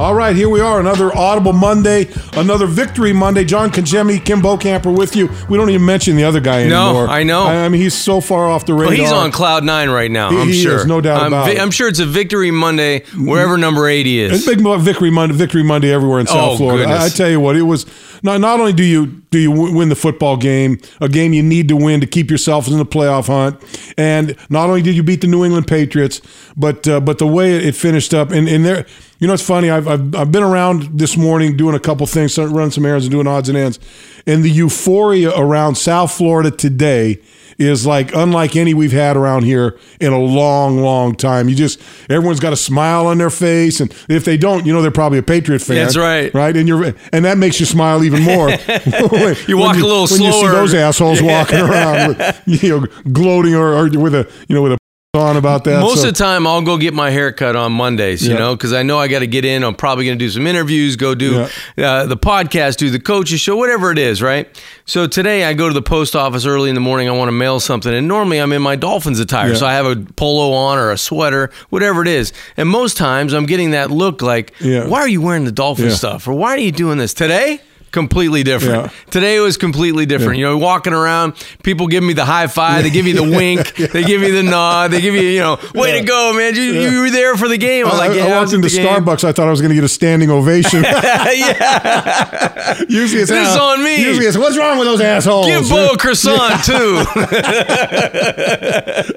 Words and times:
All 0.00 0.14
right, 0.14 0.34
here 0.34 0.48
we 0.48 0.62
are, 0.62 0.80
another 0.80 1.14
Audible 1.14 1.52
Monday, 1.52 2.08
another 2.32 2.64
Victory 2.66 3.12
Monday. 3.12 3.44
John 3.44 3.70
Congemi, 3.70 4.24
Kim 4.24 4.40
Bokamper 4.40 4.96
with 4.96 5.14
you. 5.14 5.28
We 5.50 5.58
don't 5.58 5.68
even 5.68 5.84
mention 5.84 6.16
the 6.16 6.24
other 6.24 6.40
guy 6.40 6.62
anymore. 6.62 7.06
No. 7.06 7.12
I 7.12 7.22
know. 7.22 7.42
I, 7.42 7.66
I 7.66 7.68
mean, 7.68 7.82
he's 7.82 7.92
so 7.92 8.22
far 8.22 8.48
off 8.48 8.64
the 8.64 8.72
radar. 8.72 8.88
Well, 8.88 8.96
he's 8.98 9.12
on 9.12 9.30
cloud 9.30 9.62
nine 9.62 9.90
right 9.90 10.10
now. 10.10 10.30
He- 10.30 10.38
I'm 10.40 10.46
he 10.48 10.62
sure. 10.62 10.76
is, 10.76 10.86
no 10.86 11.02
doubt 11.02 11.20
I'm, 11.20 11.26
about 11.34 11.50
it. 11.50 11.60
I'm 11.60 11.70
sure 11.70 11.86
it's 11.86 11.98
a 11.98 12.06
victory 12.06 12.50
Monday 12.50 13.04
wherever 13.14 13.58
number 13.58 13.88
eighty 13.88 14.22
It's 14.22 14.36
is. 14.36 14.46
big 14.46 14.62
mo- 14.62 14.78
Victory 14.78 15.10
Monday, 15.10 15.34
Victory 15.34 15.62
Monday 15.62 15.92
everywhere 15.92 16.20
in 16.20 16.26
South 16.26 16.52
Oh, 16.52 16.56
Florida. 16.56 16.88
I, 16.88 17.04
I 17.04 17.08
tell 17.10 17.28
you 17.28 17.38
what, 17.38 17.56
it 17.56 17.62
was 17.64 17.84
not 18.22 18.40
not 18.40 18.58
only 18.58 18.72
do 18.72 18.82
you 18.84 19.04
do 19.30 19.38
you 19.38 19.50
win 19.50 19.90
the 19.90 19.96
football 19.96 20.38
game, 20.38 20.80
a 21.02 21.10
game 21.10 21.34
you 21.34 21.42
need 21.42 21.68
to 21.68 21.76
win 21.76 22.00
to 22.00 22.06
keep 22.06 22.30
yourself 22.30 22.68
in 22.68 22.78
the 22.78 22.86
playoff 22.86 23.26
hunt, 23.26 23.60
and 23.98 24.34
not 24.48 24.70
only 24.70 24.80
did 24.80 24.96
you 24.96 25.02
beat 25.02 25.20
the 25.20 25.26
New 25.26 25.44
England 25.44 25.66
Patriots, 25.66 26.22
but 26.56 26.88
uh, 26.88 27.00
but 27.00 27.18
the 27.18 27.26
way 27.26 27.54
it 27.54 27.76
finished 27.76 28.14
up, 28.14 28.30
and 28.30 28.48
and 28.48 28.64
there, 28.64 28.86
you 29.20 29.26
know, 29.26 29.34
it's 29.34 29.42
funny. 29.46 29.70
I've, 29.70 29.86
I've 29.86 30.14
I've 30.14 30.32
been 30.32 30.42
around 30.42 30.98
this 30.98 31.16
morning 31.16 31.56
doing 31.56 31.74
a 31.74 31.80
couple 31.80 32.06
things, 32.06 32.36
running 32.36 32.70
some 32.70 32.84
errands 32.84 33.04
and 33.06 33.12
doing 33.12 33.26
odds 33.26 33.48
and 33.48 33.56
ends, 33.56 33.78
and 34.26 34.42
the 34.42 34.50
euphoria 34.50 35.30
around 35.36 35.76
South 35.76 36.12
Florida 36.12 36.50
today 36.50 37.20
is 37.58 37.84
like 37.86 38.14
unlike 38.14 38.56
any 38.56 38.72
we've 38.72 38.90
had 38.92 39.18
around 39.18 39.42
here 39.42 39.78
in 40.00 40.14
a 40.14 40.18
long, 40.18 40.78
long 40.78 41.14
time. 41.14 41.50
You 41.50 41.54
just 41.54 41.78
everyone's 42.08 42.40
got 42.40 42.54
a 42.54 42.56
smile 42.56 43.06
on 43.06 43.18
their 43.18 43.28
face, 43.28 43.80
and 43.80 43.94
if 44.08 44.24
they 44.24 44.38
don't, 44.38 44.64
you 44.64 44.72
know 44.72 44.80
they're 44.80 44.90
probably 44.90 45.18
a 45.18 45.22
Patriot 45.22 45.58
fan. 45.58 45.76
That's 45.76 45.96
right. 45.98 46.32
right? 46.32 46.56
And 46.56 46.66
you're 46.66 46.94
and 47.12 47.24
that 47.26 47.36
makes 47.36 47.60
you 47.60 47.66
smile 47.66 48.02
even 48.02 48.22
more. 48.22 48.50
When- 48.50 49.36
You 49.46 49.58
walk 49.58 49.76
a 49.76 49.80
little 49.80 50.06
when 50.06 50.22
you 50.22 50.32
see 50.32 50.46
those 50.46 50.74
assholes 50.74 51.20
walking 51.20 51.58
around, 51.60 52.16
with, 52.16 52.42
you 52.46 52.80
know, 52.80 52.86
gloating 53.12 53.54
or, 53.54 53.74
or 53.74 53.84
with 53.90 54.14
a 54.14 54.30
you 54.48 54.54
know 54.54 54.62
with 54.62 54.72
a 54.72 54.79
on 55.12 55.36
about 55.36 55.64
that. 55.64 55.80
Most 55.80 56.02
So- 56.02 56.08
of 56.08 56.14
the 56.14 56.18
time, 56.18 56.46
I'll 56.46 56.62
go 56.62 56.76
get 56.76 56.94
my 56.94 57.10
hair 57.10 57.32
cut 57.32 57.56
on 57.56 57.72
Mondays, 57.72 58.22
you 58.24 58.32
Yeah. 58.34 58.38
know, 58.38 58.54
because 58.54 58.72
I 58.72 58.84
know 58.84 58.96
I 59.00 59.08
got 59.08 59.18
to 59.20 59.26
get 59.26 59.44
in. 59.44 59.64
I'm 59.64 59.74
probably 59.74 60.04
going 60.04 60.16
to 60.16 60.24
do 60.24 60.30
some 60.30 60.46
interviews, 60.46 60.94
go 60.94 61.16
do 61.16 61.48
uh, 61.76 62.06
the 62.06 62.16
podcast, 62.16 62.76
do 62.76 62.90
the 62.90 63.00
coaches 63.00 63.40
show, 63.40 63.56
whatever 63.56 63.90
it 63.90 63.98
is, 63.98 64.22
right? 64.22 64.46
So 64.86 65.08
today 65.08 65.42
I 65.46 65.52
go 65.52 65.66
to 65.66 65.74
the 65.74 65.82
post 65.82 66.14
office 66.14 66.46
early 66.46 66.68
in 66.68 66.76
the 66.76 66.80
morning. 66.80 67.08
I 67.08 67.10
want 67.10 67.26
to 67.26 67.32
mail 67.32 67.58
something, 67.58 67.92
and 67.92 68.06
normally 68.06 68.38
I'm 68.38 68.52
in 68.52 68.62
my 68.62 68.76
Dolphins 68.76 69.18
attire, 69.18 69.48
Yeah. 69.48 69.54
so 69.56 69.66
I 69.66 69.72
have 69.72 69.86
a 69.86 69.96
polo 69.96 70.52
on 70.52 70.78
or 70.78 70.92
a 70.92 70.96
sweater, 70.98 71.50
whatever 71.70 72.02
it 72.02 72.08
is. 72.08 72.32
And 72.56 72.68
most 72.68 72.96
times 72.96 73.32
I'm 73.32 73.46
getting 73.46 73.72
that 73.72 73.90
look 73.90 74.22
like, 74.22 74.52
Yeah. 74.60 74.86
why 74.86 75.00
are 75.00 75.08
you 75.08 75.20
wearing 75.22 75.44
the 75.44 75.50
Dolphin 75.50 75.86
Yeah. 75.88 75.94
stuff, 75.96 76.28
or 76.28 76.34
why 76.34 76.50
are 76.50 76.58
you 76.58 76.70
doing 76.70 76.98
this 76.98 77.14
today? 77.14 77.62
Completely 77.90 78.42
different. 78.42 78.84
Yeah. 78.84 79.10
Today 79.10 79.40
was 79.40 79.56
completely 79.56 80.06
different. 80.06 80.38
You 80.38 80.46
know, 80.46 80.58
walking 80.58 80.92
around, 80.92 81.34
people 81.62 81.88
give 81.88 82.04
me 82.04 82.12
the 82.12 82.24
high 82.24 82.46
five, 82.46 82.84
they 82.84 82.90
give 82.90 83.06
you 83.06 83.14
the 83.14 83.22
wink, 83.36 83.74
they 83.74 84.04
give 84.04 84.22
you 84.22 84.32
the 84.32 84.42
nod, 84.44 84.92
they 84.92 85.00
give 85.00 85.14
you, 85.14 85.22
you 85.22 85.40
know, 85.40 85.58
way 85.74 85.98
to 85.98 86.06
go, 86.06 86.32
man. 86.32 86.54
You, 86.54 86.62
you 86.62 87.00
were 87.00 87.10
there 87.10 87.36
for 87.36 87.48
the 87.48 87.58
game. 87.58 87.86
I'm 87.86 87.98
like, 87.98 88.16
yeah, 88.16 88.26
I 88.26 88.30
I 88.30 88.38
walked 88.38 88.52
into. 88.52 88.68
Starbucks. 88.68 89.24
I 89.24 89.32
thought 89.32 89.48
I 89.48 89.50
was 89.50 89.60
going 89.60 89.70
to 89.70 89.74
get 89.74 89.84
a 89.84 89.88
standing 89.88 90.30
ovation. 90.30 90.82
yeah, 90.84 92.80
usually 92.88 93.22
it's 93.22 93.30
This 93.30 93.48
is 93.48 93.56
on 93.56 93.82
me. 93.82 94.00
Usually 94.02 94.26
it's 94.26 94.36
what's 94.36 94.56
wrong 94.56 94.78
with 94.78 94.86
those 94.86 95.00
assholes? 95.00 95.46
give 95.46 95.68
Bo 95.68 95.92
a 95.92 95.98
croissant 95.98 96.64
too. 96.64 97.04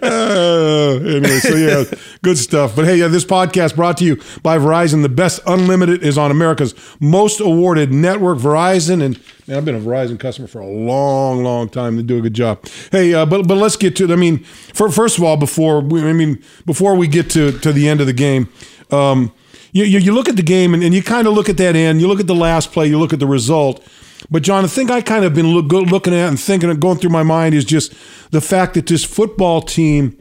Uh, 0.01 0.99
anyway, 1.05 1.39
so 1.39 1.55
yeah, 1.55 1.83
good 2.23 2.37
stuff. 2.39 2.75
But 2.75 2.85
hey, 2.85 2.95
yeah, 2.97 3.07
this 3.09 3.25
podcast 3.25 3.75
brought 3.75 3.97
to 3.97 4.05
you 4.05 4.15
by 4.41 4.57
Verizon. 4.57 5.03
The 5.03 5.09
best 5.09 5.41
unlimited 5.45 6.01
is 6.01 6.17
on 6.17 6.31
America's 6.31 6.73
most 6.99 7.39
awarded 7.39 7.93
network, 7.93 8.39
Verizon. 8.39 9.03
And 9.03 9.19
man, 9.47 9.57
I've 9.57 9.65
been 9.65 9.75
a 9.75 9.79
Verizon 9.79 10.19
customer 10.19 10.47
for 10.47 10.59
a 10.59 10.67
long, 10.67 11.43
long 11.43 11.69
time. 11.69 11.97
They 11.97 12.01
do 12.01 12.17
a 12.17 12.21
good 12.21 12.33
job. 12.33 12.65
Hey, 12.91 13.13
uh, 13.13 13.27
but 13.27 13.47
but 13.47 13.57
let's 13.57 13.75
get 13.75 13.95
to. 13.97 14.11
I 14.11 14.15
mean, 14.15 14.39
for, 14.39 14.89
first 14.89 15.19
of 15.19 15.23
all, 15.23 15.37
before 15.37 15.81
we, 15.81 16.01
I 16.01 16.13
mean, 16.13 16.41
before 16.65 16.95
we 16.95 17.07
get 17.07 17.29
to 17.31 17.51
to 17.59 17.71
the 17.71 17.87
end 17.87 18.01
of 18.01 18.07
the 18.07 18.13
game. 18.13 18.49
Um, 18.89 19.31
you, 19.73 19.85
you, 19.85 19.97
you 19.97 20.13
look 20.13 20.29
at 20.29 20.35
the 20.35 20.43
game 20.43 20.75
and, 20.75 20.83
and 20.83 20.93
you 20.93 21.01
kind 21.01 21.27
of 21.27 21.33
look 21.33 21.49
at 21.49 21.57
that 21.57 21.75
end. 21.75 21.99
You 21.99 22.07
look 22.07 22.19
at 22.19 22.27
the 22.27 22.35
last 22.35 22.71
play. 22.71 22.87
You 22.87 22.99
look 22.99 23.11
at 23.11 23.19
the 23.19 23.25
result. 23.25 23.83
But 24.29 24.43
John, 24.43 24.61
the 24.61 24.69
thing 24.69 24.91
I 24.91 25.01
kind 25.01 25.25
of 25.25 25.33
been 25.33 25.47
look, 25.47 25.71
looking 25.71 26.13
at 26.13 26.29
and 26.29 26.39
thinking 26.39 26.69
and 26.69 26.79
going 26.79 26.99
through 26.99 27.09
my 27.09 27.23
mind 27.23 27.55
is 27.55 27.65
just 27.65 27.91
the 28.29 28.39
fact 28.39 28.75
that 28.75 28.85
this 28.85 29.03
football 29.03 29.61
team 29.61 30.15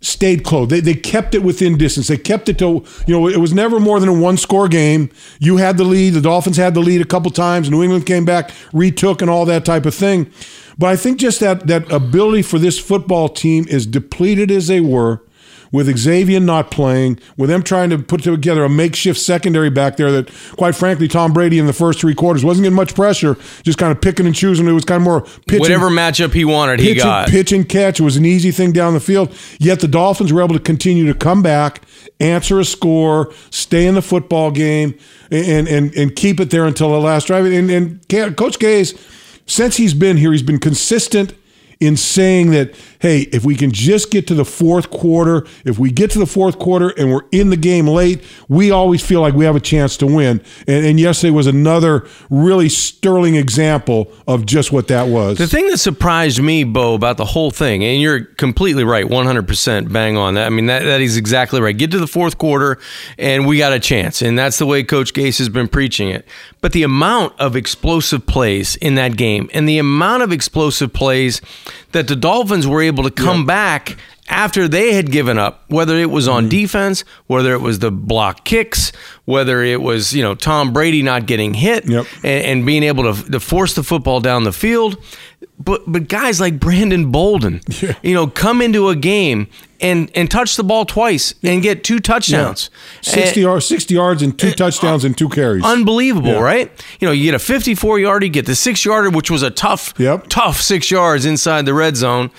stayed 0.00 0.44
close. 0.44 0.68
They, 0.68 0.80
they 0.80 0.94
kept 0.94 1.34
it 1.34 1.42
within 1.42 1.76
distance. 1.76 2.08
They 2.08 2.16
kept 2.16 2.48
it 2.48 2.58
to, 2.58 2.84
you 3.06 3.14
know, 3.14 3.28
it 3.28 3.36
was 3.36 3.52
never 3.52 3.78
more 3.78 4.00
than 4.00 4.08
a 4.08 4.14
one 4.14 4.36
score 4.36 4.68
game. 4.68 5.10
You 5.38 5.58
had 5.58 5.76
the 5.76 5.84
lead. 5.84 6.14
The 6.14 6.20
Dolphins 6.20 6.56
had 6.56 6.74
the 6.74 6.80
lead 6.80 7.00
a 7.00 7.06
couple 7.06 7.30
times. 7.30 7.70
New 7.70 7.82
England 7.82 8.06
came 8.06 8.24
back, 8.24 8.50
retook, 8.72 9.20
and 9.20 9.30
all 9.30 9.44
that 9.46 9.64
type 9.64 9.86
of 9.86 9.94
thing. 9.94 10.30
But 10.78 10.86
I 10.88 10.96
think 10.96 11.18
just 11.18 11.40
that 11.40 11.66
that 11.66 11.90
ability 11.92 12.42
for 12.42 12.58
this 12.58 12.78
football 12.78 13.28
team, 13.28 13.66
as 13.70 13.84
depleted 13.84 14.50
as 14.50 14.66
they 14.68 14.80
were, 14.80 15.22
with 15.72 15.88
Xavien 15.88 16.44
not 16.44 16.70
playing, 16.70 17.18
with 17.36 17.48
them 17.48 17.62
trying 17.62 17.90
to 17.90 17.98
put 17.98 18.22
together 18.22 18.64
a 18.64 18.68
makeshift 18.68 19.20
secondary 19.20 19.70
back 19.70 19.96
there 19.96 20.10
that, 20.10 20.30
quite 20.56 20.74
frankly, 20.74 21.06
Tom 21.06 21.32
Brady 21.32 21.58
in 21.58 21.66
the 21.66 21.72
first 21.72 22.00
three 22.00 22.14
quarters 22.14 22.44
wasn't 22.44 22.64
getting 22.64 22.76
much 22.76 22.94
pressure, 22.94 23.36
just 23.62 23.78
kind 23.78 23.92
of 23.92 24.00
picking 24.00 24.26
and 24.26 24.34
choosing. 24.34 24.66
It 24.66 24.72
was 24.72 24.84
kind 24.84 25.00
of 25.00 25.04
more 25.04 25.20
pitching, 25.46 25.60
Whatever 25.60 25.88
matchup 25.90 26.32
he 26.32 26.44
wanted, 26.44 26.80
he 26.80 26.94
pitch, 26.94 27.02
got. 27.02 27.24
and, 27.24 27.32
pitch 27.32 27.52
and 27.52 27.68
catch. 27.68 28.00
It 28.00 28.02
was 28.02 28.16
an 28.16 28.24
easy 28.24 28.50
thing 28.50 28.72
down 28.72 28.94
the 28.94 29.00
field. 29.00 29.34
Yet 29.58 29.80
the 29.80 29.88
Dolphins 29.88 30.32
were 30.32 30.42
able 30.42 30.54
to 30.54 30.60
continue 30.60 31.06
to 31.06 31.14
come 31.14 31.42
back, 31.42 31.82
answer 32.18 32.58
a 32.58 32.64
score, 32.64 33.32
stay 33.50 33.86
in 33.86 33.94
the 33.94 34.02
football 34.02 34.50
game, 34.50 34.98
and 35.30 35.68
and 35.68 35.94
and 35.94 36.16
keep 36.16 36.40
it 36.40 36.50
there 36.50 36.66
until 36.66 36.90
the 36.90 37.00
last 37.00 37.28
drive. 37.28 37.44
And, 37.46 37.70
and 37.70 38.08
Coach 38.08 38.58
Gase, 38.58 38.98
since 39.46 39.76
he's 39.76 39.94
been 39.94 40.16
here, 40.16 40.32
he's 40.32 40.42
been 40.42 40.58
consistent 40.58 41.34
in 41.80 41.96
saying 41.96 42.50
that, 42.50 42.74
hey, 43.00 43.20
if 43.32 43.44
we 43.44 43.56
can 43.56 43.72
just 43.72 44.10
get 44.10 44.26
to 44.28 44.34
the 44.34 44.44
fourth 44.44 44.90
quarter, 44.90 45.46
if 45.64 45.78
we 45.78 45.90
get 45.90 46.10
to 46.12 46.18
the 46.18 46.26
fourth 46.26 46.58
quarter 46.58 46.90
and 46.96 47.10
we're 47.10 47.24
in 47.32 47.50
the 47.50 47.56
game 47.56 47.86
late, 47.86 48.22
we 48.48 48.70
always 48.70 49.04
feel 49.04 49.20
like 49.20 49.34
we 49.34 49.44
have 49.44 49.56
a 49.56 49.60
chance 49.60 49.96
to 49.96 50.06
win. 50.06 50.40
And, 50.66 50.86
and 50.86 51.00
yesterday 51.00 51.30
was 51.30 51.46
another 51.46 52.06
really 52.28 52.68
sterling 52.68 53.36
example 53.36 54.12
of 54.28 54.44
just 54.46 54.70
what 54.70 54.88
that 54.88 55.08
was. 55.08 55.38
The 55.38 55.46
thing 55.46 55.68
that 55.68 55.78
surprised 55.78 56.42
me, 56.42 56.62
Bo, 56.64 56.94
about 56.94 57.16
the 57.16 57.24
whole 57.24 57.50
thing, 57.50 57.82
and 57.82 58.00
you're 58.00 58.24
completely 58.24 58.84
right, 58.84 59.06
100% 59.06 59.92
bang 59.92 60.16
on 60.16 60.34
that. 60.34 60.46
I 60.46 60.50
mean, 60.50 60.66
that, 60.66 60.84
that 60.84 61.00
is 61.00 61.16
exactly 61.16 61.60
right. 61.60 61.76
Get 61.76 61.90
to 61.92 61.98
the 61.98 62.06
fourth 62.06 62.36
quarter, 62.36 62.78
and 63.18 63.46
we 63.46 63.56
got 63.58 63.72
a 63.72 63.80
chance. 63.80 64.20
And 64.20 64.38
that's 64.38 64.58
the 64.58 64.66
way 64.66 64.84
Coach 64.84 65.14
Gase 65.14 65.38
has 65.38 65.48
been 65.48 65.68
preaching 65.68 66.10
it. 66.10 66.26
But 66.60 66.72
the 66.72 66.82
amount 66.82 67.40
of 67.40 67.56
explosive 67.56 68.26
plays 68.26 68.76
in 68.76 68.96
that 68.96 69.16
game, 69.16 69.48
and 69.54 69.66
the 69.66 69.78
amount 69.78 70.22
of 70.22 70.32
explosive 70.32 70.92
plays 70.92 71.40
that 71.92 72.08
the 72.08 72.16
Dolphins 72.16 72.66
were 72.66 72.82
able 72.82 73.04
to 73.04 73.10
come 73.10 73.46
back 73.46 73.96
after 74.30 74.68
they 74.68 74.94
had 74.94 75.10
given 75.10 75.36
up, 75.38 75.64
whether 75.68 75.96
it 75.96 76.08
was 76.10 76.26
Mm-hmm. 76.26 76.36
on 76.36 76.48
defense, 76.48 77.04
whether 77.26 77.52
it 77.52 77.60
was 77.60 77.80
the 77.80 77.90
block 77.90 78.44
kicks, 78.44 78.92
whether 79.24 79.62
it 79.62 79.82
was 79.82 80.12
you 80.14 80.22
know 80.22 80.34
Tom 80.34 80.72
Brady 80.72 81.02
not 81.02 81.26
getting 81.26 81.52
hit 81.54 81.88
Yep. 81.88 82.06
and, 82.22 82.44
and 82.46 82.66
being 82.66 82.82
able 82.84 83.12
to, 83.14 83.30
to 83.32 83.40
force 83.40 83.74
the 83.74 83.82
football 83.82 84.20
down 84.20 84.44
the 84.44 84.52
field, 84.52 84.96
but 85.58 85.82
but 85.86 86.08
guys 86.08 86.40
like 86.40 86.58
Brandon 86.60 87.10
Bolden, 87.10 87.60
Yeah. 87.82 87.94
you 88.02 88.14
know, 88.14 88.26
come 88.28 88.62
into 88.62 88.88
a 88.88 88.96
game 88.96 89.48
and 89.80 90.10
and 90.14 90.30
touch 90.30 90.56
the 90.56 90.64
ball 90.64 90.84
twice 90.84 91.34
and 91.42 91.62
get 91.62 91.82
two 91.84 91.98
touchdowns, 92.00 92.70
60 93.00 93.40
yards, 93.40 93.66
60 93.66 93.94
yards 93.94 94.22
and 94.22 94.38
two 94.38 94.52
touchdowns 94.52 95.04
and 95.04 95.16
two 95.16 95.28
carries. 95.28 95.64
Unbelievable, 95.64 96.32
Yeah. 96.32 96.40
right? 96.40 96.70
You 97.00 97.06
know, 97.08 97.12
you 97.12 97.24
get 97.24 97.34
a 97.34 97.38
54 97.38 97.98
yarder, 97.98 98.26
you 98.26 98.32
get 98.32 98.46
the 98.46 98.54
six 98.54 98.84
yarder, 98.84 99.10
which 99.10 99.30
was 99.30 99.42
a 99.42 99.50
tough, 99.50 99.94
Yep. 99.98 100.26
tough 100.28 100.60
six 100.60 100.90
yards 100.90 101.24
inside 101.24 101.64
the 101.66 101.74
red 101.74 101.96
zone. 101.96 102.30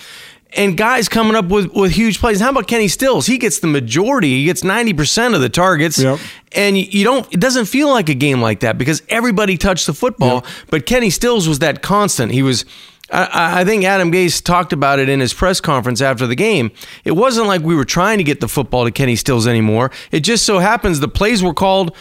And 0.54 0.76
guys 0.76 1.08
coming 1.08 1.34
up 1.34 1.46
with, 1.46 1.72
with 1.72 1.92
huge 1.92 2.18
plays. 2.20 2.38
How 2.40 2.50
about 2.50 2.66
Kenny 2.66 2.88
Stills? 2.88 3.26
He 3.26 3.38
gets 3.38 3.60
the 3.60 3.66
majority. 3.66 4.36
He 4.38 4.44
gets 4.44 4.62
90% 4.62 5.34
of 5.34 5.40
the 5.40 5.48
targets. 5.48 5.98
Yep. 5.98 6.18
And 6.52 6.76
you- 6.76 7.04
don't, 7.04 7.26
it 7.32 7.40
doesn't 7.40 7.64
feel 7.66 7.88
like 7.88 8.08
a 8.10 8.14
game 8.14 8.42
like 8.42 8.60
that 8.60 8.76
because 8.76 9.02
everybody 9.08 9.56
touched 9.56 9.86
the 9.86 9.94
football. 9.94 10.44
But 10.68 10.84
Kenny 10.84 11.08
Stills 11.08 11.48
was 11.48 11.60
that 11.60 11.80
constant. 11.82 12.32
He 12.32 12.42
was, 12.42 12.66
I, 13.10 13.60
I 13.60 13.64
think 13.64 13.84
Adam 13.84 14.12
Gase 14.12 14.44
talked 14.44 14.74
about 14.74 14.98
it 14.98 15.08
in 15.08 15.20
his 15.20 15.32
press 15.32 15.58
conference 15.60 16.02
after 16.02 16.26
the 16.26 16.34
game. 16.36 16.70
It 17.04 17.12
wasn't 17.12 17.46
like 17.46 17.62
we 17.62 17.74
were 17.74 17.86
trying 17.86 18.18
to 18.18 18.24
get 18.24 18.40
the 18.40 18.48
football 18.48 18.84
to 18.84 18.90
Kenny 18.90 19.16
Stills 19.16 19.46
anymore. 19.46 19.90
It 20.10 20.20
just 20.20 20.44
so 20.44 20.58
happens 20.58 21.00
the 21.00 21.08
plays 21.08 21.42
were 21.42 21.54
called 21.54 21.96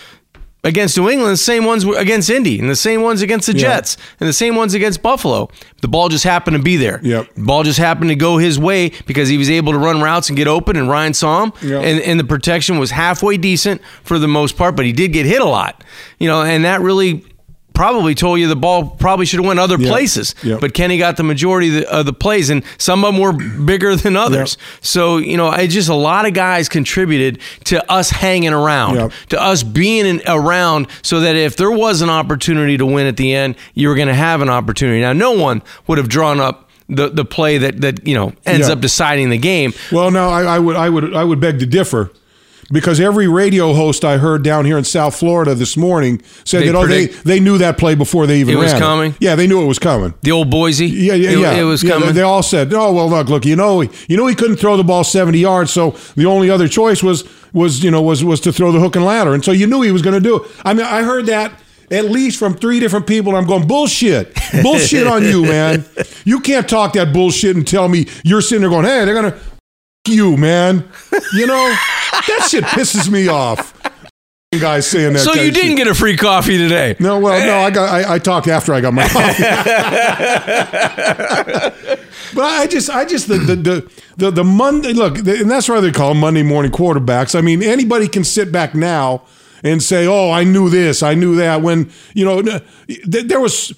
against 0.63 0.95
New 0.97 1.09
England, 1.09 1.33
the 1.33 1.37
same 1.37 1.65
ones 1.65 1.83
against 1.83 2.29
Indy, 2.29 2.59
and 2.59 2.69
the 2.69 2.75
same 2.75 3.01
ones 3.01 3.21
against 3.21 3.47
the 3.47 3.53
Yeah. 3.53 3.61
Jets, 3.61 3.97
and 4.19 4.29
the 4.29 4.33
same 4.33 4.55
ones 4.55 4.73
against 4.75 5.01
Buffalo. 5.01 5.49
The 5.81 5.87
ball 5.87 6.07
just 6.09 6.23
happened 6.23 6.55
to 6.57 6.61
be 6.61 6.77
there. 6.77 6.99
Yep. 7.01 7.33
The 7.35 7.41
ball 7.41 7.63
just 7.63 7.79
happened 7.79 8.09
to 8.09 8.15
go 8.15 8.37
his 8.37 8.59
way 8.59 8.91
because 9.07 9.27
he 9.27 9.37
was 9.37 9.49
able 9.49 9.71
to 9.73 9.79
run 9.79 10.01
routes 10.01 10.29
and 10.29 10.37
get 10.37 10.47
open, 10.47 10.75
and 10.75 10.87
Ryan 10.87 11.13
saw 11.15 11.43
him. 11.45 11.53
Yep. 11.63 11.83
And, 11.83 11.99
and 12.01 12.19
the 12.19 12.23
protection 12.23 12.77
was 12.77 12.91
halfway 12.91 13.37
decent 13.37 13.81
for 14.03 14.19
the 14.19 14.27
most 14.27 14.55
part, 14.57 14.75
but 14.75 14.85
he 14.85 14.91
did 14.93 15.13
get 15.13 15.25
hit 15.25 15.41
a 15.41 15.45
lot. 15.45 15.83
You 16.19 16.27
know, 16.27 16.43
and 16.43 16.63
that 16.65 16.81
really 16.81 17.25
probably 17.73 18.13
told 18.15 18.39
you 18.39 18.47
the 18.47 18.55
ball 18.55 18.85
probably 18.99 19.25
should 19.25 19.39
have 19.39 19.45
went 19.47 19.59
other 19.59 19.77
Yep. 19.77 19.89
places. 19.89 20.35
Yep. 20.43 20.59
But 20.59 20.73
Kenny 20.73 20.97
got 20.97 21.17
the 21.17 21.23
majority 21.23 21.69
of 21.69 21.73
the, 21.75 21.89
of 21.99 22.05
the 22.05 22.13
plays, 22.13 22.49
and 22.49 22.63
some 22.77 23.03
of 23.05 23.13
them 23.13 23.21
were 23.21 23.33
bigger 23.33 23.95
than 23.95 24.15
others. 24.17 24.57
So 24.81 25.17
you 25.17 25.37
know, 25.37 25.47
I 25.47 25.67
just 25.67 25.89
a 25.89 25.93
lot 25.95 26.25
of 26.27 26.33
guys 26.33 26.69
contributed 26.69 27.39
to 27.65 27.91
us 27.91 28.09
hanging 28.09 28.53
around, 28.53 28.95
Yep. 28.95 29.11
to 29.29 29.41
us 29.41 29.63
being 29.63 30.05
in, 30.05 30.21
around, 30.27 30.87
so 31.01 31.19
that 31.21 31.35
if 31.35 31.55
there 31.57 31.71
was 31.71 32.01
an 32.01 32.09
opportunity 32.09 32.77
to 32.77 32.85
win 32.85 33.07
at 33.07 33.17
the 33.17 33.33
end, 33.33 33.55
you 33.73 33.87
were 33.89 33.95
going 33.95 34.07
to 34.09 34.13
have 34.13 34.41
an 34.41 34.49
opportunity. 34.49 35.01
Now, 35.01 35.13
no 35.13 35.31
one 35.31 35.61
would 35.87 35.97
have 35.97 36.09
drawn 36.09 36.39
up. 36.39 36.67
The, 36.93 37.07
the 37.07 37.23
play 37.23 37.57
that, 37.57 37.79
that 37.81 38.05
you 38.05 38.13
know 38.15 38.33
ends 38.45 38.67
Yeah. 38.67 38.73
up 38.73 38.81
deciding 38.81 39.29
the 39.29 39.37
game. 39.37 39.71
Well, 39.93 40.11
no, 40.11 40.27
I, 40.29 40.43
I 40.43 40.59
would 40.59 40.75
I 40.75 40.89
would 40.89 41.15
I 41.15 41.23
would 41.23 41.39
beg 41.39 41.59
to 41.59 41.65
differ 41.65 42.11
because 42.71 42.99
every 42.99 43.27
radio 43.27 43.73
host 43.73 44.03
I 44.05 44.17
heard 44.17 44.43
down 44.43 44.65
here 44.65 44.77
in 44.77 44.83
South 44.83 45.15
Florida 45.17 45.53
this 45.55 45.75
morning 45.77 46.21
said 46.45 46.61
They 46.63 46.67
that 46.67 46.75
oh 46.75 46.87
they 46.87 47.07
predict- 47.07 47.23
they 47.25 47.39
knew 47.39 47.57
that 47.57 47.77
play 47.77 47.95
before 47.95 48.25
they 48.27 48.39
even 48.39 48.55
It 48.55 48.57
was 48.57 48.71
ran 48.73 48.81
coming? 48.81 49.15
Yeah, 49.19 49.35
they 49.35 49.47
knew 49.47 49.61
it 49.61 49.65
was 49.67 49.79
coming. 49.79 50.13
The 50.21 50.31
old 50.31 50.49
Boise. 50.49 50.87
Yeah, 50.87 51.13
yeah, 51.13 51.29
It, 51.31 51.39
yeah. 51.39 51.53
It 51.53 51.63
was 51.63 51.83
Yeah, 51.83 51.91
coming. 51.91 52.07
They, 52.09 52.13
they 52.15 52.21
all 52.21 52.43
said, 52.43 52.73
"Oh 52.73 52.91
well, 52.93 53.09
look, 53.09 53.29
look. 53.29 53.45
You 53.45 53.55
know, 53.55 53.81
you 53.81 54.17
know, 54.17 54.27
he 54.27 54.35
couldn't 54.35 54.57
throw 54.57 54.77
the 54.77 54.83
ball 54.83 55.03
seventy 55.03 55.39
yards, 55.39 55.71
so 55.71 55.91
the 56.15 56.25
only 56.25 56.49
other 56.49 56.67
choice 56.67 57.03
was 57.03 57.23
was 57.53 57.83
you 57.83 57.91
know 57.91 58.01
was 58.01 58.23
was 58.23 58.39
to 58.41 58.51
throw 58.53 58.71
the 58.71 58.79
hook 58.79 58.95
and 58.95 59.05
ladder, 59.05 59.33
and 59.33 59.43
so 59.43 59.51
you 59.51 59.67
knew 59.67 59.81
he 59.81 59.91
was 59.91 60.01
going 60.01 60.15
to 60.15 60.21
do 60.21 60.37
it." 60.43 60.51
I 60.65 60.73
mean, 60.73 60.85
I 60.85 61.03
heard 61.03 61.25
that 61.27 61.51
at 61.91 62.05
least 62.05 62.39
from 62.39 62.53
three 62.55 62.79
different 62.79 63.05
people, 63.05 63.35
I'm 63.35 63.45
going 63.45 63.67
bullshit, 63.67 64.33
bullshit 64.63 65.05
on 65.07 65.23
you, 65.23 65.43
man. 65.43 65.83
You 66.23 66.39
can't 66.39 66.69
talk 66.69 66.93
that 66.93 67.11
bullshit 67.11 67.57
and 67.57 67.67
tell 67.67 67.89
me 67.89 68.05
you're 68.23 68.41
sitting 68.41 68.61
there 68.61 68.69
going, 68.69 68.85
"Hey, 68.85 69.03
they're 69.05 69.13
gonna." 69.15 69.37
You 70.07 70.35
man, 70.35 70.89
you 71.35 71.45
know 71.45 71.77
that 72.27 72.47
shit 72.49 72.63
pisses 72.65 73.09
me 73.09 73.27
off. 73.27 73.73
Guys 74.59 74.85
saying 74.85 75.13
that. 75.13 75.19
so 75.19 75.33
you 75.33 75.49
didn't 75.49 75.77
get 75.77 75.87
a 75.87 75.95
free 75.95 76.17
coffee 76.17 76.57
today. 76.57 76.97
No, 76.99 77.19
well, 77.19 77.39
no, 77.45 77.59
I 77.59 77.71
got 77.71 77.89
I, 77.89 78.15
I 78.15 78.19
talked 78.19 78.49
after 78.49 78.73
I 78.73 78.81
got 78.81 78.93
my 78.93 79.07
coffee. 79.07 79.43
but 82.35 82.43
I 82.43 82.67
just 82.67 82.89
I 82.89 83.05
just 83.05 83.29
the 83.29 83.37
the 83.37 83.55
the 83.55 83.91
the, 84.17 84.31
the 84.31 84.43
Monday 84.43 84.91
look, 84.91 85.19
and 85.19 85.49
that's 85.49 85.69
why 85.69 85.79
they 85.79 85.91
call 85.91 86.09
them 86.09 86.19
Monday 86.19 86.43
morning 86.43 86.71
quarterbacks. 86.71 87.33
I 87.33 87.39
mean, 87.39 87.63
anybody 87.63 88.09
can 88.09 88.25
sit 88.25 88.51
back 88.51 88.75
now 88.75 89.21
and 89.63 89.81
say, 89.81 90.05
"Oh, 90.05 90.31
I 90.31 90.43
knew 90.43 90.69
this, 90.69 91.01
I 91.01 91.13
knew 91.13 91.37
that." 91.37 91.61
When 91.61 91.89
you 92.13 92.25
know 92.25 92.41
th- 92.41 93.27
there 93.27 93.39
was 93.39 93.73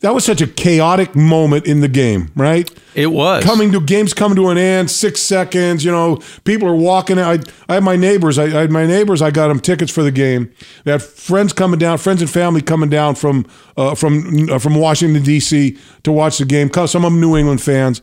that 0.00 0.14
was 0.14 0.24
such 0.24 0.40
a 0.40 0.46
chaotic 0.46 1.16
moment 1.16 1.66
in 1.66 1.80
the 1.80 1.88
game, 1.88 2.30
right? 2.36 2.70
It 2.94 3.08
was 3.08 3.42
coming 3.42 3.72
to 3.72 3.80
games 3.80 4.14
coming 4.14 4.36
to 4.36 4.48
an 4.48 4.58
end, 4.58 4.90
six 4.90 5.20
seconds. 5.20 5.84
You 5.84 5.90
know, 5.90 6.20
people 6.44 6.68
are 6.68 6.74
walking. 6.74 7.18
I 7.18 7.38
I 7.68 7.74
have 7.74 7.82
my 7.82 7.96
neighbors. 7.96 8.38
I, 8.38 8.44
I 8.44 8.60
had 8.60 8.70
my 8.70 8.86
neighbors. 8.86 9.22
I 9.22 9.30
got 9.30 9.48
them 9.48 9.58
tickets 9.60 9.92
for 9.92 10.02
the 10.02 10.12
game. 10.12 10.52
They 10.84 10.92
had 10.92 11.02
friends 11.02 11.52
coming 11.52 11.78
down, 11.78 11.98
friends 11.98 12.22
and 12.22 12.30
family 12.30 12.62
coming 12.62 12.88
down 12.88 13.16
from 13.16 13.46
uh, 13.76 13.94
from 13.94 14.48
uh, 14.48 14.58
from 14.58 14.76
Washington 14.76 15.22
D.C. 15.22 15.76
to 16.04 16.12
watch 16.12 16.38
the 16.38 16.44
game. 16.44 16.70
Some 16.72 17.04
of 17.04 17.12
them 17.12 17.20
New 17.20 17.36
England 17.36 17.60
fans, 17.60 18.02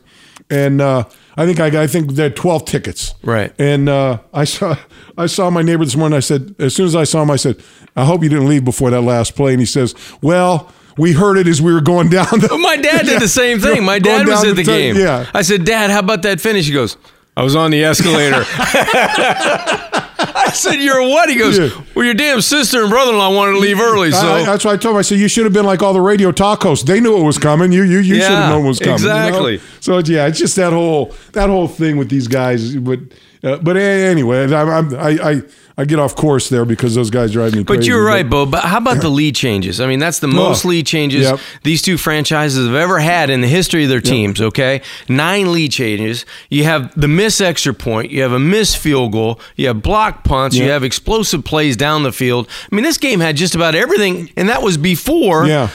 and 0.50 0.80
uh, 0.82 1.04
I 1.36 1.46
think 1.46 1.60
I, 1.60 1.84
I 1.84 1.86
think 1.86 2.12
they 2.12 2.24
had 2.24 2.36
twelve 2.36 2.66
tickets. 2.66 3.14
Right. 3.22 3.54
And 3.58 3.88
uh, 3.88 4.18
I 4.34 4.44
saw 4.44 4.76
I 5.16 5.26
saw 5.26 5.48
my 5.48 5.62
neighbor 5.62 5.84
this 5.84 5.96
morning. 5.96 6.16
I 6.16 6.20
said 6.20 6.54
as 6.58 6.74
soon 6.74 6.86
as 6.86 6.94
I 6.94 7.04
saw 7.04 7.22
him, 7.22 7.30
I 7.30 7.36
said, 7.36 7.62
I 7.96 8.04
hope 8.04 8.22
you 8.22 8.28
didn't 8.28 8.48
leave 8.48 8.64
before 8.66 8.90
that 8.90 9.00
last 9.00 9.34
play. 9.34 9.52
And 9.52 9.60
he 9.60 9.66
says, 9.66 9.94
Well. 10.20 10.70
We 10.96 11.12
heard 11.12 11.36
it 11.36 11.46
as 11.46 11.60
we 11.60 11.72
were 11.74 11.80
going 11.82 12.08
down. 12.08 12.26
The, 12.40 12.56
My 12.62 12.76
dad 12.76 13.04
did 13.06 13.20
the 13.20 13.28
same 13.28 13.60
thing. 13.60 13.84
My 13.84 13.98
dad 13.98 14.26
was 14.26 14.42
at 14.44 14.48
the 14.56 14.62
the- 14.62 14.64
game. 14.64 14.96
yeah. 14.96 15.30
I 15.34 15.42
said, 15.42 15.64
Dad, 15.64 15.90
how 15.90 15.98
about 16.00 16.22
that 16.22 16.40
finish? 16.40 16.66
He 16.66 16.72
goes, 16.72 16.96
I 17.36 17.42
was 17.42 17.54
on 17.54 17.70
the 17.70 17.84
escalator. 17.84 18.44
I 19.28 20.50
said, 20.54 20.76
You're 20.76 21.02
what? 21.02 21.28
He 21.28 21.36
goes, 21.36 21.58
Yeah. 21.58 21.68
Well, 21.94 22.04
your 22.04 22.14
damn 22.14 22.40
sister 22.40 22.80
and 22.82 22.90
brother 22.90 23.12
in 23.12 23.18
law 23.18 23.34
wanted 23.34 23.52
to 23.52 23.58
leave 23.58 23.78
early. 23.80 24.10
So 24.10 24.18
I, 24.26 24.40
I- 24.40 24.44
that's 24.44 24.64
why 24.64 24.72
I 24.72 24.76
told 24.76 24.94
him. 24.94 24.98
I 24.98 25.02
said 25.02 25.18
you 25.18 25.28
should 25.28 25.44
have 25.44 25.52
been 25.52 25.66
like 25.66 25.82
all 25.82 25.92
the 25.92 26.00
radio 26.00 26.32
talk 26.32 26.62
hosts. 26.62 26.84
They 26.86 27.00
knew 27.00 27.18
it 27.18 27.22
was 27.24 27.38
coming. 27.38 27.72
You 27.72 27.82
you, 27.82 27.98
you 27.98 28.14
should 28.16 28.30
have 28.30 28.50
known 28.50 28.64
it 28.64 28.68
was 28.68 28.78
coming. 28.78 28.98
you 29.00 29.06
know? 29.08 29.16
exactly. 29.26 29.60
So 29.80 29.98
yeah, 29.98 30.26
it's 30.26 30.38
just 30.38 30.56
that 30.56 30.72
whole 30.72 31.14
that 31.32 31.48
whole 31.50 31.68
thing 31.68 31.96
with 31.98 32.08
these 32.08 32.28
guys. 32.28 32.74
But 32.76 33.00
uh, 33.46 33.58
but 33.58 33.76
anyway, 33.76 34.52
I, 34.52 34.62
I'm- 34.62 34.94
I 34.94 35.08
I 35.30 35.42
I 35.78 35.84
get 35.84 35.98
off 35.98 36.16
course 36.16 36.48
there 36.48 36.64
because 36.64 36.94
those 36.94 37.10
guys 37.10 37.32
drive 37.32 37.52
me 37.54 37.62
crazy. 37.62 37.78
But 37.80 37.86
you're 37.86 38.02
right, 38.02 38.26
Bo. 38.28 38.46
But 38.46 38.64
how 38.64 38.78
about 38.78 39.02
the 39.02 39.10
lead 39.10 39.36
changes? 39.36 39.78
I 39.78 39.86
mean, 39.86 39.98
that's 39.98 40.20
the 40.20 40.26
most 40.26 40.64
lead 40.64 40.86
changes 40.86 41.24
Yep. 41.24 41.38
these 41.64 41.82
two 41.82 41.98
franchises 41.98 42.64
have 42.66 42.74
ever 42.74 42.98
had 42.98 43.28
in 43.28 43.42
the 43.42 43.46
history 43.46 43.82
of 43.82 43.90
their 43.90 44.00
teams, 44.00 44.40
okay? 44.40 44.80
Nine 45.06 45.52
lead 45.52 45.72
changes. 45.72 46.24
You 46.48 46.64
have 46.64 46.98
the 46.98 47.08
miss 47.08 47.42
extra 47.42 47.74
point, 47.74 48.10
you 48.10 48.22
have 48.22 48.32
a 48.32 48.38
miss 48.38 48.74
field 48.74 49.12
goal, 49.12 49.38
you 49.56 49.66
have 49.66 49.82
block 49.82 50.24
punts, 50.24 50.56
you 50.56 50.70
have 50.70 50.82
explosive 50.82 51.44
plays 51.44 51.76
down 51.76 52.04
the 52.04 52.12
field. 52.12 52.48
I 52.72 52.74
mean, 52.74 52.82
this 52.82 52.96
game 52.96 53.20
had 53.20 53.36
just 53.36 53.54
about 53.54 53.74
everything, 53.74 54.30
and 54.34 54.48
that 54.48 54.62
was 54.62 54.78
before, 54.78 55.46
Yeah. 55.46 55.68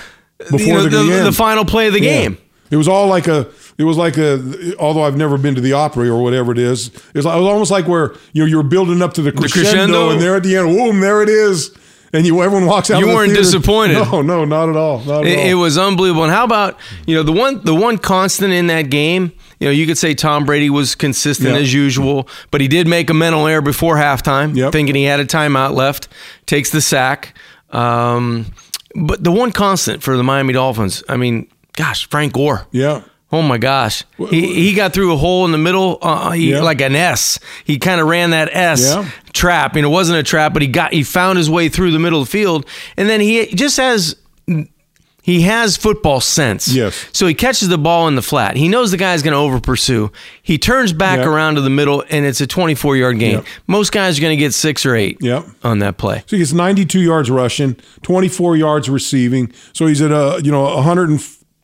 you 0.51 0.57
Before 0.57 0.73
know, 0.77 0.83
the, 0.89 1.03
the, 1.03 1.23
the 1.25 1.31
final 1.31 1.63
play 1.63 1.85
of 1.85 1.94
the 1.94 2.01
Yeah. 2.01 2.21
game. 2.23 2.38
It 2.71 2.77
was 2.77 2.88
all 2.88 3.06
like 3.07 3.27
a. 3.27 3.45
It 3.81 3.86
was 3.86 3.98
like 3.98 4.16
a. 4.18 4.75
Although 4.78 5.01
I've 5.04 5.18
never 5.18 5.38
been 5.38 5.56
to 5.56 5.62
the 5.62 5.74
Opry 5.74 6.07
or 6.07 6.22
whatever 6.22 6.51
it 6.51 6.60
is, 6.60 6.88
it 6.88 7.16
was, 7.16 7.25
it 7.25 7.30
was 7.30 7.48
almost 7.48 7.72
like 7.72 7.88
where 7.88 8.13
you 8.33 8.44
know 8.44 8.45
you're 8.45 8.62
building 8.63 9.01
up 9.01 9.13
to 9.16 9.22
the 9.24 9.31
crescendo, 9.31 9.62
crescendo. 9.72 10.10
and 10.12 10.22
there 10.22 10.36
at 10.36 10.44
the 10.44 10.56
end, 10.56 10.68
boom, 10.78 11.00
there 11.00 11.24
it 11.24 11.30
is, 11.30 11.75
and 12.13 12.25
you 12.25 12.42
everyone 12.44 12.68
walks 12.68 12.92
out. 12.92 13.00
You 13.00 13.07
the 13.07 13.13
weren't 13.16 13.33
disappointed. 13.33 13.94
No, 13.95 14.22
no, 14.22 14.45
not 14.45 14.69
at 14.69 14.75
all. 14.75 15.00
Not 15.00 15.22
at 15.22 15.28
It, 15.31 15.39
all. 15.39 15.45
it 15.48 15.54
was 15.56 15.78
unbelievable. 15.80 16.24
And 16.25 16.31
how 16.31 16.44
about 16.44 16.78
you 17.07 17.16
know 17.16 17.24
the 17.24 17.31
one 17.31 17.63
the 17.63 17.74
one 17.75 17.98
constant 17.98 18.54
in 18.54 18.68
that 18.68 18.83
game? 18.92 19.31
You 19.60 19.68
know, 19.68 19.72
you 19.72 19.86
could 19.88 19.98
say 19.98 20.13
Tom 20.16 20.45
Brady 20.45 20.69
was 20.69 20.95
consistent 20.95 21.50
Yeah. 21.50 21.57
as 21.62 21.74
usual, 21.74 22.28
but 22.51 22.62
he 22.62 22.68
did 22.68 22.88
make 22.88 23.10
a 23.10 23.13
mental 23.13 23.45
error 23.48 23.62
before 23.62 23.95
halftime, 23.95 24.56
Yep. 24.56 24.72
thinking 24.72 24.95
he 24.95 25.04
had 25.04 25.19
a 25.19 25.25
timeout 25.25 25.74
left. 25.75 26.07
Takes 26.48 26.69
the 26.72 26.81
sack. 26.81 27.36
Um, 27.72 28.48
but 28.95 29.24
the 29.24 29.31
one 29.31 29.51
constant 29.51 30.01
for 30.04 30.18
the 30.18 30.24
Miami 30.24 30.54
Dolphins, 30.54 31.04
I 31.07 31.16
mean, 31.18 31.48
gosh, 31.74 32.07
Frank 32.10 32.33
Gore. 32.33 32.66
yeah. 32.72 33.01
Oh 33.33 33.42
my 33.42 33.57
gosh, 33.57 34.04
he 34.30 34.54
he 34.69 34.74
got 34.74 34.94
through 34.94 35.13
a 35.13 35.18
hole 35.18 35.45
in 35.45 35.51
the 35.51 35.57
middle, 35.57 35.98
uh, 36.01 36.31
he, 36.31 36.51
Yeah. 36.51 36.62
like 36.62 36.81
an 36.81 36.95
S. 36.95 37.39
He 37.63 37.78
kind 37.78 38.01
of 38.01 38.07
ran 38.07 38.31
that 38.31 38.50
S 38.51 38.81
Yeah. 38.89 39.06
trap. 39.31 39.75
You 39.75 39.83
know, 39.83 39.88
it 39.88 39.92
wasn't 39.92 40.19
a 40.19 40.24
trap, 40.24 40.51
but 40.54 40.62
he 40.62 40.68
got 40.68 40.92
he 40.94 41.04
found 41.04 41.38
his 41.38 41.50
way 41.50 41.69
through 41.69 41.92
the 41.92 42.00
middle 42.00 42.22
of 42.22 42.28
the 42.28 42.31
field, 42.31 42.66
and 42.98 43.10
then 43.10 43.22
he 43.22 43.45
just 43.48 43.78
has 43.78 44.16
he 45.24 45.42
has 45.42 45.78
football 45.78 46.19
sense. 46.19 46.68
Yes. 46.68 47.06
So 47.13 47.28
he 47.28 47.36
catches 47.36 47.69
the 47.69 47.78
ball 47.78 48.07
in 48.07 48.16
the 48.16 48.24
flat. 48.24 48.57
He 48.57 48.68
knows 48.68 48.89
the 48.89 48.98
guy's 48.98 49.22
going 49.22 49.33
to 49.33 49.38
over 49.38 49.60
pursue. 49.60 50.12
He 50.42 50.57
turns 50.57 50.94
back 50.94 51.19
Yep. 51.19 51.28
around 51.28 51.56
to 51.56 51.62
the 51.62 51.69
middle, 51.69 52.04
and 52.10 52.25
it's 52.25 52.42
a 52.42 52.48
24 52.48 52.98
yard 52.98 53.19
gain. 53.19 53.33
Yep. 53.33 53.45
Most 53.68 53.92
guys 53.92 54.18
are 54.18 54.22
going 54.22 54.36
to 54.36 54.44
get 54.44 54.51
six 54.54 54.83
or 54.83 54.95
eight 54.95 55.18
Yep. 55.22 55.45
on 55.63 55.78
that 55.80 55.98
play. 55.98 56.24
So 56.25 56.36
he 56.36 56.39
gets 56.39 56.54
92 56.54 57.00
yards 57.01 57.30
rushing, 57.30 57.75
24 58.01 58.57
yards 58.57 58.89
receiving. 58.89 59.51
So 59.74 59.86
he's 59.86 60.01
at 60.01 60.12
a 60.12 60.42
you 60.44 60.51
know 60.51 60.81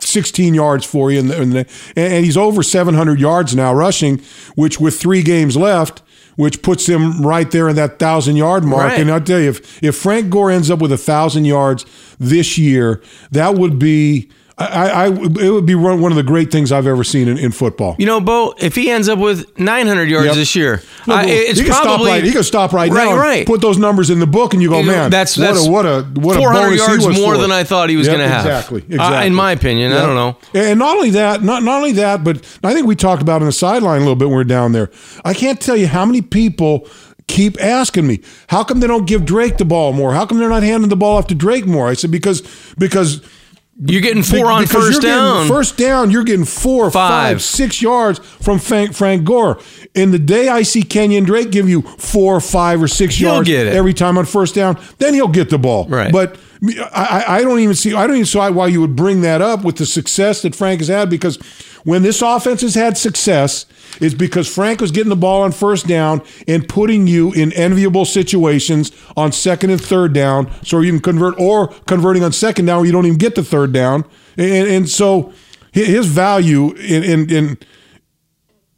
116 0.07 0.53
yards 0.53 0.85
for 0.85 1.11
you, 1.11 1.19
in 1.19 1.27
the, 1.27 1.41
in 1.41 1.49
the, 1.51 1.59
and 1.95 2.13
and 2.13 2.25
he's 2.25 2.37
over 2.37 2.63
700 2.63 3.19
yards 3.19 3.55
now 3.55 3.73
rushing, 3.73 4.21
which 4.55 4.79
with 4.79 4.99
three 4.99 5.21
games 5.21 5.55
left, 5.57 6.01
which 6.35 6.61
puts 6.61 6.87
him 6.87 7.25
right 7.25 7.51
there 7.51 7.67
in 7.69 7.75
that 7.75 7.99
thousand 7.99 8.37
yard 8.37 8.63
mark. 8.63 8.91
Right. 8.91 8.99
And 8.99 9.11
I'll 9.11 9.21
tell 9.21 9.39
you, 9.39 9.49
if 9.49 9.83
if 9.83 9.95
Frank 9.95 10.29
Gore 10.29 10.51
ends 10.51 10.71
up 10.71 10.79
with 10.79 10.91
a 10.91 10.97
thousand 10.97 11.45
yards 11.45 11.85
this 12.19 12.57
year, 12.57 13.01
that 13.31 13.55
would 13.55 13.77
be. 13.77 14.29
I, 14.59 14.89
I, 14.89 15.07
it 15.09 15.51
would 15.51 15.67
be 15.67 15.75
one 15.75 16.11
of 16.11 16.15
the 16.15 16.23
great 16.23 16.51
things 16.51 16.71
I've 16.71 16.87
ever 16.87 17.03
seen 17.03 17.27
in, 17.27 17.37
in 17.37 17.51
football. 17.51 17.95
You 17.99 18.07
know, 18.07 18.19
Bo, 18.19 18.55
if 18.57 18.73
he 18.73 18.89
ends 18.89 19.07
up 19.07 19.19
with 19.19 19.45
900 19.59 20.09
yards 20.09 20.25
Yep. 20.25 20.35
this 20.35 20.55
year, 20.55 20.81
Look, 21.05 21.15
I, 21.15 21.25
it's 21.27 21.59
he 21.59 21.67
probably 21.67 21.83
stop 21.95 22.07
right. 22.07 22.23
He 22.23 22.31
can 22.31 22.41
stop 22.43 22.73
right, 22.73 22.91
right, 22.91 23.05
now. 23.11 23.17
right. 23.17 23.45
Put 23.45 23.61
those 23.61 23.77
numbers 23.77 24.09
in 24.09 24.17
the 24.19 24.25
book, 24.25 24.53
and 24.55 24.63
you 24.63 24.69
go, 24.69 24.79
You 24.79 24.85
know, 24.87 24.91
man. 24.93 25.11
that's- 25.11 25.37
what 25.37 25.43
that's 25.53 25.67
a 25.67 25.69
what 25.69 25.85
a 25.85 26.01
what 26.19 26.37
a 26.37 26.39
400 26.39 26.59
bonus 26.59 26.71
he 26.71 26.87
yards 26.87 27.19
more 27.19 27.35
for 27.35 27.41
than. 27.41 27.51
I 27.51 27.63
thought 27.65 27.89
he 27.91 27.97
was 27.97 28.07
Yep, 28.07 28.15
gonna 28.17 28.27
have. 28.27 28.45
Exactly. 28.47 28.81
Uh, 28.81 28.85
Exactly. 28.95 29.27
in 29.27 29.33
my 29.35 29.51
opinion, 29.51 29.93
I 29.93 30.03
don't 30.03 30.15
know. 30.15 30.37
And 30.55 30.79
not 30.79 30.95
only 30.97 31.11
that, 31.11 31.43
not 31.43 31.61
not 31.61 31.77
only 31.77 31.91
that, 31.91 32.23
but 32.23 32.37
I 32.63 32.73
think 32.73 32.87
we 32.87 32.95
talked 32.95 33.21
about 33.21 33.41
on 33.41 33.45
the 33.45 33.51
sideline 33.51 33.97
a 33.97 33.99
little 33.99 34.15
bit 34.15 34.25
when 34.25 34.37
we 34.37 34.37
were 34.37 34.43
down 34.43 34.71
there. 34.71 34.89
I 35.23 35.35
can't 35.35 35.61
tell 35.61 35.77
you 35.77 35.85
how 35.85 36.03
many 36.03 36.23
people 36.23 36.87
keep 37.27 37.61
asking 37.61 38.07
me, 38.07 38.21
how 38.47 38.63
come 38.63 38.79
they 38.79 38.87
don't 38.87 39.05
give 39.05 39.23
Drake 39.23 39.57
the 39.57 39.65
ball 39.65 39.93
more? 39.93 40.13
How 40.13 40.25
come 40.25 40.39
they're 40.39 40.49
not 40.49 40.63
handing 40.63 40.89
the 40.89 40.95
ball 40.95 41.17
off 41.17 41.27
to 41.27 41.35
Drake 41.35 41.67
more? 41.67 41.87
I 41.89 41.93
said 41.93 42.09
because 42.09 42.41
because 42.79 43.21
You're 43.79 44.01
getting 44.01 44.23
four 44.23 44.49
on 44.51 44.65
first 44.65 45.03
you're 45.03 45.11
down. 45.11 45.47
First 45.47 45.77
down, 45.77 46.09
you're 46.09 46.23
getting 46.23 46.45
four, 46.45 46.89
Five. 46.89 47.11
five, 47.11 47.41
six 47.43 47.81
yards 47.81 48.17
from 48.19 48.57
Frank, 48.57 48.95
Frank 48.95 49.23
Gore. 49.23 49.59
In 49.93 50.09
the 50.11 50.17
day 50.19 50.47
I 50.49 50.63
see 50.63 50.81
Kenyon 50.81 51.25
Drake 51.25 51.51
give 51.51 51.69
you 51.69 51.83
four, 51.83 52.39
five, 52.41 52.81
or 52.81 52.87
six 52.87 53.15
He'll 53.15 53.33
yards 53.33 53.49
every 53.49 53.93
time 53.93 54.17
on 54.17 54.25
first 54.25 54.55
down, 54.55 54.79
then 54.97 55.13
he'll 55.13 55.27
get 55.27 55.49
the 55.51 55.59
ball. 55.59 55.87
Right. 55.87 56.11
But 56.11 56.37
I, 56.63 57.23
I 57.27 57.41
don't 57.43 57.59
even 57.59 57.75
see. 57.75 57.93
I 57.93 58.07
don't 58.07 58.15
even 58.15 58.25
see 58.25 58.37
why 58.37 58.67
you 58.67 58.81
would 58.81 58.95
bring 58.95 59.21
that 59.21 59.41
up 59.41 59.63
with 59.63 59.77
the 59.77 59.85
success 59.85 60.41
that 60.41 60.55
Frank 60.55 60.79
has 60.79 60.87
had. 60.87 61.09
Because 61.09 61.37
when 61.83 62.03
this 62.03 62.21
offense 62.21 62.61
has 62.61 62.75
had 62.75 62.97
success, 62.97 63.65
it's 64.01 64.15
because 64.15 64.53
Frank 64.53 64.81
was 64.81 64.91
getting 64.91 65.09
the 65.09 65.15
ball 65.15 65.43
on 65.43 65.51
first 65.51 65.87
down 65.87 66.21
and 66.47 66.67
putting 66.67 67.07
you 67.07 67.31
in 67.33 67.53
enviable 67.53 68.05
situations 68.05 68.91
on 69.15 69.31
second 69.31 69.69
and 69.69 69.81
third 69.81 70.13
down, 70.13 70.51
so 70.63 70.81
you 70.81 70.91
can 70.91 70.99
convert, 70.99 71.39
or 71.39 71.67
converting 71.85 72.23
on 72.23 72.31
second 72.31 72.65
down 72.65 72.77
where 72.77 72.85
you 72.85 72.91
don't 72.91 73.05
even 73.05 73.17
get 73.17 73.35
the 73.35 73.43
third 73.43 73.71
down. 73.71 74.03
And, 74.35 74.67
and 74.67 74.89
so 74.89 75.33
his 75.71 76.07
value 76.07 76.71
in, 76.73 77.03
in, 77.03 77.31
in 77.31 77.57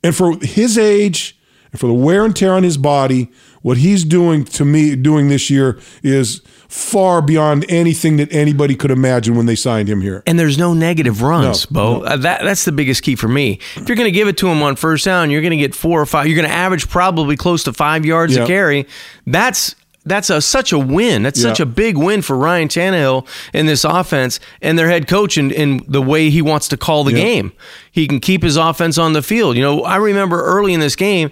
and 0.03 0.15
for 0.15 0.37
his 0.41 0.77
age 0.77 1.39
and 1.71 1.79
for 1.79 1.87
the 1.87 1.93
wear 1.93 2.25
and 2.25 2.35
tear 2.35 2.53
on 2.53 2.63
his 2.63 2.77
body, 2.77 3.31
what 3.61 3.77
he's 3.77 4.03
doing 4.03 4.45
to 4.45 4.65
me 4.65 4.95
doing 4.95 5.29
this 5.29 5.49
year 5.49 5.79
is 6.03 6.41
far 6.69 7.21
beyond 7.21 7.65
anything 7.67 8.17
that 8.17 8.31
anybody 8.31 8.75
could 8.75 8.91
imagine 8.91 9.35
when 9.35 9.47
they 9.47 9.55
signed 9.55 9.89
him 9.89 10.01
here. 10.01 10.23
and 10.27 10.39
there's 10.39 10.57
no 10.57 10.73
negative 10.73 11.21
runs, 11.21 11.69
No, 11.71 11.75
Bo. 11.99 12.01
Uh, 12.03 12.15
that 12.17 12.43
that's 12.43 12.63
the 12.63 12.71
biggest 12.71 13.01
key 13.03 13.15
for 13.15 13.27
me. 13.27 13.59
If 13.75 13.89
you're 13.89 13.95
going 13.97 14.05
to 14.05 14.11
give 14.11 14.27
it 14.27 14.37
to 14.37 14.47
him 14.47 14.61
on 14.61 14.75
first 14.75 15.03
down, 15.03 15.31
you're 15.31 15.41
going 15.41 15.51
to 15.51 15.57
get 15.57 15.73
four 15.75 15.99
or 15.99 16.05
five. 16.05 16.27
You're 16.27 16.35
going 16.35 16.47
to 16.47 16.55
average 16.55 16.87
probably 16.87 17.35
close 17.35 17.63
to 17.63 17.73
five 17.73 18.05
yards 18.05 18.35
Yeah. 18.35 18.43
a 18.43 18.47
carry. 18.47 18.85
That's 19.25 19.75
that's 20.05 20.29
a 20.29 20.41
such 20.41 20.71
a 20.71 20.79
win. 20.79 21.23
That's 21.23 21.41
such 21.41 21.59
a 21.59 21.65
big 21.65 21.97
win 21.97 22.21
for 22.21 22.37
Ryan 22.37 22.67
Tannehill 22.67 23.27
in 23.53 23.65
this 23.65 23.83
offense 23.83 24.39
and 24.61 24.77
their 24.79 24.87
head 24.87 25.07
coach 25.07 25.37
in, 25.37 25.51
in 25.51 25.81
the 25.87 26.01
way 26.01 26.29
he 26.29 26.41
wants 26.41 26.67
to 26.69 26.77
call 26.77 27.03
the 27.03 27.11
Yeah. 27.13 27.23
game. 27.23 27.51
He 27.91 28.07
can 28.07 28.19
keep 28.19 28.41
his 28.41 28.57
offense 28.57 28.97
on 28.97 29.13
the 29.13 29.21
field. 29.21 29.55
You 29.57 29.61
know, 29.61 29.81
I 29.83 29.97
remember 29.97 30.41
early 30.43 30.73
in 30.73 30.79
this 30.79 30.95
game. 30.95 31.31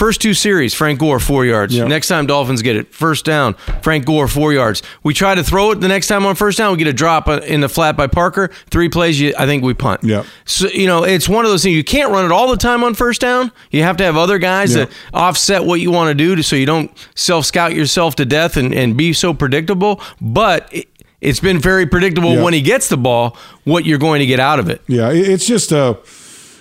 First 0.00 0.22
two 0.22 0.32
series, 0.32 0.72
Frank 0.72 0.98
Gore 0.98 1.20
four 1.20 1.44
yards. 1.44 1.76
Yeah. 1.76 1.84
Next 1.84 2.08
time 2.08 2.24
Dolphins 2.24 2.62
get 2.62 2.74
it, 2.74 2.94
first 2.94 3.26
down, 3.26 3.52
Frank 3.82 4.06
Gore 4.06 4.28
four 4.28 4.50
yards. 4.50 4.82
We 5.02 5.12
try 5.12 5.34
to 5.34 5.44
throw 5.44 5.72
it 5.72 5.80
the 5.82 5.88
next 5.88 6.06
time 6.06 6.24
on 6.24 6.36
first 6.36 6.56
down, 6.56 6.72
we 6.72 6.78
get 6.78 6.86
a 6.86 6.92
drop 6.94 7.28
uh, 7.28 7.42
in 7.44 7.60
the 7.60 7.68
flat 7.68 7.98
by 7.98 8.06
Parker. 8.06 8.48
Three 8.70 8.88
plays, 8.88 9.20
you, 9.20 9.34
I 9.38 9.44
think 9.44 9.62
we 9.62 9.74
punt. 9.74 10.02
Yeah. 10.02 10.24
So 10.46 10.68
you 10.68 10.86
know, 10.86 11.04
it's 11.04 11.28
one 11.28 11.44
of 11.44 11.50
those 11.50 11.64
things 11.64 11.76
you 11.76 11.84
can't 11.84 12.10
run 12.10 12.24
it 12.24 12.32
all 12.32 12.50
the 12.50 12.56
time 12.56 12.82
on 12.82 12.94
first 12.94 13.20
down. 13.20 13.52
You 13.70 13.82
have 13.82 13.98
to 13.98 14.04
have 14.04 14.16
other 14.16 14.38
guys 14.38 14.74
Yeah. 14.74 14.86
that 14.86 14.92
offset 15.12 15.66
what 15.66 15.80
you 15.80 15.90
want 15.90 16.08
to 16.08 16.14
do, 16.14 16.34
to, 16.34 16.42
so 16.42 16.56
you 16.56 16.64
don't 16.64 16.90
self 17.14 17.44
scout 17.44 17.74
yourself 17.74 18.16
to 18.16 18.24
death 18.24 18.56
and, 18.56 18.72
and 18.74 18.96
be 18.96 19.12
so 19.12 19.34
predictable. 19.34 20.00
But 20.18 20.66
it, 20.72 20.88
it's 21.20 21.40
been 21.40 21.58
very 21.58 21.84
predictable 21.86 22.42
when 22.42 22.54
he 22.54 22.62
gets 22.62 22.88
the 22.88 22.96
ball, 22.96 23.36
what 23.64 23.84
you're 23.84 23.98
going 23.98 24.20
to 24.20 24.26
get 24.26 24.40
out 24.40 24.58
of 24.60 24.70
it. 24.70 24.80
Yeah, 24.88 25.10
it's 25.12 25.46
just 25.46 25.72
a, 25.72 25.98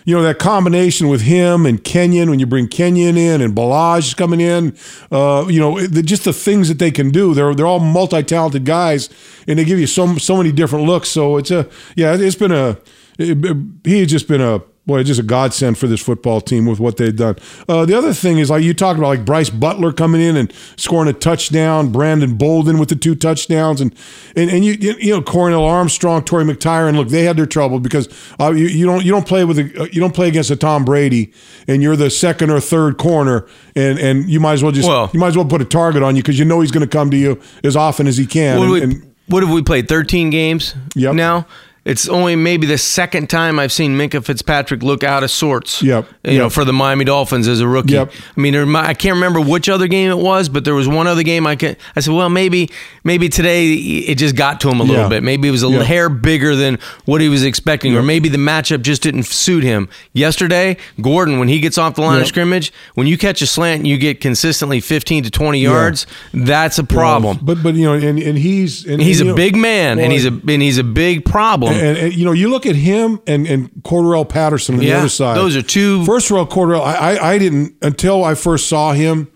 you 0.09 0.15
know, 0.15 0.23
that 0.23 0.39
combination 0.39 1.07
with 1.07 1.21
him 1.21 1.67
and 1.67 1.83
Kenyon. 1.83 2.31
When 2.31 2.39
you 2.39 2.47
bring 2.47 2.67
Kenyon 2.67 3.15
in 3.15 3.41
and 3.41 3.55
Ballage 3.55 4.07
is 4.07 4.13
coming 4.15 4.41
in, 4.41 4.75
uh, 5.11 5.45
you 5.47 5.59
know, 5.59 5.77
it- 5.77 6.03
just 6.03 6.23
the 6.23 6.33
things 6.33 6.67
that 6.67 6.79
they 6.79 6.89
can 6.89 7.11
do. 7.11 7.35
They're 7.35 7.53
they're 7.53 7.67
all 7.67 7.79
multi-talented 7.79 8.65
guys, 8.65 9.09
and 9.47 9.59
they 9.59 9.65
give 9.65 9.79
you 9.79 9.85
so 9.85 10.17
so 10.17 10.35
many 10.35 10.51
different 10.51 10.87
looks. 10.87 11.09
So 11.09 11.37
it's 11.37 11.51
a 11.51 11.67
yeah, 11.95 12.15
it's 12.15 12.35
been 12.35 12.51
a 12.51 12.77
it, 13.19 13.37
has 13.85 14.07
just 14.07 14.27
been 14.27 14.41
a 14.41 14.61
boy, 14.89 15.03
just 15.03 15.19
a 15.19 15.24
godsend 15.24 15.77
for 15.77 15.86
this 15.88 16.01
football 16.01 16.41
team 16.41 16.65
with 16.65 16.79
what 16.79 16.98
they've 16.98 17.15
done. 17.15 17.36
Uh, 17.67 17.86
the 17.86 17.96
other 17.96 18.12
thing 18.13 18.39
is 18.39 18.50
like 18.50 18.63
you 18.63 18.74
talked 18.74 18.98
about 18.98 19.08
like 19.10 19.24
Brice 19.25 19.50
Butler 19.51 19.93
coming 19.93 20.19
in 20.19 20.36
and 20.36 20.51
scoring 20.77 21.08
a 21.08 21.13
touchdown, 21.13 21.91
Brandon 21.91 22.36
Bolden 22.36 22.79
with 22.79 22.89
the 22.89 22.96
two 22.96 23.13
touchdowns, 23.15 23.81
and 23.81 23.93
and, 24.36 24.50
and 24.50 24.65
you 24.65 24.74
you 24.74 25.12
know 25.13 25.22
Cornell 25.22 25.63
Armstrong, 25.63 26.24
Torry 26.24 26.43
McTyer. 26.43 26.93
Look, 26.96 27.10
they 27.10 27.24
had 27.24 27.38
their 27.38 27.46
trouble 27.46 27.79
because 27.79 28.10
uh, 28.39 28.51
you, 28.51 28.65
you 28.65 28.86
don't 28.86 29.05
you 29.05 29.12
don't 29.12 29.27
play 29.27 29.46
with 29.46 29.60
a, 29.60 29.89
you 29.93 30.00
don't 30.01 30.15
play 30.15 30.27
against 30.27 30.50
a 30.50 30.55
Tom 30.55 30.84
Brady, 30.86 31.31
and 31.67 31.84
you're 31.84 31.96
the 31.96 32.10
second 32.10 32.50
or 32.50 32.60
third 32.60 32.98
corner, 32.98 33.48
and 33.75 34.00
and 34.00 34.27
you 34.29 34.39
might 34.39 34.53
as 34.53 34.63
well 34.63 34.72
just 34.72 34.88
Well- 34.89 35.12
you 35.13 35.19
might 35.19 35.27
as 35.27 35.38
well 35.38 35.46
put 35.46 35.62
a 35.62 35.65
target 35.65 36.01
on 36.01 36.15
you 36.15 36.24
because 36.24 36.39
you 36.39 36.46
know 36.46 36.62
he's 36.62 36.72
going 36.72 36.88
to 36.88 36.98
come 36.98 37.12
to 37.12 37.17
you 37.17 37.39
as 37.63 37.75
often 37.75 38.08
as 38.08 38.17
he 38.17 38.25
can. 38.25 38.58
What, 38.58 38.63
and- 38.63 38.72
we, 38.74 38.81
and- 38.81 39.05
what 39.27 39.43
have 39.43 39.51
we 39.53 39.62
played? 39.62 39.88
13 39.88 40.31
games 40.31 40.74
Yep. 40.96 41.13
now? 41.13 41.46
It's 41.86 42.07
only 42.09 42.36
maybe 42.36 42.67
the 42.67 42.77
second 42.77 43.29
time 43.29 43.57
I've 43.57 43.71
seen 43.71 43.98
Minkah 43.98 44.24
Fitzpatrick 44.24 44.83
look 44.83 45.03
out 45.03 45.24
of 45.24 45.31
sorts. 45.31 45.81
Yep. 45.81 46.07
You 46.25 46.38
know, 46.38 46.50
for 46.50 46.65
the 46.65 46.74
Miami 46.74 47.05
Dolphins 47.05 47.48
as 47.48 47.62
a 47.62 47.67
rookie. 47.67 47.93
Yep. 47.93 48.12
I 48.38 48.39
mean, 48.39 48.55
I 48.75 48.93
can't 48.93 49.15
remember 49.15 49.39
which 49.41 49.69
other 49.69 49.88
game 49.88 50.12
it 50.12 50.17
was, 50.17 50.50
but 50.50 50.65
there 50.65 50.75
was 50.75 50.88
one 50.88 51.07
other 51.07 51.24
game 51.24 51.48
I 51.48 51.55
can. 51.55 51.75
I 51.95 52.01
said, 52.01 52.13
well, 52.13 52.29
maybe 52.29 52.69
maybe 53.03 53.29
today 53.29 53.74
it 53.74 54.15
just 54.15 54.36
got 54.36 54.59
to 54.62 54.69
him 54.69 54.79
a 54.79 54.83
little 54.83 55.03
Yeah. 55.03 55.09
bit. 55.09 55.24
Maybe 55.24 55.48
it 55.48 55.51
was 55.51 55.63
a 55.63 55.69
Yeah. 55.69 55.83
hair 55.83 56.09
bigger 56.09 56.55
than 56.55 56.79
what 57.05 57.21
he 57.21 57.29
was 57.29 57.43
expecting, 57.43 57.95
or 57.95 58.03
maybe 58.03 58.29
the 58.29 58.38
matchup 58.38 58.81
just 58.81 59.01
didn't 59.01 59.24
suit 59.24 59.63
him. 59.63 59.88
Yesterday, 60.13 60.77
Gordon, 61.01 61.39
when 61.39 61.48
he 61.48 61.59
gets 61.59 61.77
off 61.77 61.95
the 61.95 62.01
line 62.01 62.15
Yep. 62.15 62.21
of 62.24 62.27
scrimmage, 62.27 62.74
when 62.95 63.07
you 63.07 63.17
catch 63.17 63.41
a 63.41 63.48
slant 63.48 63.79
and 63.79 63.88
you 63.88 63.98
get 63.98 64.19
consistently 64.21 64.79
15 64.81 65.24
to 65.24 65.31
20 65.31 65.59
yards, 65.59 66.05
that's 66.33 66.77
a 66.77 66.83
problem. 66.83 67.39
But 67.41 67.63
but 67.63 67.75
you 67.75 67.86
know, 67.86 67.93
and 67.93 68.19
and 68.19 68.38
he's 68.38 68.86
and, 68.86 69.01
He's 69.01 69.21
and, 69.21 69.29
a 69.29 69.31
know, 69.31 69.36
big 69.38 69.55
man, 69.55 69.98
and 69.98 70.12
he's 70.12 70.25
a 70.25 70.33
and 70.48 70.62
he's 70.62 70.77
a 70.77 70.83
big 70.83 71.24
problem. 71.25 71.74
And, 71.79 71.98
and 71.98 72.13
you 72.13 72.25
know, 72.25 72.31
you 72.31 72.50
look 72.50 72.65
at 72.65 72.75
him 72.75 73.19
and 73.27 73.48
and 73.48 73.69
Cordarrelle 73.83 74.27
Patterson 74.27 74.75
on 74.75 74.81
the 74.81 74.91
other 74.93 75.09
side. 75.09 75.38
those 75.38 75.55
are 75.55 75.62
two- 75.62 76.05
First 76.05 76.29
of 76.31 76.38
all, 76.38 76.45
Cordarrelle, 76.45 76.81
I, 76.83 77.15
I 77.15 77.31
I 77.33 77.38
didn't 77.38 77.75
until 77.81 78.24
I 78.24 78.36
first 78.36 78.67
saw 78.67 78.93
him 78.93 79.27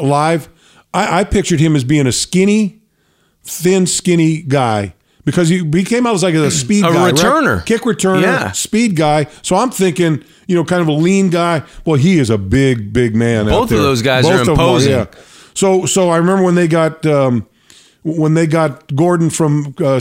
live. 0.00 0.48
I, 0.94 1.20
I 1.20 1.24
pictured 1.24 1.60
him 1.60 1.76
as 1.76 1.84
being 1.84 2.06
a 2.06 2.12
skinny, 2.12 2.80
thin, 3.44 3.86
skinny 3.86 4.42
guy 4.42 4.94
because 5.24 5.48
he, 5.50 5.58
he 5.74 5.84
came 5.84 6.06
out 6.06 6.14
as 6.14 6.22
like 6.22 6.34
a 6.34 6.50
speed 6.64 6.84
A 6.84 6.88
guy, 6.88 7.04
right? 7.06 7.14
returner. 7.14 7.64
kick 7.66 7.82
returner, 7.82 8.22
Yeah. 8.22 8.52
speed 8.52 8.96
guy. 8.96 9.26
So 9.42 9.56
I'm 9.56 9.70
thinking, 9.70 10.24
you 10.46 10.54
know, 10.56 10.64
kind 10.64 10.80
of 10.80 10.88
a 10.88 10.92
lean 10.92 11.28
guy. 11.30 11.62
Well, 11.84 11.96
he 11.96 12.18
is 12.18 12.30
a 12.30 12.38
big, 12.38 12.92
big 12.92 13.14
man. 13.14 13.46
out 13.48 13.50
Both 13.50 13.72
of 13.72 13.78
those 13.78 14.00
guys 14.02 14.24
are 14.26 14.32
of 14.40 14.46
them 14.46 14.50
imposing. 14.54 14.92
yeah. 14.92 15.06
So 15.54 15.84
so 15.86 16.08
I 16.10 16.16
remember 16.18 16.42
when 16.44 16.54
they 16.54 16.68
got. 16.68 17.04
Um, 17.04 17.46
when 18.04 18.34
they 18.34 18.46
got 18.46 18.94
Gordon 18.94 19.28
from 19.30 19.74
uh, 19.84 20.00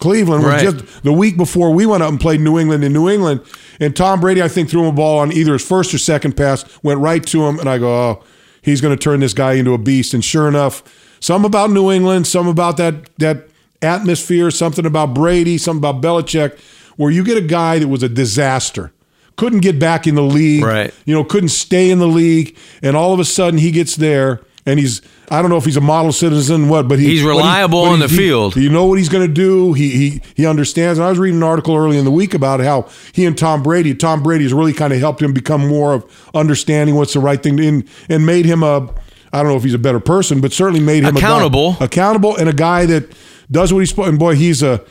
Cleveland, 0.00 0.44
Right. 0.44 0.60
just 0.62 1.02
the 1.04 1.12
week 1.12 1.36
before 1.36 1.72
we 1.72 1.86
went 1.86 2.02
up 2.02 2.10
and 2.10 2.20
played 2.20 2.40
New 2.40 2.58
England 2.58 2.84
in 2.84 2.92
New 2.92 3.08
England, 3.08 3.40
and 3.80 3.94
Tom 3.96 4.20
Brady, 4.20 4.42
I 4.42 4.48
think, 4.48 4.68
threw 4.68 4.82
him 4.82 4.88
a 4.88 4.92
ball 4.92 5.18
on 5.20 5.32
either 5.32 5.52
his 5.54 5.64
first 5.66 5.94
or 5.94 5.98
second 5.98 6.36
pass, 6.36 6.64
went 6.82 7.00
right 7.00 7.24
to 7.28 7.46
him, 7.46 7.58
and 7.60 7.68
I 7.68 7.78
go, 7.78 7.88
oh, 7.90 8.24
he's 8.62 8.80
going 8.80 8.96
to 8.96 9.02
turn 9.02 9.20
this 9.20 9.34
guy 9.34 9.52
into 9.54 9.72
a 9.72 9.78
beast. 9.78 10.12
And 10.14 10.24
sure 10.24 10.48
enough, 10.48 10.82
some 11.20 11.44
about 11.44 11.70
New 11.70 11.90
England, 11.90 12.26
some 12.26 12.48
about 12.48 12.76
that 12.78 13.16
that 13.18 13.48
atmosphere, 13.80 14.50
something 14.50 14.84
about 14.84 15.14
Brady, 15.14 15.56
something 15.58 15.88
about 15.88 16.02
Belichick, 16.02 16.58
where 16.96 17.10
you 17.10 17.22
get 17.24 17.36
a 17.38 17.46
guy 17.46 17.78
that 17.78 17.88
was 17.88 18.02
a 18.02 18.08
disaster. 18.08 18.92
Couldn't 19.36 19.60
get 19.60 19.78
back 19.78 20.08
in 20.08 20.16
the 20.16 20.22
league, 20.22 20.64
Right. 20.64 20.92
You 21.06 21.14
know, 21.14 21.22
couldn't 21.22 21.50
stay 21.50 21.90
in 21.90 22.00
the 22.00 22.08
league, 22.08 22.56
and 22.82 22.96
all 22.96 23.14
of 23.14 23.20
a 23.20 23.24
sudden 23.24 23.58
he 23.60 23.70
gets 23.70 23.94
there, 23.94 24.40
and 24.66 24.78
he's 24.78 25.00
I 25.30 25.40
don't 25.42 25.50
know 25.50 25.56
if 25.58 25.64
he's 25.64 25.76
a 25.76 25.80
model 25.82 26.12
citizen, 26.12 26.68
what, 26.68 26.88
but 26.88 26.98
he, 26.98 27.06
He's 27.06 27.20
but 27.22 27.32
he- 27.32 27.36
reliable 27.38 27.82
but 27.84 27.90
on 27.90 28.00
he- 28.00 28.06
the 28.06 28.08
he- 28.08 28.16
field. 28.16 28.56
You 28.56 28.70
know 28.70 28.86
what 28.86 28.98
he's 28.98 29.08
going 29.08 29.26
to 29.26 29.32
do. 29.32 29.72
He 29.74 29.90
he 29.90 30.22
he 30.34 30.46
understands. 30.46 30.98
And 30.98 31.06
I 31.06 31.10
was 31.10 31.18
reading 31.18 31.38
an 31.38 31.42
article 31.42 31.76
early 31.76 31.98
in 31.98 32.04
the 32.04 32.10
week 32.10 32.34
about 32.34 32.60
how 32.60 32.88
he 33.12 33.24
and 33.26 33.36
Tom 33.36 33.62
Brady, 33.62 33.94
Tom 33.94 34.22
Brady 34.22 34.44
has 34.44 34.52
really 34.54 34.72
kind 34.72 34.92
of 34.92 34.98
helped 35.00 35.20
him 35.22 35.32
become 35.32 35.66
more 35.68 35.92
of 35.94 36.28
understanding 36.34 36.94
what's 36.94 37.12
the 37.14 37.20
right 37.20 37.42
thing 37.42 37.56
to, 37.58 37.66
and 37.66 37.84
and 38.08 38.24
made 38.26 38.44
him 38.46 38.62
a. 38.62 38.88
I 39.32 39.42
don't 39.42 39.50
know 39.52 39.56
if 39.58 39.64
he's 39.64 39.74
a 39.74 39.78
better 39.78 40.00
person, 40.00 40.40
but 40.40 40.52
certainly 40.52 40.80
made 40.80 41.04
him 41.04 41.14
a 41.16 41.20
guy- 41.20 41.26
Accountable. 41.26 41.76
accountable, 41.80 42.36
and 42.36 42.48
a 42.48 42.52
guy 42.54 42.86
that 42.86 43.12
does 43.50 43.72
what 43.72 43.80
he's 43.80 43.90
supposed. 43.90 44.08
And 44.10 44.18
boy, 44.18 44.34
he's 44.36 44.62
a, 44.62 44.84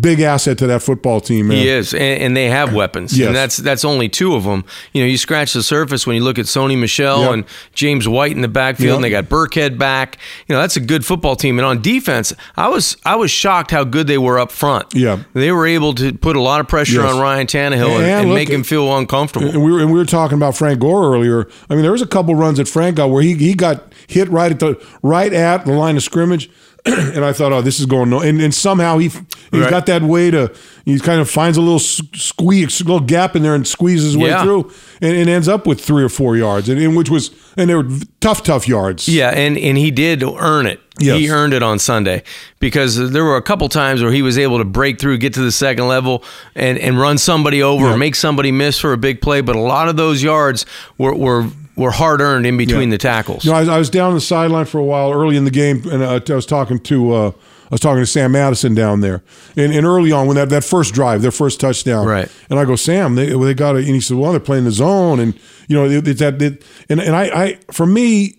big 0.00 0.18
asset 0.18 0.58
to 0.58 0.66
that 0.66 0.82
football 0.82 1.20
team, 1.20 1.46
man. 1.46 1.58
He 1.58 1.68
is, 1.68 1.94
and, 1.94 2.02
and 2.02 2.36
they 2.36 2.46
have 2.46 2.74
weapons, 2.74 3.16
Yes. 3.16 3.28
and 3.28 3.36
that's 3.36 3.56
that's 3.58 3.84
only 3.84 4.08
two 4.08 4.34
of 4.34 4.42
them. 4.42 4.64
You 4.92 5.02
know, 5.02 5.06
you 5.06 5.16
scratch 5.16 5.52
the 5.52 5.62
surface 5.62 6.08
when 6.08 6.16
you 6.16 6.24
look 6.24 6.40
at 6.40 6.46
Sony 6.46 6.76
Michel 6.76 7.20
Yep. 7.22 7.32
and 7.32 7.44
James 7.72 8.08
White 8.08 8.32
in 8.32 8.40
the 8.42 8.48
backfield, 8.48 8.88
Yep. 8.88 8.94
and 8.96 9.04
they 9.04 9.10
got 9.10 9.26
Burkhead 9.26 9.78
back. 9.78 10.18
You 10.48 10.56
know, 10.56 10.60
that's 10.60 10.74
a 10.76 10.80
good 10.80 11.04
football 11.06 11.36
team. 11.36 11.56
And 11.56 11.64
on 11.64 11.82
defense, 11.82 12.32
I 12.56 12.66
was 12.66 12.96
I 13.04 13.14
was 13.14 13.30
shocked 13.30 13.70
how 13.70 13.84
good 13.84 14.08
they 14.08 14.18
were 14.18 14.40
up 14.40 14.50
front. 14.50 14.86
Yeah. 14.92 15.20
they 15.34 15.52
were 15.52 15.68
able 15.68 15.94
to 15.94 16.14
put 16.14 16.34
a 16.34 16.40
lot 16.40 16.60
of 16.60 16.66
pressure 16.66 17.02
Yes. 17.02 17.12
on 17.14 17.20
Ryan 17.20 17.46
Tannehill 17.46 17.94
and, 17.94 18.02
And 18.02 18.04
and 18.22 18.28
look, 18.30 18.34
make 18.38 18.48
him 18.48 18.64
feel 18.64 18.96
uncomfortable. 18.98 19.50
And 19.50 19.62
we 19.62 19.70
were 19.70 19.78
and 19.78 19.92
we 19.92 19.98
were 20.00 20.04
talking 20.04 20.36
about 20.36 20.56
Frank 20.56 20.80
Gore 20.80 21.14
earlier. 21.14 21.46
I 21.68 21.74
mean, 21.74 21.82
there 21.82 21.92
was 21.92 22.02
a 22.02 22.08
couple 22.08 22.34
runs 22.34 22.58
that 22.58 22.66
Frank 22.66 22.96
got 22.96 23.10
where 23.10 23.22
he 23.22 23.34
he 23.34 23.54
got 23.54 23.92
hit 24.08 24.28
right 24.30 24.50
at 24.50 24.58
the 24.58 24.84
right 25.00 25.32
at 25.32 25.64
the 25.64 25.72
line 25.74 25.96
of 25.96 26.02
scrimmage, 26.02 26.50
and 26.86 27.24
I 27.24 27.32
thought, 27.32 27.52
oh, 27.52 27.60
this 27.60 27.78
is 27.78 27.86
going 27.86 28.08
no. 28.10 28.20
And, 28.20 28.40
and 28.40 28.54
somehow 28.54 28.98
he 28.98 29.08
he's 29.08 29.22
Right. 29.52 29.70
got 29.70 29.86
that 29.86 30.02
way 30.02 30.30
to 30.30 30.50
he 30.84 30.98
kind 30.98 31.20
of 31.20 31.28
finds 31.28 31.58
a 31.58 31.60
little 31.60 31.78
squeeze, 31.78 32.80
a 32.80 32.84
little 32.84 33.00
gap 33.00 33.36
in 33.36 33.42
there 33.42 33.54
and 33.54 33.66
squeezes 33.66 34.06
his 34.12 34.16
way 34.16 34.30
Yeah. 34.30 34.42
through, 34.42 34.70
and, 35.00 35.16
and 35.16 35.28
ends 35.28 35.46
up 35.48 35.66
with 35.66 35.80
three 35.80 36.02
or 36.02 36.08
four 36.08 36.36
yards, 36.36 36.68
and, 36.68 36.80
and 36.80 36.96
which 36.96 37.10
was 37.10 37.30
and 37.56 37.68
they 37.68 37.74
were 37.74 37.86
tough, 38.20 38.42
tough 38.42 38.66
yards. 38.66 39.08
Yeah, 39.08 39.28
and 39.30 39.58
and 39.58 39.76
he 39.76 39.90
did 39.90 40.22
earn 40.22 40.66
it. 40.66 40.80
Yes. 40.98 41.18
He 41.18 41.30
earned 41.30 41.54
it 41.54 41.62
on 41.62 41.78
Sunday 41.78 42.22
because 42.60 43.10
there 43.12 43.24
were 43.24 43.36
a 43.36 43.42
couple 43.42 43.68
times 43.70 44.02
where 44.02 44.12
he 44.12 44.20
was 44.22 44.36
able 44.38 44.58
to 44.58 44.64
break 44.64 44.98
through, 45.00 45.16
get 45.18 45.32
to 45.34 45.40
the 45.40 45.52
second 45.52 45.86
level, 45.88 46.24
and 46.54 46.78
and 46.78 46.98
run 46.98 47.18
somebody 47.18 47.62
over, 47.62 47.86
Yeah. 47.86 47.94
or 47.94 47.96
make 47.96 48.14
somebody 48.14 48.52
miss 48.52 48.78
for 48.78 48.92
a 48.92 48.98
big 48.98 49.20
play. 49.20 49.40
But 49.40 49.56
a 49.56 49.60
lot 49.60 49.88
of 49.88 49.96
those 49.96 50.22
yards 50.22 50.66
were 50.98 51.14
were, 51.14 51.46
were 51.80 51.90
hard 51.90 52.20
earned 52.20 52.46
in 52.46 52.56
between 52.56 52.88
Yeah. 52.90 52.94
the 52.94 52.98
tackles. 52.98 53.44
You 53.44 53.50
know, 53.50 53.56
I 53.56 53.60
was, 53.60 53.68
I 53.68 53.78
was 53.78 53.90
down 53.90 54.14
the 54.14 54.20
sideline 54.20 54.66
for 54.66 54.78
a 54.78 54.84
while 54.84 55.12
early 55.12 55.36
in 55.36 55.44
the 55.44 55.50
game, 55.50 55.82
and 55.90 56.02
uh, 56.02 56.20
I 56.28 56.34
was 56.34 56.46
talking 56.46 56.78
to 56.80 57.12
uh, 57.12 57.28
I 57.30 57.74
was 57.74 57.80
talking 57.80 58.02
to 58.02 58.06
Sam 58.06 58.32
Madison 58.32 58.74
down 58.74 59.00
there, 59.00 59.22
and, 59.56 59.72
and 59.72 59.86
early 59.86 60.10
on 60.12 60.26
when 60.26 60.34
that, 60.36 60.48
that 60.50 60.64
first 60.64 60.92
drive, 60.92 61.22
their 61.22 61.30
first 61.30 61.60
touchdown, 61.60 62.06
Right. 62.06 62.28
And 62.50 62.58
I 62.58 62.64
go, 62.64 62.74
Sam, 62.76 63.14
they 63.14 63.30
they 63.32 63.54
got 63.54 63.76
it, 63.76 63.84
and 63.86 63.94
he 63.94 64.00
said, 64.00 64.16
well, 64.16 64.32
they're 64.32 64.40
playing 64.40 64.64
the 64.64 64.72
zone, 64.72 65.20
and 65.20 65.38
you 65.68 65.76
know, 65.76 65.84
it, 65.84 66.06
it's 66.08 66.20
that, 66.20 66.40
it, 66.42 66.64
and 66.88 67.00
and 67.00 67.14
I, 67.16 67.24
I 67.44 67.58
for 67.72 67.86
me, 67.86 68.38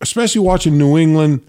especially 0.00 0.40
watching 0.40 0.78
New 0.78 0.96
England, 0.98 1.42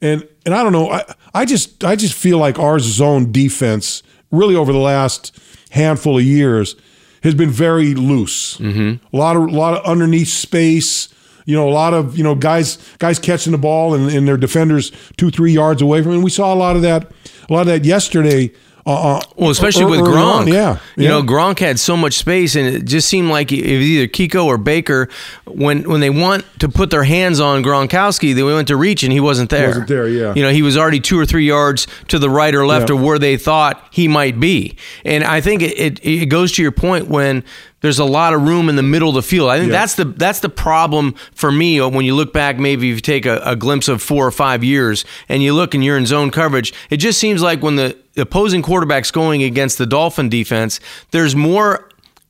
and 0.00 0.26
and 0.44 0.54
I 0.54 0.62
don't 0.64 0.72
know, 0.72 0.90
I 0.90 1.04
I 1.32 1.44
just 1.44 1.84
I 1.84 1.94
just 1.96 2.14
feel 2.14 2.38
like 2.38 2.58
our 2.58 2.78
zone 2.80 3.30
defense 3.32 4.02
really 4.32 4.56
over 4.56 4.72
the 4.72 4.78
last 4.78 5.38
handful 5.70 6.18
of 6.18 6.24
years 6.24 6.74
has 7.22 7.34
been 7.34 7.50
very 7.50 7.94
loose. 7.94 8.58
Mm-hmm. 8.58 9.04
A 9.14 9.18
lot 9.18 9.36
of 9.36 9.42
a 9.44 9.46
lot 9.46 9.78
of 9.78 9.84
underneath 9.84 10.28
space. 10.28 11.08
You 11.44 11.56
know, 11.56 11.68
a 11.68 11.72
lot 11.72 11.92
of 11.92 12.16
you 12.16 12.22
know 12.22 12.34
guys 12.34 12.78
guys 12.98 13.18
catching 13.18 13.52
the 13.52 13.58
ball 13.58 13.94
and, 13.94 14.08
and 14.10 14.28
their 14.28 14.36
defenders 14.36 14.92
two 15.16 15.30
three 15.30 15.52
yards 15.52 15.82
away 15.82 16.02
from. 16.02 16.12
It. 16.12 16.16
And 16.16 16.24
we 16.24 16.30
saw 16.30 16.54
a 16.54 16.56
lot 16.56 16.76
of 16.76 16.82
that 16.82 17.10
a 17.48 17.52
lot 17.52 17.62
of 17.62 17.66
that 17.68 17.84
yesterday. 17.84 18.52
Uh, 18.84 19.16
uh, 19.16 19.20
Well, 19.36 19.50
especially 19.50 19.82
ear- 19.84 19.88
with 19.90 20.00
Gronk. 20.00 20.40
on. 20.40 20.48
yeah, 20.48 20.78
You 20.96 21.06
know, 21.06 21.22
Gronk 21.22 21.60
had 21.60 21.78
so 21.78 21.96
much 21.96 22.14
space, 22.14 22.56
and 22.56 22.66
it 22.66 22.84
just 22.84 23.08
seemed 23.08 23.30
like 23.30 23.52
it 23.52 23.62
was 23.62 23.86
either 23.86 24.08
Kiko 24.08 24.44
or 24.44 24.58
Baker. 24.58 25.08
When 25.46 25.88
when 25.88 26.00
they 26.00 26.10
want 26.10 26.44
to 26.58 26.68
put 26.68 26.90
their 26.90 27.04
hands 27.04 27.38
on 27.38 27.62
Gronkowski, 27.62 28.34
they 28.34 28.42
went 28.42 28.66
to 28.68 28.76
reach, 28.76 29.02
and 29.04 29.12
he 29.12 29.20
wasn't 29.20 29.50
there. 29.50 29.60
He 29.60 29.68
Wasn't 29.68 29.88
there, 29.88 30.08
yeah. 30.08 30.34
You 30.34 30.42
know, 30.42 30.50
he 30.50 30.62
was 30.62 30.76
already 30.76 30.98
two 30.98 31.18
or 31.18 31.24
three 31.26 31.46
yards 31.46 31.86
to 32.08 32.18
the 32.18 32.28
right 32.30 32.54
or 32.54 32.66
left 32.66 32.88
Yeah. 32.90 32.96
of 32.96 33.02
where 33.02 33.18
they 33.20 33.36
thought 33.36 33.86
he 33.92 34.08
might 34.08 34.40
be. 34.40 34.76
And 35.04 35.22
I 35.22 35.40
think 35.40 35.62
it, 35.62 35.78
it, 35.78 36.00
it 36.04 36.26
goes 36.26 36.50
to 36.52 36.62
your 36.62 36.72
point 36.72 37.06
when 37.08 37.44
there's 37.82 37.98
a 37.98 38.04
lot 38.04 38.32
of 38.32 38.42
room 38.42 38.68
in 38.68 38.76
the 38.76 38.82
middle 38.82 39.10
of 39.10 39.14
the 39.14 39.22
field. 39.22 39.50
I 39.50 39.58
think 39.58 39.70
Yeah. 39.70 39.78
that's 39.80 39.94
the 39.96 40.04
that's 40.06 40.40
the 40.40 40.48
problem 40.48 41.14
for 41.34 41.52
me 41.52 41.78
uh, 41.80 41.88
when 41.88 42.04
you 42.04 42.14
look 42.14 42.32
back. 42.32 42.58
Maybe 42.58 42.88
if 42.90 42.94
you 42.96 43.00
take 43.00 43.26
a, 43.26 43.40
a 43.44 43.54
glimpse 43.56 43.88
of 43.88 44.00
four 44.02 44.26
or 44.26 44.30
five 44.30 44.64
years 44.64 45.04
and 45.28 45.42
you 45.42 45.52
look 45.52 45.74
and 45.74 45.84
you're 45.84 45.98
in 45.98 46.06
zone 46.06 46.30
coverage, 46.30 46.72
it 46.90 46.96
just 46.96 47.18
seems 47.18 47.42
like 47.42 47.62
when 47.62 47.76
the 47.76 47.96
opposing 48.16 48.62
quarterback's 48.62 49.10
going 49.10 49.42
against 49.42 49.78
the 49.78 49.86
Dolphin 49.86 50.28
defense, 50.28 50.80
there's 51.10 51.36
more 51.36 51.88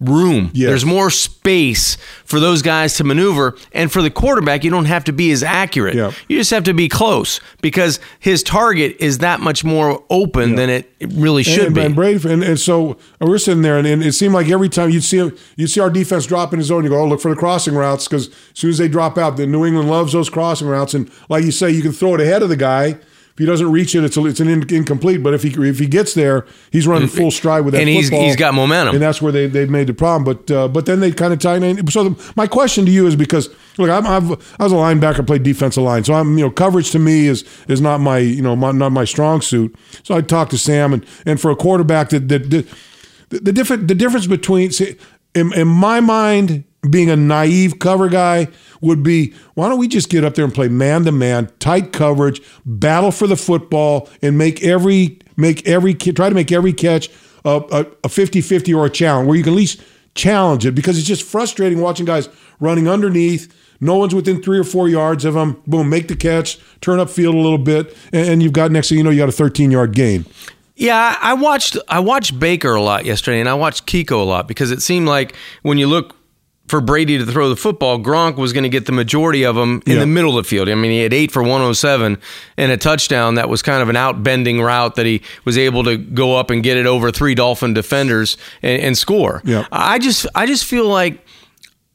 room. 0.08 0.50
Yes. 0.52 0.68
There's 0.68 0.84
more 0.84 1.10
space 1.10 1.96
for 2.24 2.40
those 2.40 2.62
guys 2.62 2.94
to 2.96 3.04
maneuver. 3.04 3.56
And 3.72 3.90
for 3.90 4.02
the 4.02 4.10
quarterback, 4.10 4.64
you 4.64 4.70
don't 4.70 4.86
have 4.86 5.04
to 5.04 5.12
be 5.12 5.30
as 5.32 5.42
accurate. 5.42 5.94
Yeah. 5.94 6.12
You 6.28 6.38
just 6.38 6.50
have 6.50 6.64
to 6.64 6.74
be 6.74 6.88
close 6.88 7.40
because 7.60 8.00
his 8.18 8.42
target 8.42 8.96
is 9.00 9.18
that 9.18 9.40
much 9.40 9.64
more 9.64 10.02
open 10.10 10.54
than 10.56 10.70
it 10.70 10.90
really 11.00 11.42
should 11.42 11.66
and, 11.66 11.74
be. 11.74 11.80
And 11.80 11.94
Brady, 11.94 12.28
and, 12.28 12.42
and 12.42 12.58
so 12.58 12.96
we're 13.20 13.38
sitting 13.38 13.62
there, 13.62 13.78
and, 13.78 13.86
and 13.86 14.02
it 14.02 14.12
seemed 14.12 14.34
like 14.34 14.48
every 14.48 14.68
time 14.68 14.90
you'd 14.90 15.04
see 15.04 15.30
you'd 15.56 15.68
see 15.68 15.80
our 15.80 15.90
defense 15.90 16.26
drop 16.26 16.52
in 16.52 16.58
his 16.58 16.68
zone, 16.68 16.84
you 16.84 16.90
go, 16.90 17.00
"Oh, 17.00 17.06
look 17.06 17.20
for 17.20 17.30
the 17.30 17.36
crossing 17.36 17.74
routes," 17.74 18.06
because 18.08 18.28
as 18.28 18.34
soon 18.54 18.70
as 18.70 18.78
they 18.78 18.88
drop 18.88 19.18
out, 19.18 19.36
the 19.36 19.46
New 19.46 19.64
England 19.64 19.88
loves 19.88 20.12
those 20.12 20.28
crossing 20.28 20.68
routes, 20.68 20.94
and 20.94 21.10
like 21.28 21.44
you 21.44 21.52
say, 21.52 21.70
you 21.70 21.82
can 21.82 21.92
throw 21.92 22.14
it 22.14 22.20
ahead 22.20 22.42
of 22.42 22.48
the 22.48 22.56
guy. 22.56 22.98
If 23.32 23.38
he 23.38 23.46
doesn't 23.46 23.70
reach 23.72 23.94
it, 23.94 24.04
it's 24.04 24.16
a, 24.18 24.26
it's 24.26 24.40
an 24.40 24.48
in, 24.48 24.74
incomplete. 24.74 25.22
But 25.22 25.32
if 25.32 25.42
he 25.42 25.48
if 25.66 25.78
he 25.78 25.86
gets 25.86 26.12
there, 26.12 26.44
he's 26.70 26.86
running 26.86 27.08
full 27.08 27.30
stride 27.30 27.64
with 27.64 27.72
that 27.72 27.80
And 27.80 27.88
he's- 27.88 28.04
football, 28.10 28.24
he's 28.26 28.36
got 28.36 28.52
momentum. 28.52 28.94
and 28.94 29.02
that's 29.02 29.22
where 29.22 29.32
they 29.32 29.46
they 29.46 29.64
made 29.64 29.86
the 29.86 29.94
problem. 29.94 30.24
But 30.24 30.50
uh, 30.54 30.68
but 30.68 30.84
then 30.84 31.00
they 31.00 31.12
kind 31.12 31.32
of 31.32 31.38
tighten. 31.38 31.78
in. 31.78 31.86
So 31.90 32.10
the, 32.10 32.32
my 32.36 32.46
question 32.46 32.84
to 32.84 32.92
you 32.92 33.06
is 33.06 33.16
because 33.16 33.48
look, 33.78 33.88
I'm, 33.88 34.06
I've, 34.06 34.30
I 34.60 34.64
was 34.64 34.72
a 34.72 34.76
linebacker, 34.76 35.26
played 35.26 35.42
defensive 35.44 35.82
line, 35.82 36.04
so 36.04 36.12
I'm 36.12 36.36
you 36.36 36.44
know 36.44 36.50
coverage 36.50 36.90
to 36.90 36.98
me 36.98 37.26
is 37.26 37.44
is 37.68 37.80
not 37.80 38.00
my 38.00 38.18
you 38.18 38.42
know 38.42 38.54
my, 38.54 38.70
not 38.72 38.92
my 38.92 39.04
strong 39.06 39.40
suit. 39.40 39.74
So 40.02 40.14
I 40.14 40.20
talked 40.20 40.50
to 40.50 40.58
Sam, 40.58 40.92
and 40.92 41.06
and 41.24 41.40
for 41.40 41.50
a 41.50 41.56
quarterback 41.56 42.10
that 42.10 42.28
that, 42.28 42.50
that 42.50 42.66
the, 43.30 43.38
the 43.40 43.52
different 43.52 43.88
the 43.88 43.94
difference 43.94 44.26
between 44.26 44.72
see, 44.72 44.96
in, 45.34 45.54
in 45.54 45.68
my 45.68 46.00
mind 46.00 46.64
being 46.90 47.10
a 47.10 47.16
naive 47.16 47.78
cover 47.78 48.08
guy 48.08 48.48
would 48.80 49.02
be 49.02 49.32
why 49.54 49.68
don't 49.68 49.78
we 49.78 49.86
just 49.86 50.08
get 50.08 50.24
up 50.24 50.34
there 50.34 50.44
and 50.44 50.52
play 50.52 50.68
man 50.68 51.04
to 51.04 51.12
man 51.12 51.48
tight 51.60 51.92
coverage 51.92 52.40
battle 52.66 53.12
for 53.12 53.28
the 53.28 53.36
football 53.36 54.08
and 54.20 54.36
make 54.36 54.62
every 54.64 55.18
make 55.36 55.66
every 55.66 55.94
try 55.94 56.28
to 56.28 56.34
make 56.34 56.50
every 56.50 56.72
catch 56.72 57.08
a, 57.44 57.50
a, 57.50 57.80
a 58.04 58.08
50-50 58.08 58.76
or 58.76 58.86
a 58.86 58.90
challenge 58.90 59.28
where 59.28 59.36
you 59.36 59.44
can 59.44 59.52
at 59.52 59.56
least 59.56 59.80
challenge 60.14 60.66
it 60.66 60.74
because 60.74 60.98
it's 60.98 61.06
just 61.06 61.22
frustrating 61.22 61.80
watching 61.80 62.04
guys 62.04 62.28
running 62.58 62.88
underneath 62.88 63.54
no 63.80 63.96
one's 63.96 64.14
within 64.14 64.42
three 64.42 64.58
or 64.58 64.64
four 64.64 64.88
yards 64.88 65.24
of 65.24 65.34
them 65.34 65.62
boom 65.68 65.88
make 65.88 66.08
the 66.08 66.16
catch 66.16 66.58
turn 66.80 66.98
up 66.98 67.08
field 67.08 67.36
a 67.36 67.38
little 67.38 67.58
bit 67.58 67.96
and, 68.12 68.28
and 68.28 68.42
you've 68.42 68.52
got 68.52 68.72
next 68.72 68.88
thing 68.88 68.98
you 68.98 69.04
know 69.04 69.10
you 69.10 69.18
got 69.18 69.28
a 69.28 69.32
13 69.32 69.70
yard 69.70 69.94
gain. 69.94 70.26
Yeah, 70.74 71.16
I 71.20 71.34
watched 71.34 71.76
I 71.86 72.00
watched 72.00 72.40
Baker 72.40 72.74
a 72.74 72.82
lot 72.82 73.04
yesterday, 73.04 73.38
and 73.40 73.48
I 73.48 73.54
watched 73.54 73.86
Kiko 73.86 74.12
a 74.12 74.24
lot 74.24 74.48
because 74.48 74.70
it 74.70 74.80
seemed 74.80 75.06
like 75.06 75.36
when 75.60 75.76
you 75.76 75.86
look 75.86 76.16
for 76.72 76.80
Brady 76.80 77.18
to 77.18 77.26
throw 77.26 77.50
the 77.50 77.56
football, 77.56 77.98
Gronk 77.98 78.36
was 78.36 78.54
going 78.54 78.62
to 78.62 78.70
get 78.70 78.86
the 78.86 78.92
majority 78.92 79.42
of 79.44 79.56
them 79.56 79.82
in 79.84 79.92
Yeah. 79.92 79.98
the 80.00 80.06
middle 80.06 80.38
of 80.38 80.44
the 80.44 80.48
field. 80.48 80.70
I 80.70 80.74
mean, 80.74 80.90
he 80.90 81.00
had 81.02 81.12
eight 81.12 81.30
for 81.30 81.42
107 81.42 82.16
and 82.56 82.72
a 82.72 82.78
touchdown 82.78 83.34
that 83.34 83.50
was 83.50 83.60
kind 83.60 83.82
of 83.82 83.90
an 83.90 83.94
outbending 83.96 84.58
route 84.64 84.94
that 84.94 85.04
he 85.04 85.20
was 85.44 85.58
able 85.58 85.84
to 85.84 85.98
go 85.98 86.34
up 86.38 86.48
and 86.48 86.62
get 86.62 86.78
it 86.78 86.86
over 86.86 87.10
three 87.10 87.34
Dolphin 87.34 87.74
defenders 87.74 88.38
and, 88.62 88.80
and 88.82 88.96
score. 88.96 89.42
Yeah. 89.44 89.66
I 89.70 89.98
just 89.98 90.26
I 90.34 90.46
just 90.46 90.64
feel 90.64 90.86
like 90.88 91.22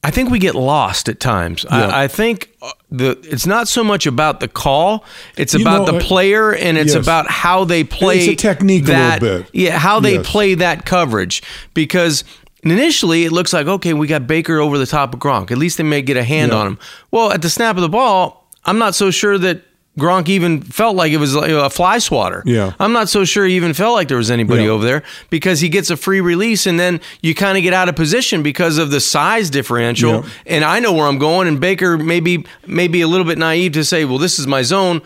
I 0.04 0.12
think 0.12 0.30
we 0.30 0.38
get 0.38 0.54
lost 0.54 1.08
at 1.08 1.18
times. 1.18 1.66
Yeah. 1.68 1.88
I, 1.88 2.04
I 2.04 2.06
think 2.08 2.50
uh, 2.62 2.70
the 2.88 3.18
it's 3.24 3.46
not 3.46 3.66
so 3.66 3.82
much 3.82 4.06
about 4.06 4.38
the 4.38 4.46
call; 4.46 5.04
it's 5.36 5.54
You 5.54 5.62
about 5.62 5.88
know, 5.88 5.98
the 5.98 6.04
player 6.04 6.54
and 6.54 6.78
it's 6.78 6.94
yes. 6.94 7.02
about 7.04 7.28
how 7.28 7.64
they 7.64 7.82
play. 7.82 8.20
It's 8.20 8.28
a 8.28 8.36
technique 8.36 8.84
a 8.84 8.86
little 8.86 9.02
that, 9.02 9.20
bit. 9.20 9.50
Yeah, 9.52 9.76
how 9.76 9.98
they 9.98 10.14
Yes. 10.18 10.30
play 10.30 10.54
that 10.54 10.84
coverage 10.86 11.42
because. 11.74 12.22
Initially, 12.64 13.24
it 13.24 13.32
looks 13.32 13.52
like 13.52 13.66
okay, 13.66 13.94
we 13.94 14.06
got 14.06 14.26
Baker 14.26 14.58
over 14.58 14.78
the 14.78 14.86
top 14.86 15.14
of 15.14 15.20
Gronk. 15.20 15.50
At 15.50 15.58
least 15.58 15.76
they 15.78 15.84
may 15.84 16.02
get 16.02 16.16
a 16.16 16.24
hand 16.24 16.52
Yeah. 16.52 16.58
on 16.58 16.66
him. 16.66 16.78
Well, 17.10 17.30
at 17.32 17.42
the 17.42 17.50
snap 17.50 17.76
of 17.76 17.82
the 17.82 17.88
ball, 17.88 18.48
I'm 18.64 18.78
not 18.78 18.94
so 18.94 19.10
sure 19.10 19.38
that 19.38 19.62
Gronk 19.98 20.28
even 20.28 20.62
felt 20.62 20.94
like 20.94 21.10
it 21.12 21.16
was 21.16 21.34
like 21.34 21.50
a 21.50 21.70
fly 21.70 21.98
swatter. 21.98 22.42
Yeah. 22.46 22.72
I'm 22.78 22.92
not 22.92 23.08
so 23.08 23.24
sure 23.24 23.44
he 23.46 23.56
even 23.56 23.74
felt 23.74 23.94
like 23.94 24.06
there 24.08 24.16
was 24.16 24.30
anybody 24.30 24.64
Yeah. 24.64 24.70
over 24.70 24.84
there 24.84 25.02
because 25.28 25.60
he 25.60 25.68
gets 25.68 25.90
a 25.90 25.96
free 25.96 26.20
release 26.20 26.66
and 26.66 26.78
then 26.78 27.00
you 27.20 27.34
kind 27.34 27.56
of 27.58 27.64
get 27.64 27.72
out 27.72 27.88
of 27.88 27.96
position 27.96 28.42
because 28.44 28.78
of 28.78 28.90
the 28.92 29.00
size 29.00 29.50
differential. 29.50 30.22
Yeah. 30.22 30.22
And 30.46 30.64
I 30.64 30.78
know 30.78 30.92
where 30.92 31.06
I'm 31.06 31.18
going. 31.18 31.48
And 31.48 31.58
Baker 31.58 31.98
maybe 31.98 32.44
maybe 32.66 33.00
a 33.00 33.08
little 33.08 33.26
bit 33.26 33.38
naive 33.38 33.72
to 33.72 33.84
say, 33.84 34.04
well, 34.04 34.18
this 34.18 34.38
is 34.38 34.46
my 34.46 34.62
zone, 34.62 35.00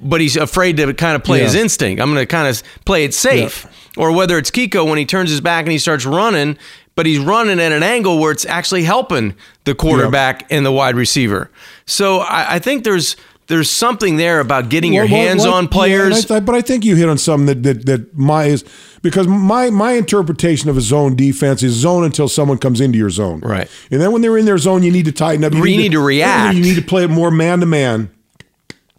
but 0.00 0.20
he's 0.20 0.36
afraid 0.36 0.76
to 0.76 0.92
kind 0.94 1.16
of 1.16 1.24
play 1.24 1.38
Yeah. 1.38 1.44
his 1.46 1.54
instinct. 1.56 2.00
I'm 2.00 2.12
going 2.12 2.22
to 2.22 2.26
kind 2.26 2.46
of 2.48 2.62
play 2.84 3.04
it 3.04 3.14
safe. 3.14 3.66
Or 3.96 4.12
whether 4.12 4.36
it's 4.38 4.50
Kiko 4.50 4.86
when 4.86 4.98
he 4.98 5.06
turns 5.06 5.30
his 5.30 5.40
back 5.40 5.64
and 5.64 5.72
he 5.72 5.78
starts 5.78 6.04
running, 6.04 6.56
but 6.96 7.06
he's 7.06 7.20
running 7.20 7.60
at 7.60 7.70
an 7.70 7.82
angle 7.84 8.18
where 8.18 8.32
it's 8.32 8.44
actually 8.46 8.82
helping 8.82 9.34
the 9.64 9.74
quarterback 9.74 10.50
and 10.50 10.66
the 10.66 10.72
wide 10.72 10.96
receiver. 10.96 11.50
So 11.84 12.18
I, 12.18 12.56
I 12.56 12.58
think 12.58 12.82
there's 12.82 13.16
there's 13.48 13.70
something 13.70 14.16
there 14.16 14.40
about 14.40 14.70
getting 14.70 14.92
your 14.92 15.04
Well, 15.04 15.12
well, 15.12 15.26
hands 15.28 15.42
well, 15.44 15.54
on 15.54 15.68
players. 15.68 16.24
and 16.24 16.32
I, 16.32 16.40
but 16.40 16.56
I 16.56 16.60
think 16.62 16.84
you 16.84 16.96
hit 16.96 17.08
on 17.08 17.16
something 17.18 17.46
that 17.46 17.62
that, 17.62 17.86
that 17.86 18.16
my 18.18 18.46
is 18.46 18.64
because 19.02 19.28
my 19.28 19.70
my 19.70 19.92
interpretation 19.92 20.68
of 20.68 20.76
a 20.76 20.80
zone 20.80 21.14
defense 21.14 21.62
is 21.62 21.74
zone 21.74 22.02
until 22.02 22.28
someone 22.28 22.58
comes 22.58 22.80
into 22.80 22.98
your 22.98 23.10
zone. 23.10 23.40
Right. 23.40 23.70
And 23.92 24.00
then 24.00 24.10
when 24.10 24.22
they're 24.22 24.36
in 24.36 24.46
their 24.46 24.58
zone, 24.58 24.82
you 24.82 24.90
need 24.90 25.04
to 25.04 25.12
tighten 25.12 25.44
up. 25.44 25.52
You 25.52 25.64
You 25.64 25.76
need 25.76 25.92
to 25.92 26.00
react. 26.00 26.56
You 26.56 26.62
need 26.62 26.74
to 26.76 26.82
play 26.82 27.04
it 27.04 27.08
more 27.10 27.30
man 27.30 27.60
to 27.60 27.66
man. 27.66 28.10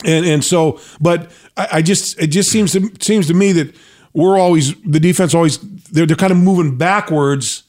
And 0.06 0.26
and 0.26 0.46
so, 0.46 0.80
but 1.02 1.32
I, 1.58 1.68
I 1.74 1.82
just 1.82 2.18
it 2.22 2.28
just 2.28 2.50
seems 2.52 2.72
to 2.74 2.90
seems 3.02 3.28
to 3.28 3.34
me 3.34 3.52
that 3.54 3.76
we're 4.14 4.38
always 4.40 4.74
the 4.84 5.00
defense 5.00 5.34
always 5.36 5.58
they're 5.90 6.06
they're 6.06 6.16
kind 6.16 6.32
of 6.32 6.38
moving 6.38 6.78
backwards 6.78 7.64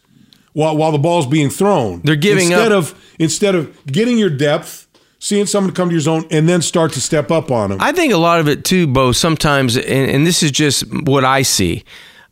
while 0.59 0.77
while 0.77 0.93
the 0.93 0.99
ball's 0.99 1.27
being 1.27 1.51
thrown. 1.51 2.01
They're 2.05 2.17
giving 2.17 2.51
instead 2.51 2.73
up- 2.73 2.79
of 2.85 3.15
instead 3.19 3.55
of 3.55 3.87
getting 3.87 4.19
your 4.19 4.31
depth. 4.31 4.87
Seeing 5.21 5.47
someone 5.47 5.73
come 5.75 5.89
to 5.89 5.93
your 5.93 6.01
zone 6.01 6.25
and 6.31 6.49
then 6.49 6.63
start 6.63 6.93
to 6.93 7.01
step 7.01 7.33
up 7.33 7.51
on 7.51 7.71
them. 7.71 7.79
I 7.81 7.91
think 7.91 8.13
a 8.13 8.17
lot 8.17 8.39
of 8.39 8.47
it 8.49 8.65
too, 8.65 8.87
Bo. 8.87 9.11
Sometimes, 9.11 9.77
and, 9.77 9.87
and 10.09 10.25
this 10.25 10.45
is 10.45 10.53
just 10.53 10.85
what 11.07 11.25
I 11.25 11.43
see. 11.43 11.83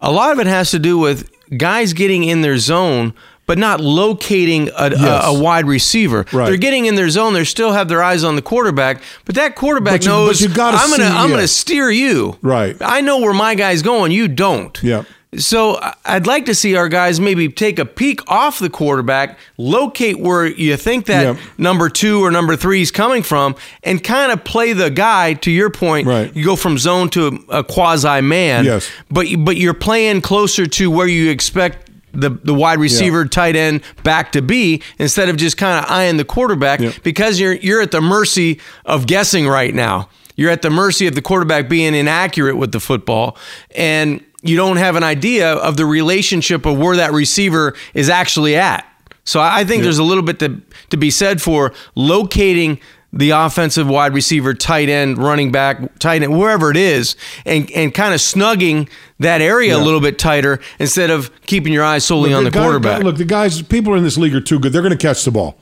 A 0.01 0.12
lot 0.12 0.31
of 0.33 0.39
it 0.39 0.47
has 0.47 0.71
to 0.71 0.79
do 0.79 0.97
with 0.97 1.29
guys 1.59 1.93
getting 1.95 2.23
in 2.23 2.43
their 2.43 2.59
zone, 2.59 3.12
but 3.47 3.59
not 3.59 3.81
locating 3.81 4.69
a, 4.79 4.91
Yes. 4.93 5.01
a, 5.25 5.31
a 5.31 5.41
wide 5.43 5.67
receiver. 5.67 6.27
Right. 6.33 6.47
They're 6.49 6.57
getting 6.59 6.87
in 6.87 6.95
their 6.95 7.11
zone. 7.11 7.33
They 7.35 7.43
still 7.43 7.73
have 7.73 7.89
their 7.89 8.05
eyes 8.05 8.23
on 8.23 8.37
the 8.37 8.43
quarterback, 8.43 9.03
but 9.25 9.35
that 9.35 9.57
quarterback 9.57 9.95
But 9.95 10.03
you- 10.05 10.09
knows 10.11 10.47
but 10.47 10.57
I'm 10.77 10.89
gonna 10.91 10.97
see- 10.97 11.03
I'm 11.17 11.31
yeah. 11.31 11.37
gonna 11.37 11.49
steer 11.49 11.91
you. 11.91 12.37
Right. 12.41 12.77
I 12.81 13.01
know 13.01 13.19
where 13.19 13.35
my 13.35 13.57
guy's 13.57 13.83
going. 13.83 14.12
You 14.12 14.29
don't. 14.29 14.81
Yeah. 14.81 15.03
So 15.38 15.79
I'd 16.05 16.27
like 16.27 16.46
to 16.46 16.55
see 16.55 16.77
our 16.77 16.88
guys 16.88 17.20
maybe 17.20 17.49
take 17.49 17.79
a 17.79 17.85
peek 17.85 18.20
off 18.31 18.59
the 18.59 18.70
quarterback, 18.70 19.38
locate 19.59 20.18
where 20.18 20.46
you 20.46 20.77
think 20.77 21.07
that 21.07 21.38
number 21.59 21.88
two 21.88 22.25
or 22.25 22.31
number 22.31 22.57
three 22.57 22.81
is 22.83 22.90
coming 22.90 23.22
from, 23.22 23.55
and 23.83 24.03
kind 24.03 24.33
of 24.33 24.44
play 24.44 24.72
the 24.72 24.90
guy. 24.90 25.35
To 25.35 25.51
your 25.51 25.70
point, 25.70 26.07
Right. 26.07 26.35
you 26.35 26.44
go 26.44 26.57
from 26.57 26.79
zone 26.79 27.09
to 27.11 27.44
a, 27.49 27.62
quasi 27.64 28.20
man. 28.20 28.64
Yes. 28.64 28.90
but 29.11 29.27
but 29.38 29.57
you're 29.57 29.75
playing 29.75 30.20
closer 30.22 30.66
to 30.66 30.90
where 30.90 31.09
you 31.09 31.31
expect. 31.31 31.83
The, 32.14 32.31
the 32.31 32.55
wide 32.55 32.79
receiver, 32.79 33.27
tight 33.27 33.57
end, 33.57 33.83
back 34.03 34.33
to 34.33 34.40
be 34.40 34.81
instead 34.99 35.29
of 35.29 35.37
just 35.37 35.59
kind 35.59 35.85
of 35.85 35.90
eyeing 35.90 36.16
the 36.16 36.25
quarterback 36.25 36.81
Yep. 36.81 36.94
because 37.03 37.38
you're 37.38 37.53
you're 37.57 37.83
at 37.83 37.90
the 37.90 38.01
mercy 38.01 38.59
of 38.87 39.07
guessing 39.07 39.46
right 39.46 39.75
now. 39.75 40.09
You're 40.35 40.51
at 40.51 40.62
the 40.62 40.70
mercy 40.70 41.07
of 41.07 41.14
the 41.14 41.20
quarterback 41.20 41.68
being 41.68 41.94
inaccurate 41.94 42.57
with 42.57 42.72
the 42.72 42.81
football, 42.81 43.37
and 43.75 44.25
you 44.42 44.57
don't 44.57 44.77
have 44.77 44.96
an 44.96 45.03
idea 45.03 45.53
of 45.53 45.77
the 45.77 45.87
relationship 45.87 46.66
of 46.66 46.79
where 46.79 46.96
that 46.96 47.12
receiver 47.12 47.75
is 47.94 48.09
actually 48.09 48.57
at. 48.57 48.87
So 49.25 49.40
I 49.40 49.64
think 49.64 49.83
there's 49.83 49.99
a 49.99 50.05
little 50.05 50.22
bit 50.22 50.38
to, 50.38 50.61
to 50.90 50.96
be 50.96 51.11
said 51.11 51.42
for 51.42 51.72
locating 51.96 52.79
the 53.12 53.31
offensive 53.31 53.88
wide 53.88 54.14
receiver, 54.14 54.55
tight 54.55 54.88
end, 54.88 55.18
running 55.18 55.51
back, 55.51 55.99
tight 55.99 56.22
end, 56.22 56.38
wherever 56.38 56.70
it 56.70 56.77
is, 56.77 57.16
and, 57.44 57.70
and 57.72 57.92
kind 57.94 58.14
of 58.14 58.20
snugging 58.20 58.88
that 59.18 59.40
area 59.40 59.77
a 59.77 59.79
little 59.79 60.01
bit 60.01 60.18
tighter 60.18 60.61
instead 60.79 61.11
of 61.11 61.31
keeping 61.46 61.72
your 61.72 61.83
eyes 61.83 62.05
solely 62.05 62.35
on 62.35 62.44
the 62.44 62.51
guy- 62.51 62.62
quarterback. 62.62 63.03
look, 63.03 63.16
the 63.16 63.25
guys, 63.25 63.62
people 63.62 63.94
in 63.94 64.05
this 64.05 64.16
league 64.18 64.35
are 64.35 64.40
too 64.40 64.59
good. 64.61 64.72
They're 64.72 64.83
going 64.83 64.96
to 64.96 64.99
catch 64.99 65.25
the 65.25 65.31
ball. 65.31 65.57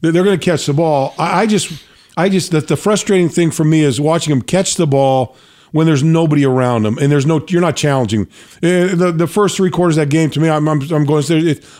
They're, 0.00 0.12
they're 0.12 0.24
going 0.24 0.38
to 0.38 0.44
catch 0.44 0.66
the 0.66 0.74
ball. 0.74 1.14
I, 1.18 1.42
I 1.42 1.46
just, 1.46 1.84
I 2.16 2.28
just, 2.28 2.50
that 2.50 2.68
the 2.68 2.76
frustrating 2.76 3.28
thing 3.28 3.50
for 3.50 3.64
me 3.64 3.82
is 3.82 4.00
watching 4.00 4.30
them 4.30 4.42
catch 4.42 4.74
the 4.74 4.86
ball 4.86 5.36
when 5.72 5.86
there's 5.86 6.02
nobody 6.02 6.44
around 6.44 6.84
them 6.84 6.98
and 6.98 7.10
there's 7.10 7.26
no, 7.26 7.44
you're 7.48 7.60
not 7.60 7.76
challenging. 7.76 8.22
Uh, 8.62 8.94
the, 8.94 9.14
the 9.16 9.26
first 9.26 9.56
three 9.56 9.70
quarters 9.70 9.96
of 9.96 10.02
that 10.02 10.10
game 10.10 10.30
to 10.30 10.40
me, 10.40 10.48
I'm, 10.48 10.68
I'm, 10.68 10.80
I'm 10.92 11.04
going. 11.04 11.24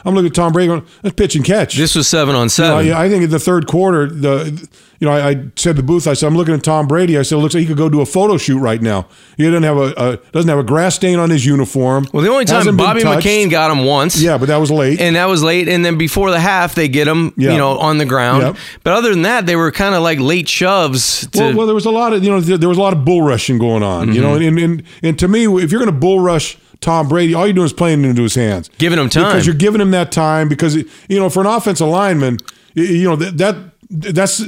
I'm 0.05 0.15
looking 0.15 0.27
at 0.27 0.35
Tom 0.35 0.53
Brady, 0.53 0.69
going, 0.69 1.13
pitch 1.13 1.37
and 1.37 1.45
catch. 1.45 1.77
this 1.77 1.95
was 1.95 2.09
seven 2.09 2.35
on 2.35 2.49
seven. 2.49 2.79
Uh, 2.79 2.81
yeah, 2.81 3.01
I 3.01 3.09
think 3.09 3.25
in 3.25 3.31
the 3.31 3.39
third 3.39 3.67
quarter, 3.67 4.07
the 4.07 4.69
you 5.01 5.07
know, 5.07 5.13
I, 5.13 5.29
I 5.31 5.35
said 5.57 5.57
to 5.57 5.73
the 5.75 5.83
booth, 5.83 6.07
I 6.07 6.15
said, 6.15 6.27
I'm 6.27 6.37
looking 6.37 6.55
at 6.55 6.63
Tom 6.63 6.87
Brady. 6.87 7.19
I 7.19 7.23
said, 7.23 7.37
it 7.37 7.41
looks 7.41 7.55
like 7.55 7.61
he 7.63 7.67
could 7.67 7.77
go 7.77 7.89
do 7.89 8.01
a 8.01 8.07
photo 8.07 8.37
shoot 8.39 8.59
right 8.59 8.81
now. 8.81 9.07
He 9.37 9.45
doesn't 9.45 9.63
have 9.63 9.77
a, 9.77 9.93
a 9.97 10.17
doesn't 10.33 10.49
have 10.49 10.59
a 10.59 10.63
grass 10.65 10.95
stain 10.97 11.19
on 11.19 11.31
his 11.31 11.45
uniform. 11.45 12.07
Well, 12.13 12.23
the 12.23 12.31
only 12.31 12.45
time 12.45 12.77
Bobby. 12.77 13.03
McCain 13.03 13.51
got 13.51 13.71
him 13.71 13.85
once. 13.85 14.21
yeah, 14.21 14.39
but 14.39 14.47
that 14.49 14.57
was 14.57 14.71
late. 14.71 15.01
and 15.01 15.17
that 15.17 15.27
was 15.27 15.43
late. 15.43 15.69
And 15.69 15.85
then 15.85 15.99
before 15.99 16.31
the 16.31 16.41
half, 16.41 16.75
they 16.75 16.89
get 16.89 17.07
him, 17.07 17.33
Yeah. 17.37 17.53
you 17.53 17.59
know, 17.59 17.79
on 17.79 17.99
the 17.99 18.07
ground. 18.07 18.43
Yep. 18.43 18.57
But 18.85 18.93
other 18.95 19.11
than 19.11 19.23
that, 19.23 19.47
they 19.47 19.57
were 19.57 19.71
kind 19.71 19.95
of 19.95 20.03
like 20.03 20.19
late 20.19 20.49
shoves. 20.49 21.27
To, 21.29 21.39
Well, 21.41 21.57
well, 21.57 21.67
there 21.67 21.75
was 21.75 21.87
a 21.87 21.91
lot 21.91 22.13
of 22.13 22.25
you 22.25 22.31
know 22.31 22.41
there, 22.41 22.69
was 22.69 22.79
a 22.79 22.83
lot 22.83 22.93
of 22.93 23.05
bull 23.05 23.23
rushing 23.23 23.59
going 23.59 23.83
on. 23.83 24.15
You 24.15 24.21
know, 24.23 24.37
Mm-hmm. 24.39 24.59
and, 24.59 24.59
and 24.59 24.83
and 25.03 25.19
to 25.19 25.29
me, 25.29 25.45
if 25.63 25.71
you're 25.71 25.81
going 25.81 25.93
to 25.93 25.99
bull 26.01 26.21
rush 26.21 26.57
Tom 26.81 27.09
Brady, 27.09 27.33
all 27.35 27.47
you're 27.47 27.55
doing 27.55 27.65
is 27.67 27.73
playing 27.73 28.05
into 28.05 28.23
his 28.23 28.35
hands, 28.35 28.69
Giving 28.79 28.99
him 28.99 29.09
time. 29.09 29.25
because 29.33 29.47
you're 29.47 29.55
giving 29.55 29.81
him 29.81 29.91
that 29.93 30.13
time. 30.13 30.49
Because 30.49 30.75
you 30.77 30.85
know, 31.19 31.29
for 31.31 31.41
an 31.41 31.47
offensive 31.47 31.89
lineman, 31.89 32.39
you 32.75 33.05
know 33.05 33.17
that, 33.17 33.39
that 33.39 33.57
that's 33.91 34.43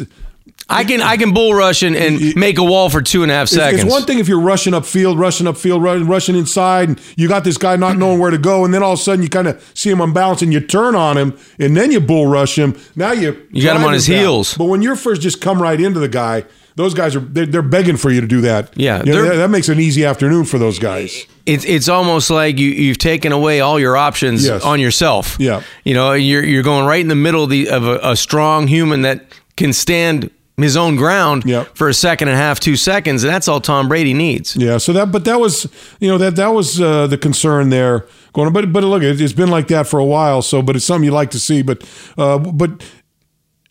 I 0.70 0.84
can 0.84 1.00
I 1.00 1.16
can 1.16 1.32
bull 1.32 1.54
rush 1.54 1.82
and, 1.82 1.96
and 1.96 2.36
make 2.36 2.58
a 2.58 2.62
wall 2.64 2.90
for 2.90 3.00
two 3.00 3.22
and 3.22 3.32
a 3.32 3.34
half 3.34 3.48
seconds. 3.48 3.82
It's 3.84 3.90
one 3.90 4.02
thing 4.04 4.18
if 4.18 4.28
you're 4.28 4.40
rushing 4.40 4.74
upfield, 4.74 5.18
rushing 5.18 5.46
upfield, 5.46 5.82
run- 5.82 6.06
rushing 6.06 6.36
inside, 6.36 6.88
and 6.90 7.00
you 7.16 7.26
got 7.26 7.42
this 7.44 7.56
guy 7.56 7.76
not 7.76 7.96
knowing 7.96 8.18
where 8.18 8.30
to 8.30 8.36
go, 8.38 8.64
and 8.66 8.74
then 8.74 8.82
all 8.82 8.92
of 8.92 8.98
a 8.98 9.02
sudden 9.02 9.22
you 9.22 9.30
kind 9.30 9.48
of 9.48 9.70
see 9.74 9.90
him 9.90 10.00
unbalanced 10.02 10.42
and 10.42 10.52
you 10.52 10.60
turn 10.60 10.94
on 10.94 11.16
him, 11.16 11.38
and 11.58 11.74
then 11.76 11.90
you 11.90 12.00
bull 12.00 12.26
rush 12.26 12.58
him. 12.58 12.76
Now 12.96 13.12
you 13.12 13.46
You 13.50 13.62
got 13.64 13.76
him 13.76 13.84
on 13.84 13.94
his 13.94 14.06
back. 14.06 14.16
heels. 14.18 14.54
But 14.58 14.66
when 14.66 14.82
you're 14.82 14.96
first 14.96 15.22
just 15.22 15.40
come 15.40 15.62
right 15.62 15.80
into 15.80 16.00
the 16.00 16.08
guy, 16.08 16.44
those 16.76 16.92
guys 16.92 17.16
are 17.16 17.20
they're, 17.20 17.46
they're 17.46 17.62
begging 17.62 17.96
for 17.96 18.10
you 18.10 18.20
to 18.20 18.26
do 18.26 18.42
that. 18.42 18.76
Yeah, 18.76 19.02
You 19.04 19.12
know, 19.14 19.22
that, 19.24 19.36
that 19.36 19.50
makes 19.50 19.68
an 19.70 19.80
easy 19.80 20.04
afternoon 20.04 20.44
for 20.44 20.58
those 20.58 20.78
guys. 20.78 21.26
it's 21.46 21.64
it's 21.64 21.88
almost 21.88 22.28
like 22.28 22.58
you 22.58 22.68
you've 22.68 22.98
taken 22.98 23.32
away 23.32 23.60
all 23.60 23.80
your 23.80 23.96
options 23.96 24.46
Yes. 24.46 24.62
on 24.64 24.78
yourself. 24.80 25.36
Yeah. 25.40 25.62
you 25.82 25.94
know 25.94 26.12
you're 26.12 26.44
you're 26.44 26.62
going 26.62 26.84
right 26.86 27.00
in 27.00 27.08
the 27.08 27.14
middle 27.16 27.42
of, 27.44 27.48
the, 27.50 27.70
of 27.70 27.84
a, 27.86 27.98
a 28.10 28.16
strong 28.16 28.68
human 28.68 29.00
that 29.02 29.24
can 29.56 29.72
stand 29.72 30.30
his 30.62 30.76
own 30.76 30.96
ground 30.96 31.44
Yeah. 31.46 31.64
for 31.74 31.88
a 31.88 31.94
second 31.94 32.28
and 32.28 32.34
a 32.36 32.40
half, 32.40 32.58
two 32.60 32.76
seconds, 32.76 33.24
and 33.24 33.32
that's 33.32 33.48
all 33.48 33.60
Tom 33.60 33.88
Brady 33.88 34.14
needs. 34.14 34.56
Yeah, 34.56 34.78
so 34.78 34.92
that, 34.92 35.12
but 35.12 35.24
that 35.24 35.40
was, 35.40 35.66
you 36.00 36.08
know, 36.08 36.18
that 36.18 36.36
that 36.36 36.48
was 36.48 36.80
uh, 36.80 37.06
the 37.06 37.18
concern 37.18 37.70
there. 37.70 38.06
Going, 38.32 38.52
but 38.52 38.72
but 38.72 38.84
look, 38.84 39.02
it, 39.02 39.20
it's 39.20 39.32
been 39.32 39.50
like 39.50 39.68
that 39.68 39.86
for 39.86 39.98
a 39.98 40.04
while. 40.04 40.42
So, 40.42 40.62
but 40.62 40.76
it's 40.76 40.84
something 40.84 41.04
you 41.04 41.10
like 41.12 41.30
to 41.30 41.40
see. 41.40 41.62
But 41.62 41.82
uh, 42.16 42.38
but 42.38 42.82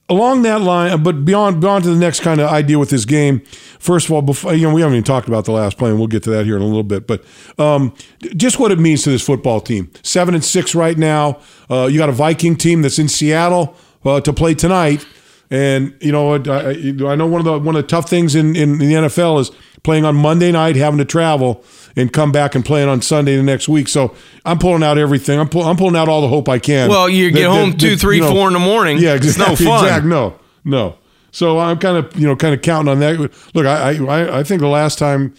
along 0.10 0.41
that 0.43 0.62
line, 0.62 1.04
but 1.04 1.26
beyond 1.26 1.60
beyond 1.62 1.84
to 1.84 1.89
the 1.89 2.00
next 2.00 2.21
kind 2.21 2.39
of 2.41 2.50
idea 2.50 2.80
with 2.80 2.89
this 2.89 3.06
game. 3.06 3.41
First 3.80 4.08
of 4.08 4.13
all, 4.13 4.21
before 4.23 4.54
you 4.56 4.67
know, 4.67 4.73
we 4.73 4.82
haven't 4.82 4.95
even 4.95 5.04
talked 5.04 5.28
about 5.28 5.45
the 5.45 5.52
last 5.52 5.78
play, 5.78 5.89
and 5.89 6.00
we'll 6.00 6.08
get 6.08 6.23
to 6.23 6.30
that 6.32 6.45
here 6.45 6.56
in 6.56 6.62
a 6.62 6.65
little 6.65 6.84
bit. 6.84 7.06
But 7.08 7.23
um, 7.60 7.93
just 8.36 8.60
what 8.60 8.71
it 8.71 8.80
means 8.80 9.04
to 9.04 9.12
this 9.12 9.21
football 9.26 9.62
team. 9.62 9.91
Seven 10.04 10.34
and 10.34 10.43
six 10.43 10.73
right 10.73 10.97
now. 10.97 11.39
Uh, 11.69 11.86
you 11.91 11.97
got 12.00 12.10
a 12.10 12.13
Viking 12.13 12.56
team 12.56 12.82
that's 12.82 12.97
in 12.97 13.08
Seattle 13.08 13.76
uh, 14.04 14.19
to 14.21 14.34
play 14.34 14.56
tonight. 14.56 15.06
And 15.49 15.93
you 16.01 16.12
know, 16.12 16.33
I, 16.36 16.71
I 16.71 17.15
know 17.15 17.25
one 17.27 17.39
of 17.39 17.45
the 17.45 17.57
one 17.60 17.75
of 17.75 17.81
the 17.81 17.88
tough 17.88 18.10
things 18.10 18.36
in, 18.36 18.55
in 18.55 18.79
the 18.79 18.86
NFL 18.93 19.39
is 19.39 19.51
playing 19.83 20.03
on 20.03 20.15
Monday 20.15 20.51
night, 20.51 20.75
having 20.75 20.97
to 20.97 21.05
travel, 21.05 21.63
and 21.95 22.12
come 22.12 22.33
back 22.33 22.53
and 22.55 22.65
playing 22.65 22.89
on 22.89 23.01
Sunday 23.01 23.38
the 23.38 23.43
next 23.43 23.69
week. 23.69 23.88
So 23.88 24.13
I'm 24.43 24.60
pulling 24.60 24.83
out 24.83 24.97
everything. 24.97 25.39
I'm, 25.39 25.47
pull, 25.47 25.63
I'm 25.63 25.77
pulling 25.77 25.95
out 25.95 26.10
all 26.10 26.19
the 26.21 26.27
hope 26.27 26.49
I 26.49 26.60
can. 26.60 26.89
Well, 26.89 27.07
you 27.07 27.31
get 27.31 27.43
That- 27.43 27.49
home 27.49 27.71
that- 27.71 27.79
two, 27.79 27.91
that, 27.91 27.99
three, 27.99 28.17
you 28.17 28.23
know, 28.23 28.31
four 28.31 28.47
in 28.47 28.53
the 28.53 28.60
morning. 28.60 28.97
Yeah, 28.97 29.13
It's 29.13 29.25
exactly. 29.27 29.65
no 29.65 29.71
fun. 29.71 29.86
Exactly. 29.86 30.10
No, 30.10 30.33
no. 30.65 30.95
So 31.31 31.60
I'm 31.60 31.77
kind 31.77 31.97
of 31.97 32.13
you 32.19 32.27
know 32.27 32.36
kind 32.36 32.53
of 32.53 32.62
counting 32.62 32.91
on 32.91 32.99
that. 32.99 33.17
Look, 33.53 33.65
I 33.65 33.93
I, 34.05 34.39
I 34.39 34.43
think 34.43 34.60
the 34.60 34.67
last 34.67 34.97
time, 34.99 35.33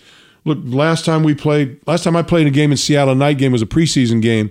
look, 0.47 0.59
last 0.65 1.05
time 1.05 1.23
we 1.23 1.35
played, 1.35 1.81
last 1.87 2.05
time 2.05 2.17
I 2.17 2.23
played 2.23 2.47
a 2.47 2.51
game 2.51 2.71
in 2.71 2.77
Seattle, 2.79 3.13
a 3.13 3.17
night 3.17 3.37
game 3.37 3.53
was 3.53 3.61
a 3.63 3.67
preseason 3.67 4.23
game. 4.23 4.51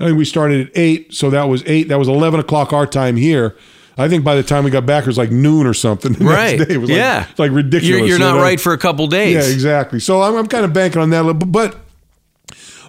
I 0.00 0.06
think 0.06 0.16
we 0.18 0.24
started 0.24 0.68
at 0.68 0.72
eight, 0.76 1.12
so 1.12 1.28
that 1.30 1.44
was 1.44 1.62
eight. 1.66 1.88
That 1.88 1.98
was 1.98 2.08
eleven 2.08 2.40
o'clock 2.40 2.72
our 2.72 2.86
time 2.86 3.16
here. 3.16 3.54
I 3.96 4.08
think 4.08 4.24
by 4.24 4.34
the 4.34 4.42
time 4.42 4.64
we 4.64 4.70
got 4.70 4.86
back, 4.86 5.04
it 5.04 5.06
was 5.06 5.18
like 5.18 5.30
noon 5.30 5.66
or 5.66 5.74
something. 5.74 6.12
The 6.18 6.24
Right? 6.24 6.58
Day. 6.58 6.74
It 6.74 6.78
was 6.78 6.90
like, 6.90 6.98
yeah, 6.98 7.26
it's 7.30 7.38
like 7.38 7.52
ridiculous. 7.52 7.88
You're, 7.88 7.98
you're 8.00 8.08
you 8.08 8.18
not 8.18 8.34
know? 8.36 8.42
right 8.42 8.60
for 8.60 8.72
a 8.72 8.78
couple 8.78 9.06
days. 9.06 9.34
Yeah, 9.34 9.52
exactly. 9.52 10.00
So 10.00 10.22
I'm, 10.22 10.34
I'm 10.36 10.46
kind 10.48 10.64
of 10.64 10.72
banking 10.72 11.00
on 11.00 11.10
that, 11.10 11.22
a 11.22 11.26
little, 11.28 11.46
but 11.46 11.76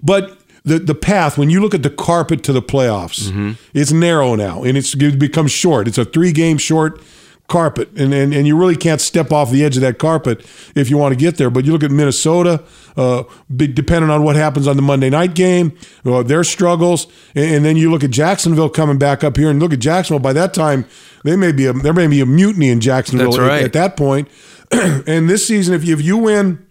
but 0.03 0.37
the 0.63 0.79
the 0.79 0.95
path 0.95 1.37
when 1.37 1.49
you 1.49 1.61
look 1.61 1.73
at 1.73 1.83
the 1.83 1.89
carpet 1.89 2.43
to 2.43 2.53
the 2.53 2.61
playoffs, 2.61 3.29
Mm-hmm. 3.29 3.51
it's 3.73 3.91
narrow 3.91 4.35
now 4.35 4.63
and 4.63 4.77
it's 4.77 4.95
it 4.95 5.19
becomes 5.19 5.51
short. 5.51 5.87
It's 5.87 5.97
a 5.97 6.05
three 6.05 6.31
game 6.31 6.57
short 6.57 6.99
carpet, 7.47 7.89
and, 7.95 8.13
and 8.13 8.33
and 8.33 8.47
you 8.47 8.57
really 8.57 8.75
can't 8.75 8.99
step 8.99 9.31
off 9.31 9.51
the 9.51 9.63
edge 9.63 9.75
of 9.75 9.81
that 9.81 9.99
carpet 9.99 10.45
if 10.75 10.89
you 10.89 10.97
want 10.97 11.13
to 11.13 11.15
get 11.15 11.37
there. 11.37 11.49
But 11.49 11.65
you 11.65 11.71
look 11.71 11.83
at 11.83 11.91
Minnesota, 11.91 12.63
uh, 12.97 13.23
depending 13.55 14.09
on 14.09 14.23
what 14.23 14.35
happens 14.35 14.67
on 14.67 14.75
the 14.75 14.81
Monday 14.81 15.09
night 15.09 15.35
game, 15.35 15.77
uh, 16.05 16.23
their 16.23 16.43
struggles, 16.43 17.07
and, 17.35 17.55
and 17.55 17.65
then 17.65 17.77
you 17.77 17.91
look 17.91 18.03
at 18.03 18.11
Jacksonville 18.11 18.69
coming 18.69 18.97
back 18.97 19.23
up 19.23 19.37
here, 19.37 19.49
and 19.49 19.59
look 19.59 19.73
at 19.73 19.79
Jacksonville. 19.79 20.19
By 20.21 20.33
that 20.33 20.53
time, 20.53 20.85
they 21.23 21.35
may 21.35 21.51
be 21.51 21.65
a, 21.65 21.73
there 21.73 21.93
may 21.93 22.07
be 22.07 22.21
a 22.21 22.25
mutiny 22.25 22.69
in 22.69 22.79
Jacksonville 22.81 23.31
That's 23.31 23.51
at- 23.51 23.63
at 23.65 23.73
that 23.73 23.97
point. 23.97 24.27
and 24.71 25.29
this 25.29 25.47
season, 25.47 25.75
if 25.75 25.85
you, 25.85 25.93
if 25.93 26.01
you 26.01 26.17
win 26.17 26.65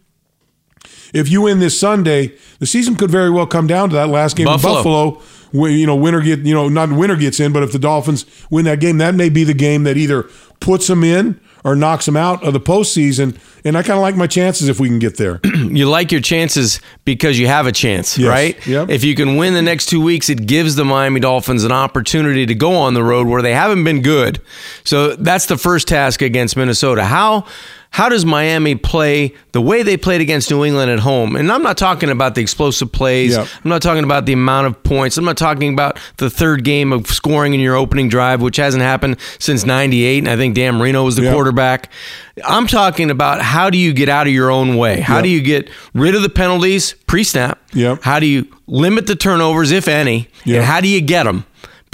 if 1.14 1.28
you 1.28 1.42
win 1.42 1.60
this 1.60 1.78
Sunday, 1.78 2.36
the 2.58 2.66
season 2.66 2.96
could 2.96 3.10
very 3.10 3.30
well 3.30 3.46
come 3.46 3.68
down 3.68 3.88
to 3.90 3.94
that 3.94 4.08
last 4.08 4.36
game 4.36 4.46
Buffalo. 4.46 4.78
in 4.78 4.84
Buffalo. 5.14 5.22
You 5.54 5.86
know, 5.86 5.94
winner 5.96 6.20
get 6.20 6.40
you 6.40 6.52
know 6.52 6.68
not 6.68 6.90
winner 6.92 7.16
gets 7.16 7.38
in, 7.40 7.52
but 7.52 7.62
if 7.62 7.72
the 7.72 7.78
Dolphins 7.78 8.26
win 8.50 8.64
that 8.66 8.80
game, 8.80 8.98
that 8.98 9.14
may 9.14 9.28
be 9.28 9.44
the 9.44 9.54
game 9.54 9.84
that 9.84 9.96
either 9.96 10.24
puts 10.60 10.88
them 10.88 11.04
in 11.04 11.40
or 11.62 11.74
knocks 11.76 12.04
them 12.06 12.16
out 12.16 12.44
of 12.44 12.52
the 12.52 12.60
postseason. 12.60 13.38
And 13.64 13.78
I 13.78 13.82
kind 13.82 13.94
of 13.96 14.02
like 14.02 14.16
my 14.16 14.26
chances 14.26 14.68
if 14.68 14.78
we 14.80 14.88
can 14.88 14.98
get 14.98 15.16
there. 15.16 15.40
you 15.44 15.88
like 15.88 16.12
your 16.12 16.20
chances 16.20 16.78
because 17.06 17.38
you 17.38 17.46
have 17.46 17.66
a 17.66 17.72
chance, 17.72 18.18
Yes. 18.18 18.28
right? 18.28 18.66
Yep. 18.66 18.90
If 18.90 19.02
you 19.04 19.14
can 19.14 19.36
win 19.36 19.54
the 19.54 19.62
next 19.62 19.86
two 19.86 20.02
weeks, 20.02 20.28
it 20.28 20.44
gives 20.46 20.74
the 20.74 20.84
Miami 20.84 21.20
Dolphins 21.20 21.64
an 21.64 21.72
opportunity 21.72 22.44
to 22.44 22.54
go 22.54 22.74
on 22.74 22.92
the 22.92 23.02
road 23.02 23.26
where 23.26 23.40
they 23.40 23.54
haven't 23.54 23.82
been 23.84 24.02
good. 24.02 24.40
So 24.84 25.16
that's 25.16 25.46
the 25.46 25.56
first 25.56 25.88
task 25.88 26.20
against 26.20 26.54
Minnesota. 26.56 27.04
How 27.04 27.46
how 27.94 28.08
does 28.08 28.24
Miami 28.26 28.74
play 28.74 29.32
the 29.52 29.60
way 29.60 29.84
they 29.84 29.96
played 29.96 30.20
against 30.20 30.50
New 30.50 30.64
England 30.64 30.90
at 30.90 30.98
home? 30.98 31.36
And 31.36 31.52
I'm 31.52 31.62
not 31.62 31.78
talking 31.78 32.10
about 32.10 32.34
the 32.34 32.40
explosive 32.40 32.90
plays. 32.90 33.36
Yep. 33.36 33.46
I'm 33.64 33.68
not 33.68 33.82
talking 33.82 34.02
about 34.02 34.26
the 34.26 34.32
amount 34.32 34.66
of 34.66 34.82
points. 34.82 35.16
I'm 35.16 35.24
not 35.24 35.36
talking 35.36 35.72
about 35.72 36.00
the 36.16 36.28
third 36.28 36.64
game 36.64 36.92
of 36.92 37.06
scoring 37.06 37.54
in 37.54 37.60
your 37.60 37.76
opening 37.76 38.08
drive, 38.08 38.42
which 38.42 38.56
hasn't 38.56 38.82
happened 38.82 39.16
since 39.38 39.64
98. 39.64 40.18
And 40.18 40.28
I 40.28 40.34
think 40.34 40.56
Dan 40.56 40.74
Marino 40.74 41.04
was 41.04 41.14
the 41.14 41.22
Yep. 41.22 41.34
quarterback. 41.34 41.92
I'm 42.44 42.66
talking 42.66 43.12
about 43.12 43.40
how 43.42 43.70
do 43.70 43.78
you 43.78 43.92
get 43.92 44.08
out 44.08 44.26
of 44.26 44.32
your 44.32 44.50
own 44.50 44.76
way? 44.76 44.98
How 44.98 45.18
Yep. 45.18 45.22
do 45.22 45.28
you 45.30 45.40
get 45.40 45.70
rid 45.94 46.16
of 46.16 46.22
the 46.22 46.28
penalties 46.28 46.96
pre 47.06 47.22
snap? 47.22 47.60
Yep. 47.74 48.00
How 48.02 48.18
do 48.18 48.26
you 48.26 48.48
limit 48.66 49.06
the 49.06 49.14
turnovers, 49.14 49.70
if 49.70 49.86
any? 49.86 50.26
And 50.44 50.64
how 50.64 50.80
do 50.80 50.88
you 50.88 51.00
get 51.00 51.26
them? 51.26 51.44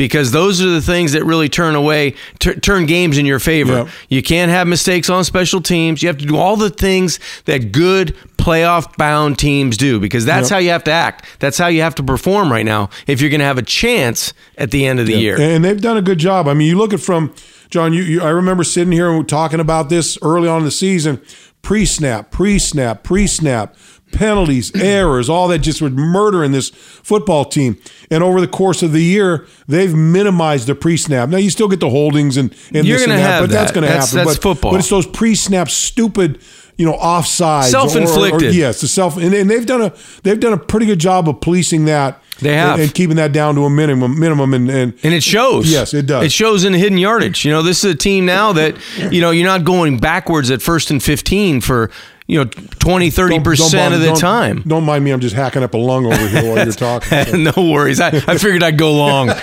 Because 0.00 0.32
those 0.32 0.62
are 0.62 0.70
the 0.70 0.80
things 0.80 1.12
that 1.12 1.26
really 1.26 1.50
turn 1.50 1.74
away, 1.74 2.14
tur 2.38 2.54
turn 2.54 2.86
games 2.86 3.18
in 3.18 3.26
your 3.26 3.38
favor. 3.38 3.72
Yep. 3.80 3.88
You 4.08 4.22
can't 4.22 4.50
have 4.50 4.66
mistakes 4.66 5.10
on 5.10 5.24
special 5.24 5.60
teams. 5.60 6.02
You 6.02 6.08
have 6.08 6.16
to 6.16 6.24
do 6.24 6.38
all 6.38 6.56
the 6.56 6.70
things 6.70 7.20
that 7.44 7.70
good 7.70 8.16
playoff 8.38 8.96
bound 8.96 9.38
teams 9.38 9.76
do 9.76 10.00
because 10.00 10.24
that's 10.24 10.48
Yep. 10.48 10.54
how 10.54 10.58
you 10.58 10.70
have 10.70 10.84
to 10.84 10.90
act. 10.90 11.26
That's 11.38 11.58
how 11.58 11.66
you 11.66 11.82
have 11.82 11.94
to 11.96 12.02
perform 12.02 12.50
right 12.50 12.64
now 12.64 12.88
if 13.06 13.20
you're 13.20 13.28
going 13.28 13.40
to 13.40 13.44
have 13.44 13.58
a 13.58 13.62
chance 13.62 14.32
at 14.56 14.70
the 14.70 14.86
end 14.86 15.00
of 15.00 15.06
the 15.06 15.18
year. 15.18 15.38
And 15.38 15.62
they've 15.62 15.78
done 15.78 15.98
a 15.98 16.02
good 16.02 16.16
job. 16.18 16.48
I 16.48 16.54
mean, 16.54 16.66
you 16.66 16.78
look 16.78 16.94
at 16.94 17.00
from 17.00 17.34
John. 17.68 17.92
You, 17.92 18.02
you 18.02 18.22
I 18.22 18.30
remember 18.30 18.64
sitting 18.64 18.92
here 18.94 19.10
and 19.10 19.28
talking 19.28 19.60
about 19.60 19.90
this 19.90 20.16
early 20.22 20.48
on 20.48 20.60
in 20.60 20.64
the 20.64 20.70
season. 20.70 21.20
Pre-snap, 21.60 22.30
pre-snap, 22.30 23.04
pre-snap, 23.04 23.76
penalties, 24.12 24.72
errors, 24.80 25.28
all 25.28 25.48
that 25.48 25.58
just 25.60 25.80
would 25.82 25.94
murder 25.96 26.42
in 26.44 26.52
this 26.52 26.70
football 26.70 27.44
team. 27.44 27.76
And 28.10 28.22
over 28.22 28.40
the 28.40 28.48
course 28.48 28.82
of 28.82 28.92
the 28.92 29.02
year, 29.02 29.46
they've 29.68 29.94
minimized 29.94 30.66
the 30.66 30.74
pre-snap. 30.74 31.28
Now 31.28 31.38
you 31.38 31.50
still 31.50 31.68
get 31.68 31.80
the 31.80 31.90
holdings 31.90 32.36
and, 32.36 32.52
and 32.74 32.86
You're 32.86 32.98
this 32.98 33.02
and 33.04 33.12
that, 33.12 33.18
have 33.20 33.42
but 33.44 33.50
that's 33.50 33.72
going 33.72 33.86
to 33.86 33.92
happen. 33.92 34.16
that's 34.16 34.36
but, 34.36 34.42
football. 34.42 34.72
But 34.72 34.80
it's 34.80 34.88
those 34.90 35.06
pre-snap 35.06 35.68
stupid. 35.68 36.40
You 36.76 36.86
know, 36.86 36.94
offsides, 36.96 37.74
or- 37.74 37.76
or- 37.76 37.82
or- 37.82 37.90
Self-inflicted. 37.90 38.54
yes, 38.54 38.80
the 38.80 38.88
self, 38.88 39.18
and, 39.18 39.34
and 39.34 39.50
they've 39.50 39.66
done 39.66 39.82
a 39.82 39.92
they've 40.22 40.40
done 40.40 40.54
a 40.54 40.56
pretty 40.56 40.86
good 40.86 40.98
job 40.98 41.28
of 41.28 41.38
policing 41.42 41.84
that. 41.84 42.22
They 42.38 42.54
have. 42.56 42.74
and, 42.74 42.84
and 42.84 42.94
keeping 42.94 43.16
that 43.16 43.32
down 43.32 43.54
to 43.56 43.66
a 43.66 43.70
minimum. 43.70 44.18
Minimum, 44.18 44.54
and, 44.54 44.70
and 44.70 44.94
And 45.02 45.12
it 45.12 45.22
shows. 45.22 45.70
Yes, 45.70 45.92
it 45.92 46.06
does. 46.06 46.24
It 46.24 46.32
shows 46.32 46.64
in 46.64 46.72
the 46.72 46.78
hidden 46.78 46.96
yardage. 46.96 47.44
You 47.44 47.50
know, 47.50 47.62
this 47.62 47.84
is 47.84 47.92
a 47.92 47.94
team 47.94 48.24
now 48.24 48.54
that, 48.54 48.78
you 49.12 49.20
know, 49.20 49.30
you're 49.30 49.44
not 49.46 49.64
going 49.64 49.98
backwards 49.98 50.50
at 50.50 50.62
first 50.62 50.90
and 50.90 51.02
15 51.02 51.60
for, 51.60 51.90
you 52.30 52.38
know, 52.38 52.44
20, 52.44 53.10
30% 53.10 53.92
of 53.94 54.00
the 54.00 54.06
don't- 54.06 54.18
time. 54.18 54.62
Don't 54.66 54.84
mind 54.84 55.04
me. 55.04 55.10
I'm 55.10 55.20
just 55.20 55.34
hacking 55.34 55.62
up 55.62 55.74
a 55.74 55.78
lung 55.78 56.06
over 56.06 56.28
here 56.28 56.44
while 56.54 56.64
you're 56.64 56.72
talking. 56.72 57.42
no 57.44 57.52
worries. 57.56 58.00
I, 58.00 58.08
I 58.08 58.38
figured 58.38 58.62
I'd 58.62 58.78
go 58.78 58.92
long. 58.92 59.30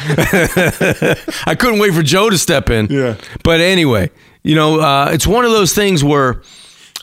I 1.45 1.55
couldn't 1.57 1.79
wait 1.79 1.93
for 1.93 2.03
Joe 2.03 2.29
to 2.29 2.37
step 2.37 2.69
in. 2.69 2.87
Yeah. 2.89 3.15
But 3.43 3.59
anyway, 3.61 4.09
you 4.43 4.55
know, 4.55 4.79
uh, 4.79 5.09
it's 5.11 5.27
one 5.27 5.45
of 5.45 5.51
those 5.51 5.73
things 5.73 6.03
where 6.03 6.41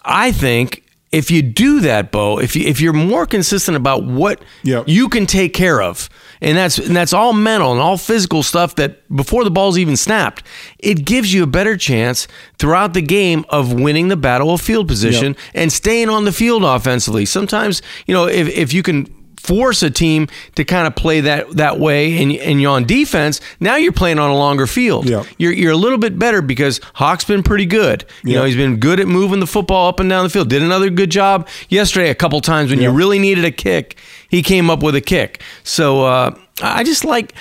I 0.04 0.32
think 0.32 0.82
if 1.12 1.30
you 1.30 1.42
do 1.42 1.80
that, 1.80 2.10
Bo, 2.10 2.38
if 2.38 2.56
you 2.56 2.66
if 2.66 2.80
you're 2.80 2.92
more 2.92 3.26
consistent 3.26 3.76
about 3.76 4.04
what 4.04 4.42
Yep. 4.64 4.84
you 4.88 5.08
can 5.08 5.26
take 5.26 5.54
care 5.54 5.80
of, 5.80 6.08
and 6.44 6.56
that's 6.56 6.78
and 6.78 6.94
that's 6.94 7.12
all 7.12 7.32
mental 7.32 7.72
and 7.72 7.80
all 7.80 7.96
physical 7.96 8.42
stuff 8.42 8.74
that 8.76 8.90
before 9.14 9.42
the 9.44 9.50
ball's 9.50 9.78
even 9.78 9.96
snapped, 9.96 10.44
it 10.78 11.04
gives 11.04 11.32
you 11.32 11.42
a 11.42 11.46
better 11.46 11.76
chance 11.76 12.28
throughout 12.58 12.92
the 12.94 13.02
game 13.02 13.44
of 13.48 13.72
winning 13.72 14.08
the 14.08 14.16
battle 14.16 14.52
of 14.52 14.60
field 14.60 14.86
position 14.86 15.32
Yep. 15.34 15.38
and 15.54 15.72
staying 15.72 16.08
on 16.08 16.24
the 16.24 16.32
field 16.32 16.62
offensively. 16.64 17.24
Sometimes, 17.24 17.82
you 18.06 18.14
know, 18.14 18.26
if 18.26 18.48
if 18.48 18.72
you 18.72 18.82
can 18.82 19.06
force 19.44 19.82
a 19.82 19.90
team 19.90 20.26
to 20.54 20.64
kind 20.64 20.86
of 20.86 20.96
play 20.96 21.20
that 21.20 21.50
that 21.56 21.78
way 21.78 22.22
and, 22.22 22.32
and 22.32 22.60
you're 22.62 22.70
on 22.72 22.84
defense, 22.84 23.40
now 23.60 23.76
you're 23.76 23.92
playing 23.92 24.18
on 24.18 24.30
a 24.30 24.36
longer 24.36 24.66
field. 24.66 25.08
Yeah. 25.08 25.24
You're 25.38 25.52
you're 25.52 25.72
a 25.72 25.76
little 25.76 25.98
bit 25.98 26.18
better 26.18 26.40
because 26.40 26.80
Haack's 26.94 27.24
been 27.24 27.42
pretty 27.42 27.66
good. 27.66 28.04
You 28.22 28.32
Yeah. 28.32 28.38
know, 28.38 28.44
he's 28.46 28.56
been 28.56 28.78
good 28.78 29.00
at 29.00 29.06
moving 29.06 29.40
the 29.40 29.46
football 29.46 29.88
up 29.88 30.00
and 30.00 30.08
down 30.08 30.24
the 30.24 30.30
field. 30.30 30.48
Did 30.48 30.62
another 30.62 30.88
good 30.90 31.10
job 31.10 31.46
yesterday 31.68 32.08
a 32.10 32.14
couple 32.14 32.40
times 32.40 32.70
when 32.70 32.80
you 32.80 32.90
really 32.90 33.18
needed 33.18 33.44
a 33.44 33.50
kick. 33.50 33.96
He 34.28 34.42
came 34.42 34.70
up 34.70 34.82
with 34.82 34.94
a 34.94 35.00
kick. 35.02 35.42
So 35.62 36.04
uh, 36.04 36.34
I 36.62 36.82
just 36.82 37.04
like 37.04 37.34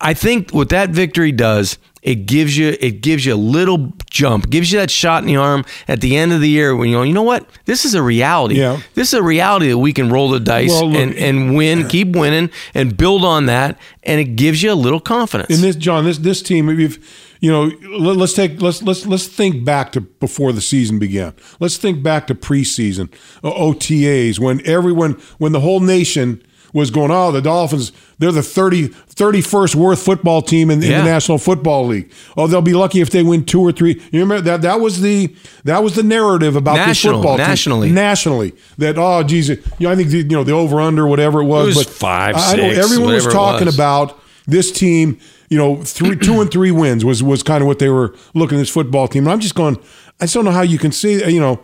I 0.00 0.14
think 0.14 0.52
what 0.52 0.68
that 0.68 0.90
victory 0.90 1.32
does 1.32 1.78
it 2.04 2.26
gives 2.26 2.56
you 2.56 2.76
it 2.80 3.00
gives 3.00 3.24
you 3.24 3.34
a 3.34 3.42
little 3.56 3.92
jump, 4.10 4.50
gives 4.50 4.70
you 4.70 4.78
that 4.78 4.90
shot 4.90 5.22
in 5.22 5.26
the 5.26 5.36
arm 5.36 5.64
at 5.88 6.00
the 6.02 6.16
end 6.16 6.32
of 6.32 6.40
the 6.40 6.48
year 6.48 6.76
when 6.76 6.90
you 6.90 6.96
go, 6.96 7.02
you 7.02 7.14
know 7.14 7.22
what, 7.22 7.48
this 7.64 7.84
is 7.84 7.94
a 7.94 8.02
reality. 8.02 8.56
Yeah. 8.60 8.80
This 8.94 9.08
is 9.08 9.14
a 9.14 9.22
reality 9.22 9.68
that 9.70 9.78
we 9.78 9.92
can 9.92 10.10
roll 10.10 10.28
the 10.28 10.38
dice 10.38 10.70
Well, 10.70 10.90
look- 10.90 11.00
and, 11.00 11.14
and 11.16 11.56
win, 11.56 11.88
keep 11.88 12.14
winning, 12.14 12.50
and 12.74 12.96
build 12.96 13.24
on 13.24 13.46
that, 13.46 13.78
and 14.04 14.20
it 14.20 14.36
gives 14.36 14.62
you 14.62 14.70
a 14.70 14.74
little 14.76 15.00
confidence. 15.00 15.50
in 15.50 15.62
this 15.62 15.76
John 15.76 16.04
this 16.04 16.18
this 16.18 16.42
team 16.42 16.68
if 16.68 17.32
you 17.40 17.50
know 17.50 17.70
let, 17.98 18.18
us 18.18 18.34
take 18.34 18.60
let's 18.62 18.82
let's 18.82 19.06
let's 19.06 19.26
think 19.26 19.64
back 19.64 19.90
to 19.92 20.00
before 20.02 20.52
the 20.52 20.60
season 20.60 20.98
began 20.98 21.32
let's 21.58 21.76
think 21.78 22.02
back 22.02 22.26
to 22.28 22.34
preseason 22.34 23.08
OTAs 23.42 24.38
when 24.38 24.64
everyone 24.66 25.12
when 25.38 25.52
the 25.52 25.60
whole 25.60 25.80
nation 25.80 26.42
was 26.74 26.90
going 26.90 27.10
oh 27.10 27.32
the 27.32 27.40
Dolphins 27.40 27.92
they're 28.18 28.30
the 28.32 28.42
30 28.42 28.88
31st 28.88 29.74
worst 29.74 30.04
football 30.04 30.42
team 30.42 30.70
in, 30.70 30.82
in 30.82 30.90
Yeah. 30.90 30.98
the 30.98 31.04
National 31.04 31.38
Football 31.38 31.86
League 31.86 32.10
oh 32.36 32.46
they'll 32.46 32.60
be 32.60 32.74
lucky 32.74 33.00
if 33.00 33.08
they 33.10 33.22
win 33.22 33.44
two 33.46 33.62
or 33.62 33.72
three 33.72 34.02
you 34.12 34.20
remember 34.20 34.42
that 34.42 34.60
that 34.62 34.80
was 34.80 35.00
the 35.00 35.34
that 35.64 35.82
was 35.82 35.94
the 35.94 36.02
narrative 36.02 36.56
about 36.56 36.74
National- 36.74 36.90
this 36.90 37.02
football 37.22 37.36
team. 37.38 37.46
nationally. 37.46 37.90
nationally 37.90 38.52
that 38.76 38.98
oh 38.98 39.22
geez 39.22 39.48
you 39.48 39.62
know 39.80 39.90
I 39.90 39.96
think 39.96 40.10
the, 40.10 40.18
you 40.18 40.24
know 40.24 40.44
the 40.44 40.52
over 40.52 40.80
under 40.80 41.06
whatever 41.06 41.40
it 41.40 41.46
was 41.46 41.74
It 41.74 41.78
was 41.78 41.86
but 41.86 41.94
five, 41.94 42.36
I 42.36 42.56
don't 42.56 42.74
everyone 42.74 43.14
was 43.14 43.26
talking 43.26 43.66
was. 43.66 43.74
about 43.74 44.20
this 44.46 44.70
team, 44.70 45.18
you 45.48 45.56
know, 45.56 45.76
three, 45.82 46.16
two 46.16 46.42
and 46.42 46.50
three 46.50 46.70
wins 46.70 47.02
was 47.02 47.22
was 47.22 47.42
kind 47.42 47.62
of 47.62 47.66
what 47.66 47.78
they 47.78 47.88
were 47.88 48.14
looking 48.34 48.58
at 48.58 48.60
this 48.60 48.68
football 48.68 49.08
team. 49.08 49.24
And 49.24 49.32
I'm 49.32 49.40
just 49.40 49.54
going, 49.54 49.78
I 50.20 50.24
just 50.24 50.34
don't 50.34 50.44
know 50.44 50.50
how 50.50 50.60
you 50.60 50.76
can 50.78 50.92
see, 50.92 51.24
you 51.32 51.40
know, 51.40 51.60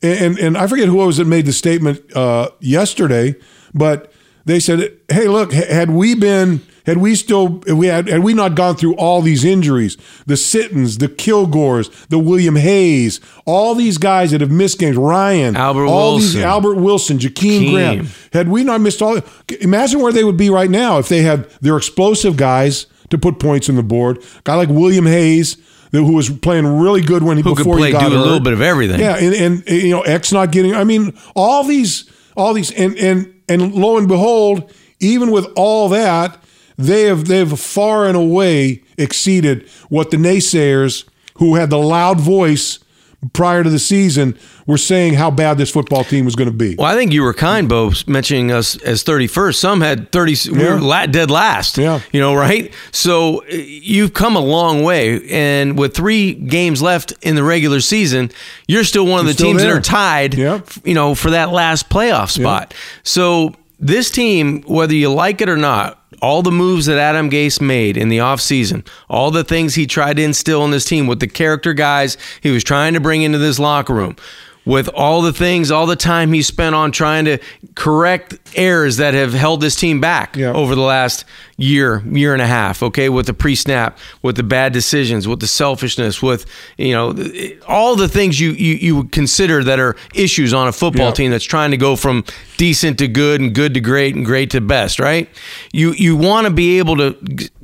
and 0.00 0.38
and 0.38 0.56
I 0.56 0.66
forget 0.66 0.88
who 0.88 1.02
it 1.02 1.06
was 1.06 1.18
that 1.18 1.26
made 1.26 1.44
the 1.44 1.52
statement 1.52 2.00
uh, 2.16 2.48
yesterday, 2.60 3.34
but 3.74 4.10
they 4.44 4.60
said, 4.60 4.98
hey, 5.08 5.28
look, 5.28 5.52
had 5.52 5.90
we 5.90 6.14
been, 6.14 6.60
had 6.84 6.98
we 6.98 7.14
still, 7.14 7.62
if 7.66 7.74
we 7.74 7.86
had, 7.86 8.08
had 8.08 8.24
we 8.24 8.34
not 8.34 8.54
gone 8.54 8.76
through 8.76 8.96
all 8.96 9.22
these 9.22 9.44
injuries, 9.44 9.96
the 10.26 10.36
Sittons, 10.36 10.98
the 10.98 11.08
Kilgores, 11.08 12.08
the 12.08 12.18
William 12.18 12.56
Hayes, 12.56 13.20
all 13.46 13.74
these 13.74 13.98
guys 13.98 14.32
that 14.32 14.40
have 14.40 14.50
missed 14.50 14.78
games, 14.78 14.96
Ryan, 14.96 15.54
Albert 15.54 15.86
all 15.86 16.16
these 16.16 16.34
Wilson. 16.34 16.42
Albert 16.42 16.74
Wilson, 16.76 17.18
Jakeem 17.18 17.60
Keem. 17.60 17.70
Grant, 17.72 18.08
had 18.32 18.48
we 18.48 18.64
not 18.64 18.80
missed 18.80 19.00
all, 19.00 19.20
imagine 19.60 20.00
where 20.00 20.12
they 20.12 20.24
would 20.24 20.36
be 20.36 20.50
right 20.50 20.70
now 20.70 20.98
if 20.98 21.08
they 21.08 21.22
had 21.22 21.48
their 21.60 21.76
explosive 21.76 22.36
guys 22.36 22.86
to 23.10 23.18
put 23.18 23.38
points 23.38 23.68
on 23.68 23.76
the 23.76 23.82
board. 23.82 24.18
A 24.18 24.42
guy 24.42 24.56
like 24.56 24.68
William 24.68 25.06
Hayes, 25.06 25.56
who 25.92 26.14
was 26.14 26.30
playing 26.30 26.66
really 26.66 27.02
good 27.02 27.22
when 27.22 27.36
he 27.36 27.42
Who 27.42 27.50
could 27.50 27.58
before 27.58 27.76
play, 27.76 27.88
he 27.88 27.92
got 27.92 28.08
do 28.08 28.16
a 28.16 28.18
little 28.18 28.40
bit 28.40 28.54
of 28.54 28.62
everything. 28.62 28.98
Yeah, 28.98 29.16
and, 29.16 29.34
and 29.34 29.68
you 29.68 29.90
know 29.90 30.00
X 30.00 30.32
not 30.32 30.50
getting. 30.50 30.74
I 30.74 30.84
mean, 30.84 31.16
all 31.36 31.62
these, 31.62 32.10
all 32.36 32.54
these, 32.54 32.72
and 32.72 32.96
and 32.96 33.41
and 33.52 33.74
lo 33.74 33.98
and 33.98 34.08
behold, 34.08 34.72
even 35.00 35.30
with 35.30 35.46
all 35.56 35.88
that, 35.90 36.42
they 36.78 37.02
have 37.04 37.26
they've 37.26 37.58
far 37.58 38.06
and 38.06 38.16
away 38.16 38.82
exceeded 38.98 39.68
what 39.88 40.10
the 40.10 40.16
naysayers 40.16 41.04
who 41.34 41.54
had 41.56 41.70
the 41.70 41.78
loud 41.78 42.20
voice 42.20 42.78
prior 43.32 43.62
to 43.62 43.70
the 43.70 43.78
season 43.78 44.36
we 44.66 44.72
were 44.72 44.78
saying 44.78 45.14
how 45.14 45.30
bad 45.30 45.56
this 45.58 45.70
football 45.70 46.02
team 46.04 46.24
was 46.24 46.34
going 46.34 46.50
to 46.50 46.56
be. 46.56 46.74
Well, 46.76 46.86
I 46.86 46.94
think 46.94 47.12
you 47.12 47.22
were 47.22 47.32
kind, 47.34 47.68
Bo, 47.68 47.92
mentioning 48.06 48.50
us 48.52 48.76
as 48.82 49.02
31st. 49.04 49.54
Some 49.56 49.80
had 49.80 50.10
30, 50.12 50.50
we 50.52 50.58
Yeah. 50.60 50.74
were 50.74 50.80
la- 50.80 51.06
dead 51.06 51.30
last. 51.30 51.78
Yeah. 51.78 52.00
You 52.12 52.20
know, 52.20 52.34
right? 52.34 52.72
So 52.90 53.42
uh, 53.42 53.44
you've 53.54 54.12
come 54.14 54.34
a 54.36 54.40
long 54.40 54.82
way. 54.82 55.20
And 55.30 55.78
with 55.78 55.94
three 55.94 56.32
games 56.32 56.82
left 56.82 57.12
in 57.22 57.34
the 57.36 57.44
regular 57.44 57.80
season, 57.80 58.30
you're 58.66 58.84
still 58.84 59.06
one 59.06 59.20
of 59.20 59.26
the 59.26 59.34
teams 59.34 59.62
there. 59.62 59.70
that 59.72 59.78
are 59.78 59.80
tied, 59.80 60.34
Yeah. 60.34 60.60
you 60.84 60.94
know, 60.94 61.14
for 61.14 61.30
that 61.30 61.50
last 61.52 61.88
playoff 61.88 62.30
spot. 62.30 62.74
So 63.04 63.54
this 63.78 64.10
team, 64.10 64.62
whether 64.66 64.94
you 64.94 65.12
like 65.12 65.40
it 65.40 65.48
or 65.48 65.56
not, 65.56 66.01
all 66.22 66.40
the 66.40 66.52
moves 66.52 66.86
that 66.86 66.98
Adam 66.98 67.28
Gase 67.28 67.60
made 67.60 67.96
in 67.96 68.08
the 68.08 68.18
offseason, 68.18 68.86
all 69.10 69.32
the 69.32 69.44
things 69.44 69.74
he 69.74 69.86
tried 69.86 70.16
to 70.16 70.22
instill 70.22 70.64
in 70.64 70.70
this 70.70 70.84
team 70.84 71.08
with 71.08 71.18
the 71.18 71.26
character 71.26 71.74
guys 71.74 72.16
he 72.40 72.50
was 72.50 72.62
trying 72.62 72.94
to 72.94 73.00
bring 73.00 73.22
into 73.22 73.38
this 73.38 73.58
locker 73.58 73.92
room, 73.92 74.16
with 74.64 74.88
all 74.90 75.22
the 75.22 75.32
things, 75.32 75.70
all 75.72 75.86
the 75.86 75.96
time 75.96 76.32
he 76.32 76.40
spent 76.42 76.74
on 76.74 76.92
trying 76.92 77.24
to 77.24 77.38
correct 77.74 78.38
errors 78.54 78.98
that 78.98 79.12
have 79.14 79.32
held 79.32 79.60
this 79.60 79.74
team 79.74 80.00
back 80.00 80.36
Yeah. 80.36 80.52
over 80.52 80.74
the 80.76 80.82
last 80.82 81.24
year, 81.56 82.02
year 82.10 82.32
and 82.32 82.42
a 82.42 82.46
half, 82.46 82.82
okay, 82.82 83.08
with 83.08 83.26
the 83.26 83.34
pre-snap, 83.34 83.98
with 84.22 84.36
the 84.36 84.42
bad 84.42 84.72
decisions, 84.72 85.26
with 85.26 85.40
the 85.40 85.46
selfishness, 85.46 86.22
with, 86.22 86.46
you 86.78 86.92
know, 86.92 87.14
all 87.66 87.96
the 87.96 88.08
things 88.08 88.38
you 88.38 88.50
you, 88.52 88.74
you 88.74 88.96
would 88.96 89.12
consider 89.12 89.64
that 89.64 89.80
are 89.80 89.96
issues 90.14 90.52
on 90.54 90.68
a 90.68 90.72
football 90.72 91.06
Yeah. 91.06 91.12
team 91.12 91.30
that's 91.32 91.44
trying 91.44 91.70
to 91.72 91.76
go 91.76 91.96
from 91.96 92.24
decent 92.56 92.98
to 92.98 93.08
good 93.08 93.40
and 93.40 93.54
good 93.54 93.74
to 93.74 93.80
great 93.80 94.14
and 94.14 94.24
great 94.24 94.50
to 94.50 94.60
best, 94.60 94.98
right? 95.00 95.28
You 95.72 95.92
you 95.92 96.14
want 96.16 96.46
to 96.46 96.52
be 96.52 96.78
able 96.78 96.96
to 96.98 97.16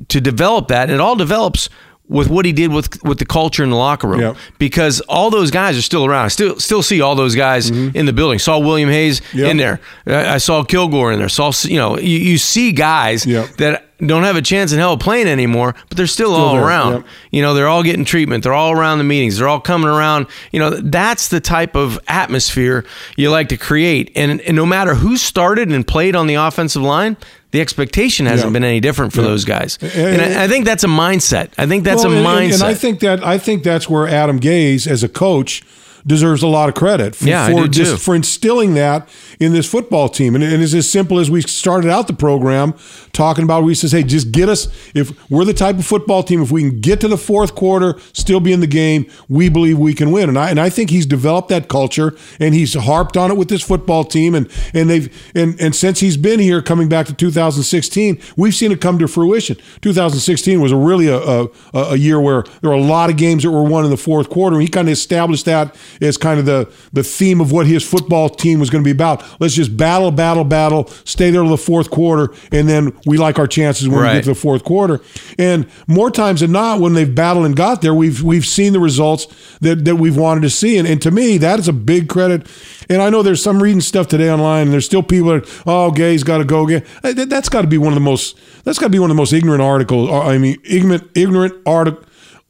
to 0.09 0.19
develop 0.21 0.67
that, 0.69 0.83
and 0.89 0.93
it 0.93 0.99
all 1.01 1.15
develops 1.15 1.69
with 2.09 2.27
what 2.29 2.43
he 2.43 2.51
did 2.51 2.73
with 2.73 3.01
with 3.03 3.19
the 3.19 3.25
culture 3.25 3.63
in 3.63 3.69
the 3.69 3.75
locker 3.77 4.07
room 4.07 4.19
Yep. 4.19 4.35
because 4.57 4.99
all 5.01 5.29
those 5.29 5.51
guys 5.51 5.77
are 5.77 5.81
still 5.81 6.05
around. 6.05 6.25
I 6.25 6.29
still 6.29 6.59
still 6.59 6.81
see 6.83 6.99
all 7.01 7.15
those 7.15 7.35
guys 7.35 7.69
in 7.69 8.05
the 8.05 8.13
building. 8.13 8.39
Saw 8.39 8.57
William 8.59 8.89
Hayes 8.89 9.21
Mm-hmm. 9.21 9.37
Yep. 9.37 9.51
in 9.51 9.57
there. 9.57 9.79
I 10.07 10.37
saw 10.39 10.63
Kilgore 10.63 11.11
in 11.11 11.19
there. 11.19 11.29
Saw 11.29 11.51
you 11.63 11.77
know 11.77 11.97
you, 11.99 12.17
you 12.17 12.37
see 12.37 12.71
guys 12.71 13.25
Yep. 13.25 13.49
that 13.57 13.85
don't 14.05 14.23
have 14.23 14.37
a 14.37 14.41
chance 14.41 14.71
in 14.71 14.79
hell 14.79 14.97
playing 14.97 15.27
anymore, 15.27 15.75
but 15.89 15.97
they're 15.97 16.07
still, 16.07 16.33
all 16.33 16.53
there, 16.53 16.63
around. 16.63 17.03
You 17.31 17.41
know, 17.41 17.53
they're 17.53 17.67
all 17.67 17.83
getting 17.83 18.05
treatment. 18.05 18.43
They're 18.45 18.53
all 18.53 18.71
around 18.71 18.97
the 18.99 19.03
meetings. 19.03 19.37
They're 19.37 19.47
all 19.49 19.59
coming 19.59 19.89
around. 19.89 20.27
You 20.53 20.59
know, 20.61 20.69
that's 20.69 21.27
the 21.27 21.41
type 21.41 21.75
of 21.75 21.99
atmosphere 22.07 22.85
you 23.17 23.29
like 23.29 23.49
to 23.49 23.57
create. 23.57 24.11
And, 24.15 24.39
and 24.39 24.55
no 24.55 24.65
matter 24.65 24.95
who 24.95 25.17
started 25.17 25.69
and 25.69 25.85
played 25.85 26.15
on 26.15 26.27
the 26.27 26.35
offensive 26.35 26.81
line, 26.81 27.17
the 27.51 27.61
expectation 27.61 28.25
hasn't 28.25 28.49
Yeah. 28.49 28.53
been 28.53 28.63
any 28.63 28.79
different 28.79 29.13
for 29.13 29.21
those 29.21 29.43
guys. 29.45 29.77
And- 29.81 29.91
And 30.21 30.21
I, 30.37 30.43
I 30.43 30.47
think 30.47 30.65
that's 30.65 30.83
a 30.83 30.87
mindset. 30.87 31.49
I 31.57 31.65
think 31.65 31.83
that's 31.83 32.03
Well, 32.03 32.13
a 32.13 32.17
and- 32.17 32.25
mindset. 32.25 32.53
and, 32.55 32.63
I 32.63 32.73
think 32.73 32.99
that 32.99 33.25
I 33.25 33.37
think 33.37 33.63
that's 33.63 33.89
where 33.89 34.07
Adam 34.07 34.39
Gase, 34.39 34.85
as 34.87 35.03
a 35.03 35.09
coach, 35.09 35.63
deserves 36.05 36.41
a 36.43 36.47
lot 36.47 36.69
of 36.69 36.75
credit 36.75 37.15
for, 37.15 37.25
Yeah, 37.25 37.47
for 37.47 37.67
just 37.67 38.03
for 38.03 38.15
instilling 38.15 38.73
that 38.75 39.07
in 39.39 39.53
this 39.53 39.69
football 39.69 40.09
team. 40.09 40.35
And, 40.35 40.43
and 40.43 40.61
it's 40.61 40.73
as 40.73 40.89
simple 40.89 41.19
as 41.19 41.29
we 41.29 41.41
started 41.41 41.89
out 41.91 42.07
the 42.07 42.13
program 42.13 42.73
talking 43.13 43.43
about. 43.43 43.63
We 43.63 43.75
says, 43.75 43.91
"Hey, 43.91 44.03
just 44.03 44.31
get 44.31 44.49
us. 44.49 44.67
If 44.93 45.11
we're 45.29 45.45
the 45.45 45.53
type 45.53 45.77
of 45.77 45.85
football 45.85 46.23
team, 46.23 46.41
if 46.41 46.51
we 46.51 46.61
can 46.61 46.79
get 46.79 46.99
to 47.01 47.07
the 47.07 47.17
fourth 47.17 47.55
quarter, 47.55 47.95
still 48.13 48.39
be 48.39 48.51
in 48.53 48.59
the 48.59 48.67
game, 48.67 49.05
we 49.27 49.49
believe 49.49 49.77
we 49.77 49.93
can 49.93 50.11
win." 50.11 50.29
And 50.29 50.37
I 50.37 50.49
and 50.49 50.59
I 50.59 50.69
think 50.69 50.89
he's 50.89 51.05
developed 51.05 51.49
that 51.49 51.67
culture, 51.67 52.15
and 52.39 52.53
he's 52.53 52.73
harped 52.73 53.17
on 53.17 53.31
it 53.31 53.37
with 53.37 53.49
this 53.49 53.61
football 53.61 54.03
team. 54.03 54.35
And 54.35 54.49
and 54.73 54.89
they've 54.89 55.31
and 55.35 55.59
and 55.59 55.75
since 55.75 55.99
he's 55.99 56.17
been 56.17 56.39
here, 56.39 56.61
coming 56.61 56.89
back 56.89 57.05
to 57.07 57.13
2016, 57.13 58.19
we've 58.37 58.55
seen 58.55 58.71
it 58.71 58.81
come 58.81 58.99
to 58.99 59.07
fruition. 59.07 59.57
2016 59.81 60.61
was 60.61 60.71
a 60.71 60.75
really 60.77 61.07
a, 61.07 61.17
a, 61.17 61.49
a 61.73 61.95
year 61.95 62.19
where 62.19 62.43
there 62.61 62.69
were 62.69 62.75
a 62.75 62.81
lot 62.81 63.09
of 63.09 63.17
games 63.17 63.43
that 63.43 63.51
were 63.51 63.63
won 63.63 63.83
in 63.85 63.91
the 63.91 63.97
fourth 63.97 64.29
quarter. 64.29 64.55
And 64.55 64.63
he 64.63 64.67
kind 64.69 64.87
of 64.87 64.93
established 64.93 65.45
that 65.45 65.75
as 66.01 66.17
kind 66.17 66.39
of 66.39 66.45
the, 66.45 66.71
the 66.93 67.03
theme 67.03 67.41
of 67.41 67.51
what 67.51 67.65
his 67.67 67.87
football 67.87 68.29
team 68.29 68.59
was 68.59 68.69
going 68.69 68.83
to 68.83 68.87
be 68.87 68.91
about. 68.91 69.23
Let's 69.39 69.53
just 69.55 69.75
battle, 69.77 70.11
battle, 70.11 70.43
battle, 70.43 70.87
stay 71.05 71.31
there 71.31 71.41
till 71.41 71.49
the 71.51 71.57
fourth 71.57 71.89
quarter, 71.89 72.33
and 72.51 72.67
then 72.67 72.95
we 73.05 73.17
like 73.17 73.39
our 73.39 73.47
chances 73.47 73.87
when 73.87 73.99
we 73.99 74.03
get 74.15 74.23
to 74.25 74.29
the 74.29 74.35
fourth 74.35 74.63
quarter. 74.63 75.01
And 75.37 75.67
more 75.87 76.11
times 76.11 76.41
than 76.41 76.51
not, 76.51 76.79
when 76.79 76.93
they've 76.93 77.13
battled 77.13 77.45
and 77.45 77.55
got 77.55 77.81
there, 77.81 77.93
we've 77.93 78.21
we've 78.23 78.45
seen 78.45 78.73
the 78.73 78.79
results 78.79 79.27
that, 79.61 79.85
that 79.85 79.95
we've 79.97 80.17
wanted 80.17 80.41
to 80.41 80.49
see. 80.49 80.77
And, 80.77 80.87
and 80.87 81.01
to 81.01 81.11
me, 81.11 81.37
that 81.37 81.59
is 81.59 81.67
a 81.67 81.73
big 81.73 82.09
credit. 82.09 82.47
And 82.89 83.01
I 83.01 83.09
know 83.09 83.21
there's 83.21 83.41
some 83.43 83.61
reading 83.61 83.81
stuff 83.81 84.07
today 84.07 84.31
online, 84.31 84.63
and 84.63 84.73
there's 84.73 84.85
still 84.85 85.03
people 85.03 85.29
that 85.29 85.61
oh, 85.65 85.91
Gase's 85.91 86.23
got 86.23 86.39
to 86.39 86.45
go 86.45 86.65
again. 86.65 86.83
Uh, 87.03 87.13
that- 87.13 87.29
That's 87.29 87.49
got 87.49 87.61
to 87.61 87.67
be 87.67 87.77
one 87.77 87.89
of 87.89 87.95
the 87.95 87.99
most 88.01 88.37
that's 88.63 88.77
got 88.79 88.87
to 88.87 88.91
be 88.91 88.99
one 88.99 89.09
of 89.09 89.15
the 89.15 89.21
most 89.21 89.31
ignorant 89.33 89.61
articles. 89.61 90.09
I 90.11 90.37
mean, 90.37 90.57
ignorant 90.63 91.09
ignorant 91.15 91.53
article. 91.65 92.03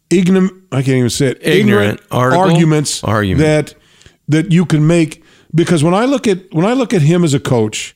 Ignorant, 0.10 0.54
I 0.72 0.78
can't 0.82 0.98
even 0.98 1.10
say 1.10 1.28
it. 1.28 1.40
Ignorant 1.46 2.02
article? 2.12 2.44
arguments 2.44 3.04
Argument. 3.04 3.40
that 3.46 3.76
that 4.28 4.52
you 4.52 4.66
can 4.66 4.86
make 4.88 5.24
because 5.54 5.84
when 5.84 5.94
I 5.94 6.06
look 6.06 6.28
at 6.28 6.52
when 6.54 6.66
I 6.66 6.74
look 6.74 6.94
at 6.94 7.02
him 7.02 7.24
as 7.24 7.34
a 7.34 7.40
coach 7.40 7.96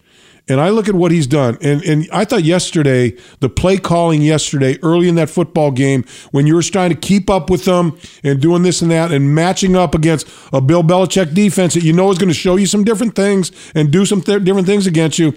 and 0.50 0.60
I 0.60 0.70
look 0.70 0.90
at 0.90 0.96
what 0.96 1.12
he's 1.12 1.26
done 1.28 1.58
and 1.62 1.82
and 1.84 2.08
I 2.12 2.26
thought 2.26 2.44
yesterday 2.44 3.16
the 3.40 3.48
play 3.50 3.78
calling 3.78 4.22
yesterday 4.22 4.78
early 4.84 5.08
in 5.08 5.16
that 5.16 5.30
football 5.30 5.72
game 5.72 6.04
when 6.32 6.46
you 6.48 6.56
were 6.56 6.62
trying 6.64 6.90
to 6.90 6.96
keep 6.98 7.30
up 7.30 7.50
with 7.50 7.64
them 7.66 7.98
and 8.24 8.42
doing 8.42 8.62
this 8.64 8.82
and 8.82 8.92
that 8.92 9.12
and 9.12 9.34
matching 9.34 9.76
up 9.76 9.96
against 9.96 10.28
a 10.52 10.60
Bill 10.60 10.84
Belichick 10.84 11.34
defense 11.34 11.74
that 11.76 11.84
you 11.84 11.94
know 11.94 12.12
is 12.12 12.18
going 12.18 12.28
to 12.30 12.34
show 12.36 12.58
you 12.58 12.66
some 12.66 12.84
different 12.84 13.16
things 13.16 13.52
and 13.74 13.90
do 13.92 14.06
some 14.06 14.22
th- 14.22 14.44
different 14.44 14.68
things 14.68 14.86
against 14.86 15.18
you. 15.18 15.34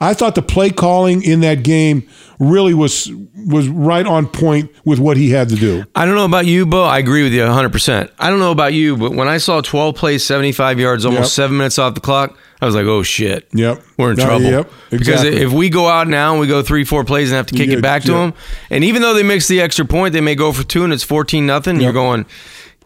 I 0.00 0.14
thought 0.14 0.34
the 0.34 0.42
play 0.42 0.70
calling 0.70 1.22
in 1.22 1.40
that 1.40 1.62
game 1.64 2.08
really 2.40 2.74
was 2.74 3.10
was 3.46 3.68
right 3.68 4.06
on 4.06 4.26
point 4.26 4.70
with 4.84 4.98
what 4.98 5.16
he 5.16 5.30
had 5.30 5.48
to 5.50 5.56
do. 5.56 5.84
I 5.94 6.04
don't 6.04 6.14
know 6.14 6.24
about 6.24 6.46
you, 6.46 6.66
Bo. 6.66 6.84
I 6.84 6.98
agree 6.98 7.22
with 7.22 7.32
you 7.32 7.42
100%. 7.42 8.10
I 8.18 8.30
don't 8.30 8.38
know 8.38 8.52
about 8.52 8.74
you, 8.74 8.96
but 8.96 9.12
when 9.12 9.26
I 9.28 9.38
saw 9.38 9.60
12 9.60 9.94
plays, 9.96 10.24
75 10.24 10.78
yards, 10.78 11.04
almost 11.04 11.20
Yep. 11.22 11.30
seven 11.30 11.56
minutes 11.58 11.78
off 11.78 11.94
the 11.94 12.00
clock, 12.00 12.36
I 12.60 12.66
was 12.66 12.74
like, 12.74 12.86
oh, 12.86 13.02
shit. 13.04 13.46
Yep. 13.54 13.82
We're 13.96 14.10
in 14.12 14.16
No, 14.16 14.24
trouble. 14.24 14.44
yep, 14.46 14.70
Exactly. 14.90 14.98
Because 14.98 15.24
if 15.24 15.52
we 15.52 15.68
go 15.70 15.86
out 15.88 16.08
now 16.08 16.32
and 16.32 16.40
we 16.40 16.46
go 16.48 16.60
three, 16.62 16.84
four 16.84 17.04
plays 17.04 17.30
and 17.30 17.36
have 17.36 17.46
to 17.46 17.54
kick 17.54 17.68
Yeah, 17.68 17.76
it 17.78 17.82
back 17.82 18.02
to 18.02 18.12
yeah. 18.12 18.18
them, 18.18 18.34
and 18.70 18.82
even 18.84 19.00
though 19.02 19.14
they 19.14 19.22
mix 19.22 19.46
the 19.46 19.60
extra 19.60 19.84
point, 19.84 20.12
they 20.12 20.20
may 20.20 20.34
go 20.34 20.50
for 20.52 20.64
two 20.64 20.82
and 20.82 20.92
it's 20.92 21.04
14 21.04 21.46
nothing, 21.46 21.80
you're 21.80 21.92
going. 21.92 22.26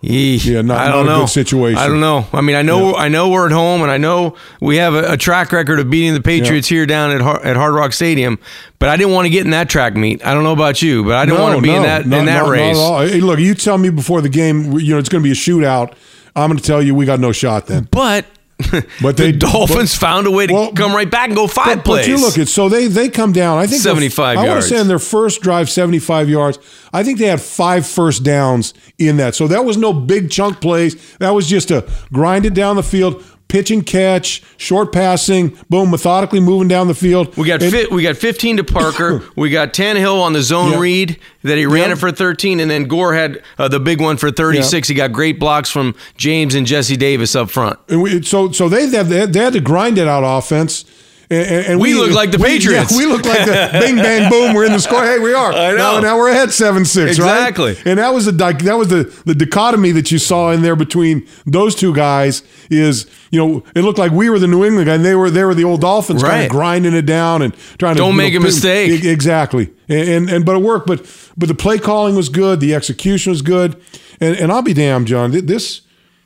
Yeah, 0.05 0.63
not- 0.63 0.79
I 0.79 0.87
not 0.87 0.93
don't 0.93 1.07
a 1.07 1.11
know. 1.11 1.19
good 1.21 1.29
situation. 1.29 1.79
I 1.79 1.87
don't 1.87 2.01
know. 2.01 2.27
I 2.33 2.41
mean, 2.41 2.57
I 2.57 2.63
know, 2.63 2.97
I 2.97 3.07
know 3.07 3.29
we're 3.29 3.47
at 3.47 3.53
home, 3.53 3.83
and 3.83 3.91
I 3.91 3.99
know 3.99 4.35
we 4.61 4.77
have 4.79 4.95
a, 4.95 5.13
a 5.13 5.17
track 5.17 5.53
record 5.53 5.79
of 5.79 5.89
beating 5.91 6.13
the 6.13 6.21
Patriots 6.21 6.67
here 6.67 6.87
down 6.87 7.13
at 7.13 7.21
Har- 7.21 7.41
at 7.45 7.57
Hard 7.57 7.73
Rock 7.75 7.93
Stadium. 7.93 8.41
But 8.81 8.89
I 8.89 8.97
didn't 8.97 9.13
want 9.13 9.27
to 9.27 9.31
get 9.31 9.45
in 9.45 9.53
that 9.53 9.69
track 9.69 9.95
meet. 9.95 10.27
I 10.27 10.35
don't 10.35 10.43
know 10.43 10.53
about 10.53 10.83
you, 10.83 11.05
but 11.05 11.15
I 11.15 11.25
didn't 11.25 11.41
want 11.41 11.55
to 11.55 11.63
be 11.63 11.73
in 11.73 11.83
that 11.83 12.05
not- 12.07 12.19
in 12.19 12.25
that 12.27 12.41
not- 12.41 12.47
not 12.47 12.51
race. 12.51 13.13
Hey, 13.13 13.21
look, 13.21 13.39
you 13.39 13.55
tell 13.55 13.79
me 13.79 13.91
before 13.91 14.21
the 14.21 14.29
game, 14.29 14.73
you 14.79 14.93
know, 14.93 14.99
it's 14.99 15.09
going 15.09 15.23
to 15.23 15.25
be 15.27 15.31
a 15.31 15.35
shootout. 15.37 15.93
I'm 16.35 16.49
going 16.49 16.59
to 16.59 16.65
tell 16.65 16.83
you 16.83 16.97
we 16.97 17.07
got 17.07 17.21
no 17.21 17.31
shot 17.31 17.69
then. 17.69 17.87
But 17.93 18.27
But 19.03 19.17
the 19.17 19.25
they- 19.25 19.33
Dolphins 19.33 19.95
found 19.95 20.27
a 20.27 20.31
way 20.31 20.47
to 20.47 20.53
Well, 20.53 20.73
come 20.73 20.95
right 20.95 21.11
back 21.11 21.27
and 21.29 21.37
go 21.37 21.47
five 21.47 21.79
But, 21.79 21.85
plays. 21.85 22.07
but 22.07 22.11
you 22.11 22.21
look 22.21 22.39
at 22.39 22.49
so 22.49 22.69
they 22.69 22.87
they 22.87 23.09
come 23.09 23.33
down. 23.33 23.59
I 23.59 23.67
think 23.67 23.83
75 23.83 24.39
I 24.39 24.47
want 24.49 24.63
to 24.63 24.69
say 24.69 24.81
in 24.81 24.89
their 24.89 24.99
first 24.99 25.41
drive, 25.43 25.69
75 25.69 26.29
yards. 26.29 26.59
I 26.93 27.03
think 27.03 27.19
they 27.19 27.27
had 27.27 27.41
five 27.41 27.87
first 27.87 28.23
downs 28.23 28.73
in 28.99 29.17
that. 29.19 29.35
So 29.35 29.49
that 29.49 29.65
was 29.65 29.77
no 29.77 29.93
big 29.93 30.31
chunk 30.31 30.61
plays. 30.61 30.97
That 31.19 31.31
was 31.31 31.47
just 31.49 31.71
a 31.71 31.89
grind 32.13 32.47
it 32.47 32.55
down 32.55 32.77
the 32.77 32.83
field, 32.83 33.25
pitch 33.53 33.71
and 33.71 33.85
catch, 33.85 34.43
short 34.57 34.93
passing, 34.93 35.59
boom, 35.69 35.91
methodically 35.91 36.41
moving 36.41 36.69
down 36.69 36.89
the 36.89 36.95
field. 36.95 37.37
We 37.37 37.47
got 37.47 37.61
And- 37.63 37.71
fit, 37.71 37.93
we 37.93 38.03
got 38.03 38.17
15 38.17 38.57
to 38.57 38.65
Parker. 38.65 39.23
we 39.37 39.51
got 39.51 39.75
Tannehill 39.75 40.23
on 40.23 40.33
the 40.33 40.41
zone 40.41 40.73
Yeah. 40.73 40.79
read 40.79 41.17
that 41.43 41.59
he 41.59 41.67
ran 41.67 41.89
Yeah. 41.89 41.93
it 41.93 41.99
for 41.99 42.11
13, 42.11 42.61
and 42.61 42.71
then 42.71 42.85
Gore 42.85 43.13
had 43.13 43.43
uh, 43.59 43.69
the 43.69 43.79
big 43.79 44.01
one 44.01 44.17
for 44.17 44.31
36. 44.31 44.89
He 44.89 44.95
got 44.95 45.13
great 45.13 45.39
blocks 45.39 45.69
from 45.69 45.95
James 46.17 46.55
and 46.55 46.67
Jesse 46.67 46.97
Davis 46.97 47.37
up 47.37 47.51
front. 47.51 47.79
And 47.91 48.01
we, 48.01 48.23
so 48.23 48.51
so 48.53 48.71
they 48.71 48.87
they 48.87 48.97
had 49.05 49.33
they 49.35 49.41
had 49.41 49.53
to 49.53 49.61
grind 49.61 49.99
it 49.99 50.09
out 50.09 50.23
offense. 50.25 50.87
And, 51.33 51.47
and- 51.51 51.67
and 51.67 51.81
We 51.81 51.95
look 51.95 52.11
like 52.13 52.31
the 52.31 52.39
we- 52.39 52.45
Patriots. 52.49 52.93
Yeah, 52.93 52.99
we 52.99 53.07
look 53.07 53.25
like 53.25 53.47
the 53.47 53.69
bing 53.81 53.97
bang 53.97 54.29
boom. 54.31 54.55
We're 54.55 54.65
in 54.67 54.73
the 54.73 54.79
score. 54.81 55.03
Hey, 55.03 55.19
we 55.19 55.33
are. 55.33 55.51
I 55.53 55.71
know. 55.71 55.77
Now, 55.77 56.01
now 56.01 56.17
we're 56.19 56.29
ahead 56.31 56.53
seven 56.53 56.85
six. 56.85 57.13
Exactly. 57.13 57.73
Right? 57.73 57.87
And 57.87 57.99
that 57.99 58.13
was 58.13 58.27
the 58.27 58.33
that 58.33 58.75
was 58.77 58.89
the 58.89 59.05
the 59.25 59.35
dichotomy 59.35 59.93
that 59.93 60.13
you 60.13 60.19
saw 60.19 60.51
in 60.51 60.61
there 60.63 60.77
between 60.77 61.27
those 61.47 61.75
two 61.75 61.95
guys. 61.95 62.43
Is 62.71 63.07
you 63.31 63.39
know 63.39 63.65
it 63.75 63.81
looked 63.83 63.99
like 63.99 64.13
we 64.13 64.29
were 64.29 64.39
the 64.39 64.47
New 64.47 64.65
England 64.65 64.87
guy, 64.87 64.95
and 64.95 65.05
they 65.05 65.15
were 65.15 65.31
they 65.31 65.45
were 65.45 65.55
the 65.55 65.65
old 65.65 65.81
Dolphins, 65.81 66.23
kind 66.23 66.45
of 66.45 66.51
grinding 66.51 66.93
it 66.95 67.07
down 67.07 67.41
and 67.43 67.55
trying 67.79 67.95
to 67.95 67.99
Don't 68.01 68.17
make 68.17 68.35
know, 68.35 68.41
a 68.41 68.43
mistake. 68.43 69.03
Exactly. 69.05 69.73
And, 69.89 70.09
and 70.09 70.31
and 70.31 70.45
but 70.45 70.57
it 70.57 70.63
worked. 70.63 70.87
But 70.87 71.01
but 71.37 71.49
the 71.49 71.55
play 71.55 71.79
calling 71.79 72.15
was 72.15 72.29
good. 72.29 72.61
The 72.61 72.75
execution 72.75 73.31
was 73.31 73.41
good. 73.43 73.81
And 74.21 74.37
and 74.37 74.53
I'll 74.53 74.63
be 74.63 74.75
damned, 74.75 75.07
John. 75.07 75.31
This 75.31 75.81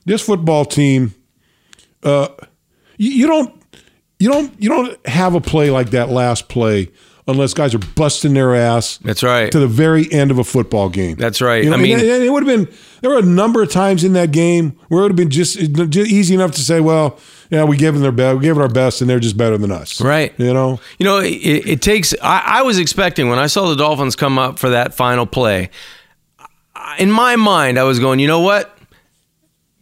this 0.04 0.22
football 0.22 0.64
team 0.64 1.14
uh, 2.02 2.28
you, 2.98 3.10
you 3.10 3.26
don't 3.26 3.55
you 4.18 4.30
don't 4.30 4.52
you 4.60 4.68
don't 4.68 5.06
have 5.06 5.34
a 5.34 5.40
play 5.40 5.70
like 5.70 5.90
that 5.90 6.08
last 6.08 6.48
play 6.48 6.90
unless 7.28 7.54
guys 7.54 7.74
are 7.74 7.80
busting 7.96 8.34
their 8.34 8.54
ass 8.54 8.98
That's 8.98 9.22
right. 9.22 9.50
to 9.50 9.58
the 9.58 9.66
very 9.66 10.10
end 10.12 10.30
of 10.30 10.38
a 10.38 10.44
football 10.44 10.88
game. 10.88 11.16
That's 11.16 11.40
right. 11.42 11.64
You 11.64 11.70
know, 11.70 11.76
I 11.76 11.80
mean- 11.80 11.98
and 11.98 12.02
it, 12.22 12.30
would 12.30 12.46
have 12.46 12.56
been 12.66 12.72
there 13.00 13.10
were 13.10 13.18
a 13.18 13.22
number 13.22 13.62
of 13.62 13.70
times 13.70 14.04
in 14.04 14.12
that 14.12 14.30
game 14.30 14.78
where 14.88 15.00
it 15.00 15.02
would 15.02 15.10
have 15.10 15.16
been 15.16 15.30
just, 15.30 15.56
just 15.90 16.10
easy 16.10 16.34
enough 16.34 16.52
to 16.52 16.60
say, 16.60 16.80
well, 16.80 17.18
yeah, 17.50 17.64
we 17.64 17.76
gave 17.76 17.94
them 17.94 18.02
their 18.02 18.12
best, 18.12 18.38
we 18.38 18.44
gave 18.44 18.56
it 18.56 18.60
our 18.60 18.68
best, 18.68 19.00
and 19.00 19.10
they're 19.10 19.18
just 19.18 19.36
better 19.36 19.58
than 19.58 19.72
us. 19.72 20.00
Right. 20.00 20.32
You 20.38 20.52
know. 20.54 20.78
You 20.98 21.04
know, 21.04 21.18
it, 21.18 21.32
it 21.32 21.82
takes. 21.82 22.14
I, 22.22 22.42
I 22.58 22.62
was 22.62 22.78
expecting 22.78 23.28
when 23.28 23.38
I 23.40 23.48
saw 23.48 23.68
the 23.68 23.76
Dolphins 23.76 24.14
come 24.16 24.38
up 24.38 24.58
for 24.58 24.70
that 24.70 24.94
final 24.94 25.26
play. 25.26 25.70
In 26.98 27.10
my 27.10 27.36
mind, 27.36 27.78
I 27.78 27.82
was 27.84 27.98
going, 27.98 28.20
you 28.20 28.28
know 28.28 28.40
what? 28.40 28.75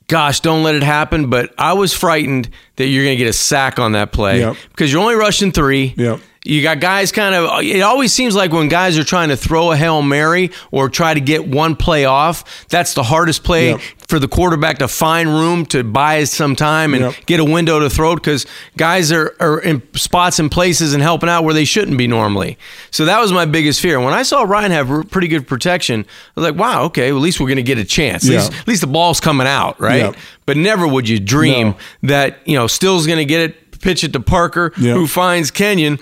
Gosh, 0.06 0.40
don't 0.40 0.62
let 0.62 0.74
it 0.74 0.82
happen. 0.82 1.30
But 1.30 1.54
I 1.58 1.72
was 1.72 1.94
frightened 1.94 2.50
that 2.76 2.86
you're 2.86 3.04
going 3.04 3.16
to 3.16 3.22
get 3.24 3.28
a 3.28 3.32
sack 3.32 3.78
on 3.78 3.92
that 3.92 4.12
play 4.12 4.40
Yep. 4.40 4.56
because 4.70 4.92
you're 4.92 5.00
only 5.02 5.14
rushing 5.14 5.50
three. 5.52 5.94
Yep. 5.96 6.20
You 6.46 6.60
got 6.62 6.78
guys 6.78 7.10
kind 7.10 7.34
of. 7.34 7.62
It 7.62 7.80
always 7.80 8.12
seems 8.12 8.34
like 8.36 8.52
when 8.52 8.68
guys 8.68 8.98
are 8.98 9.02
trying 9.04 9.30
to 9.30 9.36
throw 9.36 9.72
a 9.72 9.76
hail 9.78 10.02
mary 10.02 10.50
or 10.70 10.90
try 10.90 11.14
to 11.14 11.20
get 11.20 11.48
one 11.48 11.74
play 11.74 12.04
off, 12.04 12.66
that's 12.68 12.92
the 12.92 13.02
hardest 13.02 13.42
play 13.44 13.70
Yep. 13.70 13.80
for 14.08 14.18
the 14.18 14.28
quarterback 14.28 14.76
to 14.80 14.88
find 14.88 15.30
room 15.30 15.64
to 15.66 15.82
buy 15.82 16.24
some 16.24 16.54
time 16.54 16.92
and 16.92 17.04
Yep. 17.04 17.14
get 17.24 17.40
a 17.40 17.44
window 17.46 17.80
to 17.80 17.88
throw 17.88 18.12
it 18.12 18.16
because 18.16 18.44
guys 18.76 19.10
are, 19.10 19.34
are 19.40 19.58
in 19.58 19.80
spots 19.96 20.38
and 20.38 20.50
places 20.50 20.92
and 20.92 21.02
helping 21.02 21.30
out 21.30 21.44
where 21.44 21.54
they 21.54 21.64
shouldn't 21.64 21.96
be 21.96 22.06
normally. 22.06 22.58
So 22.90 23.06
that 23.06 23.22
was 23.22 23.32
my 23.32 23.46
biggest 23.46 23.80
fear. 23.80 23.98
When 23.98 24.12
I 24.12 24.22
saw 24.22 24.42
Ryan 24.42 24.70
have 24.72 25.10
pretty 25.10 25.28
good 25.28 25.48
protection, 25.48 26.00
I 26.36 26.40
was 26.40 26.50
like, 26.50 26.60
wow, 26.60 26.82
okay, 26.84 27.10
well, 27.10 27.20
at 27.22 27.24
least 27.24 27.40
we're 27.40 27.46
going 27.48 27.56
to 27.56 27.62
get 27.62 27.78
a 27.78 27.86
chance. 27.86 28.26
At, 28.26 28.30
Yeah. 28.30 28.38
least, 28.40 28.52
at 28.52 28.68
least 28.68 28.80
the 28.82 28.86
ball's 28.86 29.18
coming 29.18 29.46
out, 29.46 29.80
right? 29.80 29.96
Yep. 30.02 30.16
But 30.44 30.58
never 30.58 30.86
would 30.86 31.08
you 31.08 31.18
dream 31.20 31.68
No. 31.68 31.76
that, 32.02 32.40
you 32.44 32.54
know, 32.54 32.66
Stills 32.66 33.06
going 33.06 33.16
to 33.18 33.24
get 33.24 33.40
it, 33.40 33.80
pitch 33.80 34.04
it 34.04 34.12
to 34.12 34.20
Parker, 34.20 34.74
who 34.76 35.06
finds 35.06 35.50
Kenyon, 35.50 35.98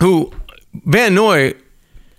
who 0.00 0.32
Van 0.84 1.14
Noy 1.14 1.54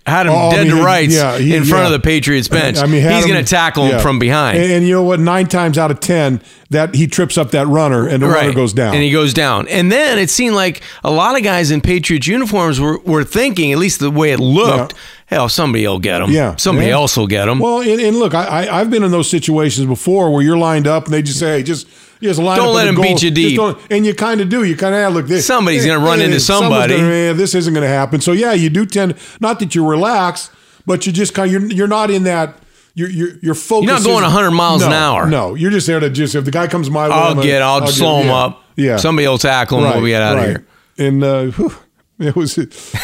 had 0.04 0.26
him 0.26 0.32
Oh, 0.32 0.48
I 0.48 0.56
dead 0.56 0.66
mean, 0.66 0.76
to 0.78 0.82
rights 0.82 1.14
yeah, 1.14 1.38
he- 1.38 1.54
in 1.54 1.62
front 1.64 1.82
yeah. 1.82 1.86
of 1.86 1.92
the 1.92 2.00
Patriots 2.00 2.48
bench. 2.48 2.76
I 2.78 2.86
mean, 2.86 3.08
He's 3.08 3.24
going 3.24 3.42
to 3.42 3.48
tackle 3.48 3.84
him 3.84 4.00
from 4.00 4.18
behind. 4.18 4.58
And, 4.58 4.72
and 4.72 4.84
you 4.86 4.94
know 4.94 5.04
what? 5.04 5.20
Nine 5.20 5.46
times 5.46 5.78
out 5.78 5.92
of 5.92 6.00
ten, 6.00 6.42
that 6.70 6.96
he 6.96 7.06
trips 7.06 7.38
up 7.38 7.52
that 7.52 7.68
runner, 7.68 8.08
and 8.08 8.20
the 8.20 8.26
runner 8.26 8.52
goes 8.52 8.72
down. 8.72 8.94
And 8.94 9.02
he 9.04 9.12
goes 9.12 9.32
down. 9.32 9.68
And 9.68 9.92
then 9.92 10.18
it 10.18 10.28
seemed 10.28 10.56
like 10.56 10.82
a 11.04 11.10
lot 11.12 11.36
of 11.36 11.44
guys 11.44 11.70
in 11.70 11.80
Patriots 11.82 12.26
uniforms 12.26 12.80
were, 12.80 12.98
were 13.00 13.22
thinking, 13.22 13.70
at 13.70 13.78
least 13.78 14.00
the 14.00 14.10
way 14.10 14.32
it 14.32 14.40
looked, 14.40 14.94
hell, 15.26 15.48
somebody 15.48 15.86
will 15.86 16.00
get 16.00 16.20
him. 16.20 16.30
Yeah. 16.30 16.56
Somebody 16.56 16.88
Yeah. 16.88 16.94
else 16.94 17.16
will 17.16 17.28
get 17.28 17.46
him. 17.46 17.60
Well, 17.60 17.80
and, 17.80 18.00
and 18.00 18.16
look, 18.16 18.34
I, 18.34 18.66
I, 18.66 18.80
I've 18.80 18.90
been 18.90 19.04
in 19.04 19.12
those 19.12 19.30
situations 19.30 19.86
before 19.86 20.32
where 20.32 20.42
you're 20.42 20.58
lined 20.58 20.88
up 20.88 21.04
and 21.04 21.14
they 21.14 21.22
just 21.22 21.38
say, 21.38 21.58
hey, 21.58 21.62
just, 21.62 21.86
just 22.22 22.40
line 22.40 22.56
Don't 22.56 22.74
let 22.74 22.86
him 22.86 22.94
goal. 22.94 23.04
beat 23.04 23.22
you 23.22 23.30
Just 23.30 23.80
deep. 23.80 23.90
And 23.90 24.06
you 24.06 24.14
kind 24.14 24.40
of 24.40 24.48
do. 24.48 24.64
You 24.64 24.76
kind 24.76 24.94
of 24.94 25.12
look. 25.12 25.26
This, 25.26 25.46
Somebody's 25.46 25.84
gonna 25.84 26.04
run 26.04 26.20
into 26.20 26.40
somebody. 26.40 26.96
Gonna, 26.96 27.34
this 27.34 27.54
isn't 27.54 27.74
going 27.74 27.82
to 27.84 27.88
happen. 27.88 28.20
So 28.20 28.32
yeah, 28.32 28.52
you 28.52 28.70
do 28.70 28.86
tend 28.86 29.16
not 29.40 29.58
that 29.60 29.74
you 29.74 29.86
relax, 29.86 30.50
but 30.86 31.06
you 31.06 31.12
just 31.12 31.34
kind 31.34 31.54
of 31.54 31.62
you're, 31.62 31.72
you're 31.72 31.88
not 31.88 32.10
in 32.10 32.24
that. 32.24 32.58
You're 32.94 33.08
you're, 33.10 33.38
you're 33.40 33.54
focused. 33.54 33.86
You're 33.86 33.98
not 33.98 34.04
going 34.04 34.22
100 34.22 34.50
miles 34.50 34.82
no, 34.82 34.88
an 34.88 34.92
hour. 34.92 35.28
No, 35.28 35.54
you're 35.54 35.70
just 35.70 35.86
there 35.86 35.98
to 35.98 36.10
just 36.10 36.34
if 36.34 36.44
the 36.44 36.50
guy 36.50 36.66
comes 36.66 36.90
my 36.90 37.08
way, 37.08 37.14
I'll 37.14 37.38
I'm 37.38 37.42
get, 37.42 37.62
I'll, 37.62 37.80
get- 37.80 37.90
slow 37.90 38.20
him 38.20 38.26
yeah, 38.26 38.34
up. 38.34 38.64
Yeah, 38.76 38.96
Somebody 38.96 39.28
will 39.28 39.38
tackle 39.38 39.84
him. 39.84 40.02
We'll 40.02 40.06
get 40.06 40.22
out 40.22 40.38
of 40.38 40.44
here. 40.44 40.66
and 40.98 41.24
uh, 41.24 41.44
whew, 41.46 41.74
it 42.26 42.36
was. 42.36 42.58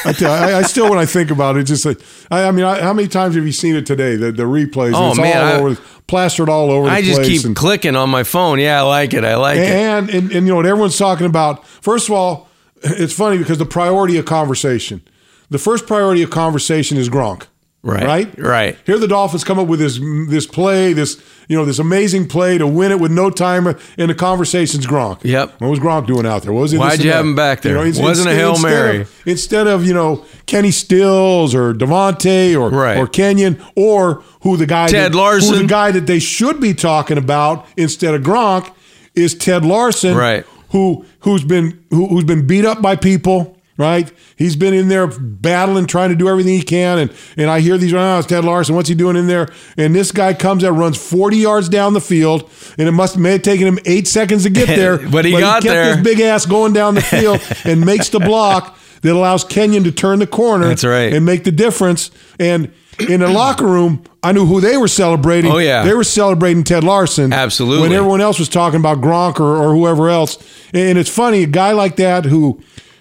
I, 0.04 0.12
tell, 0.12 0.33
I, 0.33 0.59
I 0.59 0.62
still, 0.62 0.88
when 0.88 0.98
I 0.98 1.07
think 1.07 1.31
about 1.31 1.57
it, 1.57 1.64
just 1.64 1.85
like 1.85 2.00
I, 2.31 2.44
I 2.44 2.50
mean, 2.50 2.64
I, 2.64 2.81
how 2.81 2.92
many 2.92 3.09
times 3.09 3.35
have 3.35 3.44
you 3.44 3.52
seen 3.52 3.74
it 3.76 3.87
today? 3.87 4.16
The 4.16 4.33
the 4.33 4.44
replays. 4.44 4.92
Oh, 4.94 5.11
it's 5.11 5.18
man, 5.18 5.61
all 5.61 5.66
over, 5.66 5.81
plastered 6.07 6.48
all 6.48 6.70
over. 6.70 6.88
I 6.88 7.02
just 7.02 7.22
keep 7.22 7.44
and, 7.44 7.57
clicking 7.57 7.96
on 7.96 8.11
my 8.11 8.22
phone. 8.22 8.59
Yeah, 8.59 8.81
I 8.81 8.83
like 8.83 9.14
it. 9.14 9.24
I 9.24 9.37
like 9.37 9.59
it. 9.59 9.68
and, 9.68 10.09
and 10.11 10.33
and 10.33 10.46
you 10.46 10.52
know 10.52 10.57
what 10.57 10.66
everyone's 10.66 10.98
talking 10.98 11.26
about. 11.26 11.66
First 11.66 12.09
of 12.09 12.14
all, 12.14 12.48
it's 12.83 13.12
funny 13.12 13.38
because 13.38 13.59
the 13.59 13.66
priority 13.66 14.16
of 14.18 14.24
conversation. 14.24 15.02
The 15.50 15.59
first 15.59 15.87
priority 15.87 16.22
of 16.22 16.31
conversation 16.31 16.98
is 16.98 17.09
Gronk. 17.09 17.46
Right, 17.81 18.05
Right. 18.05 18.38
right. 18.38 18.77
Here 18.87 18.99
the 18.99 19.07
Dolphins 19.07 19.45
come 19.45 19.59
up 19.61 19.69
with 19.69 19.79
this 19.79 20.01
this 20.29 20.47
play, 20.47 20.93
this 20.93 21.17
you 21.49 21.57
know 21.57 21.64
this 21.64 21.79
amazing 21.79 22.27
play 22.27 22.59
to 22.59 22.67
win 22.67 22.91
it 22.91 22.99
with 22.99 23.12
no 23.12 23.31
timer, 23.31 23.79
and 23.97 24.11
the 24.11 24.17
conversation's 24.17 24.85
Gronk. 24.85 25.21
Yep. 25.23 25.55
What 25.61 25.69
was 25.71 25.79
Gronk 25.79 26.07
doing 26.09 26.27
out 26.27 26.43
there? 26.43 26.53
What 26.53 26.62
was 26.62 26.73
it? 26.73 26.79
Why'd 26.79 27.05
you 27.05 27.12
have 27.12 27.25
him 27.25 27.37
back 27.37 27.62
there? 27.62 27.77
it's- 27.87 27.99
Wasn't 28.03 28.29
a 28.29 28.35
Hail 28.35 28.59
Mary. 28.59 29.03
Of, 29.03 29.11
instead 29.27 29.69
of 29.69 29.85
you 29.87 29.95
know 29.95 30.25
Kenny 30.47 30.73
Stills 30.73 31.55
or 31.55 31.73
DeVante 31.73 32.59
or 32.61 32.69
Right. 32.71 32.99
or 32.99 33.07
Kenyon 33.07 33.59
or 33.77 34.23
who 34.41 34.57
the 34.57 34.67
guy 34.67 34.88
Ted 34.88 35.12
that, 35.12 35.17
Larsen. 35.17 35.55
who 35.55 35.61
the 35.62 35.69
guy 35.69 35.93
that 35.93 36.07
they 36.09 36.19
should 36.19 36.61
be 36.61 36.75
talking 36.75 37.17
about 37.17 37.64
instead 37.77 38.12
of 38.12 38.23
Gronk 38.23 38.71
is 39.14 39.35
Ted 39.35 39.64
Larsen, 39.64 40.17
Right. 40.17 40.45
Who 40.71 41.05
who's 41.21 41.45
been 41.45 41.79
who, 41.91 42.09
who's 42.09 42.25
been 42.25 42.45
beat 42.47 42.64
up 42.64 42.83
by 42.83 42.97
people. 42.97 43.55
Right, 43.79 44.11
he's 44.35 44.57
been 44.57 44.75
in 44.75 44.88
there 44.88 45.07
battling, 45.07 45.87
trying 45.87 46.09
to 46.11 46.17
do 46.17 46.29
everything 46.29 46.55
he 46.55 46.64
can, 46.64 46.99
and 46.99 47.12
and 47.37 47.49
I 47.49 47.61
hear 47.61 47.79
these. 47.79 47.95
Oh, 47.95 48.19
it's 48.19 48.27
Ted 48.27 48.45
Larsen. 48.45 48.75
What's 48.75 48.88
he 48.88 48.97
doing 48.97 49.14
in 49.14 49.29
there? 49.29 49.51
And 49.77 49.95
this 49.95 50.11
guy 50.11 50.35
comes 50.35 50.64
out, 50.64 50.71
runs 50.73 50.97
forty 50.97 51.37
yards 51.37 51.69
down 51.69 51.93
the 51.93 52.01
field, 52.01 52.51
and 52.77 52.88
it 52.88 52.93
must 52.93 53.17
may 53.17 53.33
have 53.33 53.43
taken 53.43 53.69
him 53.69 53.79
eight 53.87 54.09
seconds 54.09 54.43
to 54.43 54.51
get 54.51 54.67
there. 54.67 54.99
But 55.09 55.25
he 55.25 55.31
got 55.31 55.62
he 55.62 55.69
kept 55.69 55.75
there. 55.75 55.95
His 55.95 56.05
big 56.05 56.19
ass 56.21 56.45
going 56.45 56.73
down 56.73 56.97
the 56.97 57.01
field 57.03 57.41
and 57.64 57.87
makes 57.87 58.09
the 58.09 58.19
block 58.19 58.77
that 59.03 59.12
allows 59.12 59.45
Kenyon 59.45 59.85
to 59.85 59.93
turn 59.93 60.19
the 60.19 60.27
corner. 60.27 60.67
That's 60.67 60.85
right. 60.85 61.12
and 61.12 61.25
make 61.25 61.45
the 61.45 61.53
difference. 61.53 62.11
And 62.41 62.73
in 62.99 63.21
the 63.21 63.29
locker 63.29 63.67
room, 63.67 64.03
I 64.25 64.33
knew 64.33 64.45
who 64.45 64.61
they 64.61 64.77
were 64.77 64.88
celebrating. 64.88 65.53
Oh, 65.53 65.59
yeah. 65.59 65.85
they 65.85 65.95
were 65.95 66.03
celebrating 66.03 66.64
Ted 66.64 66.83
Larsen. 66.83 67.33
Absolutely. 67.33 67.83
When 67.83 67.93
everyone 67.93 68.21
else 68.21 68.41
was 68.41 68.49
talking 68.49 68.81
about 68.81 69.01
Gronk 69.01 69.38
or, 69.38 69.57
or 69.57 69.73
whoever 69.73 70.09
else. 70.09 70.37
And 70.75 70.99
it's 70.99 71.09
funny, 71.09 71.45
a 71.45 71.47
guy 71.47 71.73
like 71.73 71.95
that 71.97 72.25
who 72.25 72.61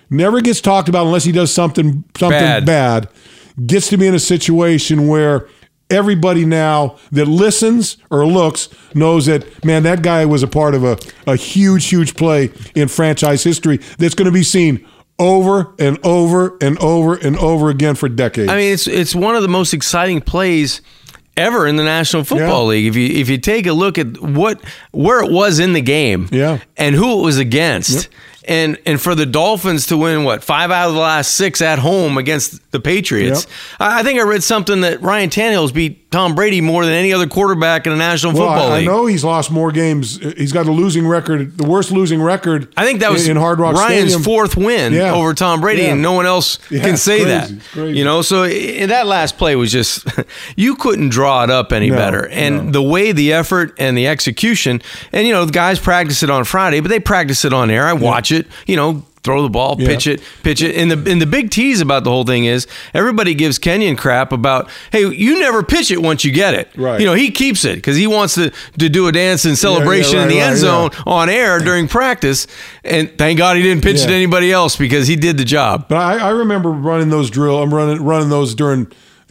never 0.10 0.42
gets 0.42 0.62
talked 0.62 0.90
about 0.90 1.06
unless 1.06 1.24
he 1.24 1.32
does 1.32 1.54
something 1.54 2.04
something 2.18 2.40
Bad. 2.40 2.66
bad, 2.66 3.10
gets 3.66 3.90
to 3.90 3.98
be 3.98 4.08
in 4.08 4.16
a 4.16 4.20
situation 4.20 5.08
where 5.08 5.48
everybody 5.90 6.46
now 6.46 6.98
that 7.12 7.26
listens 7.28 7.98
or 8.10 8.26
looks 8.28 8.68
knows 8.94 9.26
that 9.28 9.64
man 9.64 9.84
that 9.84 10.02
guy 10.02 10.26
was 10.26 10.44
a 10.44 10.48
part 10.48 10.76
of 10.76 10.84
a, 10.84 10.98
a 11.28 11.36
huge 11.38 11.86
huge 11.88 12.16
play 12.16 12.52
in 12.76 12.90
franchise 12.90 13.42
history 13.44 13.78
that's 13.98 14.14
going 14.14 14.26
to 14.26 14.32
be 14.32 14.44
seen 14.44 14.86
over 15.18 15.74
and 15.80 15.98
over 16.06 16.58
and 16.62 16.78
over 16.80 17.16
and 17.16 17.38
over 17.38 17.70
again 17.70 17.96
for 17.96 18.10
decades 18.10 18.52
I 18.52 18.58
mean, 18.58 18.74
it's 18.74 18.86
it's 18.88 19.16
one 19.16 19.36
of 19.38 19.42
the 19.44 19.48
most 19.48 19.74
exciting 19.74 20.20
plays 20.22 20.82
ever 21.38 21.66
in 21.68 21.76
the 21.78 21.84
National 21.84 22.24
Football 22.24 22.64
Yeah. 22.64 22.70
League. 22.70 22.86
If 22.88 22.96
you 22.98 23.08
if 23.22 23.30
you 23.30 23.38
take 23.38 23.66
a 23.66 23.74
look 23.74 23.98
at 23.98 24.20
what 24.22 24.62
where 24.92 25.24
it 25.24 25.32
was 25.32 25.60
in 25.60 25.72
the 25.74 25.82
game, 25.82 26.28
Yeah. 26.32 26.60
and 26.76 26.96
who 26.96 27.20
it 27.20 27.24
was 27.24 27.38
against, 27.38 28.10
and 28.48 28.78
and 28.86 29.00
for 29.02 29.14
the 29.16 29.26
Dolphins 29.26 29.88
to 29.88 29.98
win 29.98 30.24
what 30.24 30.44
five 30.44 30.72
out 30.72 30.88
of 30.90 30.94
the 30.96 31.00
last 31.02 31.36
six 31.36 31.62
at 31.62 31.80
home 31.80 32.18
against 32.18 32.72
the 32.72 32.80
Patriots. 32.80 33.46
Yep. 33.46 33.54
I 33.80 34.04
think 34.04 34.20
I 34.20 34.24
read 34.24 34.44
something 34.44 34.82
that 34.82 35.02
Ryan 35.02 35.30
Tannehill's 35.30 35.72
beat 35.72 36.10
Tom 36.12 36.36
Brady 36.36 36.62
more 36.62 36.86
than 36.86 36.94
any 36.94 37.12
other 37.12 37.28
quarterback 37.28 37.86
in 37.86 37.92
the 37.92 37.98
National 37.98 38.32
Well, 38.34 38.48
Football 38.48 38.72
I, 38.72 38.78
I 38.80 38.84
know 38.86 39.06
he's 39.08 39.24
lost 39.26 39.52
more 39.52 39.72
games. 39.74 40.18
He's 40.38 40.54
got 40.54 40.66
a 40.68 40.72
losing 40.72 41.06
record, 41.06 41.58
the 41.58 41.66
worst 41.68 41.92
losing 41.92 42.22
record. 42.22 42.72
I 42.78 42.86
think 42.86 43.02
that 43.02 43.12
was 43.12 43.26
in, 43.26 43.32
in 43.32 43.38
Hard 43.38 43.60
Rock 43.60 43.76
Ryan's 43.76 44.12
Stadium. 44.12 44.24
fourth 44.24 44.56
win 44.56 44.94
Yeah. 44.94 45.14
over 45.14 45.34
Tom 45.34 45.60
Brady, 45.60 45.82
Yeah. 45.84 45.90
and 45.92 46.02
no 46.02 46.14
one 46.14 46.26
else 46.26 46.60
Yeah, 46.72 46.84
can 46.84 46.96
say 46.96 47.24
crazy, 47.24 47.56
that. 47.56 47.64
crazy. 47.74 47.98
You 48.00 48.06
know, 48.06 48.22
so 48.22 48.48
that 48.48 49.06
last 49.06 49.38
play 49.38 49.56
was 49.58 49.72
just 49.72 50.08
you 50.56 50.76
couldn't 50.76 51.10
draw 51.10 51.44
it 51.44 51.50
up 51.50 51.74
any 51.74 51.90
No, 51.90 51.98
better. 51.98 52.28
And 52.28 52.68
no. 52.68 52.72
the 52.72 52.84
way 52.84 53.12
the 53.12 53.34
effort 53.34 53.74
and 53.78 53.98
the 53.98 54.08
execution, 54.08 54.82
and 55.12 55.28
you 55.28 55.34
know, 55.34 55.44
the 55.46 55.52
guys 55.52 55.78
practice 55.80 56.24
it 56.24 56.30
on 56.30 56.46
Friday, 56.46 56.80
but 56.80 56.88
they 56.90 57.00
practice 57.02 57.44
it 57.44 57.52
on 57.54 57.70
air. 57.70 57.86
I 57.86 57.94
watch 57.94 58.32
it. 58.32 58.37
You 58.66 58.76
know. 58.76 59.04
Throw 59.24 59.42
the 59.42 59.50
ball, 59.50 59.76
Yeah. 59.78 59.88
pitch 59.88 60.08
it, 60.08 60.22
pitch 60.42 60.62
it. 60.62 60.78
And 60.78 60.90
the 60.90 61.12
and 61.12 61.22
the 61.22 61.26
big 61.26 61.50
tease 61.50 61.82
about 61.82 62.06
the 62.06 62.10
whole 62.10 62.24
thing 62.24 62.46
is 62.46 62.66
everybody 62.94 63.34
gives 63.34 63.60
Kenyon 63.60 63.98
crap 63.98 64.32
about, 64.32 64.70
hey, 64.90 65.06
you 65.06 65.38
never 65.38 65.64
pitch 65.64 65.92
it 65.92 66.02
once 66.02 66.24
you 66.24 66.32
get 66.32 66.54
it. 66.54 66.70
Right. 66.78 66.98
You 67.02 67.06
know, 67.06 67.14
he 67.14 67.30
keeps 67.30 67.66
it 67.66 67.76
because 67.76 67.98
he 67.98 68.08
wants 68.08 68.36
to, 68.36 68.54
to 68.80 68.88
do 68.88 69.06
a 69.10 69.12
dance 69.12 69.44
and 69.44 69.58
celebration 69.58 70.14
in 70.14 70.20
right, 70.20 70.30
the 70.30 70.40
right, 70.40 70.48
end 70.48 70.56
yeah. 70.56 70.62
zone 70.62 70.90
on 71.06 71.28
air 71.30 71.60
during 71.60 71.90
practice. 71.90 72.48
And 72.86 73.12
thank 73.18 73.38
God 73.38 73.58
he 73.58 73.64
didn't 73.64 73.84
pitch 73.84 74.02
it 74.02 74.08
to 74.08 74.14
anybody 74.14 74.50
else 74.50 74.78
because 74.78 75.10
he 75.10 75.18
did 75.18 75.38
the 75.38 75.44
job. 75.44 75.88
But 75.90 75.98
I, 75.98 76.28
I 76.28 76.30
remember 76.30 76.70
running 76.70 77.10
those 77.10 77.30
drill. 77.30 77.62
I'm 77.62 77.74
running 77.74 78.02
running 78.02 78.30
those 78.30 78.56
during. 78.56 78.90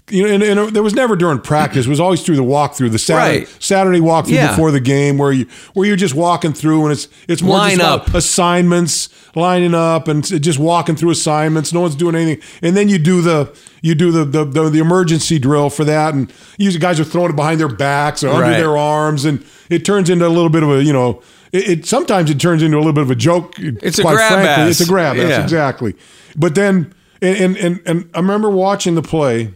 You 0.09 0.23
know, 0.23 0.35
and, 0.35 0.43
and 0.45 0.69
there 0.77 0.85
was 0.85 0.95
never 0.95 1.17
during 1.17 1.41
practice. 1.41 1.87
It 1.87 1.89
was 1.89 1.99
always 1.99 2.23
through 2.23 2.37
the 2.37 2.45
walkthrough, 2.45 2.93
the 2.93 2.99
Saturday 2.99 3.39
Right. 3.41 3.57
Saturday 3.59 3.99
walkthrough 4.01 4.29
Yeah. 4.35 4.51
before 4.51 4.71
the 4.71 4.79
game, 4.79 5.19
where 5.19 5.33
you 5.33 5.47
where 5.75 5.85
you're 5.87 5.97
just 5.97 6.15
walking 6.15 6.53
through, 6.53 6.85
and 6.85 6.93
it's 6.93 7.09
it's 7.27 7.43
more 7.43 7.57
Line 7.59 7.79
just 7.79 8.09
up. 8.09 8.15
assignments, 8.15 9.09
lining 9.35 9.75
up, 9.75 10.07
and 10.07 10.23
just 10.43 10.61
walking 10.61 10.95
through 10.95 11.11
assignments. 11.11 11.73
No 11.73 11.81
one's 11.81 11.97
doing 11.97 12.15
anything, 12.15 12.41
and 12.63 12.77
then 12.77 12.89
you 12.89 12.99
do 12.99 13.21
the 13.21 13.53
you 13.83 13.97
do 13.97 14.13
the 14.13 14.25
the, 14.25 14.45
the, 14.45 14.71
the 14.71 14.79
emergency 14.79 15.41
drill 15.41 15.71
for 15.71 15.85
that, 15.85 16.15
and 16.15 16.33
usually 16.57 16.81
guys 16.81 17.01
are 17.01 17.05
throwing 17.05 17.31
it 17.31 17.37
behind 17.37 17.59
their 17.59 17.69
backs 17.69 18.23
or 18.23 18.29
under 18.29 18.51
their 18.57 18.77
arms, 18.77 19.25
and 19.25 19.45
it 19.71 19.85
turns 19.85 20.09
into 20.09 20.25
a 20.25 20.29
little 20.29 20.51
bit 20.51 20.63
of 20.63 20.71
a 20.71 20.85
you 20.85 20.93
know. 20.93 21.21
It, 21.53 21.69
it 21.69 21.87
sometimes 21.87 22.31
it 22.31 22.39
turns 22.39 22.63
into 22.63 22.77
a 22.77 22.79
little 22.79 22.93
bit 22.93 23.03
of 23.03 23.11
a 23.11 23.15
joke. 23.17 23.55
It's 23.59 23.99
a 23.99 24.03
quite 24.03 24.15
grab 24.15 24.33
frankly. 24.35 24.49
ass. 24.65 24.71
It's 24.71 24.81
a 24.81 24.87
grab 24.93 25.17
ass, 25.17 25.31
Yeah. 25.31 25.43
exactly. 25.43 25.95
But 26.37 26.55
then, 26.55 26.95
and, 27.21 27.37
and 27.37 27.57
and 27.57 27.81
and 27.87 28.11
I 28.15 28.19
remember 28.21 28.51
watching 28.51 28.95
the 28.95 29.03
play. 29.03 29.53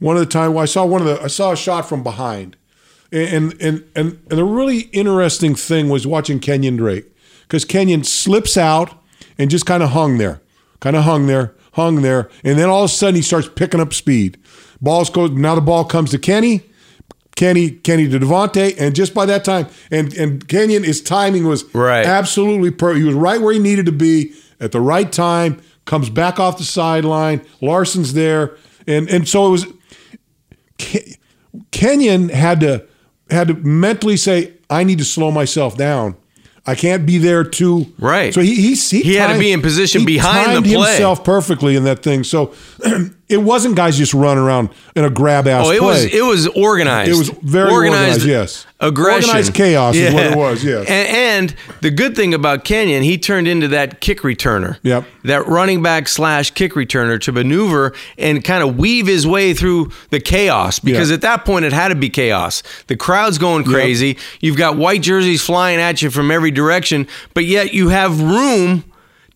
One 0.00 0.16
of 0.16 0.20
the 0.20 0.26
time 0.26 0.54
well, 0.54 0.62
I 0.62 0.66
saw 0.66 0.84
one 0.84 1.00
of 1.02 1.06
the 1.06 1.22
I 1.22 1.28
saw 1.28 1.52
a 1.52 1.56
shot 1.56 1.88
from 1.88 2.02
behind, 2.02 2.56
and 3.12 3.52
and 3.60 3.60
and 3.60 3.84
and 3.94 4.18
the 4.28 4.44
really 4.44 4.80
interesting 4.92 5.54
thing 5.54 5.88
was 5.88 6.06
watching 6.06 6.40
Kenyon 6.40 6.76
Drake 6.76 7.06
because 7.42 7.64
Kenyon 7.64 8.02
slips 8.04 8.56
out 8.56 8.92
and 9.38 9.50
just 9.50 9.66
kind 9.66 9.82
of 9.82 9.90
hung 9.90 10.18
there, 10.18 10.40
kind 10.80 10.96
of 10.96 11.04
hung 11.04 11.26
there, 11.26 11.54
hung 11.74 12.02
there, 12.02 12.30
and 12.44 12.58
then 12.58 12.68
all 12.68 12.84
of 12.84 12.90
a 12.90 12.92
sudden 12.92 13.14
he 13.14 13.22
starts 13.22 13.48
picking 13.48 13.78
up 13.80 13.92
speed. 13.94 14.38
Balls 14.80 15.10
goes 15.10 15.30
now 15.32 15.54
the 15.54 15.60
ball 15.60 15.84
comes 15.84 16.10
to 16.10 16.18
Kenny. 16.18 16.62
Kenny, 17.36 17.70
Kenny 17.70 18.06
to 18.08 18.18
DeVante, 18.18 18.74
and 18.78 18.94
just 18.94 19.14
by 19.14 19.24
that 19.24 19.44
time, 19.44 19.66
and 19.90 20.12
and 20.14 20.46
Kenyon, 20.48 20.82
his 20.82 21.00
timing 21.00 21.46
was 21.46 21.64
Right. 21.74 22.04
absolutely 22.04 22.70
perfect. 22.70 22.98
He 22.98 23.04
was 23.04 23.14
right 23.14 23.40
where 23.40 23.52
he 23.52 23.58
needed 23.58 23.86
to 23.86 23.92
be 23.92 24.34
at 24.60 24.72
the 24.72 24.80
right 24.80 25.10
time. 25.10 25.60
Comes 25.86 26.10
back 26.10 26.38
off 26.38 26.58
the 26.58 26.64
sideline. 26.64 27.40
Larsen's 27.62 28.12
there, 28.14 28.56
and 28.86 29.08
and 29.10 29.28
so 29.28 29.46
it 29.46 29.50
was. 29.50 29.66
Ke- 30.80 31.18
Kenyon 31.70 32.28
had 32.30 32.60
to 32.60 32.84
had 33.30 33.48
to 33.48 33.54
mentally 33.54 34.16
say, 34.16 34.52
"I 34.68 34.84
need 34.84 34.98
to 34.98 35.04
slow 35.04 35.30
myself 35.30 35.76
down. 35.76 36.16
I 36.66 36.74
can't 36.74 37.04
be 37.06 37.18
there 37.18 37.44
too." 37.44 37.92
Right. 37.98 38.32
So 38.34 38.40
he 38.40 38.54
he 38.56 38.74
he, 38.74 39.02
He 39.02 39.14
had 39.14 39.32
to 39.32 39.38
be 39.38 39.52
in 39.52 39.60
position 39.62 40.04
behind 40.04 40.50
the 40.50 40.54
timed 40.54 40.66
play. 40.66 40.90
himself 40.92 41.24
perfectly 41.24 41.76
in 41.76 41.84
that 41.84 42.02
thing. 42.02 42.24
So 42.24 42.54
it 43.30 43.38
wasn't 43.38 43.76
guys 43.76 43.96
just 43.96 44.12
running 44.12 44.42
around 44.42 44.70
in 44.96 45.04
a 45.04 45.10
grab 45.10 45.46
ass. 45.46 45.66
Oh, 45.66 45.70
it 45.70 45.78
play. 45.78 45.86
was 45.86 46.04
it 46.04 46.24
was 46.24 46.46
organized. 46.48 47.10
It 47.10 47.16
was 47.16 47.28
very 47.30 47.70
organized, 47.70 48.24
yes. 48.26 48.66
Aggression, 48.82 49.28
Organized 49.28 49.54
chaos 49.54 49.94
is 49.94 50.14
what 50.14 50.24
it 50.26 50.36
was, 50.38 50.64
yes. 50.64 50.88
And, 50.88 51.50
and 51.50 51.56
the 51.82 51.90
good 51.90 52.16
thing 52.16 52.32
about 52.32 52.64
Kenyon, 52.64 53.02
he 53.02 53.18
turned 53.18 53.46
into 53.46 53.68
that 53.68 54.00
kick 54.00 54.20
returner. 54.20 54.78
Yep. 54.82 55.04
That 55.24 55.46
running 55.46 55.82
back 55.82 56.08
slash 56.08 56.50
kick 56.52 56.72
returner 56.72 57.20
to 57.20 57.32
maneuver 57.32 57.92
and 58.16 58.42
kind 58.42 58.62
of 58.62 58.78
weave 58.78 59.06
his 59.06 59.26
way 59.26 59.52
through 59.52 59.90
the 60.08 60.18
chaos 60.18 60.78
because 60.78 61.10
Yeah. 61.10 61.16
at 61.16 61.20
that 61.20 61.44
point 61.44 61.66
it 61.66 61.74
had 61.74 61.88
to 61.88 61.94
be 61.94 62.08
chaos. 62.08 62.62
The 62.86 62.96
crowd's 62.96 63.36
going 63.36 63.64
crazy. 63.64 64.16
You've 64.40 64.56
got 64.56 64.78
white 64.78 65.02
jerseys 65.02 65.42
flying 65.42 65.78
at 65.78 66.00
you 66.00 66.08
from 66.10 66.30
every 66.30 66.50
direction, 66.50 67.06
but 67.34 67.44
yet 67.44 67.74
you 67.74 67.90
have 67.90 68.18
room. 68.20 68.84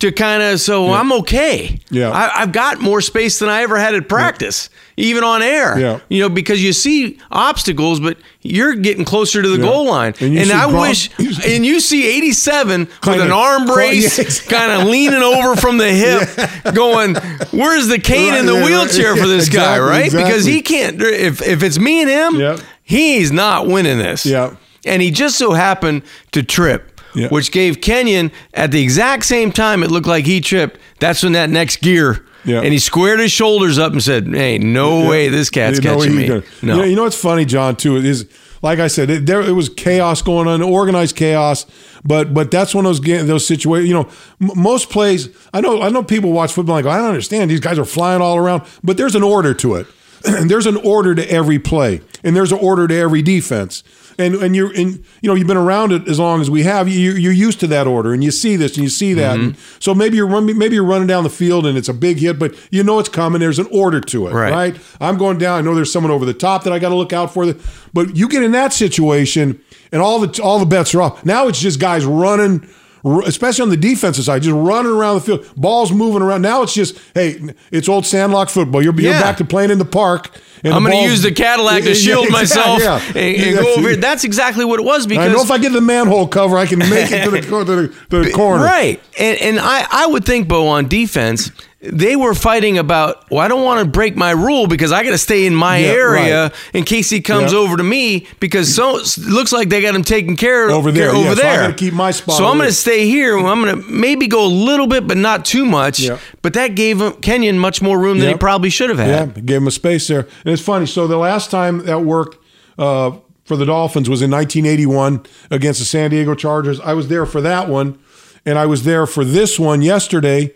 To 0.04 0.12
kind 0.12 0.42
of, 0.42 0.60
so 0.60 0.92
I'm 0.92 1.10
okay. 1.12 1.80
Yeah. 1.88 2.10
I, 2.10 2.42
I've 2.42 2.52
got 2.52 2.78
more 2.78 3.00
space 3.00 3.38
than 3.38 3.48
I 3.48 3.62
ever 3.62 3.78
had 3.78 3.94
at 3.94 4.06
practice, 4.06 4.68
even 4.98 5.24
on 5.24 5.40
air. 5.42 5.78
Yeah. 5.78 6.00
You 6.10 6.20
know, 6.20 6.28
because 6.28 6.62
you 6.62 6.74
see 6.74 7.18
obstacles, 7.30 8.00
but 8.00 8.18
you're 8.42 8.74
getting 8.74 9.06
closer 9.06 9.40
to 9.40 9.48
the 9.48 9.56
Yeah. 9.56 9.62
goal 9.70 9.86
line. 9.86 10.12
And 10.20 10.34
you 10.34 10.40
And, 10.40 10.52
I 10.52 10.66
Gronk- 10.66 10.80
wish, 10.82 11.10
and 11.48 11.64
you 11.64 11.80
see 11.80 12.06
87 12.18 12.80
with 13.06 13.18
an 13.18 13.32
arm 13.32 13.64
brace, 13.64 14.18
Yeah, 14.18 14.24
exactly. 14.26 14.56
kind 14.58 14.72
of 14.82 14.88
leaning 14.88 15.22
over 15.22 15.56
from 15.56 15.78
the 15.78 15.88
hip, 15.90 16.28
going, 16.74 17.14
"Where's 17.52 17.86
the 17.88 17.98
cane 17.98 18.34
in 18.34 18.44
the 18.44 18.52
yeah, 18.56 18.64
wheelchair 18.66 19.12
right. 19.12 19.20
for 19.22 19.26
this 19.26 19.48
guy?" 19.48 19.76
Exactly, 19.76 19.88
Right? 19.88 20.12
Because 20.12 20.44
he 20.44 20.60
can't. 20.60 21.00
If 21.00 21.40
if 21.40 21.62
it's 21.62 21.78
me 21.78 22.02
and 22.02 22.10
him, 22.10 22.58
he's 22.82 23.32
not 23.32 23.68
winning 23.68 23.96
this. 23.96 24.26
Yep. 24.26 24.56
And 24.84 25.00
he 25.00 25.10
just 25.10 25.38
so 25.38 25.52
happened 25.52 26.02
to 26.32 26.42
trip. 26.42 26.93
Yeah. 27.14 27.28
Which 27.28 27.52
gave 27.52 27.80
Kenyon 27.80 28.32
at 28.54 28.70
the 28.72 28.82
exact 28.82 29.24
same 29.26 29.52
time 29.52 29.82
it 29.82 29.90
looked 29.90 30.06
like 30.08 30.24
he 30.26 30.40
tripped. 30.40 30.80
That's 31.00 31.22
when 31.22 31.32
that 31.32 31.48
next 31.50 31.76
gear, 31.80 32.24
Yeah. 32.44 32.60
and 32.60 32.72
he 32.72 32.78
squared 32.78 33.20
his 33.20 33.30
shoulders 33.32 33.78
up 33.78 33.92
and 33.92 34.02
said, 34.02 34.26
"Hey, 34.26 34.58
no 34.58 35.08
way, 35.08 35.28
this 35.28 35.48
cat's 35.50 35.80
know, 35.80 35.96
catching 35.98 36.12
he 36.12 36.18
me." 36.18 36.28
No, 36.28 36.34
You 36.34 36.42
know, 36.68 36.82
you 36.84 36.96
know 36.96 37.02
what's 37.04 37.16
funny, 37.20 37.44
John? 37.44 37.76
Too 37.76 37.96
is 37.96 38.26
like 38.62 38.78
I 38.78 38.86
said, 38.88 39.10
it, 39.10 39.26
there 39.26 39.42
it 39.42 39.52
was 39.52 39.68
chaos 39.68 40.22
going 40.22 40.48
on, 40.48 40.60
organized 40.62 41.14
chaos. 41.16 41.66
But 42.04 42.34
but 42.34 42.50
that's 42.50 42.74
one 42.74 42.84
of 42.86 43.00
those 43.00 43.26
those 43.26 43.46
situations. 43.46 43.88
You 43.88 43.94
know, 43.94 44.08
m- 44.42 44.50
most 44.60 44.90
plays. 44.90 45.28
I 45.52 45.60
know 45.60 45.82
I 45.82 45.90
know 45.90 46.02
people 46.02 46.32
watch 46.32 46.52
football. 46.52 46.76
and 46.76 46.84
go, 46.84 46.90
I 46.90 46.96
don't 46.98 47.08
understand. 47.08 47.50
These 47.50 47.60
guys 47.60 47.78
are 47.78 47.84
flying 47.84 48.20
all 48.22 48.36
around, 48.36 48.62
but 48.82 48.96
there's 48.96 49.14
an 49.14 49.22
order 49.22 49.54
to 49.54 49.76
it. 49.76 49.86
and 50.24 50.50
there's 50.50 50.66
an 50.66 50.76
order 50.78 51.14
to 51.14 51.30
every 51.30 51.58
play, 51.58 52.00
and 52.24 52.34
there's 52.34 52.50
an 52.52 52.58
order 52.58 52.88
to 52.88 52.94
every 52.94 53.22
defense. 53.22 53.82
And 54.16 54.34
and 54.36 54.54
you're 54.54 54.68
and 54.72 55.02
you 55.22 55.28
know 55.28 55.34
you've 55.34 55.48
been 55.48 55.56
around 55.56 55.92
it 55.92 56.06
as 56.08 56.18
long 56.20 56.40
as 56.40 56.48
we 56.48 56.62
have. 56.62 56.88
You, 56.88 57.12
you're 57.12 57.32
used 57.32 57.58
to 57.60 57.66
that 57.68 57.86
order, 57.86 58.12
and 58.12 58.22
you 58.22 58.30
see 58.30 58.54
this 58.56 58.74
and 58.76 58.84
you 58.84 58.88
see 58.88 59.12
that. 59.14 59.36
Mm-hmm. 59.38 59.46
And 59.48 59.56
so 59.80 59.94
maybe 59.94 60.16
you're 60.16 60.26
run- 60.28 60.46
maybe 60.56 60.74
you're 60.76 60.84
running 60.84 61.08
down 61.08 61.24
the 61.24 61.30
field 61.30 61.66
and 61.66 61.76
it's 61.76 61.88
a 61.88 61.94
big 61.94 62.18
hit, 62.18 62.38
but 62.38 62.54
you 62.70 62.84
know 62.84 62.98
it's 63.00 63.08
coming. 63.08 63.40
There's 63.40 63.58
an 63.58 63.66
order 63.72 64.00
to 64.00 64.28
it, 64.28 64.32
Right. 64.32 64.52
right? 64.52 64.76
I'm 65.00 65.16
going 65.18 65.38
down. 65.38 65.58
I 65.58 65.60
know 65.62 65.74
there's 65.74 65.92
someone 65.92 66.12
over 66.12 66.24
the 66.24 66.34
top 66.34 66.62
that 66.64 66.72
I 66.72 66.78
got 66.78 66.90
to 66.90 66.94
look 66.94 67.12
out 67.12 67.34
for. 67.34 67.52
But 67.92 68.16
you 68.16 68.28
get 68.28 68.42
in 68.44 68.52
that 68.52 68.72
situation, 68.72 69.60
and 69.90 70.00
all 70.00 70.20
the 70.24 70.42
all 70.42 70.58
the 70.58 70.66
bets 70.66 70.94
are 70.94 71.02
off. 71.02 71.24
Now 71.24 71.48
it's 71.48 71.60
just 71.60 71.80
guys 71.80 72.04
running, 72.06 72.68
especially 73.04 73.62
on 73.62 73.68
the 73.68 73.76
defensive 73.76 74.24
side, 74.24 74.42
just 74.42 74.54
running 74.54 74.92
around 74.92 75.16
the 75.16 75.20
field, 75.20 75.54
balls 75.56 75.92
moving 75.92 76.22
around. 76.22 76.42
Now 76.42 76.62
it's 76.62 76.74
just 76.74 76.98
hey, 77.14 77.40
it's 77.70 77.88
old 77.88 78.06
sandlot 78.06 78.50
football. 78.50 78.82
You're, 78.82 78.98
you're 78.98 79.12
back 79.12 79.36
to 79.38 79.44
playing 79.44 79.70
in 79.70 79.78
the 79.78 79.84
park. 79.84 80.30
and 80.62 80.72
I'm 80.72 80.82
going 80.82 81.04
to 81.04 81.10
use 81.10 81.22
the 81.22 81.32
Cadillac 81.32 81.82
to 81.84 81.94
shield 81.94 82.26
yeah, 82.26 82.30
myself 82.30 82.80
yeah. 82.80 83.00
and, 83.08 83.18
and 83.18 83.58
go 83.58 83.74
over. 83.74 83.96
That's 83.96 84.24
exactly 84.24 84.64
what 84.64 84.80
it 84.80 84.84
was 84.84 85.06
I 85.06 85.08
because 85.08 85.32
know 85.32 85.42
if 85.42 85.50
I 85.50 85.58
get 85.58 85.72
the 85.72 85.80
manhole 85.80 86.26
cover, 86.26 86.56
I 86.56 86.66
can 86.66 86.78
make 86.78 87.10
it 87.10 87.24
to 87.24 87.30
the, 87.30 87.40
to 87.40 87.64
the, 87.64 87.94
to 88.10 88.24
the 88.24 88.32
corner. 88.32 88.64
Right. 88.64 89.00
And 89.18 89.38
and 89.40 89.60
I, 89.60 89.86
I 89.90 90.06
would 90.06 90.24
think, 90.24 90.48
Bo, 90.48 90.68
on 90.68 90.88
defense, 90.88 91.50
they 91.92 92.16
were 92.16 92.34
fighting 92.34 92.78
about, 92.78 93.30
well, 93.30 93.40
I 93.40 93.48
don't 93.48 93.62
want 93.62 93.80
to 93.84 93.86
break 93.90 94.16
my 94.16 94.30
rule 94.30 94.66
because 94.66 94.90
I 94.90 95.04
got 95.04 95.10
to 95.10 95.18
stay 95.18 95.44
in 95.46 95.54
my 95.54 95.78
Yeah, 95.78 95.86
area 95.88 96.42
right. 96.44 96.52
in 96.72 96.84
case 96.84 97.10
he 97.10 97.20
comes 97.20 97.52
Yeah. 97.52 97.58
over 97.58 97.76
to 97.76 97.82
me 97.82 98.26
because 98.40 98.74
so 98.74 98.96
it 98.98 99.18
looks 99.18 99.52
like 99.52 99.68
they 99.68 99.82
got 99.82 99.94
him 99.94 100.02
taken 100.02 100.34
care 100.36 100.68
of 100.68 100.74
Over 100.74 100.90
there, 100.90 101.10
Over 101.10 101.18
yeah, 101.28 101.34
so 101.34 101.46
I 101.46 101.56
gotta 101.56 101.74
keep 101.74 101.92
my 101.92 102.10
spot 102.10 102.36
So 102.36 102.46
I'm 102.46 102.56
going 102.56 102.68
to 102.68 102.74
stay 102.74 103.06
here. 103.06 103.36
I'm 103.38 103.62
going 103.62 103.76
to 103.82 103.88
maybe 103.90 104.26
go 104.26 104.44
a 104.46 104.48
little 104.48 104.86
bit, 104.86 105.06
but 105.06 105.16
not 105.18 105.44
too 105.44 105.64
much. 105.66 106.08
But 106.42 106.54
that 106.54 106.74
gave 106.74 107.00
him, 107.00 107.12
Kenyon 107.20 107.58
much 107.58 107.82
more 107.82 107.98
room 107.98 108.18
than 108.18 108.28
he 108.30 108.34
probably 108.36 108.70
should 108.70 108.88
have 108.90 108.98
had. 108.98 109.08
Yeah, 109.36 109.42
gave 109.42 109.56
him 109.58 109.66
a 109.66 109.70
space 109.70 110.08
there. 110.08 110.20
And 110.44 110.52
it's 110.52 110.62
funny. 110.62 110.86
So 110.86 111.06
the 111.06 111.18
last 111.18 111.50
time 111.50 111.84
that 111.84 112.00
worked 112.02 112.38
uh, 112.78 113.12
for 113.44 113.56
the 113.56 113.66
Dolphins 113.66 114.08
was 114.08 114.22
in 114.22 114.30
1981 114.30 115.24
against 115.50 115.80
the 115.80 115.84
San 115.86 116.10
Diego 116.10 116.34
Chargers. 116.34 116.80
I 116.80 116.94
was 116.94 117.08
there 117.08 117.26
for 117.26 117.40
that 117.42 117.68
one, 117.68 117.98
and 118.46 118.58
I 118.58 118.64
was 118.66 118.84
there 118.84 119.06
for 119.06 119.24
this 119.24 119.58
one 119.58 119.82
yesterday. 119.82 120.52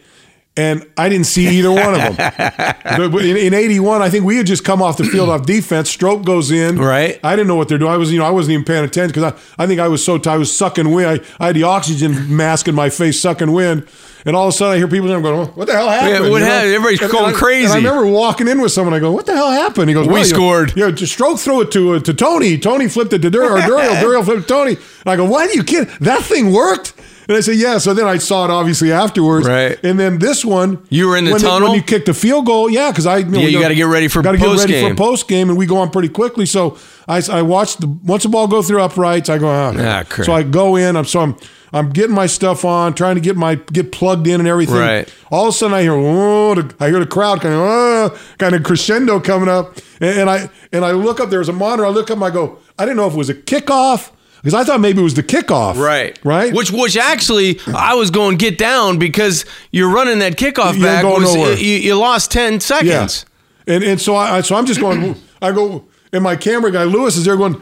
And 0.58 0.84
I 0.96 1.08
didn't 1.08 1.26
see 1.26 1.46
either 1.58 1.70
one 1.70 1.94
of 1.94 2.16
them. 2.16 3.14
In, 3.18 3.36
in 3.36 3.54
'81, 3.54 4.02
I 4.02 4.10
think 4.10 4.24
we 4.24 4.36
had 4.38 4.46
just 4.46 4.64
come 4.64 4.82
off 4.82 4.96
the 4.96 5.04
field 5.04 5.28
off 5.28 5.46
defense. 5.46 5.88
Strock 5.88 6.24
goes 6.24 6.50
in. 6.50 6.78
Right. 6.78 7.20
I 7.22 7.36
didn't 7.36 7.46
know 7.46 7.54
what 7.54 7.68
they're 7.68 7.78
doing. 7.78 7.92
I 7.92 7.96
was, 7.96 8.10
you 8.12 8.18
know, 8.18 8.24
I 8.24 8.30
wasn't 8.30 8.54
even 8.54 8.64
paying 8.64 8.84
attention 8.84 9.08
because 9.14 9.32
I, 9.56 9.62
I 9.62 9.66
think 9.68 9.78
I 9.80 9.86
was 9.86 10.04
so 10.04 10.18
tired. 10.18 10.34
I 10.34 10.38
was 10.38 10.54
sucking 10.56 10.90
wind. 10.90 11.08
I, 11.38 11.44
I 11.44 11.46
had 11.48 11.56
the 11.56 11.62
oxygen 11.62 12.34
mask 12.36 12.66
in 12.66 12.74
my 12.74 12.90
face, 12.90 13.20
sucking 13.20 13.52
wind. 13.52 13.86
And 14.26 14.34
all 14.34 14.48
of 14.48 14.54
a 14.54 14.56
sudden, 14.56 14.74
I 14.74 14.78
hear 14.78 14.88
people 14.88 15.06
there 15.08 15.20
going, 15.20 15.46
"What 15.50 15.68
the 15.68 15.74
hell 15.74 15.88
happened?" 15.88 16.12
Yeah, 16.12 16.20
what 16.30 16.38
You 16.38 16.38
know? 16.40 16.44
happened? 16.46 16.72
Everybody's 16.74 17.02
And- 17.02 17.10
going 17.12 17.24
and 17.26 17.36
I- 17.36 17.38
crazy. 17.38 17.72
I 17.72 17.76
remember 17.76 18.06
walking 18.06 18.48
in 18.48 18.60
with 18.60 18.72
someone. 18.72 18.94
I 18.94 18.98
go, 18.98 19.12
"What 19.12 19.26
the 19.26 19.34
hell 19.36 19.52
happened?" 19.52 19.88
He 19.88 19.94
goes, 19.94 20.08
We 20.08 20.14
well, 20.14 20.24
scored. 20.24 20.72
Yeah, 20.76 20.90
just 20.90 21.12
Strock 21.12 21.38
threw 21.38 21.60
it 21.60 21.70
to 21.72 21.94
uh, 21.94 22.00
to 22.00 22.12
Tony. 22.12 22.58
Tony 22.58 22.88
flipped 22.88 23.12
it 23.12 23.22
to 23.22 23.30
Dur- 23.30 23.44
or 23.56 23.58
Duriel. 23.60 23.94
Duriel 24.02 24.24
flipped 24.24 24.42
to 24.42 24.48
Tony. 24.48 24.72
And 24.74 25.06
I 25.06 25.14
go, 25.16 25.24
"Why 25.24 25.46
do 25.46 25.52
you 25.54 25.62
kid? 25.62 25.88
That 26.00 26.22
thing 26.24 26.52
worked." 26.52 26.94
And 27.28 27.36
I 27.36 27.40
said, 27.40 27.56
yeah. 27.56 27.76
So 27.76 27.92
then 27.92 28.06
I 28.06 28.16
saw 28.16 28.46
it 28.46 28.50
obviously 28.50 28.90
afterwards. 28.90 29.46
Right. 29.46 29.78
And 29.84 30.00
then 30.00 30.18
this 30.18 30.46
one, 30.46 30.82
You 30.88 31.08
were 31.08 31.16
in 31.16 31.26
the 31.26 31.32
when 31.32 31.42
they- 31.42 31.46
tunnel? 31.46 31.68
when 31.68 31.76
you 31.76 31.82
kicked 31.84 32.06
the 32.06 32.14
field 32.14 32.46
goal. 32.46 32.70
Yeah, 32.70 32.90
because 32.90 33.04
I 33.06 33.18
you 33.18 33.24
know, 33.26 33.38
Yeah, 33.40 33.48
you 33.48 33.60
gotta 33.60 33.74
get 33.74 33.86
ready 33.86 34.08
for 34.08 34.22
gotta 34.22 34.38
get 34.38 34.46
ready 34.58 34.88
for 34.88 34.94
post 34.94 35.28
game, 35.28 35.50
and 35.50 35.58
we 35.58 35.66
go 35.66 35.76
on 35.76 35.90
pretty 35.90 36.08
quickly. 36.08 36.46
So 36.46 36.78
I, 37.06 37.22
I 37.30 37.42
watched 37.42 37.80
the 37.82 37.86
once 37.86 38.22
the 38.22 38.30
ball 38.30 38.48
go 38.48 38.62
through 38.62 38.80
uprights, 38.82 39.28
I 39.28 39.36
go 39.36 39.48
ah. 39.48 39.74
Ah, 39.76 40.04
crap. 40.08 40.24
so 40.24 40.32
I 40.32 40.42
go 40.42 40.76
in. 40.76 40.96
I'm 40.96 41.04
so 41.04 41.20
I'm 41.20 41.36
I'm 41.70 41.90
getting 41.90 42.14
my 42.14 42.24
stuff 42.26 42.64
on, 42.64 42.94
trying 42.94 43.16
to 43.16 43.20
get 43.20 43.36
my 43.36 43.56
get 43.56 43.92
plugged 43.92 44.26
in 44.26 44.40
and 44.40 44.48
everything. 44.48 44.76
Right. 44.76 45.14
All 45.30 45.48
of 45.48 45.48
a 45.50 45.52
sudden, 45.52 45.74
I 45.74 45.82
hear 45.82 45.92
oh, 45.92 46.54
the, 46.54 46.74
I 46.80 46.88
hear 46.88 46.98
the 46.98 47.06
crowd 47.06 47.42
kind 47.42 47.52
of 47.54 47.60
oh, 47.60 48.18
kind 48.38 48.54
of 48.54 48.62
crescendo 48.62 49.20
coming 49.20 49.50
up, 49.50 49.76
and, 50.00 50.20
and 50.20 50.30
I 50.30 50.48
and 50.72 50.82
I 50.82 50.92
look 50.92 51.20
up. 51.20 51.28
There's 51.28 51.50
a 51.50 51.52
monitor. 51.52 51.84
I 51.84 51.90
look 51.90 52.10
up. 52.10 52.16
and 52.16 52.24
I 52.24 52.30
go. 52.30 52.58
I 52.78 52.86
didn't 52.86 52.96
know 52.96 53.06
if 53.06 53.12
it 53.12 53.18
was 53.18 53.28
a 53.28 53.34
kickoff 53.34 54.12
because 54.42 54.54
I 54.54 54.64
thought 54.64 54.80
maybe 54.80 55.00
it 55.00 55.04
was 55.04 55.14
the 55.14 55.22
kickoff. 55.22 55.76
Right. 55.76 56.18
Right. 56.24 56.52
Which 56.52 56.70
which 56.70 56.96
actually 56.96 57.60
I 57.74 57.94
was 57.94 58.10
going 58.10 58.36
get 58.36 58.58
down 58.58 58.98
because 58.98 59.44
you're 59.70 59.92
running 59.92 60.18
that 60.20 60.36
kickoff 60.36 60.72
You 60.76 60.78
ain't 60.78 60.82
back. 60.84 61.02
going 61.02 61.22
Was, 61.22 61.34
nowhere. 61.34 61.52
you, 61.54 61.74
you 61.76 61.94
lost 61.98 62.30
10 62.32 62.60
seconds. 62.60 63.24
Yeah. 63.66 63.74
And 63.74 63.84
and 63.84 64.00
so 64.00 64.16
I 64.16 64.40
so 64.42 64.56
I'm 64.56 64.66
just 64.66 64.80
going. 64.80 65.14
I 65.42 65.52
go. 65.52 65.84
And 66.10 66.24
my 66.24 66.36
camera 66.36 66.72
guy 66.72 66.84
Lewis 66.84 67.16
is 67.16 67.26
there 67.26 67.36
going. 67.36 67.60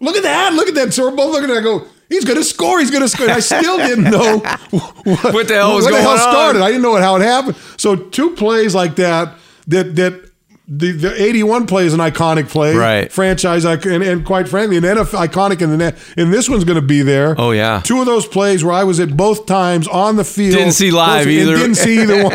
Look 0.00 0.14
at 0.16 0.22
that! 0.22 0.52
Look 0.52 0.68
at 0.68 0.74
that! 0.74 0.92
So 0.92 1.08
we're 1.08 1.16
both 1.16 1.32
looking 1.32 1.48
at. 1.50 1.56
it. 1.56 1.60
I 1.60 1.62
go. 1.62 1.86
He's 2.10 2.24
going 2.24 2.36
to 2.36 2.44
score. 2.44 2.78
He's 2.80 2.90
going 2.90 3.02
to 3.02 3.08
score. 3.08 3.26
And 3.26 3.34
I 3.36 3.40
still 3.40 3.76
didn't 3.78 4.04
know 4.10 4.38
what, 4.70 5.34
What 5.34 5.48
the 5.48 5.54
hell 5.54 5.74
was 5.74 5.84
what 5.84 5.90
the 5.92 5.96
going 5.96 6.02
hell 6.02 6.12
on? 6.12 6.18
started. 6.18 6.62
I 6.62 6.68
didn't 6.68 6.82
know 6.82 6.96
how 6.96 7.16
it 7.16 7.22
happened. 7.22 7.56
So 7.78 7.96
two 7.96 8.34
plays 8.34 8.74
like 8.74 8.96
that. 8.96 9.34
That 9.68 9.96
that. 9.96 10.27
The, 10.70 10.92
the 10.92 11.22
81 11.22 11.66
play 11.66 11.86
is 11.86 11.94
an 11.94 12.00
iconic 12.00 12.50
play, 12.50 12.76
Right. 12.76 13.10
Franchise, 13.10 13.64
and, 13.64 13.82
and 13.86 14.26
quite 14.26 14.48
frankly, 14.48 14.76
an 14.76 14.82
NFL 14.82 15.26
iconic 15.26 15.62
in 15.62 15.70
the 15.70 15.78
net. 15.78 15.96
And 16.18 16.30
this 16.30 16.46
one's 16.46 16.64
going 16.64 16.78
to 16.78 16.86
be 16.86 17.00
there. 17.00 17.34
Oh, 17.38 17.52
yeah. 17.52 17.80
two 17.82 18.00
of 18.00 18.06
those 18.06 18.26
plays 18.26 18.62
where 18.62 18.74
I 18.74 18.84
was 18.84 19.00
at 19.00 19.16
both 19.16 19.46
times 19.46 19.88
on 19.88 20.16
the 20.16 20.24
field. 20.24 20.56
Didn't 20.56 20.72
see 20.74 20.90
live 20.90 21.26
either. 21.26 21.56
Didn't 21.56 21.76
see 21.76 22.02
either 22.02 22.22
one. 22.24 22.32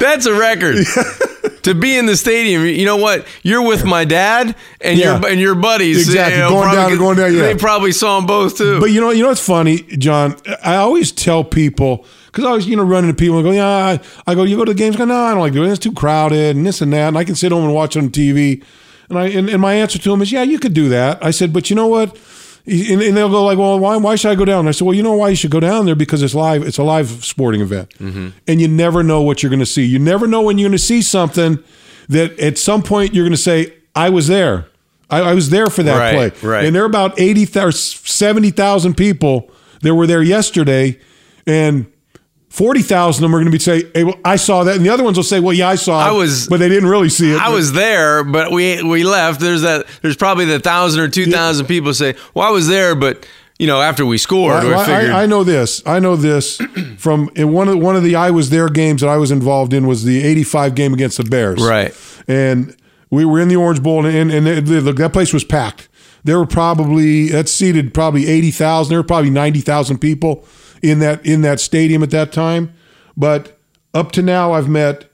That's 0.00 0.26
a 0.26 0.34
record. 0.38 0.76
to 1.62 1.74
be 1.74 1.96
in 1.96 2.06
the 2.06 2.16
stadium, 2.16 2.64
you 2.64 2.84
know 2.84 2.96
what? 2.96 3.26
You're 3.42 3.62
with 3.62 3.84
my 3.84 4.04
dad 4.04 4.54
and 4.80 4.98
Yeah. 4.98 5.18
your 5.20 5.28
and 5.30 5.40
your 5.40 5.54
buddies. 5.54 5.98
Exactly. 6.08 6.34
you 6.36 6.40
know, 6.42 6.50
Going 6.50 6.74
down- 6.74 6.98
going 6.98 7.16
down, 7.16 7.34
yeah. 7.34 7.42
They 7.42 7.54
probably 7.54 7.92
saw 7.92 8.16
them 8.16 8.26
both 8.26 8.56
too. 8.58 8.80
But 8.80 8.90
you 8.90 9.00
know, 9.00 9.10
you 9.10 9.22
know 9.22 9.28
what's 9.28 9.40
funny, 9.44 9.78
John? 9.98 10.36
I 10.64 10.76
always 10.76 11.12
tell 11.12 11.44
people 11.44 12.04
because 12.26 12.44
I 12.44 12.48
always 12.48 12.66
you 12.66 12.76
know 12.76 12.82
run 12.84 13.04
into 13.04 13.14
people 13.14 13.36
and 13.38 13.44
go, 13.44 13.50
yeah, 13.52 13.66
I, 13.66 14.00
I 14.26 14.34
go, 14.34 14.44
you 14.44 14.56
go 14.56 14.64
to 14.64 14.72
the 14.72 14.78
games, 14.78 14.96
I 14.96 14.98
go, 15.00 15.04
no, 15.06 15.14
I 15.16 15.30
don't 15.30 15.40
like 15.40 15.52
doing 15.52 15.68
it. 15.68 15.72
It's 15.72 15.78
too 15.80 15.92
crowded 15.92 16.56
and 16.56 16.66
this 16.66 16.80
and 16.80 16.92
that, 16.92 17.08
and 17.08 17.18
I 17.18 17.24
can 17.24 17.34
sit 17.34 17.52
home 17.52 17.64
and 17.64 17.74
watch 17.74 17.96
on 17.96 18.10
TV. 18.10 18.62
And 19.08 19.18
I 19.18 19.26
and, 19.28 19.48
and 19.48 19.60
my 19.62 19.74
answer 19.74 19.98
to 19.98 20.10
them 20.10 20.20
is, 20.22 20.30
yeah, 20.30 20.42
you 20.42 20.58
could 20.58 20.74
do 20.74 20.88
that. 20.90 21.18
I 21.24 21.30
said, 21.30 21.52
but 21.52 21.70
you 21.70 21.76
know 21.76 21.86
what? 21.86 22.16
And, 22.68 23.00
and 23.02 23.16
they'll 23.16 23.30
go 23.30 23.44
like, 23.44 23.56
well, 23.56 23.78
why, 23.78 23.96
why 23.96 24.14
should 24.16 24.30
I 24.30 24.34
go 24.34 24.44
down? 24.44 24.60
And 24.60 24.68
I 24.68 24.72
said, 24.72 24.84
well, 24.84 24.94
you 24.94 25.02
know 25.02 25.14
why 25.14 25.30
you 25.30 25.36
should 25.36 25.50
go 25.50 25.60
down 25.60 25.86
there 25.86 25.94
because 25.94 26.22
it's 26.22 26.34
live. 26.34 26.62
It's 26.66 26.76
a 26.78 26.82
live 26.82 27.08
sporting 27.24 27.62
event, 27.62 27.90
mm-hmm. 27.98 28.28
and 28.46 28.60
you 28.60 28.68
never 28.68 29.02
know 29.02 29.22
what 29.22 29.42
you're 29.42 29.48
going 29.50 29.60
to 29.60 29.66
see. 29.66 29.84
You 29.84 29.98
never 29.98 30.26
know 30.26 30.42
when 30.42 30.58
you're 30.58 30.68
going 30.68 30.76
to 30.76 30.84
see 30.84 31.00
something 31.00 31.58
that 32.08 32.38
at 32.38 32.58
some 32.58 32.82
point 32.82 33.14
you're 33.14 33.24
going 33.24 33.32
to 33.32 33.36
say, 33.38 33.72
I 33.94 34.10
was 34.10 34.26
there. 34.26 34.66
I, 35.10 35.20
I 35.20 35.34
was 35.34 35.48
there 35.50 35.68
for 35.68 35.82
that 35.82 35.98
Right, 35.98 36.34
play. 36.34 36.48
right. 36.50 36.64
And 36.66 36.74
there 36.76 36.82
are 36.82 36.86
about 36.86 37.18
80 37.18 37.58
or 37.60 37.72
70,000 37.72 38.94
people 38.96 39.50
that 39.80 39.94
were 39.94 40.06
there 40.06 40.22
yesterday, 40.22 40.98
and 41.46 41.90
40,000 42.50 43.22
of 43.22 43.28
them 43.30 43.34
are 43.34 43.38
going 43.38 43.50
to 43.52 43.56
be 43.56 43.58
say, 43.58 43.84
hey, 43.94 44.04
well, 44.04 44.18
I 44.24 44.36
saw 44.36 44.64
that. 44.64 44.76
And 44.76 44.84
the 44.84 44.88
other 44.88 45.04
ones 45.04 45.16
will 45.18 45.24
say, 45.24 45.38
well, 45.38 45.52
yeah, 45.52 45.68
I 45.68 45.74
saw 45.74 46.00
it. 46.04 46.08
I 46.08 46.12
was- 46.12 46.48
but 46.48 46.58
they 46.60 46.68
didn't 46.68 46.88
really 46.88 47.08
see 47.10 47.32
it. 47.32 47.40
I 47.40 47.50
was 47.50 47.72
there, 47.72 48.24
but 48.24 48.50
we 48.52 48.82
we 48.82 49.04
left. 49.04 49.40
There's 49.40 49.62
that. 49.62 49.86
There's 50.02 50.16
probably 50.16 50.46
the 50.46 50.58
thousand 50.58 51.00
or 51.00 51.08
two 51.08 51.26
thousand 51.30 51.66
people 51.66 51.92
say, 51.94 52.14
"Well, 52.34 52.46
I 52.46 52.50
was 52.50 52.66
there, 52.66 52.94
but 52.94 53.26
you 53.58 53.66
know, 53.66 53.80
after 53.82 54.06
we 54.06 54.18
scored, 54.18 54.64
I, 54.64 54.84
figured." 54.86 55.10
I, 55.12 55.24
I 55.24 55.26
know 55.26 55.44
this. 55.44 55.82
I 55.86 55.98
know 55.98 56.16
this 56.16 56.56
from 56.96 57.30
in 57.36 57.52
one 57.52 57.68
of 57.68 57.78
one 57.78 57.96
of 57.96 58.02
the 58.02 58.16
I 58.16 58.30
was 58.30 58.50
there 58.50 58.68
games 58.68 59.02
that 59.02 59.08
I 59.10 59.18
was 59.18 59.30
involved 59.30 59.72
in 59.74 59.86
was 59.86 60.04
the 60.04 60.24
'85 60.24 60.74
game 60.74 60.94
against 60.94 61.18
the 61.18 61.24
Bears. 61.24 61.62
Right. 61.62 61.94
and 62.26 62.74
we 63.10 63.24
were 63.24 63.40
in 63.40 63.48
the 63.48 63.56
Orange 63.56 63.82
Bowl, 63.82 64.04
and 64.06 64.30
and, 64.30 64.46
and 64.48 64.66
the, 64.66 64.92
that 64.92 65.12
place 65.12 65.32
was 65.32 65.44
packed. 65.44 65.88
There 66.24 66.38
were 66.38 66.46
probably 66.46 67.28
that 67.28 67.48
seated 67.48 67.92
probably 67.94 68.26
eighty 68.26 68.50
thousand. 68.50 68.90
There 68.90 68.98
were 68.98 69.06
probably 69.06 69.30
ninety 69.30 69.60
thousand 69.60 69.98
people 69.98 70.44
in 70.82 70.98
that 71.00 71.24
in 71.26 71.42
that 71.42 71.60
stadium 71.60 72.02
at 72.02 72.10
that 72.10 72.32
time. 72.32 72.72
But 73.16 73.58
up 73.94 74.12
to 74.12 74.22
now, 74.22 74.52
I've 74.52 74.68
met. 74.68 75.04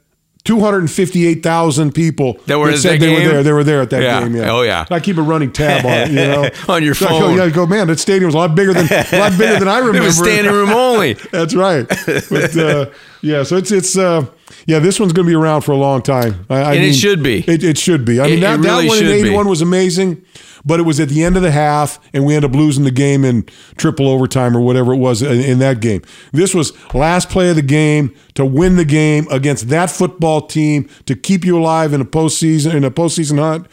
258,000 0.44 1.92
people 1.94 2.38
That 2.46 2.58
were 2.58 2.70
at 2.70 2.78
said 2.78 2.94
that 2.94 3.00
they 3.00 3.14
game? 3.14 3.22
were 3.26 3.32
there. 3.32 3.42
They 3.42 3.52
were 3.52 3.64
there 3.64 3.80
at 3.80 3.90
that 3.90 4.02
Yeah. 4.02 4.20
game. 4.20 4.36
Yeah. 4.36 4.52
Oh, 4.52 4.62
yeah. 4.62 4.84
I 4.90 5.00
keep 5.00 5.16
a 5.16 5.22
running 5.22 5.50
tab 5.52 5.84
on 5.86 5.92
it, 5.92 6.08
you 6.10 6.14
know. 6.16 6.50
On 6.68 6.82
your 6.84 6.94
So 6.94 7.06
I 7.06 7.10
go, 7.10 7.20
phone. 7.20 7.36
yeah, 7.38 7.44
I 7.44 7.50
go, 7.50 7.66
man, 7.66 7.86
that 7.86 7.98
stadium 7.98 8.26
was 8.26 8.34
a 8.34 8.38
lot 8.38 8.54
bigger 8.54 8.74
than 8.74 8.86
a 8.86 9.18
lot 9.18 9.32
bigger 9.38 9.58
than 9.58 9.68
I 9.68 9.78
remember. 9.78 9.98
it 10.02 10.04
was 10.04 10.18
standing 10.18 10.52
room 10.52 10.70
only. 10.70 11.14
That's 11.32 11.54
right. 11.54 11.86
But 11.88 12.56
uh, 12.56 12.90
yeah, 13.22 13.42
so 13.42 13.56
it's 13.56 13.72
it's 13.72 13.96
uh, 13.96 14.26
yeah, 14.66 14.78
this 14.80 15.00
one's 15.00 15.12
going 15.12 15.26
to 15.26 15.30
be 15.30 15.34
around 15.34 15.62
for 15.62 15.72
a 15.72 15.76
long 15.76 16.02
time. 16.02 16.44
I, 16.50 16.56
I 16.56 16.74
And 16.74 16.84
it 16.84 16.94
should 16.94 17.22
be. 17.22 17.38
It, 17.46 17.64
it 17.64 17.78
should 17.78 18.04
be. 18.04 18.20
I 18.20 18.24
mean, 18.26 18.38
It- 18.38 18.40
that, 18.42 18.58
it 18.58 18.62
really 18.62 18.82
that 18.82 18.88
one 18.88 18.98
in 18.98 19.04
should 19.04 19.12
be. 19.12 19.20
'81 19.28 19.48
was 19.48 19.62
amazing, 19.62 20.22
but 20.64 20.80
it 20.80 20.84
was 20.84 21.00
at 21.00 21.08
the 21.08 21.22
end 21.22 21.36
of 21.36 21.42
the 21.42 21.50
half, 21.50 22.00
and 22.12 22.24
we 22.24 22.34
ended 22.34 22.50
up 22.50 22.56
losing 22.56 22.84
the 22.84 22.90
game 22.90 23.24
in 23.24 23.44
triple 23.76 24.08
overtime 24.08 24.56
or 24.56 24.60
whatever 24.60 24.92
it 24.92 24.98
was 24.98 25.22
in, 25.22 25.40
in 25.40 25.58
that 25.58 25.80
game. 25.80 26.02
This 26.32 26.54
was 26.54 26.72
last 26.94 27.28
play 27.28 27.50
of 27.50 27.56
the 27.56 27.62
game 27.62 28.14
to 28.34 28.44
win 28.44 28.76
the 28.76 28.84
game 28.84 29.26
against 29.30 29.68
that 29.68 29.90
football 29.90 30.46
team 30.46 30.88
to 31.06 31.14
keep 31.14 31.44
you 31.44 31.58
alive 31.58 31.92
in 31.92 32.00
a 32.00 32.04
postseason 32.04 32.74
in 32.74 32.84
a 32.84 32.90
postseason 32.90 33.38
hunt. 33.38 33.66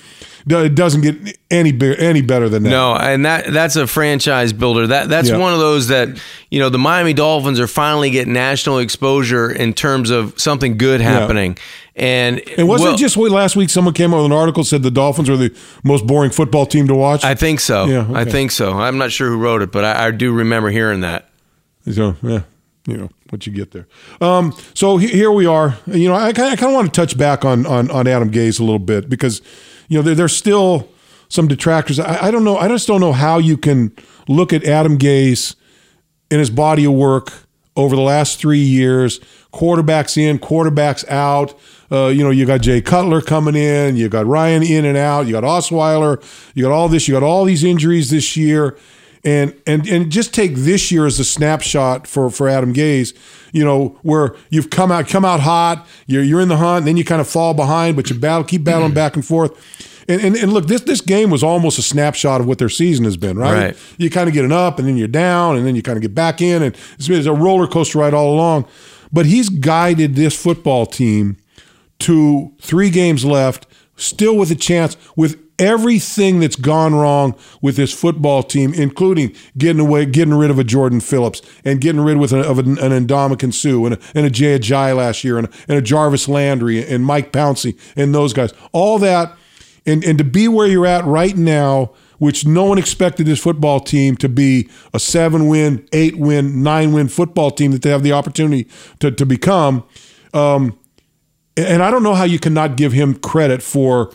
It 0.48 0.76
doesn't 0.76 1.02
get 1.02 1.38
any 1.50 1.72
be- 1.72 1.98
any 2.00 2.22
better 2.22 2.50
than 2.50 2.64
that. 2.64 2.70
No, 2.70 2.96
and 2.96 3.26
that 3.26 3.52
that's 3.54 3.76
a 3.76 3.86
franchise 3.88 4.54
builder. 4.54 4.88
That 4.88 5.10
that's 5.10 5.30
Yeah. 5.30 5.38
one 5.38 5.54
of 5.54 5.60
those 5.60 5.88
that 5.89 6.10
you 6.50 6.60
know 6.60 6.70
the 6.70 6.78
Miami 6.80 7.14
Dolphins 7.14 7.60
are 7.60 7.68
finally 7.68 8.10
getting 8.10 8.34
national 8.34 8.80
exposure 8.80 9.52
in 9.52 9.74
terms 9.74 10.10
of 10.10 10.34
something 10.39 10.78
good 10.78 11.02
happening. 11.02 11.58
And 11.96 12.42
And 12.58 12.68
wasn't 12.68 12.86
well, 12.88 12.96
it 12.96 13.00
just 13.00 13.18
last 13.18 13.56
week 13.56 13.70
someone 13.70 13.94
came 13.94 14.14
out 14.14 14.18
with 14.18 14.28
an 14.28 14.32
article 14.32 14.64
said 14.64 14.82
the 14.82 14.89
Dolphins 14.92 15.30
are 15.30 15.38
the 15.38 15.54
most 15.84 16.08
boring 16.08 16.32
football 16.32 16.66
team 16.66 16.88
to 16.88 16.96
watch? 16.96 17.24
I 17.26 17.36
think 17.36 17.60
so. 17.60 17.86
Yeah, 17.86 18.08
I 18.14 18.24
think 18.26 18.52
so. 18.52 18.80
I'm 18.80 18.98
not 18.98 19.12
sure 19.12 19.28
who 19.30 19.38
wrote 19.38 19.62
it, 19.62 19.72
but 19.72 19.84
I, 19.84 20.08
I 20.08 20.12
do 20.12 20.32
remember 20.32 20.70
hearing 20.70 21.02
that. 21.02 21.30
So 21.92 22.16
yeah, 22.24 22.42
you 22.88 22.98
know 22.98 23.10
what 23.30 23.46
you 23.46 23.52
get 23.54 23.72
there. 23.72 23.88
Um, 24.22 24.54
so 24.74 24.98
he- 24.98 25.08
here 25.08 25.32
we 25.32 25.46
are. 25.46 25.78
You 25.86 26.08
know, 26.10 26.16
I, 26.16 26.32
kind 26.32 26.54
of 26.62 26.72
want 26.74 26.94
to 26.94 27.00
touch 27.02 27.18
back 27.18 27.44
on 27.44 27.66
on 27.66 27.92
on 27.92 28.08
Adam 28.08 28.32
Gase 28.32 28.60
a 28.60 28.64
little 28.64 28.80
bit 28.80 29.10
because 29.10 29.42
you 29.92 29.98
know 29.98 30.04
there, 30.04 30.16
there's 30.16 30.36
still 30.36 30.88
some 31.28 31.50
detractors. 31.50 32.00
I, 32.00 32.28
I 32.28 32.32
don't 32.32 32.46
know. 32.46 32.56
I 32.56 32.70
just 32.70 32.88
don't 32.88 33.02
know 33.02 33.12
how 33.12 33.39
you 33.39 33.58
can 33.58 33.94
look 34.30 34.54
at 34.54 34.64
Adam 34.64 34.98
Gase 34.98 35.54
in 36.30 36.39
his 36.39 36.50
body 36.50 36.86
of 36.86 36.94
work 36.94 37.46
over 37.76 37.94
the 37.98 38.02
last 38.02 38.39
three 38.39 38.60
years. 38.64 39.20
Quarterbacks 39.52 40.18
in, 40.18 40.39
quarterbacks 40.39 41.06
out. 41.10 41.60
Uh, 41.92 42.08
you 42.08 42.24
know, 42.24 42.30
you 42.30 42.46
got 42.46 42.62
Jay 42.62 42.82
Cutler 42.82 43.20
coming 43.22 43.54
in. 43.54 43.98
You 43.98 44.08
got 44.08 44.26
Ryan 44.26 44.64
in 44.64 44.86
and 44.86 44.98
out. 44.98 45.26
You 45.26 45.34
got 45.34 45.44
Osweiler. 45.44 46.24
You 46.56 46.64
got 46.64 46.72
all 46.72 46.88
this. 46.88 47.10
You 47.10 47.14
got 47.14 47.24
all 47.24 47.44
these 47.44 47.66
injuries 47.66 48.12
this 48.12 48.38
year, 48.38 48.78
and 49.24 49.55
and 49.67 49.88
and 49.88 50.11
just 50.11 50.34
take 50.34 50.55
this 50.55 50.91
year 50.91 51.05
as 51.05 51.19
a 51.19 51.24
snapshot 51.24 52.07
for 52.07 52.30
for 52.30 52.47
Adam 52.47 52.74
Gase. 52.74 53.15
You 53.51 53.63
know, 53.65 53.99
where 54.01 54.36
you've 54.49 54.69
come 54.69 54.91
out 54.91 55.07
come 55.07 55.26
out 55.26 55.41
hot. 55.41 55.86
You're 56.07 56.24
you're 56.24 56.41
in 56.41 56.47
the 56.47 56.57
hunt, 56.57 56.80
and 56.80 56.88
then 56.88 56.97
you 56.97 57.03
kind 57.03 57.22
of 57.22 57.28
fall 57.28 57.53
behind, 57.53 57.95
but 57.95 58.09
you 58.09 58.17
battle 58.17 58.43
keep 58.43 58.63
battling 58.63 58.93
back 58.93 59.15
and 59.15 59.26
forth. 59.26 59.51
And, 60.07 60.22
and, 60.22 60.36
and 60.36 60.51
look, 60.53 60.67
this 60.67 60.82
this 60.82 61.01
game 61.01 61.30
was 61.30 61.43
almost 61.43 61.78
a 61.78 61.82
snapshot 61.82 62.41
of 62.41 62.47
what 62.47 62.57
their 62.57 62.69
season 62.69 63.05
has 63.05 63.17
been, 63.17 63.38
right? 63.38 63.53
Right. 63.53 63.78
You 63.97 64.09
kind 64.09 64.28
of 64.28 64.34
get 64.34 64.45
an 64.45 64.51
up, 64.51 64.80
and 64.80 64.88
then 64.88 64.97
you're 64.97 65.07
down, 65.07 65.57
and 65.57 65.65
then 65.65 65.76
you 65.76 65.82
kind 65.82 65.97
of 65.97 66.01
get 66.01 66.15
back 66.15 66.41
in, 66.41 66.63
and 66.63 66.76
it's 66.97 67.07
been 67.07 67.19
it's 67.19 67.28
a 67.28 67.34
roller 67.34 67.67
coaster 67.67 67.99
ride 67.99 68.13
all 68.13 68.34
along. 68.34 68.67
But 69.13 69.26
he's 69.26 69.49
guided 69.49 70.15
this 70.15 70.41
football 70.41 70.86
team 70.86 71.38
to 71.99 72.51
three 72.59 72.89
games 72.89 73.26
left, 73.26 73.67
still 73.95 74.36
with 74.36 74.49
a 74.51 74.55
chance 74.55 74.97
with 75.15 75.51
everything 75.62 76.39
that's 76.39 76.55
gone 76.55 76.95
wrong 76.95 77.36
with 77.62 77.76
this 77.78 77.93
football 77.93 78.41
team, 78.41 78.74
including 78.74 79.34
getting 79.57 79.80
away, 79.80 80.05
getting 80.05 80.34
rid 80.34 80.49
of 80.49 80.57
a 80.57 80.64
Jordan 80.64 80.99
Phillips 80.99 81.41
and 81.64 81.80
getting 81.80 82.01
rid 82.01 82.18
with 82.18 82.34
of 82.34 82.57
an, 82.59 82.80
an 82.80 83.07
Ndamukong 83.07 83.53
Suh 83.53 83.86
and 83.86 83.93
a, 83.93 83.99
and 84.16 84.26
a 84.26 84.30
Jay 84.30 84.91
last 84.91 85.24
year 85.24 85.38
and 85.38 85.47
a, 85.47 85.51
and 85.70 85.78
a 85.78 85.82
Jarvis 85.82 86.28
Landry 86.28 86.86
and 86.86 87.05
Mike 87.05 87.32
Pouncey 87.32 87.78
and 87.95 88.14
those 88.14 88.34
guys. 88.34 88.53
All 88.72 88.97
that, 88.99 89.38
and, 89.86 90.03
and 90.03 90.18
to 90.18 90.24
be 90.24 90.47
where 90.47 90.68
you're 90.68 90.88
at 90.88 91.05
right 91.05 91.38
now, 91.38 91.93
which 92.18 92.45
no 92.45 92.66
one 92.66 92.78
expected 92.78 93.26
this 93.26 93.39
football 93.39 93.80
team 93.80 94.16
to 94.18 94.30
be 94.30 94.70
a 94.93 94.99
seven 94.99 95.47
win, 95.47 95.88
eight 95.93 96.18
win, 96.18 96.64
nine 96.64 96.91
win 96.91 97.07
football 97.07 97.51
team 97.51 97.72
that 97.72 97.84
they 97.84 97.89
have 97.89 98.03
the 98.03 98.12
opportunity 98.12 98.68
to, 98.99 99.12
to 99.12 99.26
become. 99.26 99.84
Um, 100.34 100.78
and 101.57 101.84
I 101.84 101.91
don't 101.91 102.03
know 102.03 102.14
how 102.14 102.24
you 102.24 102.39
cannot 102.39 102.78
give 102.78 102.93
him 102.93 103.16
credit 103.16 103.62
for 103.62 104.12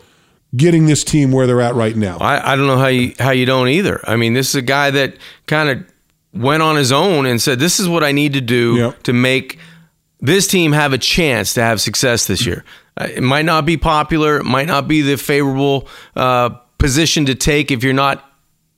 getting 0.54 0.86
this 0.86 1.04
team 1.04 1.32
where 1.32 1.46
they're 1.46 1.60
at 1.60 1.74
right 1.74 1.96
now. 1.96 2.18
I, 2.18 2.52
I 2.52 2.56
don't 2.56 2.66
know 2.66 2.78
how 2.78 2.86
you 2.88 3.14
how 3.18 3.30
you 3.30 3.46
don't 3.46 3.68
either. 3.68 4.00
I 4.08 4.16
mean, 4.16 4.34
this 4.34 4.48
is 4.50 4.54
a 4.54 4.62
guy 4.62 4.90
that 4.90 5.16
kind 5.46 5.68
of 5.68 5.84
went 6.32 6.62
on 6.62 6.76
his 6.76 6.92
own 6.92 7.26
and 7.26 7.40
said, 7.40 7.58
"This 7.58 7.80
is 7.80 7.88
what 7.88 8.04
I 8.04 8.12
need 8.12 8.34
to 8.34 8.40
do 8.40 8.76
Yep. 8.76 9.02
to 9.04 9.12
make 9.12 9.58
this 10.20 10.46
team 10.46 10.72
have 10.72 10.92
a 10.92 10.98
chance 10.98 11.54
to 11.54 11.62
have 11.62 11.80
success 11.80 12.26
this 12.26 12.46
year." 12.46 12.64
Uh, 12.98 13.08
It 13.14 13.22
might 13.22 13.44
not 13.44 13.66
be 13.66 13.76
popular, 13.76 14.36
it 14.38 14.44
might 14.44 14.66
not 14.68 14.86
be 14.88 15.02
the 15.02 15.16
favorable 15.16 15.88
uh, 16.14 16.50
position 16.78 17.26
to 17.26 17.34
take 17.34 17.70
if 17.70 17.82
you're 17.82 17.92
not 17.94 18.22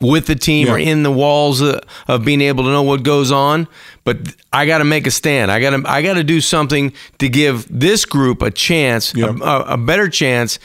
with 0.00 0.26
the 0.26 0.36
team 0.36 0.68
Yeah. 0.68 0.74
or 0.74 0.78
in 0.78 1.02
the 1.02 1.10
walls 1.10 1.60
of, 1.60 1.80
of 2.06 2.24
being 2.24 2.40
able 2.40 2.62
to 2.64 2.70
know 2.70 2.82
what 2.82 3.02
goes 3.02 3.32
on. 3.32 3.66
But 4.04 4.18
I 4.52 4.64
got 4.64 4.78
to 4.78 4.84
make 4.84 5.08
a 5.08 5.10
stand. 5.10 5.50
I 5.50 5.60
got 5.60 5.70
to 5.70 5.82
I 5.90 6.02
got 6.02 6.14
to 6.14 6.24
do 6.24 6.40
something 6.40 6.92
to 7.18 7.28
give 7.28 7.66
this 7.68 8.04
group 8.04 8.40
a 8.42 8.50
chance, 8.52 9.12
Yeah. 9.16 9.34
a, 9.42 9.74
a 9.74 9.76
better 9.76 10.08
chance 10.08 10.58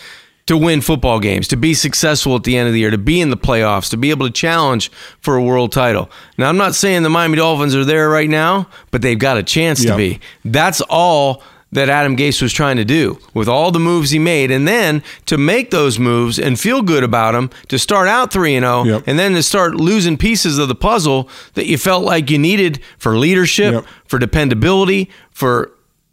to 0.46 0.58
win 0.58 0.82
football 0.82 1.20
games, 1.20 1.48
to 1.48 1.56
be 1.56 1.74
successful 1.74 2.36
at 2.36 2.44
the 2.44 2.58
end 2.58 2.68
of 2.68 2.74
the 2.74 2.80
year, 2.80 2.92
to 2.92 2.98
be 2.98 3.22
in 3.22 3.30
the 3.30 3.38
playoffs, 3.38 3.90
to 3.90 3.98
be 3.98 4.10
able 4.10 4.26
to 4.28 4.34
challenge 4.34 4.92
for 5.22 5.38
a 5.38 5.42
world 5.44 5.72
title. 5.72 6.10
Now, 6.38 6.50
I'm 6.50 6.58
not 6.58 6.76
saying 6.76 7.04
the 7.04 7.10
Miami 7.10 7.38
Dolphins 7.38 7.74
are 7.76 7.86
there 7.86 8.10
right 8.10 8.30
now, 8.30 8.68
but 8.92 9.02
they've 9.02 9.18
got 9.18 9.38
a 9.38 9.44
chance 9.44 9.84
Yeah. 9.84 9.92
to 9.92 9.98
be. 9.98 10.20
That's 10.44 10.82
all 10.90 11.42
that 11.72 11.90
Adam 11.90 12.16
Gase 12.16 12.40
was 12.40 12.54
trying 12.54 12.78
to 12.78 12.86
do 12.86 13.18
with 13.34 13.48
all 13.48 13.72
the 13.72 13.80
moves 13.80 14.12
he 14.12 14.20
made, 14.20 14.52
and 14.52 14.68
then 14.68 15.02
to 15.26 15.38
make 15.40 15.72
those 15.72 15.98
moves 15.98 16.38
and 16.38 16.60
feel 16.60 16.82
good 16.84 17.04
about 17.04 17.32
them, 17.32 17.50
to 17.70 17.80
start 17.80 18.08
out 18.08 18.32
three 18.32 18.54
and 18.54 18.64
zero, 18.64 18.84
Yep. 18.84 19.04
and 19.08 19.18
then 19.18 19.34
to 19.34 19.42
start 19.42 19.74
losing 19.76 20.16
pieces 20.18 20.60
of 20.60 20.68
the 20.68 20.76
puzzle 20.76 21.28
that 21.56 21.66
you 21.66 21.78
felt 21.80 22.04
like 22.04 22.30
you 22.30 22.38
needed 22.38 22.80
for 23.00 23.18
leadership, 23.18 23.74
Yep. 23.74 23.86
for 24.06 24.20
dependability, 24.20 25.10
for 25.32 25.72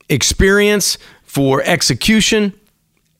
experience, 0.08 0.98
for 1.24 1.62
execution. 1.64 2.52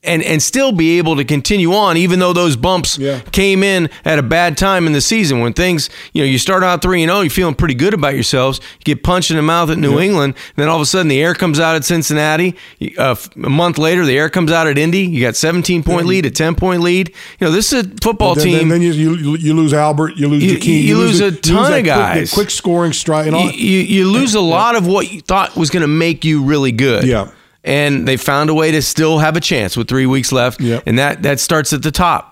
And, 0.03 0.23
and 0.23 0.41
still 0.41 0.71
be 0.71 0.97
able 0.97 1.15
to 1.17 1.23
continue 1.23 1.75
on, 1.75 1.95
even 1.95 2.17
though 2.17 2.33
those 2.33 2.55
bumps 2.55 2.97
Yeah. 2.97 3.19
came 3.31 3.61
in 3.61 3.87
at 4.03 4.17
a 4.17 4.23
bad 4.23 4.57
time 4.57 4.87
in 4.87 4.93
the 4.93 4.99
season 5.01 5.41
when 5.41 5.53
things, 5.53 5.91
you 6.11 6.23
know, 6.23 6.25
you 6.27 6.39
start 6.39 6.63
out 6.63 6.81
3 6.81 7.03
and 7.03 7.11
0, 7.11 7.21
you're 7.21 7.29
feeling 7.29 7.53
pretty 7.53 7.75
good 7.75 7.93
about 7.93 8.15
yourselves. 8.15 8.59
You 8.79 8.95
get 8.95 9.03
punched 9.03 9.29
in 9.29 9.37
the 9.37 9.43
mouth 9.43 9.69
at 9.69 9.77
New 9.77 9.99
England, 9.99 10.33
then 10.55 10.69
all 10.69 10.77
of 10.77 10.81
a 10.81 10.87
sudden 10.87 11.07
the 11.07 11.21
air 11.21 11.35
comes 11.35 11.59
out 11.59 11.75
at 11.75 11.85
Cincinnati. 11.85 12.55
Uh, 12.97 13.15
a 13.43 13.49
month 13.49 13.77
later, 13.77 14.03
the 14.03 14.17
air 14.17 14.27
comes 14.27 14.51
out 14.51 14.65
at 14.65 14.79
Indy. 14.79 15.01
You 15.03 15.21
got 15.21 15.35
17 15.35 15.83
point 15.83 16.07
lead, 16.07 16.25
a 16.25 16.31
10 16.31 16.55
point 16.55 16.81
lead. 16.81 17.09
You 17.39 17.45
know, 17.45 17.51
this 17.51 17.71
is 17.71 17.85
a 17.85 17.89
football 18.01 18.33
Then, 18.33 18.43
team. 18.45 18.57
then, 18.69 18.69
then 18.69 18.81
you, 18.81 18.93
you 18.93 19.35
you 19.37 19.53
lose 19.53 19.71
Albert, 19.71 20.13
you 20.17 20.27
lose 20.27 20.43
You- 20.43 20.57
Jakeem, 20.57 20.81
you 20.81 20.97
lose 20.97 21.19
the- 21.19 21.27
a 21.27 21.31
ton 21.31 21.69
that 21.69 21.79
of 21.81 21.85
guys. 21.85 22.31
that 22.31 22.33
quick 22.35 22.49
scoring 22.49 22.93
strike, 22.93 23.27
and 23.27 23.35
all. 23.35 23.51
you, 23.51 23.51
you, 23.51 23.79
you 23.81 24.09
lose 24.09 24.33
a 24.33 24.41
lot 24.41 24.75
of 24.75 24.87
what 24.87 25.11
you 25.13 25.21
thought 25.21 25.55
was 25.55 25.69
going 25.69 25.81
to 25.81 25.87
make 25.87 26.25
you 26.25 26.41
really 26.43 26.71
good. 26.71 27.03
Yeah. 27.03 27.27
And 27.63 28.07
they 28.07 28.17
found 28.17 28.49
a 28.49 28.53
way 28.53 28.71
to 28.71 28.81
still 28.81 29.19
have 29.19 29.37
a 29.37 29.39
chance 29.39 29.77
with 29.77 29.87
three 29.87 30.07
weeks 30.07 30.31
left. 30.31 30.59
Yep. 30.59 30.83
And 30.87 30.97
that, 30.97 31.21
that 31.23 31.39
starts 31.39 31.73
at 31.73 31.83
the 31.83 31.91
top. 31.91 32.27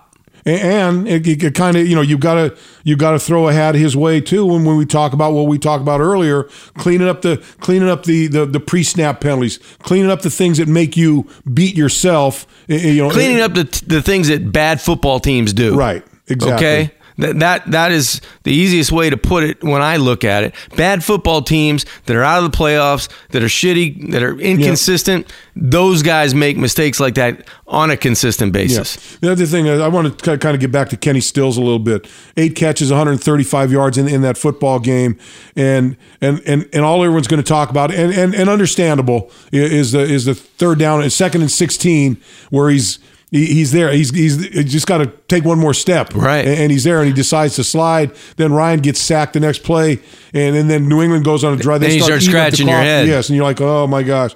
and 0.46 1.06
it, 1.06 1.26
it, 1.26 1.54
kind 1.54 1.76
of 1.76 1.86
you 1.86 1.94
know 1.94 2.00
you 2.00 2.16
gotta 2.16 2.56
you 2.82 2.96
gotta 2.96 3.18
throw 3.18 3.48
a 3.48 3.52
hat 3.52 3.74
his 3.74 3.94
way 3.94 4.22
too 4.22 4.46
when, 4.46 4.64
when 4.64 4.78
we 4.78 4.86
talk 4.86 5.12
about 5.12 5.34
what 5.34 5.46
we 5.46 5.58
talked 5.58 5.82
about 5.82 6.00
earlier 6.00 6.44
cleaning 6.78 7.06
up 7.06 7.20
the 7.20 7.36
cleaning 7.60 7.90
up 7.90 8.04
the 8.04 8.26
the, 8.26 8.46
the 8.46 8.58
pre-snap 8.58 9.20
penalties 9.20 9.58
cleaning 9.82 10.10
up 10.10 10.22
the 10.22 10.30
things 10.30 10.56
that 10.56 10.66
make 10.66 10.96
you 10.96 11.28
beat 11.52 11.76
yourself 11.76 12.46
eh, 12.70 12.74
eh, 12.74 12.90
you 12.92 13.02
know 13.02 13.10
Cleaning 13.10 13.42
up 13.42 13.52
the, 13.52 13.64
the 13.86 14.00
things 14.00 14.28
that 14.28 14.50
bad 14.50 14.80
football 14.80 15.20
teams 15.20 15.52
do. 15.52 15.76
right 15.76 16.02
exactly 16.26 16.66
Okay. 16.66 16.90
That, 17.20 17.38
that 17.38 17.70
that 17.70 17.92
is 17.92 18.20
the 18.42 18.52
easiest 18.52 18.90
way 18.92 19.10
to 19.10 19.16
put 19.16 19.44
it 19.44 19.62
when 19.62 19.82
I 19.82 19.96
look 19.96 20.24
at 20.24 20.42
it. 20.44 20.54
Bad 20.76 21.04
football 21.04 21.42
teams 21.42 21.84
that 22.06 22.16
are 22.16 22.22
out 22.24 22.42
of 22.42 22.50
the 22.50 22.56
playoffs, 22.56 23.08
that 23.30 23.42
are 23.42 23.46
shitty, 23.46 24.10
that 24.12 24.22
are 24.22 24.38
inconsistent, 24.40 25.32
those 25.54 26.02
guys 26.02 26.34
make 26.34 26.56
mistakes 26.56 26.98
like 27.00 27.14
that 27.16 27.46
on 27.66 27.90
a 27.90 27.96
consistent 27.96 28.54
Yeah. 28.54 28.62
basis. 28.62 28.96
The 29.20 29.30
other 29.32 29.46
thing, 29.46 29.68
I 29.68 29.88
want 29.88 30.18
to 30.18 30.38
kind 30.38 30.54
of 30.54 30.60
get 30.60 30.72
back 30.72 30.88
to 30.90 30.96
Kenny 30.96 31.20
Stills 31.20 31.56
a 31.56 31.60
little 31.60 31.78
bit. 31.78 32.08
Eight 32.36 32.56
catches, 32.56 32.90
135 32.90 33.70
yards 33.70 33.98
in, 33.98 34.08
in 34.08 34.22
that 34.22 34.36
football 34.38 34.78
game, 34.78 35.18
and 35.56 35.96
and 36.20 36.40
and 36.46 36.68
and 36.72 36.84
all 36.84 37.02
everyone's 37.02 37.28
going 37.28 37.42
to 37.42 37.48
talk 37.48 37.70
about, 37.70 37.92
and 37.92 38.12
and, 38.12 38.34
and 38.34 38.48
understandable 38.48 39.30
is 39.52 39.92
the 39.92 40.00
is 40.00 40.24
the 40.24 40.34
third 40.34 40.78
down, 40.78 41.02
and 41.02 41.12
second 41.12 41.42
and 41.42 41.50
16, 41.50 42.16
where 42.50 42.70
he's. 42.70 42.98
He- 43.30 43.46
He's 43.46 43.72
there. 43.72 43.92
He's 43.92 44.10
he's 44.10 44.44
he 44.48 44.64
just 44.64 44.86
got 44.86 44.98
to 44.98 45.06
take 45.28 45.44
one 45.44 45.58
more 45.58 45.74
step, 45.74 46.14
Right. 46.14 46.46
And, 46.46 46.70
he's 46.72 46.84
there, 46.84 46.98
and 46.98 47.06
he 47.08 47.12
decides 47.14 47.54
to 47.56 47.64
slide. 47.64 48.10
Then 48.36 48.52
Ryan 48.52 48.80
gets 48.80 49.00
sacked 49.00 49.32
the 49.34 49.40
next 49.40 49.62
play, 49.62 50.00
and, 50.34 50.56
and 50.56 50.68
then 50.70 50.88
New 50.88 51.00
England 51.02 51.24
goes 51.24 51.44
on 51.44 51.52
a 51.52 51.56
drive. 51.56 51.80
They 51.80 51.88
Then 51.88 51.96
you 51.96 52.02
start 52.02 52.20
the 52.20 52.26
scratching 52.26 52.68
your 52.68 52.76
head. 52.78 53.06
Yes, 53.06 53.28
and 53.28 53.36
you're 53.36 53.44
like, 53.44 53.60
oh 53.60 53.86
my 53.86 54.02
gosh, 54.02 54.32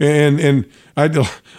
and 0.00 0.38
and 0.40 0.66
I 0.96 1.08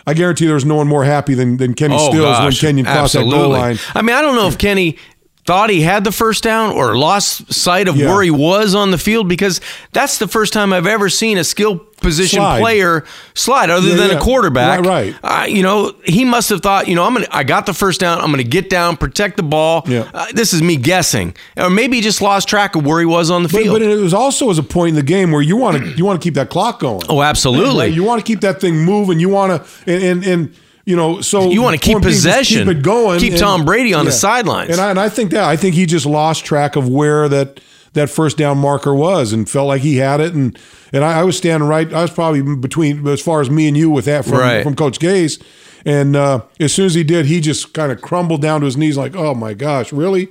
I 0.07 0.13
guarantee 0.13 0.45
there's 0.47 0.65
no 0.65 0.75
one 0.75 0.87
more 0.87 1.03
happy 1.03 1.33
than 1.33 1.57
than 1.57 1.73
Kenny 1.73 1.95
Oh, 1.97 2.09
Stills 2.09 2.37
when 2.39 2.49
gosh, 2.49 2.61
Kenyon 2.61 2.85
crossed 2.85 3.13
that 3.13 3.23
goal 3.23 3.49
line. 3.49 3.77
I 3.93 4.01
mean, 4.01 4.15
I 4.15 4.21
don't 4.21 4.35
know 4.35 4.47
if 4.47 4.57
Kenny 4.57 4.97
thought 5.45 5.69
he 5.69 5.81
had 5.81 6.03
the 6.03 6.11
first 6.11 6.43
down 6.43 6.71
or 6.73 6.97
lost 6.97 7.53
sight 7.53 7.87
of 7.87 7.95
Yeah. 7.95 8.11
where 8.11 8.23
he 8.23 8.31
was 8.31 8.73
on 8.73 8.89
the 8.89 8.97
field 8.97 9.27
because 9.29 9.61
that's 9.91 10.17
the 10.17 10.27
first 10.27 10.53
time 10.53 10.73
I've 10.73 10.87
ever 10.87 11.07
seen 11.07 11.37
a 11.37 11.43
skill 11.43 11.85
position 12.05 12.37
Slide. 12.39 12.59
player 12.61 13.03
slide 13.33 13.69
other 13.69 13.87
Yeah, 13.89 13.95
than 13.95 14.09
yeah. 14.11 14.17
a 14.17 14.21
quarterback. 14.21 14.79
Right, 14.81 15.13
right. 15.23 15.41
Uh, 15.43 15.45
you 15.45 15.63
know, 15.63 15.93
he 16.05 16.23
must 16.25 16.49
have 16.49 16.61
thought, 16.61 16.87
you 16.87 16.95
know, 16.95 17.03
I'm 17.03 17.15
to 17.15 17.35
I 17.35 17.43
got 17.43 17.65
the 17.65 17.73
first 17.73 17.99
down, 17.99 18.19
I'm 18.19 18.27
going 18.31 18.37
to 18.43 18.49
get 18.49 18.69
down, 18.69 18.95
protect 18.97 19.37
the 19.37 19.43
ball. 19.43 19.83
Yeah. 19.87 20.09
Uh, 20.13 20.27
this 20.33 20.53
is 20.53 20.61
me 20.61 20.77
guessing. 20.77 21.35
Or 21.57 21.69
maybe 21.69 21.97
he 21.97 22.01
just 22.01 22.21
lost 22.21 22.47
track 22.47 22.75
of 22.75 22.85
where 22.85 22.99
he 22.99 23.05
was 23.05 23.29
on 23.31 23.43
the 23.43 23.49
But, 23.49 23.61
field. 23.63 23.75
but 23.75 23.81
it 23.81 23.95
was 23.97 24.13
also 24.13 24.49
as 24.49 24.57
a 24.57 24.63
point 24.63 24.89
in 24.89 24.95
the 24.95 25.03
game 25.03 25.31
where 25.31 25.41
you 25.41 25.57
want 25.57 25.77
to 25.83 25.89
you 25.97 26.05
want 26.05 26.21
to 26.21 26.23
keep 26.23 26.35
that 26.35 26.49
clock 26.49 26.79
going. 26.79 27.01
oh, 27.09 27.21
absolutely. 27.21 27.87
You 27.89 28.03
want 28.03 28.19
to 28.19 28.25
keep 28.25 28.41
that 28.41 28.61
thing 28.61 28.77
moving. 28.85 29.19
You 29.19 29.29
want 29.29 29.65
to 29.65 29.91
and 29.91 30.03
and, 30.03 30.25
and 30.25 30.55
you 30.85 30.95
know 30.95 31.19
so 31.21 31.49
You 31.49 31.61
keep 31.79 31.93
point 31.93 32.03
being, 32.03 32.13
just 32.13 32.25
possession. 32.25 32.67
keep 32.67 32.77
it 32.77 32.83
going, 32.83 33.19
Keep 33.19 33.31
and- 33.33 33.39
Tom 33.41 33.65
Brady 33.65 33.93
on 33.95 34.05
the 34.05 34.11
sidelines. 34.11 34.69
And 34.71 34.79
I, 34.79 34.91
and 34.91 34.99
I 34.99 35.09
think 35.09 35.31
that 35.31 35.43
I 35.43 35.55
think 35.57 35.73
he 35.75 35.85
just 35.87 36.05
lost 36.05 36.45
track 36.45 36.75
of 36.75 36.87
where 36.87 37.27
that 37.29 37.59
that 37.95 38.09
first 38.09 38.37
down 38.37 38.57
marker 38.59 38.93
was 38.93 39.33
and 39.33 39.49
felt 39.49 39.67
like 39.67 39.81
he 39.81 39.97
had 39.97 40.21
it 40.21 40.33
and 40.33 40.57
and 40.93 41.03
I, 41.03 41.19
I 41.19 41.23
was 41.23 41.35
standing 41.37 41.67
right. 41.67 41.91
I 41.91 42.03
was 42.03 42.11
probably 42.11 42.41
between 42.55 43.05
as 43.07 43.21
far 43.21 43.41
as 43.41 43.49
me 43.49 43.67
and 43.67 43.75
you 43.75 43.89
with 43.89 44.05
that 44.05 44.23
from 44.23 44.37
Right. 44.37 44.63
from 44.63 44.75
Coach 44.75 44.99
Gase. 44.99 45.41
And 45.87 46.15
uh, 46.15 46.41
as 46.59 46.73
soon 46.73 46.85
as 46.87 46.93
he 46.95 47.03
did, 47.03 47.25
he 47.27 47.39
just 47.41 47.73
kind 47.73 47.91
of 47.91 48.01
crumbled 48.01 48.41
down 48.41 48.61
to 48.61 48.65
his 48.65 48.75
knees, 48.77 48.97
like, 48.97 49.15
"Oh 49.15 49.35
my 49.35 49.53
gosh, 49.53 49.91
really?" 49.93 50.29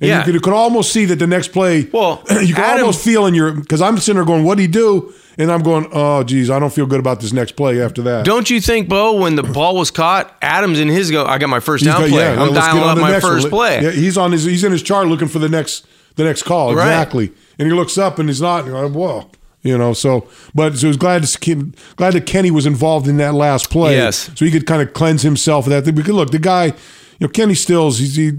And 0.00 0.08
Yeah. 0.08 0.18
you 0.18 0.24
could, 0.24 0.34
you 0.34 0.40
could 0.40 0.52
almost 0.52 0.92
see 0.92 1.04
that 1.06 1.16
the 1.18 1.26
next 1.26 1.48
play. 1.52 1.88
Well, 1.92 2.22
you 2.30 2.54
can 2.54 2.64
Adam- 2.64 2.80
almost 2.80 3.02
feel 3.02 3.24
in 3.26 3.34
your 3.34 3.52
because 3.52 3.80
I'm 3.80 3.96
sitting 3.98 4.16
there 4.16 4.24
going, 4.26 4.44
"What 4.44 4.56
would 4.56 4.58
he 4.58 4.66
do?" 4.66 5.14
And 5.38 5.50
I'm 5.50 5.62
going, 5.62 5.86
"Oh, 5.92 6.22
geez, 6.22 6.50
I 6.50 6.58
don't 6.58 6.72
feel 6.72 6.84
good 6.84 7.00
about 7.00 7.20
this 7.20 7.32
next 7.32 7.52
play 7.52 7.80
after 7.80 8.02
that." 8.02 8.26
Don't 8.26 8.50
you 8.50 8.60
think, 8.60 8.90
Bo, 8.90 9.14
when 9.14 9.36
the 9.36 9.42
ball 9.42 9.74
was 9.74 9.90
caught, 9.90 10.36
Adams 10.42 10.78
in 10.78 10.88
his 10.88 11.10
go, 11.10 11.24
I 11.24 11.38
got 11.38 11.48
my 11.48 11.60
first 11.60 11.84
down 11.84 11.98
got- 12.00 12.10
play. 12.10 12.20
yeah, 12.34 12.42
I'm 12.42 12.52
dialing 12.52 12.82
on 12.82 12.88
up 12.90 12.98
my 12.98 13.20
first 13.20 13.44
one. 13.44 13.50
play. 13.50 13.82
Yeah, 13.82 13.90
he's 13.92 14.18
on 14.18 14.32
his 14.32 14.44
he's 14.44 14.64
in 14.64 14.72
his 14.72 14.82
chart 14.82 15.06
looking 15.06 15.28
for 15.28 15.38
the 15.38 15.48
next 15.48 15.86
the 16.22 16.28
next 16.28 16.42
call 16.44 16.74
Right. 16.74 16.84
exactly, 16.86 17.32
and 17.58 17.68
he 17.68 17.74
looks 17.74 17.96
up 17.98 18.18
and 18.18 18.28
he's 18.28 18.40
not. 18.40 18.64
And 18.64 18.74
like, 18.74 18.92
Whoa, 18.92 19.30
you 19.62 19.76
know. 19.76 19.92
So, 19.92 20.26
but 20.54 20.76
so 20.76 20.86
I 20.86 20.88
was 20.88 20.96
glad 20.96 21.22
to 21.22 21.26
see, 21.26 21.54
glad 21.96 22.12
that 22.14 22.26
Kenny 22.26 22.50
was 22.50 22.66
involved 22.66 23.08
in 23.08 23.16
that 23.18 23.34
last 23.34 23.70
play. 23.70 23.96
Yes. 23.96 24.30
so 24.34 24.44
he 24.44 24.50
could 24.50 24.66
kind 24.66 24.82
of 24.82 24.92
cleanse 24.94 25.22
himself 25.22 25.66
of 25.66 25.70
that. 25.70 25.84
thing. 25.84 25.94
Because 25.94 26.14
look, 26.14 26.30
the 26.30 26.38
guy, 26.38 26.66
you 26.66 26.72
know, 27.20 27.28
Kenny 27.28 27.54
Stills, 27.54 27.98
he's 27.98 28.16
he 28.16 28.32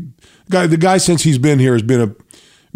guy 0.50 0.68
the 0.68 0.78
guy 0.78 0.98
since 0.98 1.24
he's 1.24 1.38
been 1.38 1.60
here 1.60 1.74
has 1.74 1.82
been 1.84 2.02
a 2.02 2.16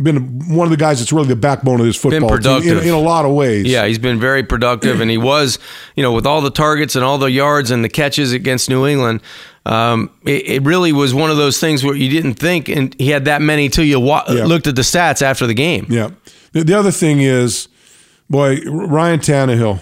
been 0.01 0.53
one 0.53 0.65
of 0.67 0.71
the 0.71 0.77
guys 0.77 0.99
that's 0.99 1.13
really 1.13 1.29
the 1.29 1.35
backbone 1.37 1.79
of 1.79 1.85
this 1.85 1.95
football 1.95 2.37
team 2.37 2.63
in, 2.63 2.77
in 2.79 2.89
a 2.93 2.99
lot 2.99 3.23
of 3.23 3.31
ways. 3.31 3.65
Yeah, 3.65 3.85
he's 3.85 3.97
been 3.99 4.19
very 4.19 4.43
productive, 4.43 4.99
and 4.99 5.09
he 5.09 5.17
was, 5.17 5.57
you 5.95 6.03
know, 6.03 6.11
with 6.11 6.25
all 6.25 6.41
the 6.41 6.49
targets 6.51 6.95
and 6.97 7.05
all 7.05 7.17
the 7.17 7.31
yards 7.31 7.71
and 7.71 7.81
the 7.81 7.87
catches 7.87 8.33
against 8.33 8.69
New 8.69 8.85
England. 8.85 9.21
Um, 9.65 10.11
it, 10.25 10.47
it 10.47 10.63
really 10.63 10.93
was 10.93 11.13
one 11.13 11.31
of 11.31 11.37
those 11.37 11.59
things 11.59 11.83
where 11.83 11.95
you 11.95 12.09
didn't 12.09 12.35
think, 12.35 12.69
and 12.69 12.95
he 12.99 13.09
had 13.09 13.25
that 13.25 13.41
many 13.41 13.67
till 13.69 13.83
you 13.83 13.99
wa- 13.99 14.23
Yeah. 14.29 14.45
looked 14.45 14.67
at 14.67 14.75
the 14.75 14.83
stats 14.83 15.21
after 15.23 15.47
the 15.47 15.55
game. 15.55 15.87
Yeah. 15.89 16.11
The, 16.51 16.63
the 16.63 16.73
other 16.77 16.91
thing 16.91 17.19
is, 17.19 17.67
boy, 18.29 18.57
Ryan 18.65 19.19
Tannehill. 19.19 19.79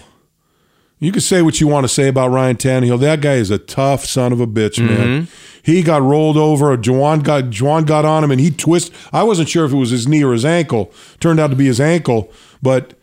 You 1.00 1.12
can 1.12 1.20
say 1.20 1.42
what 1.42 1.60
you 1.60 1.68
want 1.68 1.84
to 1.84 1.88
say 1.88 2.08
about 2.08 2.28
Ryan 2.30 2.56
Tannehill. 2.56 2.98
That 3.00 3.20
guy 3.20 3.34
is 3.34 3.50
a 3.50 3.58
tough 3.58 4.06
son 4.06 4.32
of 4.32 4.40
a 4.40 4.46
bitch, 4.46 4.82
man. 4.82 5.28
He 5.62 5.82
got 5.82 6.00
rolled 6.00 6.38
over. 6.38 6.76
Juwan 6.78 7.22
got 7.22 7.44
Juwan 7.44 7.84
got 7.84 8.06
on 8.06 8.24
him, 8.24 8.30
and 8.30 8.40
he 8.40 8.50
twisted. 8.50 8.94
I 9.12 9.22
wasn't 9.22 9.48
sure 9.50 9.66
if 9.66 9.72
it 9.72 9.76
was 9.76 9.90
his 9.90 10.08
knee 10.08 10.24
or 10.24 10.32
his 10.32 10.44
ankle. 10.46 10.92
Turned 11.20 11.40
out 11.40 11.48
to 11.50 11.56
be 11.56 11.66
his 11.66 11.80
ankle, 11.80 12.32
but. 12.62 12.94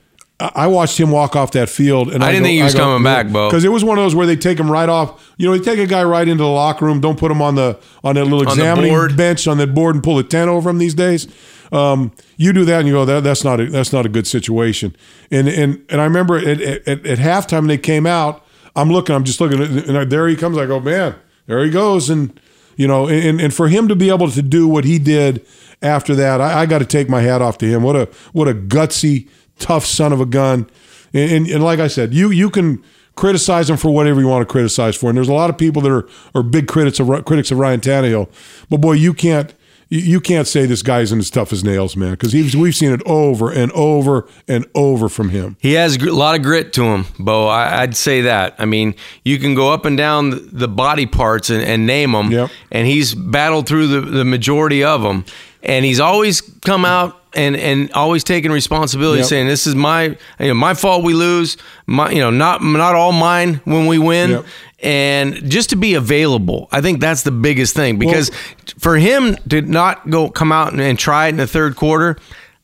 I 0.41 0.51
I 0.63 0.67
watched 0.67 0.99
him 0.99 1.11
walk 1.11 1.35
off 1.35 1.51
that 1.51 1.69
field, 1.69 2.11
and 2.11 2.23
I 2.23 2.31
didn't 2.31 2.45
think 2.45 2.57
he 2.57 2.63
was 2.63 2.75
coming 2.75 3.03
back, 3.03 3.29
Bo. 3.31 3.49
because 3.49 3.63
it 3.63 3.69
was 3.69 3.83
one 3.83 3.97
of 3.97 4.03
those 4.03 4.15
where 4.15 4.25
they 4.25 4.35
take 4.35 4.59
him 4.59 4.69
right 4.69 4.89
off. 4.89 5.33
You 5.37 5.47
know, 5.49 5.57
they 5.57 5.63
take 5.63 5.79
a 5.79 5.85
guy 5.87 6.03
right 6.03 6.27
into 6.27 6.43
the 6.43 6.49
locker 6.49 6.85
room, 6.85 6.99
don't 6.99 7.19
put 7.19 7.31
him 7.31 7.41
on 7.41 7.55
the 7.55 7.79
on 8.03 8.15
that 8.15 8.25
little 8.25 8.43
examining 8.43 8.91
board. 8.91 9.15
bench 9.15 9.47
on 9.47 9.57
that 9.57 9.73
board 9.73 9.95
and 9.95 10.03
pull 10.03 10.17
a 10.19 10.23
tent 10.23 10.49
over 10.49 10.69
him 10.69 10.77
these 10.77 10.93
days. 10.93 11.27
Um, 11.71 12.11
you 12.35 12.51
do 12.51 12.65
that 12.65 12.79
and 12.79 12.87
you 12.87 12.93
go, 12.93 13.05
that, 13.05 13.23
that's 13.23 13.45
not 13.45 13.61
a, 13.61 13.69
that's 13.69 13.93
not 13.93 14.05
a 14.05 14.09
good 14.09 14.27
situation. 14.27 14.95
And 15.29 15.47
and 15.47 15.85
and 15.89 16.01
I 16.01 16.03
remember 16.03 16.37
at, 16.37 16.59
at, 16.61 16.87
at 16.87 17.05
at 17.05 17.17
halftime 17.19 17.67
they 17.67 17.77
came 17.77 18.05
out, 18.05 18.45
I'm 18.75 18.91
looking, 18.91 19.15
I'm 19.15 19.23
just 19.23 19.39
looking, 19.39 19.61
and 19.61 20.11
there 20.11 20.27
he 20.27 20.35
comes. 20.35 20.57
I 20.57 20.65
go, 20.65 20.79
man, 20.79 21.15
there 21.47 21.63
he 21.63 21.69
goes, 21.69 22.09
and 22.09 22.37
you 22.75 22.87
know, 22.87 23.07
and 23.07 23.39
and 23.39 23.53
for 23.53 23.67
him 23.67 23.87
to 23.87 23.95
be 23.95 24.09
able 24.09 24.29
to 24.31 24.41
do 24.41 24.67
what 24.67 24.85
he 24.85 24.99
did 24.99 25.45
after 25.81 26.13
that, 26.15 26.41
I, 26.41 26.61
I 26.61 26.65
got 26.65 26.79
to 26.79 26.85
take 26.85 27.09
my 27.09 27.21
hat 27.21 27.41
off 27.41 27.57
to 27.59 27.65
him. 27.65 27.83
What 27.83 27.95
a 27.95 28.09
what 28.33 28.47
a 28.47 28.53
gutsy, 28.53 29.27
tough 29.61 29.85
son 29.85 30.11
of 30.13 30.19
a 30.19 30.25
gun. 30.25 30.69
And, 31.13 31.31
and, 31.31 31.47
and 31.47 31.63
like 31.63 31.79
I 31.79 31.87
said, 31.87 32.13
you 32.13 32.31
you 32.31 32.49
can 32.49 32.83
criticize 33.15 33.69
him 33.69 33.77
for 33.77 33.91
whatever 33.93 34.19
you 34.21 34.27
want 34.27 34.41
to 34.47 34.51
criticize 34.51 34.95
for. 34.95 35.09
And 35.09 35.17
there's 35.17 35.29
a 35.29 35.33
lot 35.33 35.49
of 35.49 35.57
people 35.57 35.81
that 35.83 35.91
are 35.91 36.07
are 36.35 36.43
big 36.43 36.67
critics 36.67 36.99
of 36.99 37.07
critics 37.25 37.51
of 37.51 37.57
Ryan 37.59 37.79
Tannehill, 37.81 38.29
but 38.69 38.77
boy, 38.77 38.93
you 38.93 39.13
can't 39.13 39.53
you, 39.93 40.21
can't 40.21 40.47
say 40.47 40.65
this 40.65 40.83
guy's 40.83 41.11
as 41.11 41.29
tough 41.29 41.51
as 41.51 41.65
nails, 41.65 41.97
man, 41.97 42.11
because 42.11 42.33
we've 42.33 42.73
seen 42.73 42.93
it 42.93 43.01
over 43.05 43.51
and 43.51 43.73
over 43.73 44.25
and 44.47 44.65
over 44.73 45.09
from 45.09 45.27
him. 45.31 45.57
He 45.59 45.73
has 45.73 45.97
a 45.97 46.11
lot 46.11 46.33
of 46.33 46.43
grit 46.43 46.71
to 46.73 46.83
him, 46.85 47.05
Bo. 47.19 47.47
I, 47.49 47.81
I'd 47.81 47.97
say 47.97 48.21
that. 48.21 48.55
I 48.57 48.63
mean, 48.63 48.95
you 49.25 49.37
can 49.37 49.53
go 49.53 49.69
up 49.73 49.83
and 49.83 49.97
down 49.97 50.29
the- 50.29 50.47
the 50.53 50.67
body 50.69 51.05
parts 51.07 51.49
and, 51.49 51.61
and 51.61 51.85
name 51.85 52.13
them, 52.13 52.31
Yep. 52.31 52.49
and 52.71 52.87
he's 52.87 53.13
battled 53.13 53.67
through 53.67 53.87
the, 53.87 53.99
the 53.99 54.23
majority 54.23 54.81
of 54.81 55.01
them. 55.01 55.25
and 55.61 55.83
he's 55.83 55.99
always 55.99 56.39
come 56.39 56.85
out 56.85 57.20
and 57.33 57.55
and 57.55 57.91
always 57.93 58.23
taking 58.23 58.51
responsibility, 58.51 59.19
Yep. 59.19 59.27
saying 59.29 59.47
this 59.47 59.65
is 59.67 59.75
my 59.75 60.03
you 60.39 60.47
know 60.47 60.53
my 60.53 60.73
fault 60.73 61.03
we 61.03 61.13
lose, 61.13 61.57
my 61.85 62.09
you 62.11 62.19
know 62.19 62.29
not 62.29 62.63
not 62.63 62.95
all 62.95 63.11
mine 63.11 63.61
when 63.65 63.87
we 63.87 63.97
win. 63.97 64.29
Yep. 64.31 64.45
And 64.83 65.49
just 65.49 65.69
to 65.69 65.75
be 65.75 65.93
available, 65.93 66.67
I 66.71 66.81
think 66.81 66.99
that's 67.01 67.21
the 67.23 67.31
biggest 67.31 67.75
thing 67.75 67.99
because 67.99 68.31
for 68.79 68.97
him 68.97 69.35
to 69.49 69.61
not 69.61 70.09
go 70.09 70.29
come 70.29 70.51
out 70.51 70.71
and, 70.71 70.81
and 70.81 70.97
try 70.97 71.27
it 71.27 71.29
in 71.29 71.37
the 71.37 71.45
third 71.45 71.75
quarter, 71.75 72.17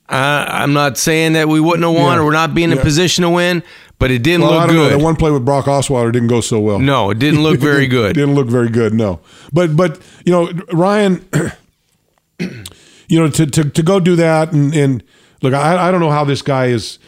uh, 0.10 0.46
I'm 0.48 0.74
not 0.74 0.98
saying 0.98 1.34
that 1.34 1.48
we 1.48 1.60
wouldn't 1.60 1.84
have 1.86 1.94
won 1.94 2.16
Yeah. 2.18 2.22
or 2.22 2.26
we're 2.26 2.32
not 2.34 2.56
being 2.56 2.72
in 2.72 2.78
Yeah. 2.78 2.84
position 2.84 3.22
to 3.22 3.30
win, 3.30 3.62
but 4.00 4.10
it 4.10 4.24
didn't 4.24 4.42
Well, 4.42 4.54
I 4.54 4.58
look 4.62 4.68
don't 4.68 4.76
know. 4.78 4.90
good. 4.90 5.00
That 5.00 5.04
one 5.04 5.16
play 5.16 5.30
with 5.30 5.46
Brock 5.46 5.66
Osweiler 5.66 6.12
didn't 6.12 6.30
go 6.30 6.42
so 6.42 6.60
well. 6.60 6.80
no, 6.80 7.12
it 7.12 7.20
didn't 7.20 7.44
look 7.44 7.60
very 7.72 7.86
good. 7.86 8.16
didn't 8.16 8.34
look 8.34 8.48
very 8.48 8.70
good. 8.70 8.96
No, 8.96 9.20
but 9.54 9.76
but 9.78 10.00
you 10.26 10.32
know 10.32 10.50
Ryan, 10.74 11.24
you 13.08 13.20
know 13.20 13.30
to 13.30 13.46
to, 13.46 13.70
to 13.70 13.84
go 13.84 14.00
do 14.00 14.16
that 14.16 14.52
and 14.52 14.74
and 14.76 15.04
look, 15.42 15.54
I, 15.54 15.88
I 15.88 15.92
don't 15.92 16.02
know 16.02 16.12
how 16.12 16.24
this 16.24 16.42
guy 16.42 16.68
is. 16.68 17.00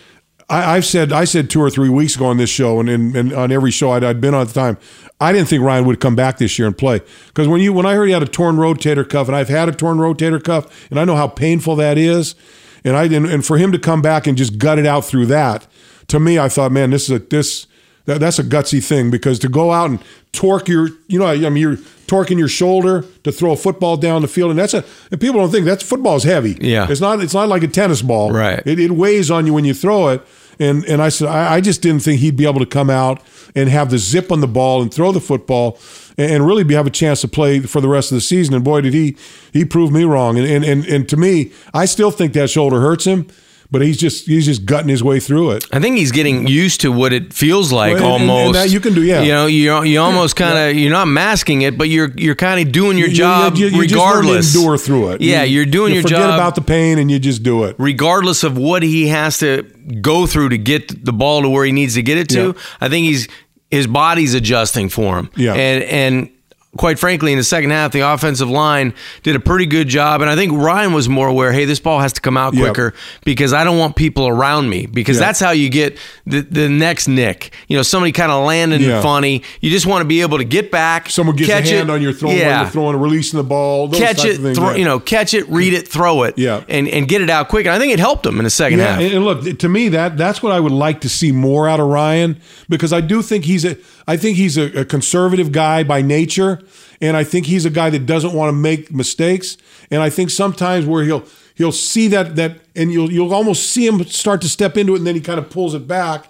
I, 0.49 0.77
I've 0.77 0.85
said 0.85 1.11
I 1.11 1.25
said 1.25 1.49
two 1.49 1.61
or 1.61 1.69
three 1.69 1.89
weeks 1.89 2.15
ago 2.15 2.25
on 2.25 2.37
this 2.37 2.49
show 2.49 2.79
and, 2.79 2.89
and, 2.89 3.15
and 3.15 3.33
on 3.33 3.51
every 3.51 3.71
show 3.71 3.91
I'd, 3.91 4.03
I'd 4.03 4.21
been 4.21 4.33
on 4.33 4.41
at 4.41 4.47
the 4.47 4.53
time. 4.53 4.77
I 5.21 5.33
didn't 5.33 5.49
think 5.49 5.63
Ryan 5.63 5.85
would 5.85 5.99
come 5.99 6.15
back 6.15 6.37
this 6.37 6.57
year 6.57 6.67
and 6.67 6.77
play 6.77 7.01
because 7.27 7.47
when 7.47 7.61
you 7.61 7.73
when 7.73 7.85
I 7.85 7.93
heard 7.95 8.05
he 8.07 8.13
had 8.13 8.23
a 8.23 8.27
torn 8.27 8.55
rotator 8.55 9.07
cuff 9.07 9.27
and 9.27 9.35
I've 9.35 9.49
had 9.49 9.69
a 9.69 9.73
torn 9.73 9.97
rotator 9.97 10.43
cuff 10.43 10.89
and 10.89 10.99
I 10.99 11.05
know 11.05 11.15
how 11.15 11.27
painful 11.27 11.75
that 11.77 11.97
is, 11.97 12.35
and 12.83 12.95
I 12.95 13.05
and, 13.05 13.25
and 13.25 13.45
for 13.45 13.57
him 13.57 13.71
to 13.71 13.79
come 13.79 14.01
back 14.01 14.27
and 14.27 14.37
just 14.37 14.57
gut 14.57 14.79
it 14.79 14.85
out 14.85 15.05
through 15.05 15.27
that, 15.27 15.67
to 16.07 16.19
me 16.19 16.39
I 16.39 16.49
thought, 16.49 16.71
man, 16.71 16.91
this 16.91 17.09
is 17.09 17.11
a 17.11 17.19
this 17.19 17.67
that, 18.05 18.19
that's 18.19 18.39
a 18.39 18.43
gutsy 18.43 18.83
thing 18.83 19.11
because 19.11 19.39
to 19.39 19.49
go 19.49 19.71
out 19.71 19.89
and 19.89 19.99
torque 20.31 20.67
your, 20.67 20.89
you 21.07 21.19
know, 21.19 21.27
I 21.27 21.37
mean, 21.49 21.57
you're 21.57 21.77
torquing 22.07 22.39
your 22.39 22.47
shoulder 22.47 23.05
to 23.23 23.31
throw 23.31 23.51
a 23.51 23.55
football 23.55 23.97
down 23.97 24.21
the 24.21 24.27
field, 24.27 24.49
and 24.49 24.59
that's 24.59 24.73
a. 24.73 24.83
And 25.11 25.21
people 25.21 25.39
don't 25.39 25.51
think 25.51 25.65
that's 25.65 25.83
football 25.83 26.15
is 26.15 26.23
heavy. 26.23 26.57
Yeah. 26.59 26.87
it's 26.89 27.01
not. 27.01 27.21
It's 27.21 27.33
not 27.33 27.47
like 27.47 27.63
a 27.63 27.67
tennis 27.67 28.01
ball. 28.01 28.31
Right. 28.31 28.61
It, 28.65 28.79
it 28.79 28.91
weighs 28.91 29.29
on 29.29 29.45
you 29.45 29.53
when 29.53 29.65
you 29.65 29.73
throw 29.73 30.09
it. 30.09 30.25
And 30.59 30.83
and 30.85 31.01
I 31.01 31.09
said 31.09 31.29
I, 31.29 31.55
I 31.55 31.61
just 31.61 31.81
didn't 31.81 32.01
think 32.01 32.19
he'd 32.19 32.35
be 32.35 32.45
able 32.45 32.59
to 32.59 32.65
come 32.65 32.89
out 32.89 33.21
and 33.55 33.69
have 33.69 33.89
the 33.89 33.97
zip 33.97 34.31
on 34.31 34.41
the 34.41 34.47
ball 34.47 34.81
and 34.81 34.93
throw 34.93 35.11
the 35.11 35.21
football 35.21 35.79
and, 36.17 36.31
and 36.31 36.45
really 36.45 36.63
be, 36.63 36.73
have 36.73 36.87
a 36.87 36.91
chance 36.91 37.21
to 37.21 37.27
play 37.27 37.61
for 37.61 37.79
the 37.79 37.87
rest 37.87 38.11
of 38.11 38.15
the 38.15 38.21
season. 38.21 38.53
And 38.53 38.63
boy, 38.63 38.81
did 38.81 38.93
he 38.93 39.15
he 39.53 39.63
prove 39.63 39.91
me 39.91 40.03
wrong. 40.03 40.37
And 40.37 40.45
and 40.47 40.65
and, 40.65 40.85
and 40.85 41.07
to 41.09 41.15
me, 41.15 41.53
I 41.73 41.85
still 41.85 42.11
think 42.11 42.33
that 42.33 42.49
shoulder 42.49 42.81
hurts 42.81 43.05
him. 43.05 43.27
But 43.71 43.83
he's 43.83 43.97
just 43.97 44.25
he's 44.25 44.45
just 44.47 44.65
gutting 44.65 44.89
his 44.89 45.03
way 45.03 45.19
through 45.19 45.51
it. 45.51 45.63
I 45.71 45.79
think 45.79 45.97
he's 45.97 46.11
getting 46.11 46.47
used 46.47 46.81
to 46.81 46.91
what 46.91 47.13
it 47.13 47.31
feels 47.33 47.71
like 47.71 47.93
Well, 47.95 48.15
and- 48.15 48.21
and- 48.21 48.21
and 48.23 48.31
almost. 48.31 48.53
that 48.59 48.71
you 48.71 48.79
can 48.79 48.95
do, 48.95 49.03
yeah. 49.03 49.21
You 49.21 49.31
know, 49.31 49.45
you 49.45 49.83
you 49.83 49.99
almost 49.99 50.35
kind 50.35 50.57
of 50.57 50.75
you're 50.75 50.89
not 50.91 51.07
masking 51.07 51.61
it, 51.61 51.77
but 51.77 51.87
you're 51.87 52.11
you're 52.17 52.33
kind 52.33 52.59
of 52.65 52.71
doing 52.71 52.97
your 52.97 53.09
job 53.09 53.57
you, 53.57 53.67
you, 53.67 53.75
you 53.75 53.81
regardless. 53.81 54.55
Endure 54.55 54.75
through 54.79 55.09
it. 55.11 55.21
Yeah, 55.21 55.43
You- 55.43 55.57
you're 55.57 55.65
doing 55.67 55.89
you 55.91 55.95
your 55.99 56.01
forget 56.03 56.17
job 56.17 56.33
about 56.33 56.55
the 56.55 56.61
pain 56.61 56.97
and 56.97 57.11
you 57.11 57.19
just 57.19 57.43
do 57.43 57.63
it. 57.65 57.75
regardless 57.77 58.43
of 58.43 58.57
what 58.57 58.81
he 58.81 59.07
has 59.09 59.37
to 59.39 59.61
go 60.01 60.25
through 60.25 60.49
to 60.49 60.57
get 60.57 61.05
the 61.05 61.13
ball 61.13 61.43
to 61.43 61.49
where 61.49 61.63
he 61.65 61.71
needs 61.71 61.93
to 61.93 62.01
get 62.01 62.17
it 62.17 62.27
to. 62.29 62.39
Yeah. 62.47 62.51
I 62.81 62.89
think 62.89 63.05
he's 63.05 63.27
his 63.69 63.85
body's 63.85 64.33
adjusting 64.33 64.89
for 64.89 65.19
him. 65.19 65.29
Yeah. 65.35 65.53
and 65.53 65.83
and. 65.83 66.29
Quite 66.77 66.99
frankly, 66.99 67.31
in 67.31 67.39
the 67.39 67.43
second 67.43 67.71
half, 67.71 67.93
the 67.93 68.01
offensive 68.01 68.47
line 68.47 68.93
did 69.23 69.35
a 69.35 69.39
pretty 69.39 69.65
good 69.65 69.87
job, 69.87 70.21
and 70.21 70.29
I 70.29 70.35
think 70.35 70.51
Ryan 70.53 70.93
was 70.93 71.09
more 71.09 71.27
aware. 71.27 71.51
Hey, 71.51 71.65
this 71.65 71.79
ball 71.79 71.99
has 71.99 72.13
to 72.13 72.21
come 72.21 72.37
out 72.37 72.53
Yep. 72.53 72.61
quicker 72.63 72.93
because 73.25 73.53
I 73.53 73.63
don't 73.63 73.79
want 73.79 73.95
people 73.95 74.27
around 74.27 74.69
me 74.69 74.85
because 74.85 75.17
Yeah. 75.17 75.25
that's 75.25 75.39
how 75.39 75.49
you 75.49 75.69
get 75.69 75.97
the, 76.27 76.41
the 76.41 76.69
next 76.69 77.07
nick. 77.07 77.53
You 77.69 77.75
know, 77.77 77.81
somebody 77.81 78.11
kind 78.11 78.31
of 78.31 78.45
landing 78.45 78.81
Yeah. 78.81 79.01
funny. 79.01 79.41
You 79.61 79.71
just 79.71 79.87
want 79.87 80.01
to 80.01 80.05
be 80.05 80.21
able 80.21 80.37
to 80.37 80.43
get 80.43 80.69
back. 80.69 81.09
Someone 81.09 81.35
gets 81.35 81.49
catch 81.49 81.71
a 81.71 81.77
hand 81.77 81.89
it. 81.89 81.93
on 81.93 82.03
your 82.03 82.13
throw 82.13 82.29
yeah. 82.29 82.61
you're 82.61 82.69
throwing, 82.69 82.97
releasing 82.97 83.37
the 83.37 83.43
ball. 83.43 83.87
Those 83.87 83.99
Catch 83.99 84.23
it, 84.25 84.37
of 84.37 84.43
things, 84.43 84.57
throw, 84.59 84.69
yeah. 84.69 84.75
you 84.77 84.85
know, 84.85 84.99
catch 84.99 85.33
it, 85.33 85.49
read 85.49 85.73
it, 85.73 85.87
throw 85.87 86.21
it, 86.21 86.35
Yeah. 86.37 86.61
and 86.69 86.87
and 86.87 87.07
get 87.07 87.23
it 87.23 87.31
out 87.31 87.49
quick. 87.49 87.65
And 87.65 87.73
I 87.73 87.79
think 87.79 87.93
it 87.93 87.99
helped 87.99 88.27
him 88.27 88.37
in 88.37 88.43
the 88.43 88.49
second 88.51 88.77
half. 88.77 88.99
and, 88.99 89.11
and 89.11 89.25
look 89.25 89.57
to 89.57 89.67
me 89.69 89.89
that 89.89 90.17
that's 90.17 90.43
what 90.43 90.51
I 90.53 90.59
would 90.59 90.71
like 90.71 91.01
to 91.01 91.09
see 91.09 91.31
more 91.31 91.67
out 91.67 91.79
of 91.79 91.87
Ryan 91.87 92.37
because 92.69 92.93
I 92.93 93.01
do 93.01 93.23
think 93.23 93.45
he's 93.45 93.65
a 93.65 93.75
I 94.07 94.17
think 94.17 94.37
he's 94.37 94.55
a, 94.57 94.81
a 94.81 94.85
conservative 94.85 95.51
guy 95.51 95.83
by 95.83 96.01
nature, 96.01 96.59
and 97.01 97.15
I 97.17 97.23
think 97.23 97.45
he's 97.45 97.65
a 97.65 97.69
guy 97.69 97.89
that 97.89 98.05
doesn't 98.05 98.33
want 98.33 98.49
to 98.49 98.53
make 98.53 98.91
mistakes. 98.91 99.57
And 99.91 100.01
I 100.01 100.09
think 100.09 100.29
sometimes 100.29 100.85
where 100.85 101.03
he'll 101.03 101.23
he'll 101.55 101.71
see 101.71 102.07
that 102.09 102.35
that 102.35 102.59
and 102.75 102.91
you'll 102.91 103.11
you'll 103.11 103.33
almost 103.33 103.69
see 103.71 103.85
him 103.87 104.03
start 104.05 104.41
to 104.41 104.49
step 104.49 104.77
into 104.77 104.93
it, 104.93 104.97
and 104.99 105.07
then 105.07 105.15
he 105.15 105.21
kind 105.21 105.39
of 105.39 105.49
pulls 105.49 105.73
it 105.73 105.87
back. 105.87 106.27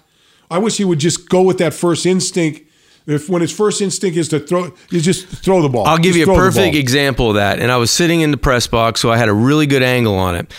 I 0.52 0.58
wish 0.58 0.78
he 0.78 0.86
would 0.86 1.00
just 1.00 1.30
go 1.30 1.42
with 1.42 1.58
that 1.60 1.74
first 1.74 2.06
instinct. 2.06 2.62
If 3.08 3.28
when 3.28 3.42
his 3.42 3.52
first 3.52 3.82
instinct 3.82 4.18
is 4.18 4.28
to 4.30 4.40
throw, 4.40 4.72
you 4.92 5.02
just 5.02 5.26
throw 5.28 5.62
the 5.64 5.70
ball. 5.70 5.88
I'll 5.88 5.98
give 5.98 6.14
Just 6.16 6.28
you 6.28 6.34
a 6.34 6.38
perfect 6.38 6.76
example 6.76 7.30
of 7.30 7.36
that. 7.36 7.60
And 7.60 7.72
I 7.72 7.78
was 7.78 7.90
sitting 7.90 8.22
in 8.22 8.30
the 8.30 8.38
press 8.38 8.68
box, 8.68 9.02
so 9.02 9.12
I 9.12 9.18
had 9.18 9.30
a 9.30 9.34
really 9.34 9.66
good 9.66 9.82
angle 9.82 10.16
on 10.16 10.36
it. 10.36 10.54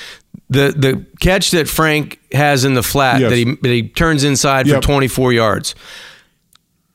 The 0.48 0.72
the 0.76 1.06
catch 1.20 1.52
that 1.52 1.68
Frank 1.68 2.18
has 2.32 2.64
in 2.64 2.74
the 2.74 2.82
flat 2.82 3.20
Yes. 3.20 3.30
that 3.30 3.36
he 3.36 3.44
that 3.44 3.68
he 3.68 3.82
turns 3.88 4.24
inside 4.24 4.66
Yep. 4.66 4.76
for 4.76 4.82
24 4.82 5.32
yards. 5.32 5.74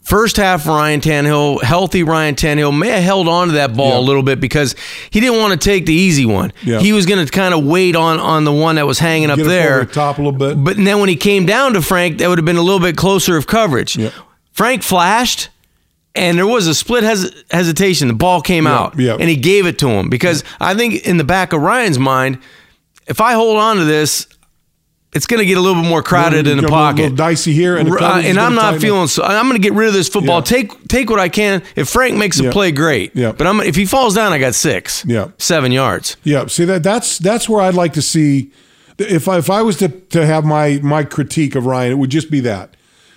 First 0.06 0.38
half, 0.38 0.68
Ryan 0.68 1.02
Tannehill, 1.02 1.64
healthy 1.64 2.04
Ryan 2.04 2.36
Tannehill, 2.36 2.78
may 2.78 2.90
have 2.90 3.04
held 3.04 3.28
on 3.28 3.48
to 3.48 3.54
that 3.56 3.76
ball 3.76 3.90
Yeah. 3.94 3.98
a 3.98 4.06
little 4.06 4.22
bit 4.22 4.40
because 4.40 4.76
he 5.10 5.20
didn't 5.20 5.40
want 5.40 5.60
to 5.60 5.70
take 5.70 5.88
the 5.88 5.94
easy 5.94 6.26
one. 6.28 6.54
Yeah. 6.64 6.80
He 6.80 6.94
was 6.94 7.08
going 7.08 7.26
to 7.26 7.32
kind 7.32 7.56
of 7.56 7.66
wait 7.66 7.96
on 7.96 8.20
on 8.20 8.44
the 8.44 8.52
one 8.52 8.76
that 8.76 8.86
was 8.86 9.00
hanging 9.00 9.32
up 9.32 9.38
Get 9.38 9.48
it 9.48 9.50
there. 9.50 9.86
the 9.86 9.92
top 9.94 10.20
a 10.20 10.22
little 10.22 10.38
bit. 10.38 10.64
But 10.64 10.78
then 10.78 11.00
when 11.00 11.10
he 11.10 11.16
came 11.16 11.48
down 11.48 11.74
to 11.74 11.82
Frank, 11.82 12.20
that 12.20 12.30
would 12.30 12.38
have 12.38 12.46
been 12.46 12.56
a 12.56 12.62
little 12.62 12.80
bit 12.80 12.96
closer 12.96 13.36
of 13.36 13.48
coverage. 13.48 13.98
Yeah. 13.98 14.12
Frank 14.52 14.84
flashed, 14.84 15.50
and 16.14 16.38
there 16.38 16.46
was 16.48 16.68
a 16.68 16.76
split 16.76 17.04
hes- 17.04 17.34
hesitation. 17.50 18.08
The 18.08 18.14
ball 18.14 18.42
came 18.42 18.68
out, 18.68 18.94
and 19.00 19.28
he 19.28 19.36
gave 19.36 19.66
it 19.66 19.80
to 19.80 19.90
him 19.90 20.10
because 20.10 20.44
I 20.60 20.76
think 20.76 21.06
in 21.08 21.18
the 21.18 21.24
back 21.24 21.52
of 21.52 21.62
Ryan's 21.62 21.98
mind, 21.98 22.38
if 23.08 23.20
I 23.22 23.34
hold 23.34 23.58
on 23.58 23.78
to 23.78 23.86
this, 23.86 24.28
it's 25.16 25.26
going 25.26 25.40
to 25.40 25.46
get 25.46 25.58
a 25.58 25.62
little 25.62 25.82
bit 25.82 25.88
more 25.90 26.04
crowded 26.04 26.46
in 26.46 26.58
the 26.58 26.62
A 26.62 26.64
little- 26.64 26.70
pocket. 26.70 27.16
dicey 27.16 27.54
here, 27.54 27.78
and 27.78 27.88
the 27.88 27.94
R- 27.94 28.04
uh, 28.04 28.22
and 28.22 28.38
I'm 28.40 28.54
not 28.54 28.76
up. 28.76 28.82
feeling. 28.82 29.08
So, 29.08 29.24
I'm 29.24 29.46
going 29.46 29.60
to 29.60 29.62
get 29.68 29.74
rid 29.74 29.88
of 29.88 29.94
this 29.94 30.10
football. 30.10 30.38
Yeah. 30.40 30.44
Take 30.56 30.88
take 30.88 31.10
what 31.10 31.20
I 31.20 31.30
can. 31.30 31.64
If 31.76 31.90
Frank 31.90 32.18
makes 32.18 32.40
a 32.40 32.44
Yeah. 32.46 32.52
play, 32.52 32.72
great. 32.72 33.12
Yeah. 33.16 33.32
But 33.32 33.48
I'm, 33.48 33.60
if 33.62 33.76
he 33.76 33.86
falls 33.86 34.14
down, 34.14 34.34
I 34.34 34.38
got 34.38 34.54
six. 34.54 35.04
Yeah. 35.08 35.30
seven 35.38 35.72
yards. 35.72 36.18
Yeah, 36.24 36.46
see 36.48 36.66
that 36.66 36.84
that's 36.84 37.18
that's 37.18 37.48
where 37.50 37.62
I'd 37.62 37.74
like 37.74 37.94
to 37.94 38.02
see 38.02 38.52
if 38.98 39.28
I, 39.28 39.38
if 39.38 39.50
I 39.50 39.62
was 39.62 39.78
to 39.78 39.90
to 39.90 40.26
have 40.26 40.46
my 40.46 40.80
my 40.84 41.04
critique 41.04 41.56
of 41.56 41.66
Ryan, 41.66 41.94
it 41.94 41.96
would 41.98 42.12
just 42.12 42.30
be 42.30 42.42
that. 42.42 42.76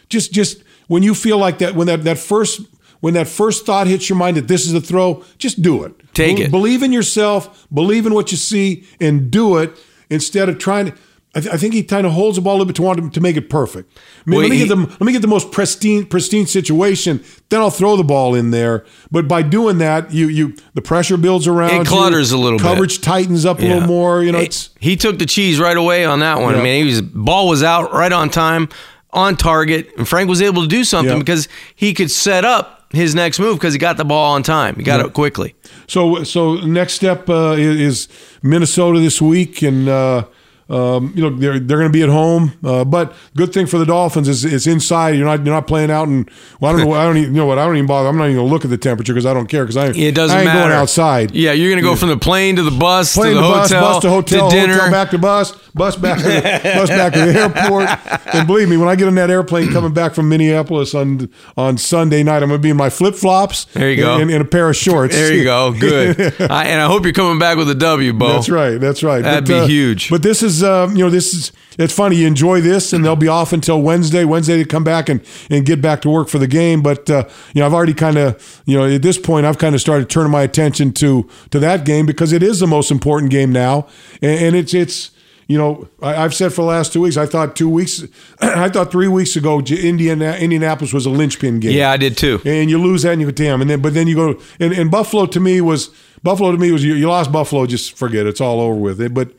Just 0.08 0.32
just 0.32 0.62
when 0.86 1.02
you 1.02 1.14
feel 1.14 1.36
like 1.38 1.58
that 1.58 1.74
when 1.74 1.86
that 1.88 2.04
that 2.04 2.18
first 2.18 2.60
when 3.00 3.14
that 3.14 3.28
first 3.28 3.64
thought 3.66 3.86
hits 3.86 4.08
your 4.08 4.18
mind 4.18 4.36
that 4.36 4.48
this 4.48 4.66
is 4.66 4.74
a 4.74 4.80
throw, 4.80 5.22
just 5.38 5.62
do 5.62 5.84
it. 5.84 5.92
Take 6.14 6.36
Be- 6.38 6.42
it. 6.44 6.50
Believe 6.50 6.82
in 6.82 6.92
yourself, 6.92 7.66
believe 7.72 8.06
in 8.06 8.14
what 8.14 8.32
you 8.32 8.36
see 8.38 8.84
and 9.00 9.30
do 9.30 9.56
it 9.58 9.70
instead 10.10 10.48
of 10.48 10.58
trying 10.58 10.86
to 10.86 10.94
I, 11.34 11.40
th- 11.40 11.54
I 11.54 11.58
think 11.58 11.74
he 11.74 11.82
kind 11.82 12.06
of 12.06 12.12
holds 12.12 12.36
the 12.36 12.42
ball 12.42 12.54
a 12.54 12.56
little 12.56 12.66
bit 12.66 12.76
to 12.76 12.82
want 12.82 12.98
to, 13.02 13.10
to 13.10 13.20
make 13.20 13.36
it 13.36 13.50
perfect. 13.50 13.96
I 14.26 14.30
mean, 14.30 14.38
Well, 14.38 14.48
let 14.48 14.50
me 14.50 14.56
he- 14.58 14.66
get 14.66 14.74
the 14.74 14.80
let 14.86 15.00
me 15.02 15.12
get 15.12 15.20
the 15.22 15.28
most 15.28 15.52
pristine 15.52 16.06
pristine 16.06 16.46
situation, 16.46 17.22
then 17.50 17.60
I'll 17.60 17.70
throw 17.70 17.96
the 17.96 18.02
ball 18.04 18.34
in 18.34 18.50
there. 18.50 18.84
But 19.10 19.28
by 19.28 19.42
doing 19.42 19.76
that, 19.78 20.10
you 20.12 20.28
you 20.28 20.54
the 20.74 20.80
pressure 20.82 21.16
builds 21.18 21.46
around. 21.46 21.76
you, 21.78 21.84
clutters 21.84 22.32
a 22.32 22.38
little 22.38 22.58
bit. 22.58 22.64
Coverage 22.64 23.00
tightens 23.02 23.44
up 23.44 23.58
a 23.58 23.62
little 23.62 23.82
more. 23.86 24.22
You 24.22 24.32
know, 24.32 24.38
He- 24.38 24.46
it's 24.46 24.70
he 24.80 24.96
took 24.96 25.18
the 25.18 25.26
cheese 25.26 25.60
right 25.60 25.76
away 25.76 26.04
on 26.06 26.20
that 26.20 26.40
one. 26.40 26.54
Yeah. 26.54 26.60
I 26.60 26.62
mean, 26.64 26.84
he 26.84 26.90
was 26.90 27.02
ball 27.02 27.46
was 27.48 27.62
out 27.62 27.92
right 27.92 28.12
on 28.12 28.30
time, 28.30 28.68
on 29.12 29.36
target, 29.36 29.90
and 29.98 30.08
Frank 30.08 30.28
was 30.30 30.40
able 30.40 30.62
to 30.62 30.68
do 30.68 30.82
something 30.82 31.12
Yeah. 31.16 31.18
because 31.18 31.46
he 31.76 31.92
could 31.92 32.10
set 32.10 32.46
up 32.46 32.86
his 32.90 33.14
next 33.14 33.38
move 33.38 33.58
because 33.58 33.74
he 33.74 33.78
got 33.78 33.98
the 33.98 34.04
ball 34.04 34.32
on 34.32 34.42
time. 34.42 34.76
He 34.76 34.82
got 34.82 35.00
Yeah. 35.00 35.06
it 35.08 35.12
quickly. 35.12 35.54
so 35.86 36.24
so. 36.24 36.54
Next 36.56 36.94
step 36.94 37.28
uh, 37.28 37.50
is, 37.58 37.80
is 37.80 38.08
Minnesota 38.42 38.98
this 38.98 39.20
week, 39.20 39.60
and 39.60 39.88
uh, 39.90 40.24
um, 40.70 41.12
you 41.14 41.22
know 41.22 41.36
they're 41.36 41.58
they're 41.58 41.78
going 41.78 41.90
to 41.90 41.96
be 41.96 42.02
at 42.02 42.08
home. 42.08 42.52
Uh, 42.62 42.84
but 42.84 43.14
good 43.36 43.52
thing 43.52 43.66
for 43.66 43.78
the 43.78 43.86
Dolphins 43.86 44.28
is 44.28 44.44
it's 44.44 44.66
inside. 44.66 45.10
You're 45.16 45.24
not 45.26 45.44
you're 45.44 45.54
not 45.54 45.66
playing 45.66 45.90
out, 45.90 46.08
and 46.08 46.30
well, 46.60 46.72
I 46.74 46.76
don't 46.78 46.86
know. 46.88 46.94
I 46.94 47.04
don't 47.04 47.16
even 47.16 47.30
you 47.34 47.38
know 47.40 47.46
what 47.46 47.58
I 47.58 47.64
don't 47.66 47.76
even 47.76 47.86
bother. 47.86 48.08
I'm 48.08 48.16
not 48.18 48.24
even 48.24 48.36
going 48.36 48.48
to 48.48 48.52
look 48.52 48.64
at 48.64 48.70
the 48.70 48.78
temperature 48.78 49.12
because 49.14 49.26
I 49.26 49.32
don't 49.34 49.46
care 49.46 49.64
because 49.64 49.76
I 49.76 49.86
It 49.88 50.14
doesn't 50.14 50.36
I 50.36 50.40
ain't 50.40 50.46
matter. 50.46 50.60
going 50.68 50.72
outside. 50.72 51.30
Yeah, 51.34 51.52
you're 51.52 51.70
going 51.70 51.82
to 51.82 51.88
go 51.88 51.96
from 51.96 52.10
the 52.10 52.18
plane 52.18 52.56
to 52.56 52.62
the 52.62 52.70
bus 52.70 53.14
Plane 53.14 53.34
to 53.34 53.40
to 53.40 53.46
the 53.46 53.48
bus, 53.48 53.70
hotel, 53.70 53.82
bus 53.92 54.02
to 54.02 54.08
hotel, 54.10 54.50
to 54.50 54.56
dinner. 54.56 54.74
hotel 54.74 54.90
back 54.90 55.10
to 55.10 55.18
bus, 55.18 55.52
bus 55.74 55.96
back 55.96 56.18
to 56.18 56.24
the, 56.24 56.60
bus 56.74 56.88
back 56.90 57.12
to 57.14 57.20
the 57.20 57.38
airport. 57.38 57.88
And 58.30 58.46
believe 58.46 58.68
me, 58.68 58.76
when 58.76 58.88
I 58.88 58.94
get 58.94 59.08
on 59.08 59.14
that 59.14 59.30
airplane 59.30 59.72
coming 59.72 59.94
back 59.94 60.12
from 60.14 60.28
Minneapolis 60.28 60.94
on 60.94 61.30
on 61.56 61.78
Sunday 61.78 62.22
night, 62.22 62.42
I'm 62.42 62.50
going 62.50 62.58
to 62.60 62.62
be 62.62 62.68
in 62.68 62.76
my 62.76 62.90
flip 62.90 63.14
flops. 63.14 63.64
There 63.72 63.90
you 63.90 63.96
go. 63.96 64.18
and, 64.18 64.30
and 64.30 64.42
a 64.42 64.44
pair 64.44 64.68
of 64.68 64.76
shorts. 64.76 65.14
There 65.14 65.32
you 65.32 65.44
go. 65.44 65.72
Good. 65.80 66.20
I, 66.50 66.64
and 66.66 66.78
I 66.80 66.86
hope 66.86 67.04
you're 67.04 67.14
coming 67.14 67.38
back 67.38 67.56
with 67.56 67.70
a 67.70 67.74
W, 67.74 68.12
Bo. 68.12 68.28
That's 68.34 68.50
right. 68.50 68.76
That's 68.78 69.02
right. 69.02 69.22
That'd 69.22 69.48
be 69.48 69.66
huge. 69.66 70.10
But 70.10 70.22
this 70.22 70.42
is, 70.42 70.57
uh, 70.62 70.88
you 70.90 71.04
know, 71.04 71.10
this 71.10 71.34
is. 71.34 71.52
It's 71.78 71.94
funny. 71.94 72.16
You 72.16 72.26
enjoy 72.26 72.60
this, 72.60 72.92
and 72.92 73.04
they'll 73.04 73.14
be 73.14 73.28
off 73.28 73.52
until 73.52 73.80
Wednesday. 73.80 74.24
Wednesday 74.24 74.56
to 74.58 74.64
come 74.64 74.82
back 74.82 75.08
and 75.08 75.20
and 75.48 75.64
get 75.64 75.80
back 75.80 76.02
to 76.02 76.10
work 76.10 76.28
for 76.28 76.38
the 76.38 76.48
game. 76.48 76.82
But 76.82 77.08
uh, 77.08 77.28
you 77.54 77.60
know, 77.60 77.66
I've 77.66 77.74
already 77.74 77.94
kind 77.94 78.18
of, 78.18 78.62
you 78.66 78.76
know, 78.76 78.86
at 78.92 79.02
this 79.02 79.16
point, 79.16 79.46
I've 79.46 79.58
kind 79.58 79.76
of 79.76 79.80
started 79.80 80.10
turning 80.10 80.32
my 80.32 80.42
attention 80.42 80.92
to 80.94 81.28
to 81.50 81.58
that 81.60 81.84
game 81.84 82.04
because 82.04 82.32
it 82.32 82.42
is 82.42 82.58
the 82.58 82.66
most 82.66 82.90
important 82.90 83.30
game 83.30 83.52
now, 83.52 83.86
and, 84.20 84.40
and 84.46 84.56
it's 84.56 84.74
it's. 84.74 85.10
You 85.50 85.56
know, 85.56 85.88
I, 86.02 86.24
I've 86.24 86.34
said 86.34 86.52
for 86.52 86.60
the 86.60 86.68
last 86.68 86.92
two 86.92 87.00
weeks. 87.00 87.16
I 87.16 87.24
thought 87.24 87.56
two 87.56 87.70
weeks, 87.70 88.04
I 88.42 88.68
thought 88.68 88.90
three 88.92 89.08
weeks 89.08 89.34
ago, 89.34 89.60
Indiana, 89.60 90.36
Indianapolis 90.38 90.92
was 90.92 91.06
a 91.06 91.10
linchpin 91.10 91.58
game 91.60 91.72
Yeah, 91.72 91.90
I 91.90 91.96
did 91.96 92.18
too. 92.18 92.38
and 92.44 92.68
you 92.68 92.76
lose 92.76 93.04
that 93.04 93.12
and 93.12 93.22
you 93.22 93.28
go 93.28 93.32
damn 93.32 93.62
and 93.62 93.70
then 93.70 93.80
but 93.80 93.94
then 93.94 94.06
you 94.08 94.14
go 94.14 94.38
and, 94.60 94.74
and 94.74 94.90
buffalo 94.90 95.24
to 95.24 95.40
me 95.40 95.62
was 95.62 95.88
Buffalo 96.22 96.52
to 96.52 96.58
me 96.58 96.70
was 96.70 96.84
you, 96.84 96.92
you 96.96 97.08
lost 97.08 97.32
Buffalo, 97.32 97.64
just 97.64 97.96
forget 97.96 98.26
it. 98.26 98.30
it's 98.30 98.42
all 98.42 98.60
over 98.60 98.74
with 98.74 99.00
it. 99.00 99.14
But 99.14 99.30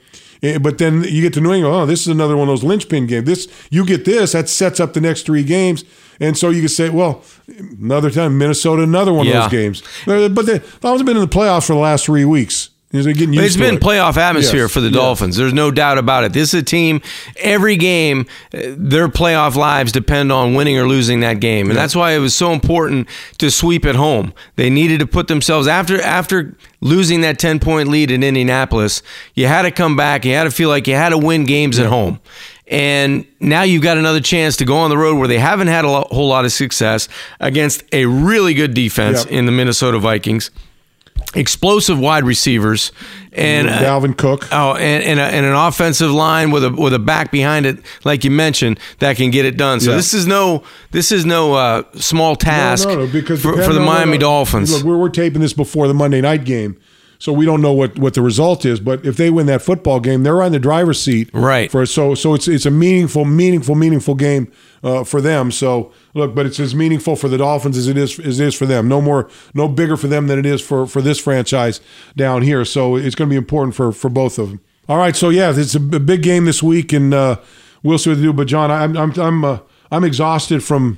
Eh, 0.42 0.58
but 0.58 0.78
then 0.78 1.04
you 1.04 1.22
get 1.22 1.34
to 1.34 1.42
New 1.42 1.54
England. 1.54 1.76
Oh, 1.76 1.86
this 1.86 2.02
is 2.02 2.08
another 2.08 2.38
one 2.38 2.48
of 2.48 2.54
those 2.54 2.64
linchpin 2.64 3.08
games. 3.08 3.26
This 3.26 3.48
you 3.70 3.86
get 3.86 4.06
this 4.06 4.32
that 4.32 4.48
sets 4.50 4.80
up 4.80 4.94
the 4.94 5.02
next 5.02 5.26
three 5.26 5.44
games, 5.44 5.84
and 6.20 6.38
so 6.38 6.50
you 6.50 6.62
can 6.62 6.70
say, 6.70 6.90
well, 6.90 7.24
another 7.80 8.10
time 8.10 8.38
Minnesota, 8.38 8.84
another 8.84 9.12
one 9.14 9.26
Yeah. 9.28 9.46
of 9.46 9.52
those 9.52 9.60
games. 9.60 9.84
But 10.06 10.30
the 10.46 10.60
Dolphins 10.82 11.02
have 11.02 11.06
been 11.06 11.18
in 11.18 11.22
the 11.24 11.28
playoffs 11.28 11.66
for 11.68 11.74
the 11.74 11.80
last 11.80 12.06
three 12.06 12.24
weeks. 12.26 12.70
They're 12.92 13.04
getting 13.14 13.34
used 13.34 13.46
It's 13.46 13.56
been 13.56 13.76
it. 13.76 13.82
playoff 13.82 14.18
atmosphere 14.18 14.64
Yes. 14.64 14.72
for 14.72 14.82
the. 14.82 14.90
Dolphins. 14.90 15.36
There's 15.38 15.54
no 15.54 15.70
doubt 15.70 16.00
about 16.00 16.24
it. 16.24 16.34
This 16.34 16.54
is 16.56 16.62
a 16.62 16.64
team. 16.64 17.02
Every 17.38 17.76
game, 17.76 18.26
their 18.52 19.08
playoff 19.08 19.56
lives 19.56 19.92
depend 19.92 20.32
on 20.32 20.56
winning 20.56 20.76
or 20.80 20.88
losing 20.88 21.20
that 21.20 21.40
game, 21.40 21.70
and 21.70 21.78
that's 21.78 21.96
why 21.96 22.14
it 22.14 22.20
was 22.20 22.34
so 22.34 22.52
important 22.52 23.08
to 23.38 23.52
sweep 23.52 23.86
at 23.86 23.96
home. 23.96 24.34
They 24.56 24.72
needed 24.72 25.00
to 25.02 25.06
put 25.06 25.28
themselves 25.28 25.68
after 25.68 26.02
after 26.02 26.56
losing 26.82 27.22
that 27.22 27.38
ten 27.38 27.60
point 27.60 27.90
lead 27.90 28.10
in 28.10 28.24
Indianapolis. 28.24 29.04
You 29.36 29.46
had 29.46 29.62
to 29.62 29.72
come 29.72 29.96
back. 29.96 30.26
You 30.26 30.34
had 30.34 30.46
to 30.46 30.52
feel 30.52 30.70
like 30.70 30.88
you 30.88 30.96
had 30.96 31.10
to 31.10 31.18
win 31.20 31.46
games 31.46 31.78
at 31.78 31.86
home. 31.86 32.20
And 32.68 33.26
now 33.40 33.64
you've 33.64 33.82
got 33.84 33.98
another 33.98 34.20
chance 34.20 34.56
to 34.58 34.66
go 34.66 34.78
on 34.78 34.90
the 34.90 34.98
road 34.98 35.18
where 35.18 35.28
they 35.28 35.40
haven't 35.40 35.68
had 35.68 35.86
a 35.86 35.88
whole 36.02 36.28
lot 36.28 36.46
of 36.46 36.52
success 36.52 37.08
against 37.40 37.84
a 37.94 38.06
really 38.06 38.54
good 38.54 38.74
defense 38.74 39.26
in 39.26 39.46
the 39.48 39.52
Minnesota 39.52 39.98
Vikings 40.00 40.52
explosive 41.36 42.00
wide 42.00 42.24
receivers 42.24 42.92
and 43.32 43.70
uh, 43.70 43.80
Dalvin 43.80 44.18
Cook. 44.18 44.48
oh 44.52 44.74
and 44.76 45.04
and, 45.04 45.20
a, 45.20 45.24
and 45.24 45.46
an 45.46 45.54
offensive 45.54 46.10
line 46.12 46.50
with 46.50 46.64
a 46.64 46.72
with 46.72 46.94
a 46.94 47.00
back 47.00 47.32
behind 47.32 47.66
it 47.68 47.78
like 48.04 48.24
you 48.24 48.32
mentioned 48.32 48.80
that 48.98 49.16
can 49.18 49.30
get 49.30 49.46
it 49.46 49.56
done. 49.56 49.80
So 49.80 49.92
Yeah. 49.92 49.98
this 49.98 50.14
is 50.16 50.26
no 50.26 50.64
this 50.92 51.12
is 51.12 51.26
no 51.26 51.54
uh, 51.54 51.84
small 51.96 52.36
task 52.36 52.88
No, 52.88 52.96
no, 52.96 53.06
no, 53.06 53.12
because 53.12 53.42
for, 53.42 53.62
for 53.62 53.74
the 53.74 53.80
Miami 53.80 54.14
what- 54.14 54.22
Dolphins. 54.22 54.74
Look, 54.74 54.84
we're, 54.84 54.98
we're 54.98 55.10
taping 55.10 55.42
this 55.42 55.54
before 55.54 55.88
the 55.88 55.94
Monday 55.94 56.22
night 56.22 56.46
game, 56.46 56.78
so 57.20 57.34
we 57.34 57.46
don't 57.46 57.62
know 57.62 57.74
what, 57.74 58.00
what 58.00 58.14
the 58.14 58.22
result 58.22 58.66
is. 58.66 58.80
But 58.80 59.06
if 59.06 59.18
they 59.18 59.30
win 59.30 59.46
that 59.48 59.62
football 59.62 60.00
game, 60.00 60.24
they're 60.24 60.42
on 60.42 60.54
the 60.54 60.60
driver's 60.60 61.02
seat, 61.02 61.30
Right. 61.34 61.70
For 61.70 61.86
so 61.86 62.16
so 62.16 62.34
it's 62.34 62.48
it's 62.48 62.66
a 62.66 62.72
meaningful, 62.72 63.26
meaningful, 63.26 63.76
meaningful 63.76 64.16
game 64.16 64.52
uh, 64.84 65.04
for 65.04 65.22
them. 65.22 65.52
So 65.52 65.92
look, 66.14 66.34
but 66.34 66.46
it's 66.46 66.60
as 66.60 66.74
meaningful 66.74 67.18
for 67.18 67.28
the 67.28 67.38
Dolphins 67.38 67.78
as 67.78 67.88
it 67.88 67.98
is 67.98 68.18
as 68.20 68.40
it 68.40 68.48
is 68.48 68.56
for 68.56 68.66
them. 68.66 68.88
No 68.88 69.02
more, 69.02 69.30
no 69.54 69.68
bigger 69.68 69.98
for 69.98 70.08
them 70.08 70.28
than 70.28 70.40
it 70.40 70.46
is 70.46 70.62
for 70.62 70.88
for 70.88 71.02
this 71.02 71.20
franchise 71.20 71.82
down 72.16 72.42
here. 72.42 72.64
So 72.64 72.96
it's 72.96 73.16
going 73.16 73.30
to 73.30 73.34
be 73.34 73.38
important 73.38 73.76
for 73.76 73.92
for 73.92 74.10
both 74.10 74.40
of 74.40 74.50
them. 74.50 74.62
All 74.88 74.98
right, 74.98 75.16
so 75.16 75.30
yeah, 75.30 75.54
it's 75.56 75.76
a 75.76 75.80
big 75.80 76.24
game 76.24 76.46
this 76.46 76.64
week, 76.64 76.94
and 76.94 77.14
uh, 77.14 77.40
we'll 77.84 78.00
see 78.00 78.10
what 78.10 78.16
they 78.16 78.24
do. 78.24 78.34
But 78.34 78.48
John, 78.48 78.72
I'm 78.72 78.98
I'm 78.98 79.12
I'm 79.20 79.46
uh, 79.46 79.60
I'm 79.92 80.04
exhausted 80.04 80.64
from 80.64 80.98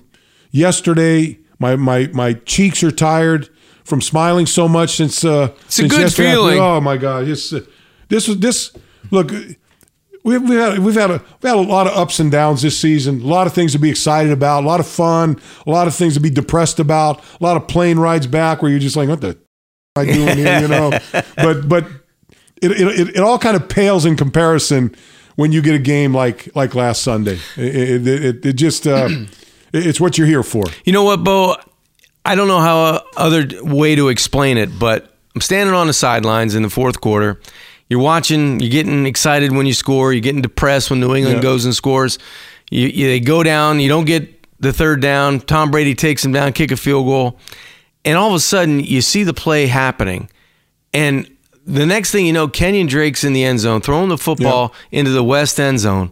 yesterday. 0.51 1.39
My 1.59 1.75
my 1.75 2.07
my 2.13 2.33
cheeks 2.33 2.83
are 2.83 2.91
tired 2.91 3.49
from 3.83 4.01
smiling 4.01 4.45
so 4.45 4.67
much 4.67 4.95
since. 4.95 5.23
Uh, 5.25 5.49
It's 5.65 5.79
a 5.79 5.81
since 5.81 5.91
good 5.93 6.01
yesterday. 6.01 6.31
feeling. 6.31 6.59
Oh 6.59 6.79
my 6.81 6.97
God! 6.97 7.27
It's, 7.27 7.51
uh, 7.53 7.61
this 8.09 8.27
was 8.27 8.39
this. 8.39 8.71
Look, 9.09 9.31
we've, 10.23 10.41
we've 10.41 10.59
had 10.59 10.79
we've 10.79 10.95
had 10.95 11.11
a 11.11 11.23
we've 11.41 11.49
had 11.51 11.55
a 11.57 11.61
lot 11.61 11.87
of 11.87 11.97
ups 11.97 12.19
and 12.19 12.31
downs 12.31 12.61
this 12.61 12.77
season. 12.77 13.21
A 13.21 13.25
lot 13.25 13.47
of 13.47 13.53
things 13.53 13.71
to 13.73 13.79
be 13.79 13.89
excited 13.89 14.31
about. 14.31 14.63
A 14.63 14.67
lot 14.67 14.79
of 14.79 14.87
fun. 14.87 15.39
A 15.65 15.69
lot 15.69 15.87
of 15.87 15.95
things 15.95 16.13
to 16.15 16.19
be 16.19 16.29
depressed 16.29 16.79
about. 16.79 17.19
A 17.39 17.43
lot 17.43 17.57
of 17.57 17.67
plane 17.67 17.97
rides 17.99 18.27
back 18.27 18.61
where 18.61 18.69
you're 18.71 18.79
just 18.79 18.95
like, 18.95 19.09
what 19.09 19.21
the 19.21 19.37
am 19.95 19.97
I 19.97 20.05
doing 20.05 20.37
here? 20.37 20.59
You 20.61 20.67
know. 20.67 20.91
But 21.35 21.67
but 21.67 21.85
it, 22.61 22.71
it 22.71 22.99
it 22.99 23.07
it 23.15 23.19
all 23.19 23.39
kind 23.39 23.55
of 23.55 23.67
pales 23.67 24.05
in 24.05 24.15
comparison 24.15 24.95
when 25.35 25.51
you 25.51 25.61
get 25.61 25.73
a 25.73 25.79
game 25.79 26.13
like 26.13 26.49
like 26.55 26.75
last 26.75 27.01
Sunday. 27.01 27.39
It 27.57 28.05
it, 28.05 28.25
it, 28.25 28.45
it 28.45 28.53
just 28.53 28.85
uh, 28.85 29.09
it's 29.73 29.99
what 29.99 30.17
you're 30.17 30.27
here 30.27 30.43
for. 30.43 30.63
You 30.85 30.93
know 30.93 31.03
what, 31.03 31.23
Bo? 31.23 31.55
I 32.25 32.35
don't 32.35 32.47
know 32.47 32.59
how 32.59 32.77
uh, 32.83 32.99
other 33.17 33.47
way 33.63 33.95
to 33.95 34.09
explain 34.09 34.57
it, 34.57 34.77
but 34.77 35.13
I'm 35.35 35.41
standing 35.41 35.73
on 35.75 35.87
the 35.87 35.93
sidelines 35.93 36.55
in 36.55 36.61
the 36.63 36.69
fourth 36.69 37.01
quarter. 37.01 37.39
You're 37.89 37.99
watching. 38.01 38.59
You're 38.59 38.69
getting 38.69 39.05
excited 39.05 39.51
when 39.51 39.65
you 39.65 39.73
score. 39.73 40.13
You're 40.13 40.21
getting 40.21 40.41
depressed 40.41 40.89
when 40.89 40.99
New 40.99 41.15
England 41.15 41.37
Yeah. 41.37 41.41
goes 41.43 41.65
and 41.65 41.75
scores. 41.75 42.19
You, 42.69 42.87
you 42.87 43.07
they 43.07 43.19
go 43.19 43.43
down. 43.43 43.79
You 43.79 43.89
don't 43.89 44.05
get 44.05 44.45
the 44.59 44.71
third 44.71 45.01
down. 45.01 45.39
Tom 45.41 45.71
Brady 45.71 45.95
takes 45.95 46.21
them 46.23 46.31
down, 46.31 46.53
kick 46.53 46.71
a 46.71 46.77
field 46.77 47.05
goal, 47.05 47.39
and 48.05 48.17
all 48.17 48.29
of 48.29 48.35
a 48.35 48.39
sudden 48.39 48.79
you 48.79 49.01
see 49.01 49.23
the 49.23 49.33
play 49.33 49.67
happening, 49.67 50.29
and 50.93 51.29
the 51.65 51.85
next 51.85 52.11
thing 52.11 52.25
you 52.25 52.33
know, 52.33 52.47
Kenyon 52.47 52.87
Drake's 52.87 53.23
in 53.23 53.33
the 53.33 53.43
end 53.43 53.59
zone, 53.59 53.81
throwing 53.81 54.09
the 54.09 54.17
football 54.17 54.73
into 54.91 55.11
the 55.11 55.23
west 55.23 55.59
end 55.59 55.79
zone, 55.79 56.11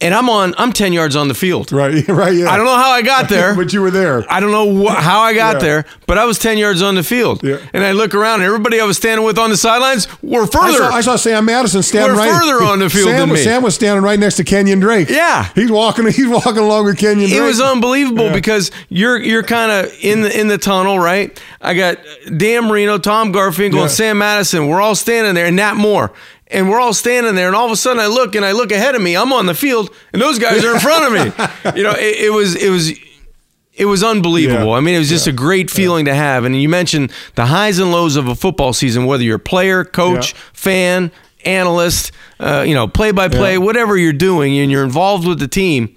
and 0.00 0.14
I'm 0.14 0.30
on. 0.30 0.54
I'm 0.58 0.72
ten 0.72 0.92
yards 0.92 1.14
on 1.16 1.28
the 1.28 1.34
field. 1.34 1.72
Right, 1.72 2.06
right. 2.08 2.34
Yeah. 2.34 2.50
I 2.50 2.56
don't 2.56 2.66
know 2.66 2.76
how 2.76 2.90
I 2.90 3.02
got 3.02 3.28
there. 3.28 3.54
but 3.56 3.72
you 3.72 3.82
were 3.82 3.90
there. 3.90 4.24
I 4.32 4.40
don't 4.40 4.50
know 4.50 4.84
wh- 4.86 4.94
how 4.94 5.20
I 5.20 5.34
got 5.34 5.54
Yeah. 5.56 5.58
there, 5.60 5.84
but 6.06 6.16
I 6.18 6.24
was 6.24 6.38
10 6.38 6.58
yards 6.58 6.80
on 6.82 6.94
the 6.94 7.02
field. 7.02 7.42
Yeah. 7.42 7.58
And 7.72 7.84
I 7.84 7.92
look 7.92 8.14
around, 8.14 8.36
and 8.40 8.44
everybody 8.44 8.80
I 8.80 8.84
was 8.84 8.96
standing 8.96 9.24
with 9.26 9.38
on 9.38 9.50
the 9.50 9.56
sidelines 9.56 10.08
were 10.22 10.42
I 10.42 10.46
further. 10.46 10.78
saw, 10.78 10.90
I 10.90 11.00
saw 11.02 11.16
Sam 11.16 11.44
Madison 11.44 11.82
standing 11.82 12.16
right 12.16 12.30
further 12.30 12.64
on 12.64 12.78
the 12.78 12.88
field 12.88 13.08
Sam, 13.08 13.28
than 13.28 13.34
me. 13.36 13.42
Sam 13.42 13.62
was 13.62 13.74
standing 13.74 14.02
right 14.02 14.18
next 14.18 14.36
to 14.36 14.44
Kenyon 14.44 14.80
Drake. 14.80 15.08
Yeah. 15.10 15.50
he's 15.54 15.70
walking. 15.70 16.06
He's 16.10 16.28
walking 16.28 16.58
along 16.58 16.86
with 16.86 16.98
Kenyon. 16.98 17.28
Drake. 17.28 17.32
it 17.40 17.42
was 17.42 17.60
unbelievable 17.60 18.26
Yeah. 18.26 18.32
because 18.34 18.70
you're 18.88 19.18
you're 19.20 19.42
kind 19.42 19.70
of 19.70 19.92
in 20.02 20.22
the 20.22 20.38
in 20.40 20.48
the 20.48 20.58
tunnel, 20.58 20.98
right? 20.98 21.38
I 21.60 21.74
got 21.74 21.98
Dan 22.36 22.64
Marino, 22.68 22.98
Tom 22.98 23.32
Garfinkel, 23.32 23.82
and 23.82 23.90
Sam 23.90 24.18
Madison. 24.18 24.66
We're 24.68 24.80
all 24.80 24.94
standing 24.94 25.34
there, 25.34 25.46
and 25.46 25.56
Nat 25.56 25.74
Moore. 25.74 26.12
And 26.52 26.68
we're 26.68 26.80
all 26.80 26.92
standing 26.94 27.34
there, 27.36 27.46
and 27.46 27.54
all 27.54 27.66
of 27.66 27.70
a 27.72 27.76
sudden 27.76 28.00
I 28.00 28.06
look 28.08 28.34
and 28.34 28.44
I 28.44 28.52
look 28.52 28.72
ahead 28.72 28.94
of 28.96 29.02
me. 29.02 29.16
I'm 29.16 29.32
on 29.32 29.46
the 29.46 29.54
field, 29.54 29.90
and 30.12 30.20
those 30.20 30.38
guys 30.40 30.64
are 30.64 30.74
in 30.74 30.80
front 30.80 31.04
of 31.04 31.12
me. 31.12 31.46
You 31.76 31.84
know, 31.84 31.92
it, 31.92 32.24
it 32.26 32.32
was 32.32 32.56
it 32.56 32.70
was 32.70 32.90
it 33.72 33.84
was 33.86 34.02
unbelievable. 34.02 34.66
Yeah. 34.66 34.72
I 34.74 34.80
mean, 34.80 34.94
it 34.94 34.98
was 34.98 35.08
just 35.08 35.26
a 35.28 35.32
great 35.32 35.70
feeling 35.70 36.06
to 36.06 36.14
have. 36.14 36.44
And 36.44 36.60
you 36.60 36.68
mentioned 36.68 37.12
the 37.36 37.46
highs 37.46 37.78
and 37.78 37.92
lows 37.92 38.16
of 38.16 38.26
a 38.28 38.34
football 38.34 38.72
season, 38.72 39.06
whether 39.06 39.22
you're 39.22 39.36
a 39.36 39.38
player, 39.38 39.84
coach, 39.84 40.32
Yeah. 40.32 40.38
fan, 40.52 41.12
analyst, 41.44 42.10
uh, 42.40 42.64
you 42.66 42.74
know, 42.74 42.88
play 42.88 43.12
by 43.12 43.28
play, 43.28 43.56
whatever 43.56 43.96
you're 43.96 44.12
doing, 44.12 44.58
and 44.58 44.70
you're 44.70 44.84
involved 44.84 45.26
with 45.28 45.38
the 45.38 45.48
team. 45.48 45.94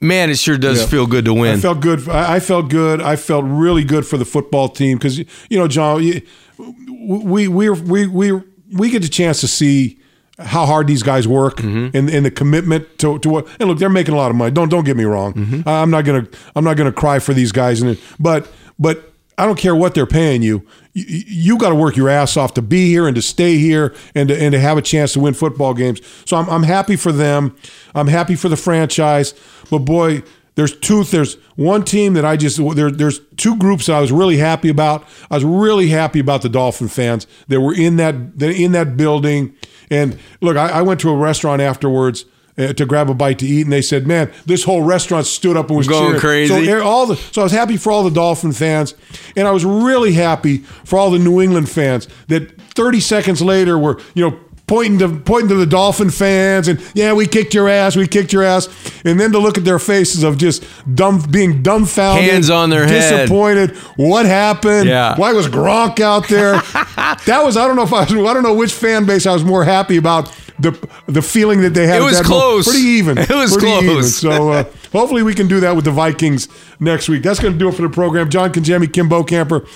Man, 0.00 0.30
it 0.30 0.38
sure 0.38 0.56
does 0.58 0.80
Yeah. 0.80 0.86
feel 0.86 1.06
good 1.06 1.24
to 1.26 1.34
win. 1.34 1.56
I 1.58 1.60
felt 1.60 1.80
good. 1.80 2.08
I 2.08 2.36
I 2.36 2.40
felt 2.40 2.68
good. 2.70 3.00
I 3.02 3.16
felt 3.16 3.44
really 3.46 3.84
good 3.84 4.06
for 4.06 4.16
the 4.16 4.24
football 4.24 4.68
team 4.68 4.96
because 4.98 5.18
you 5.18 5.26
know, 5.58 5.68
John, 5.68 5.96
we 5.98 7.48
we 7.48 7.68
we 7.68 8.06
we 8.06 8.40
we 8.72 8.90
get 8.90 9.02
the 9.02 9.08
chance 9.08 9.40
to 9.40 9.48
see 9.48 9.98
how 10.38 10.66
hard 10.66 10.86
these 10.88 11.02
guys 11.02 11.28
work 11.28 11.58
Mm-hmm. 11.58 11.96
and, 11.96 12.10
and 12.10 12.26
the 12.26 12.30
commitment 12.30 12.98
to, 12.98 13.18
to 13.20 13.28
what. 13.28 13.46
And 13.60 13.68
look, 13.68 13.78
they're 13.78 13.88
making 13.88 14.14
a 14.14 14.16
lot 14.16 14.30
of 14.30 14.36
money. 14.36 14.50
Don't 14.50 14.68
don't 14.68 14.84
get 14.84 14.96
me 14.96 15.04
wrong. 15.04 15.34
Mm-hmm. 15.34 15.68
I'm 15.68 15.90
not 15.90 16.04
gonna 16.04 16.26
I'm 16.56 16.64
not 16.64 16.76
gonna 16.76 16.92
cry 16.92 17.18
for 17.20 17.32
these 17.34 17.52
guys. 17.52 17.82
And 17.82 17.98
but 18.18 18.50
but 18.78 19.12
I 19.38 19.46
don't 19.46 19.58
care 19.58 19.74
what 19.76 19.94
they're 19.94 20.06
paying 20.06 20.42
you. 20.42 20.66
You, 20.92 21.04
you 21.26 21.58
got 21.58 21.70
to 21.70 21.74
work 21.74 21.96
your 21.96 22.08
ass 22.08 22.36
off 22.36 22.54
to 22.54 22.62
be 22.62 22.86
here 22.86 23.08
and 23.08 23.16
to 23.16 23.22
stay 23.22 23.56
here 23.58 23.92
and 24.14 24.28
to, 24.28 24.40
and 24.40 24.52
to 24.52 24.60
have 24.60 24.78
a 24.78 24.82
chance 24.82 25.12
to 25.14 25.20
win 25.20 25.34
football 25.34 25.74
games. 25.74 26.00
So 26.24 26.36
I'm, 26.36 26.48
I'm 26.48 26.62
happy 26.62 26.94
for 26.94 27.10
them. 27.10 27.56
I'm 27.96 28.06
happy 28.06 28.36
for 28.36 28.48
the 28.48 28.56
franchise. 28.56 29.34
But 29.70 29.80
boy, 29.80 30.22
there's 30.56 30.76
two. 30.76 31.02
There's 31.04 31.34
one 31.56 31.84
team 31.84 32.14
that 32.14 32.24
I 32.24 32.36
just 32.36 32.60
there. 32.76 32.90
There's 32.90 33.20
two 33.36 33.56
groups 33.56 33.86
that 33.86 33.96
I 33.96 34.00
was 34.00 34.12
really 34.12 34.36
happy 34.36 34.68
about. 34.68 35.04
I 35.30 35.34
was 35.34 35.44
really 35.44 35.88
happy 35.88 36.20
about 36.20 36.42
the 36.42 36.48
Dolphin 36.48 36.88
fans 36.88 37.26
that 37.48 37.60
were 37.60 37.74
in 37.74 37.96
that 37.96 38.38
that 38.38 38.54
in 38.54 38.72
that 38.72 38.96
building. 38.96 39.54
And 39.90 40.18
look, 40.40 40.56
I, 40.56 40.68
I 40.68 40.82
went 40.82 41.00
to 41.00 41.10
a 41.10 41.16
restaurant 41.16 41.60
afterwards. 41.62 42.24
Uh, 42.56 42.72
to 42.72 42.86
grab 42.86 43.10
a 43.10 43.14
bite 43.14 43.40
to 43.40 43.46
eat, 43.46 43.62
and 43.62 43.72
they 43.72 43.82
said, 43.82 44.06
"Man, 44.06 44.30
this 44.46 44.62
whole 44.62 44.82
restaurant 44.82 45.26
stood 45.26 45.56
up 45.56 45.70
and 45.70 45.76
was 45.76 45.88
Going 45.88 46.04
cheering." 46.04 46.20
crazy. 46.20 46.66
So 46.66 46.84
all 46.84 47.04
the 47.04 47.16
so 47.16 47.40
I 47.40 47.44
was 47.44 47.50
happy 47.50 47.76
for 47.76 47.90
all 47.90 48.04
the 48.04 48.12
Dolphin 48.12 48.52
fans, 48.52 48.94
and 49.34 49.48
I 49.48 49.50
was 49.50 49.64
really 49.64 50.12
happy 50.12 50.58
for 50.58 50.96
all 50.96 51.10
the 51.10 51.18
New 51.18 51.40
England 51.40 51.68
fans 51.68 52.06
that 52.28 52.60
30 52.74 53.00
seconds 53.00 53.42
later 53.42 53.76
were 53.76 54.00
you 54.14 54.30
know 54.30 54.38
pointing 54.66 54.98
to 54.98 55.08
pointing 55.08 55.48
to 55.50 55.54
the 55.56 55.66
Dolphin 55.66 56.08
fans 56.10 56.68
and 56.68 56.80
yeah 56.94 57.12
we 57.12 57.26
kicked 57.26 57.52
your 57.52 57.68
ass 57.68 57.96
we 57.96 58.06
kicked 58.08 58.32
your 58.32 58.42
ass 58.42 58.68
and 59.04 59.20
then 59.20 59.30
to 59.32 59.38
look 59.38 59.58
at 59.58 59.64
their 59.64 59.78
faces 59.78 60.22
of 60.22 60.38
just 60.38 60.64
dumb 60.94 61.22
being 61.30 61.62
dumbfounded 61.62 62.30
Hands 62.30 62.48
on 62.48 62.70
their 62.70 62.86
head. 62.86 63.10
disappointed 63.26 63.76
what 63.96 64.24
happened 64.24 64.88
Yeah. 64.88 65.16
why 65.16 65.32
was 65.34 65.48
Gronk 65.48 66.00
out 66.00 66.28
there 66.28 66.52
that 67.26 67.42
was 67.44 67.56
I 67.58 67.66
don't 67.66 67.76
know 67.76 67.82
if 67.82 67.92
I 67.92 68.00
was 68.04 68.12
I 68.12 68.32
don't 68.34 68.42
know 68.42 68.54
which 68.54 68.72
fan 68.72 69.04
base 69.04 69.26
I 69.26 69.34
was 69.34 69.44
more 69.44 69.64
happy 69.64 69.98
about 69.98 70.32
the 70.58 70.70
the 71.08 71.20
feeling 71.20 71.60
that 71.62 71.74
they 71.74 71.86
had 71.86 72.00
It 72.00 72.04
was 72.04 72.16
that 72.18 72.28
moment. 72.28 72.42
close. 72.42 72.64
pretty 72.68 72.84
even 72.88 73.18
It 73.18 73.28
was 73.28 73.52
Pretty 73.52 73.68
even. 73.68 73.86
close. 73.96 74.16
so 74.16 74.50
uh, 74.52 74.64
hopefully 74.92 75.22
we 75.22 75.34
can 75.34 75.46
do 75.48 75.60
that 75.60 75.74
with 75.76 75.84
the 75.84 75.90
Vikings 75.90 76.48
next 76.80 77.08
week. 77.08 77.22
That's 77.24 77.40
going 77.40 77.52
to 77.54 77.58
do 77.58 77.68
it 77.68 77.74
for 77.74 77.82
the 77.82 77.88
program. 77.90 78.30
John 78.30 78.52
Congemi, 78.52 78.90
Kim 78.92 79.08
Bokamper. 79.10 79.66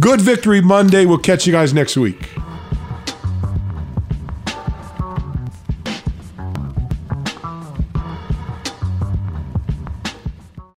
Good 0.00 0.20
victory 0.22 0.62
Monday. 0.62 1.04
We'll 1.04 1.18
catch 1.18 1.46
you 1.46 1.52
guys 1.52 1.74
next 1.74 1.96
week. 1.98 2.30